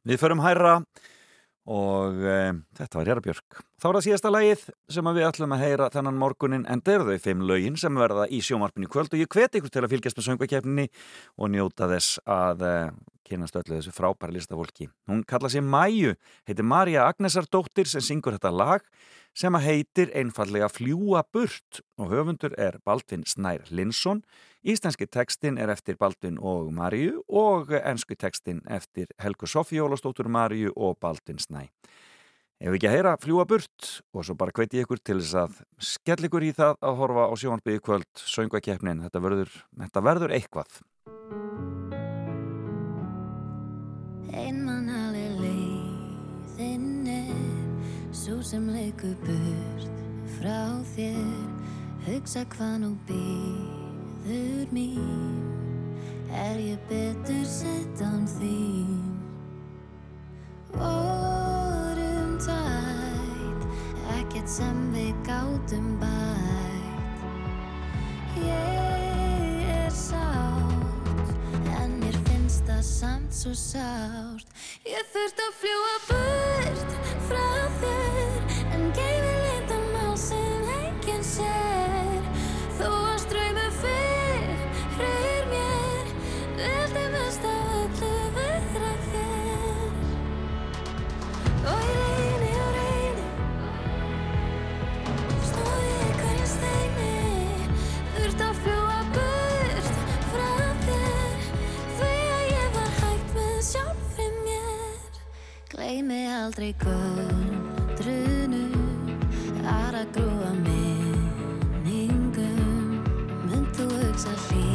Við 0.08 0.22
förum 0.22 0.42
hæra 0.42 0.80
og 1.70 2.18
e, 2.26 2.38
þetta 2.80 2.98
var 2.98 3.10
Jara 3.12 3.22
Björk. 3.22 3.60
Þá 3.78 3.86
er 3.88 3.96
það 3.96 4.06
síðasta 4.08 4.32
lagið 4.34 4.64
sem 4.96 5.10
við 5.14 5.28
ætlum 5.28 5.54
að 5.54 5.64
heyra 5.66 5.90
þennan 5.94 6.18
morgunin 6.18 6.66
en 6.66 6.82
það 6.82 6.96
eru 6.96 7.06
þau 7.12 7.26
fimm 7.28 7.46
lögin 7.50 7.78
sem 7.78 8.02
verða 8.02 8.26
í 8.34 8.42
sjómarpinu 8.46 8.90
kvöld 8.90 9.14
og 9.14 9.22
ég 9.22 9.30
hveti 9.30 9.62
ykkur 9.62 9.74
til 9.74 9.84
að 9.86 9.94
fylgjast 9.94 10.18
með 10.18 10.28
söngvakefninni 10.28 10.88
og 11.38 11.54
njóta 11.54 11.90
þess 11.92 12.18
að 12.26 12.66
e, 12.66 12.76
kynast 13.30 13.62
öllu 13.62 13.78
þessu 13.78 13.94
frábæra 13.96 14.36
listafólki. 14.36 14.90
Hún 15.08 15.22
kalla 15.28 15.52
sér 15.54 15.64
Mæju, 15.64 16.16
heitir 16.50 16.68
Marja 16.68 17.06
Agnesardóttir 17.08 17.90
sem 17.90 18.04
syngur 18.04 18.36
þetta 18.40 18.52
lag 18.52 18.88
sem 19.38 19.56
heitir 19.64 20.12
einfallega 20.18 20.68
Fljúa 20.72 21.22
burt 21.32 21.84
og 22.02 22.10
höfundur 22.12 22.58
er 22.60 22.82
Baldvin 22.84 23.24
Snær 23.28 23.70
Linsson 23.70 24.26
Íslenski 24.62 25.08
tekstin 25.10 25.58
er 25.58 25.72
eftir 25.74 25.96
Baldvin 25.98 26.36
og 26.38 26.68
Maríu 26.70 27.24
og 27.26 27.72
ennsku 27.74 28.14
tekstin 28.14 28.60
eftir 28.70 29.10
Helgu 29.18 29.48
Sofí 29.50 29.80
Ólastóttur 29.82 30.30
Maríu 30.30 30.70
og 30.76 31.00
Baldvin 31.02 31.42
Snæ. 31.42 31.66
Ef 32.62 32.76
ekki 32.78 32.86
að 32.86 32.94
heyra 32.94 33.16
fljúa 33.18 33.48
burt 33.50 33.90
og 34.14 34.28
svo 34.28 34.36
bara 34.38 34.54
hveti 34.54 34.84
ykkur 34.84 35.02
til 35.02 35.18
þess 35.18 35.34
að 35.42 35.58
skell 35.82 36.30
ykkur 36.30 36.46
í 36.46 36.52
það 36.54 36.78
að 36.78 37.02
horfa 37.02 37.26
á 37.26 37.34
sjónarbyggju 37.42 37.86
kvöld, 37.90 38.12
söngvakeppnin, 38.22 39.02
þetta 39.08 39.24
verður, 39.26 39.58
þetta 39.82 40.06
verður 40.12 40.38
eitthvað. 40.38 40.78
Einmannaleg 44.30 45.42
leiðin 45.42 47.10
er 47.10 48.14
Svo 48.14 48.44
sem 48.46 48.70
leikur 48.70 49.18
burt 49.26 50.02
frá 50.38 50.78
þér 50.94 51.62
Hugsa 52.06 52.46
hvað 52.54 52.84
nú 52.86 52.98
býður 54.26 54.68
mín 54.72 55.42
Er 56.32 56.60
ég 56.60 56.80
betur 56.90 57.46
sett 57.46 58.02
án 58.02 58.24
þín? 58.38 59.02
Vorum 60.72 62.38
tætt 62.40 63.66
Ekkert 64.18 64.50
sem 64.50 64.78
við 64.94 65.12
gátum 65.28 65.90
bætt. 66.00 67.26
Ég 68.40 69.66
er 69.76 69.92
sátt 69.92 71.34
En 71.82 71.98
mér 72.00 72.16
finnst 72.30 72.64
það 72.70 72.86
samt 72.88 73.36
svo 73.36 73.56
sárt. 73.58 74.48
Ég 74.88 75.12
þurft 75.12 75.44
að 75.48 75.60
fljúa 75.64 75.98
burt 76.08 76.96
frá 77.28 77.50
þér 77.82 78.56
En 78.78 78.88
geymi 78.96 79.36
litan 79.44 79.92
mál 79.98 80.16
sem 80.20 80.72
enginn 80.80 81.26
sér 81.26 81.71
Gleymi 105.92 106.24
aldrei 106.32 106.74
göldrunu 106.80 108.64
Ara 109.68 110.06
grúa 110.16 110.52
minningum 110.64 112.24
Mynd 113.44 113.76
þú 113.76 113.92
hugsa 114.00 114.32
hlýtt 114.48 114.71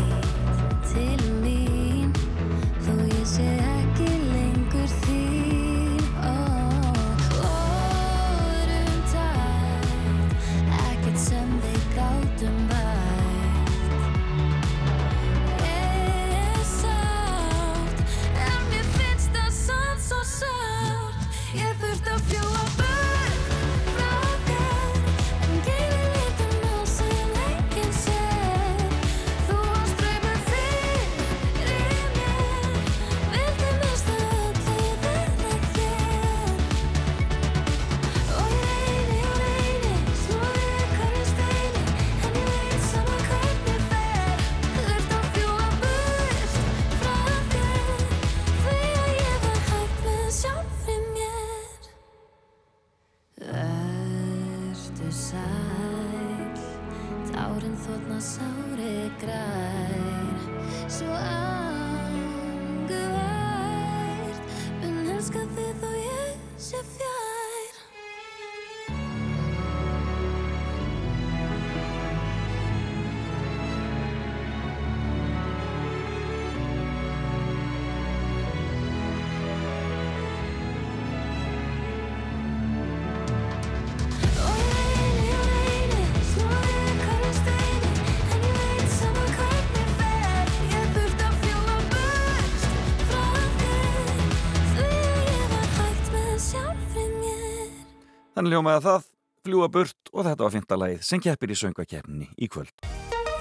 Þannig 98.47 98.61
ljómaði 98.61 98.83
það, 98.85 99.07
fljúa 99.43 99.67
burt 99.75 100.11
og 100.13 100.23
þetta 100.23 100.45
var 100.45 100.53
fynda 100.55 100.77
lagið 100.79 101.01
sem 101.03 101.19
keppir 101.19 101.51
í 101.51 101.55
söngvakeppninni 101.59 102.27
í 102.39 102.47
kvöld. 102.47 102.85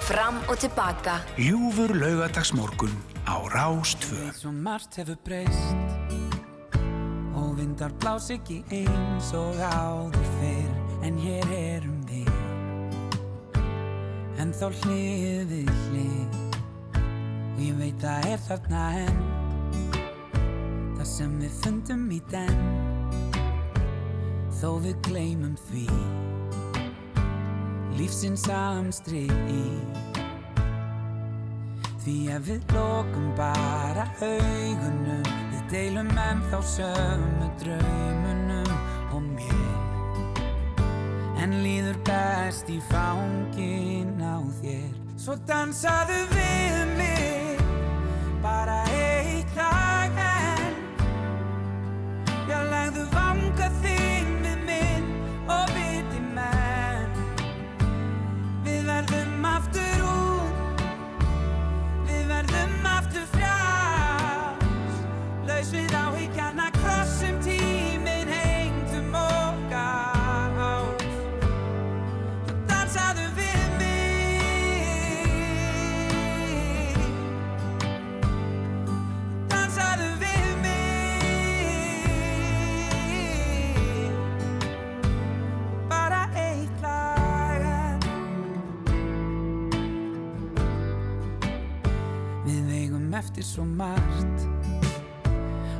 Fram 0.02 0.40
og 0.50 0.56
tilbaka. 0.58 1.20
Ljúfur 1.38 1.94
laugadagsmorgun 1.94 2.90
á 3.22 3.38
Rástvö. 3.52 4.34
Svo 4.34 4.50
margt 4.50 4.98
hefur 4.98 5.14
breyst 5.22 5.78
Og 7.38 7.54
vindar 7.54 7.94
blás 8.02 8.26
ekki 8.34 8.64
eins 8.74 9.30
og 9.30 9.54
áður 9.62 10.26
fyrr 10.40 11.06
En 11.06 11.22
hér 11.22 11.54
erum 11.54 12.02
við 12.10 12.26
En 14.42 14.50
þá 14.50 14.74
hlið 14.80 15.54
við 15.54 15.70
hlið 15.84 16.34
Og 17.54 17.62
ég 17.62 17.78
veit 17.78 18.02
það 18.02 18.28
er 18.32 18.44
þarna 18.50 18.82
enn 19.04 19.22
Það 20.98 21.08
sem 21.14 21.40
við 21.44 21.62
fundum 21.62 22.10
í 22.10 22.20
den 22.34 22.85
Þó 24.56 24.78
við 24.80 24.96
gleymum 25.04 25.56
því. 25.68 25.84
Lífsins 27.96 28.46
amstri 28.48 29.26
Því 32.06 32.14
að 32.32 32.46
við 32.48 32.72
lokum 32.72 33.26
bara 33.36 34.06
augunum. 34.22 35.26
Við 35.50 35.64
deilum 35.72 36.08
ennþá 36.08 36.60
sömu 36.70 37.48
draumunum 37.60 38.70
og 39.10 39.26
mér. 39.34 40.80
En 41.42 41.58
líður 41.64 41.98
best 42.06 42.70
í 42.72 42.78
fangin 42.88 44.16
á 44.24 44.40
þér. 44.62 44.94
Svo 45.20 45.36
dansaðu 45.50 46.22
við 46.32 46.94
mig. 46.96 47.60
Bara 48.40 48.78
eitt 48.94 49.52
lag 49.58 50.22
enn. 50.30 50.80
Já, 52.46 52.62
legðu 52.70 53.04
vanga 53.12 53.68
þín 53.82 54.35
minn 54.76 55.06
og 55.48 55.74
viti 55.74 56.22
menn. 56.36 57.20
Við 58.66 58.82
verðum 58.90 59.52
aftur 59.56 59.95
eftir 93.18 93.44
svo 93.44 93.64
margt. 93.64 94.48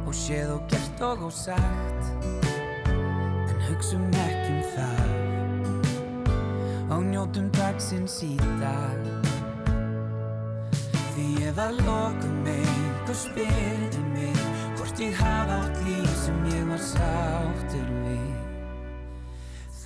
Og 0.06 0.14
séð 0.14 0.52
og 0.54 0.62
gert 0.70 1.00
og 1.02 1.26
ósagt 1.28 2.04
en 3.50 3.60
hugsum 3.68 4.06
ekki 4.10 4.52
um 4.54 4.62
það. 4.76 5.08
Og 6.96 7.02
njótum 7.10 7.50
dagsins 7.56 8.22
í 8.24 8.36
dag. 8.62 9.00
Því 11.12 11.28
ef 11.50 11.56
að 11.60 11.72
lokum 11.84 12.50
einhver 12.54 13.18
spyrði 13.26 14.02
mig 14.14 14.42
hvort 14.76 15.00
ég 15.00 15.14
hafa 15.20 15.62
átt 15.64 15.78
líf 15.88 16.18
sem 16.24 16.44
ég 16.52 16.64
var 16.70 16.82
sáttur 16.92 17.88
við 18.04 18.36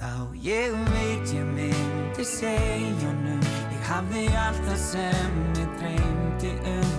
þá 0.01 0.33
ég 0.41 0.73
veit 0.89 1.33
ég 1.37 1.49
myndi 1.55 2.25
segja 2.25 2.87
honum 3.03 3.41
ég 3.45 3.83
hafði 3.85 4.23
allt 4.41 4.63
það 4.65 4.79
sem 4.87 5.35
ég 5.61 5.75
dreymdi 5.81 6.53
um 6.73 6.95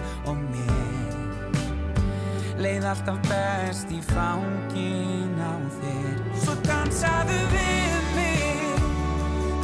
leið 2.61 2.85
alltaf 2.85 3.17
best 3.25 3.89
í 3.93 3.99
fangin 4.11 5.37
á 5.41 5.53
þér. 5.79 6.19
Svo 6.43 6.57
dansaðu 6.67 7.39
við 7.53 8.11
mig 8.17 8.85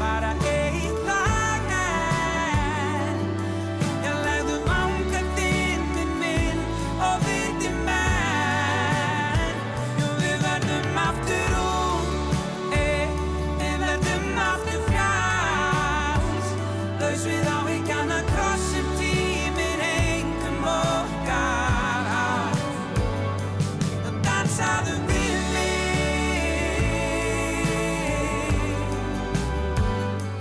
bara 0.02 0.34
einn 0.34 0.67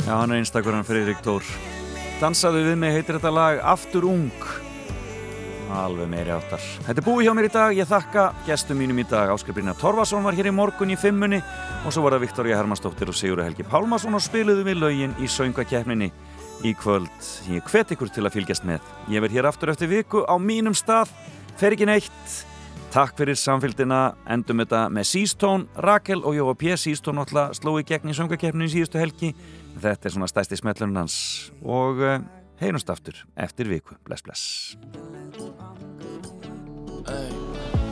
Já, 0.06 0.12
hann 0.20 0.30
er 0.30 0.38
einstakur 0.38 0.70
hann 0.70 0.86
Friðrik 0.86 1.18
Tór 1.18 1.42
Dansaðu 2.20 2.60
við 2.62 2.76
mig 2.78 2.92
heitir 2.94 3.16
þetta 3.16 3.30
lag 3.34 3.58
Aftur 3.74 4.04
ung. 4.06 4.44
Alveg 5.74 6.06
meiri 6.08 6.30
áttar. 6.30 6.62
Þetta 6.86 7.02
er 7.02 7.04
búið 7.04 7.26
hjá 7.26 7.32
mér 7.34 7.48
í 7.48 7.50
dag, 7.52 7.74
ég 7.74 7.88
þakka 7.90 8.26
gestum 8.46 8.78
mínum 8.78 9.02
í 9.02 9.04
dag. 9.10 9.32
Áskar 9.34 9.56
Brynjar 9.56 9.76
Torfason 9.80 10.22
var 10.24 10.38
hér 10.38 10.48
í 10.48 10.54
morgun 10.54 10.94
í 10.94 10.96
fimmunni 10.96 11.42
og 11.82 11.90
svo 11.90 12.06
var 12.06 12.14
það 12.14 12.22
Viktoria 12.22 12.60
Hermannsdóttir 12.60 13.10
og 13.10 13.18
Sigurður 13.18 13.50
Helgi 13.50 13.66
Pálmason 13.66 14.14
og 14.14 14.22
spiluðu 14.22 14.62
við 14.70 14.80
lögin 14.84 15.18
í 15.18 15.26
söngakeppninni 15.26 16.12
í 16.62 16.72
kvöld. 16.78 17.28
Ég 17.50 17.66
hvet 17.66 17.92
ykkur 17.98 18.14
til 18.14 18.24
að 18.24 18.38
fylgjast 18.38 18.64
með. 18.70 18.86
Ég 19.10 19.26
verð 19.26 19.40
hér 19.40 19.50
aftur 19.50 19.74
eftir 19.74 19.90
viku 19.90 20.22
á 20.22 20.38
mínum 20.38 20.78
stað. 20.78 21.10
Fer 21.58 21.74
ekki 21.74 21.90
neitt. 21.90 22.40
Takk 22.94 23.18
fyrir 23.18 23.36
samfélgina, 23.36 24.14
endum 24.30 24.62
þetta 24.62 24.86
með 24.88 25.10
Seastone, 25.10 25.66
Rakel 25.82 26.22
og 26.22 26.38
Jóa 26.38 26.54
P. 26.56 26.78
Seastone 26.78 27.26
alltaf 27.26 27.58
sló 27.58 27.74
í 27.76 27.84
gegn 27.84 28.14
í 28.14 28.16
söngakeppninu 28.16 28.70
í 28.70 28.72
síðustu 28.72 29.02
helgi 29.02 29.34
Þetta 29.76 30.08
er 30.08 30.14
svona 30.14 30.28
stæsti 30.30 30.56
smellunum 30.56 31.02
hans. 31.02 31.16
Og 31.62 32.00
uh, 32.00 32.20
heyrumst 32.60 32.90
aftur 32.90 33.18
eftir 33.36 33.68
viku. 33.68 33.96
Bless, 34.06 34.24
bless. 34.24 34.76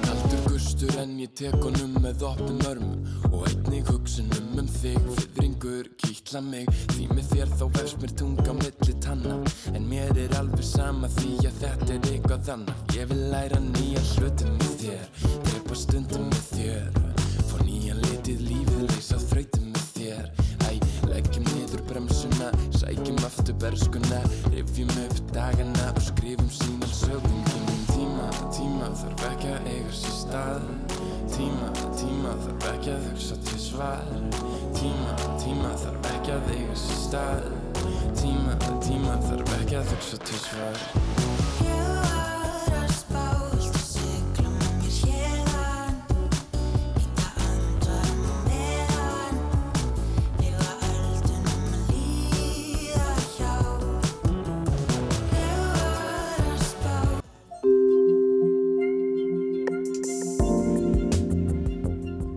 Kaldur 0.05 0.41
gustur 0.49 0.97
en 1.03 1.19
ég 1.21 1.35
tek 1.37 1.57
honum 1.61 1.99
með 2.01 2.25
opnum 2.31 2.63
örmum. 2.71 3.03
Og 3.31 3.45
einnig 3.51 3.85
hugsunum 3.91 4.63
um 4.63 4.71
þig 4.81 4.97
fyrringur 5.19 5.91
kýtla 6.01 6.41
mig. 6.45 6.71
Því 6.95 7.09
með 7.13 7.29
þér 7.35 7.53
þá 7.61 7.65
vefst 7.79 8.01
mér 8.01 8.15
tunga 8.23 8.57
milli 8.63 8.97
tanna. 9.05 9.37
En 9.75 9.89
mér 9.91 10.17
er 10.25 10.37
alveg 10.41 10.65
sama 10.67 11.11
því 11.19 11.35
að 11.51 11.61
þetta 11.67 11.91
er 11.99 12.09
eitthvað 12.15 12.55
annað. 12.57 12.87
Ég 12.97 13.13
vil 13.13 13.27
læra 13.35 13.61
nýja 13.69 14.07
hlutum 14.15 14.57
með 14.63 14.79
þér 14.85 15.05
drepa 15.51 15.79
stundum 15.85 16.31
með 16.33 16.49
þér. 16.55 16.99
Fá 17.51 17.61
nýjan 17.67 18.01
litið 18.09 18.49
lífið 18.49 18.89
leysa 18.89 19.21
þrautum 19.29 19.64
sækjum 22.85 23.17
aftur 23.25 23.55
berskuna 23.61 24.21
rifjum 24.53 24.89
upp 25.05 25.35
dagana 25.35 25.87
og 25.97 26.03
skrifum 26.03 26.51
sína 26.51 26.87
sögum 26.87 27.41
Tímum 27.49 27.81
tíma, 27.93 28.27
tíma 28.53 28.89
þarf 29.01 29.23
ekki 29.31 29.53
að 29.55 29.69
eiga 29.73 29.93
sér 29.99 30.17
stað. 30.19 30.67
Tíma, 31.35 31.69
tíma 31.99 32.35
þarf 32.43 32.67
ekki 32.73 32.91
að 32.95 33.07
hugsa 33.09 33.39
til 33.47 33.61
svar. 33.63 34.03
Tíma, 34.77 35.15
tíma 35.45 35.71
þarf 35.85 36.11
ekki 36.13 36.35
að 36.35 36.51
eiga 36.57 36.81
sér 36.83 37.01
stað. 37.07 37.49
Tíma, 38.21 38.59
tíma 38.89 39.17
þarf 39.29 39.57
ekki 39.61 39.81
að 39.81 39.95
hugsa 39.95 40.21
til 40.29 40.43
svar 40.49 42.14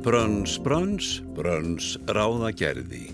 Brönns, 0.08 0.56
brönns, 0.64 1.20
brönns, 1.36 2.00
ráða 2.08 2.56
gerði. 2.56 3.12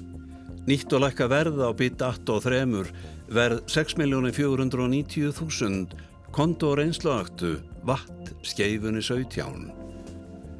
Nýtt 0.70 0.94
og 0.94 1.02
lækka 1.02 1.26
verð 1.32 1.57
á 1.65 1.74
bit 1.74 1.98
8 2.06 2.30
og 2.30 2.45
3, 2.45 2.86
verð 3.34 3.65
6.490.000, 3.65 5.90
konto 6.30 6.70
og 6.70 6.78
reynsluaktu, 6.78 7.65
vatt, 7.82 8.38
skeifunni 8.45 9.02
17. 9.02 9.74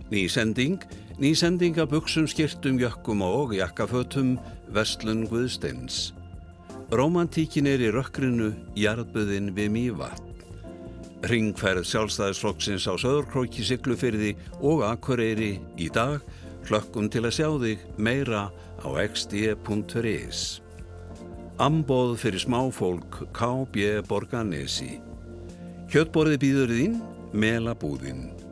Ný 0.10 0.26
sending, 0.26 0.82
ný 1.22 1.38
sending 1.38 1.78
af 1.78 1.94
buksum, 1.94 2.26
skirtum, 2.26 2.82
jökkum 2.82 3.22
og 3.22 3.54
jakkafötum, 3.54 4.42
vestlun 4.74 5.30
Guðsteins. 5.30 6.18
Romantíkin 6.90 7.70
er 7.70 7.78
í 7.78 7.94
rökkrinu, 7.94 8.58
jarðbuðin 8.74 9.54
við 9.54 9.70
mývatn. 9.78 10.33
Ringferð 11.24 11.86
sjálfstæðisflokksins 11.88 12.84
á 12.84 13.00
Söðurkróki 13.00 13.64
Siglufyrði 13.64 14.34
og 14.60 14.82
Akureyri 14.84 15.54
í 15.80 15.88
dag 15.96 16.20
hlökkum 16.68 17.08
til 17.08 17.24
að 17.24 17.36
sjá 17.38 17.48
þig 17.64 17.86
meira 17.96 18.42
á 18.84 18.88
xd.is. 19.06 20.42
Amboð 21.64 22.18
fyrir 22.20 22.44
smáfólk 22.44 23.22
KB 23.32 24.04
Borganesi. 24.10 24.98
Kjötborði 25.88 26.42
býður 26.44 26.76
þín, 26.76 27.00
melabúðinn. 27.32 28.43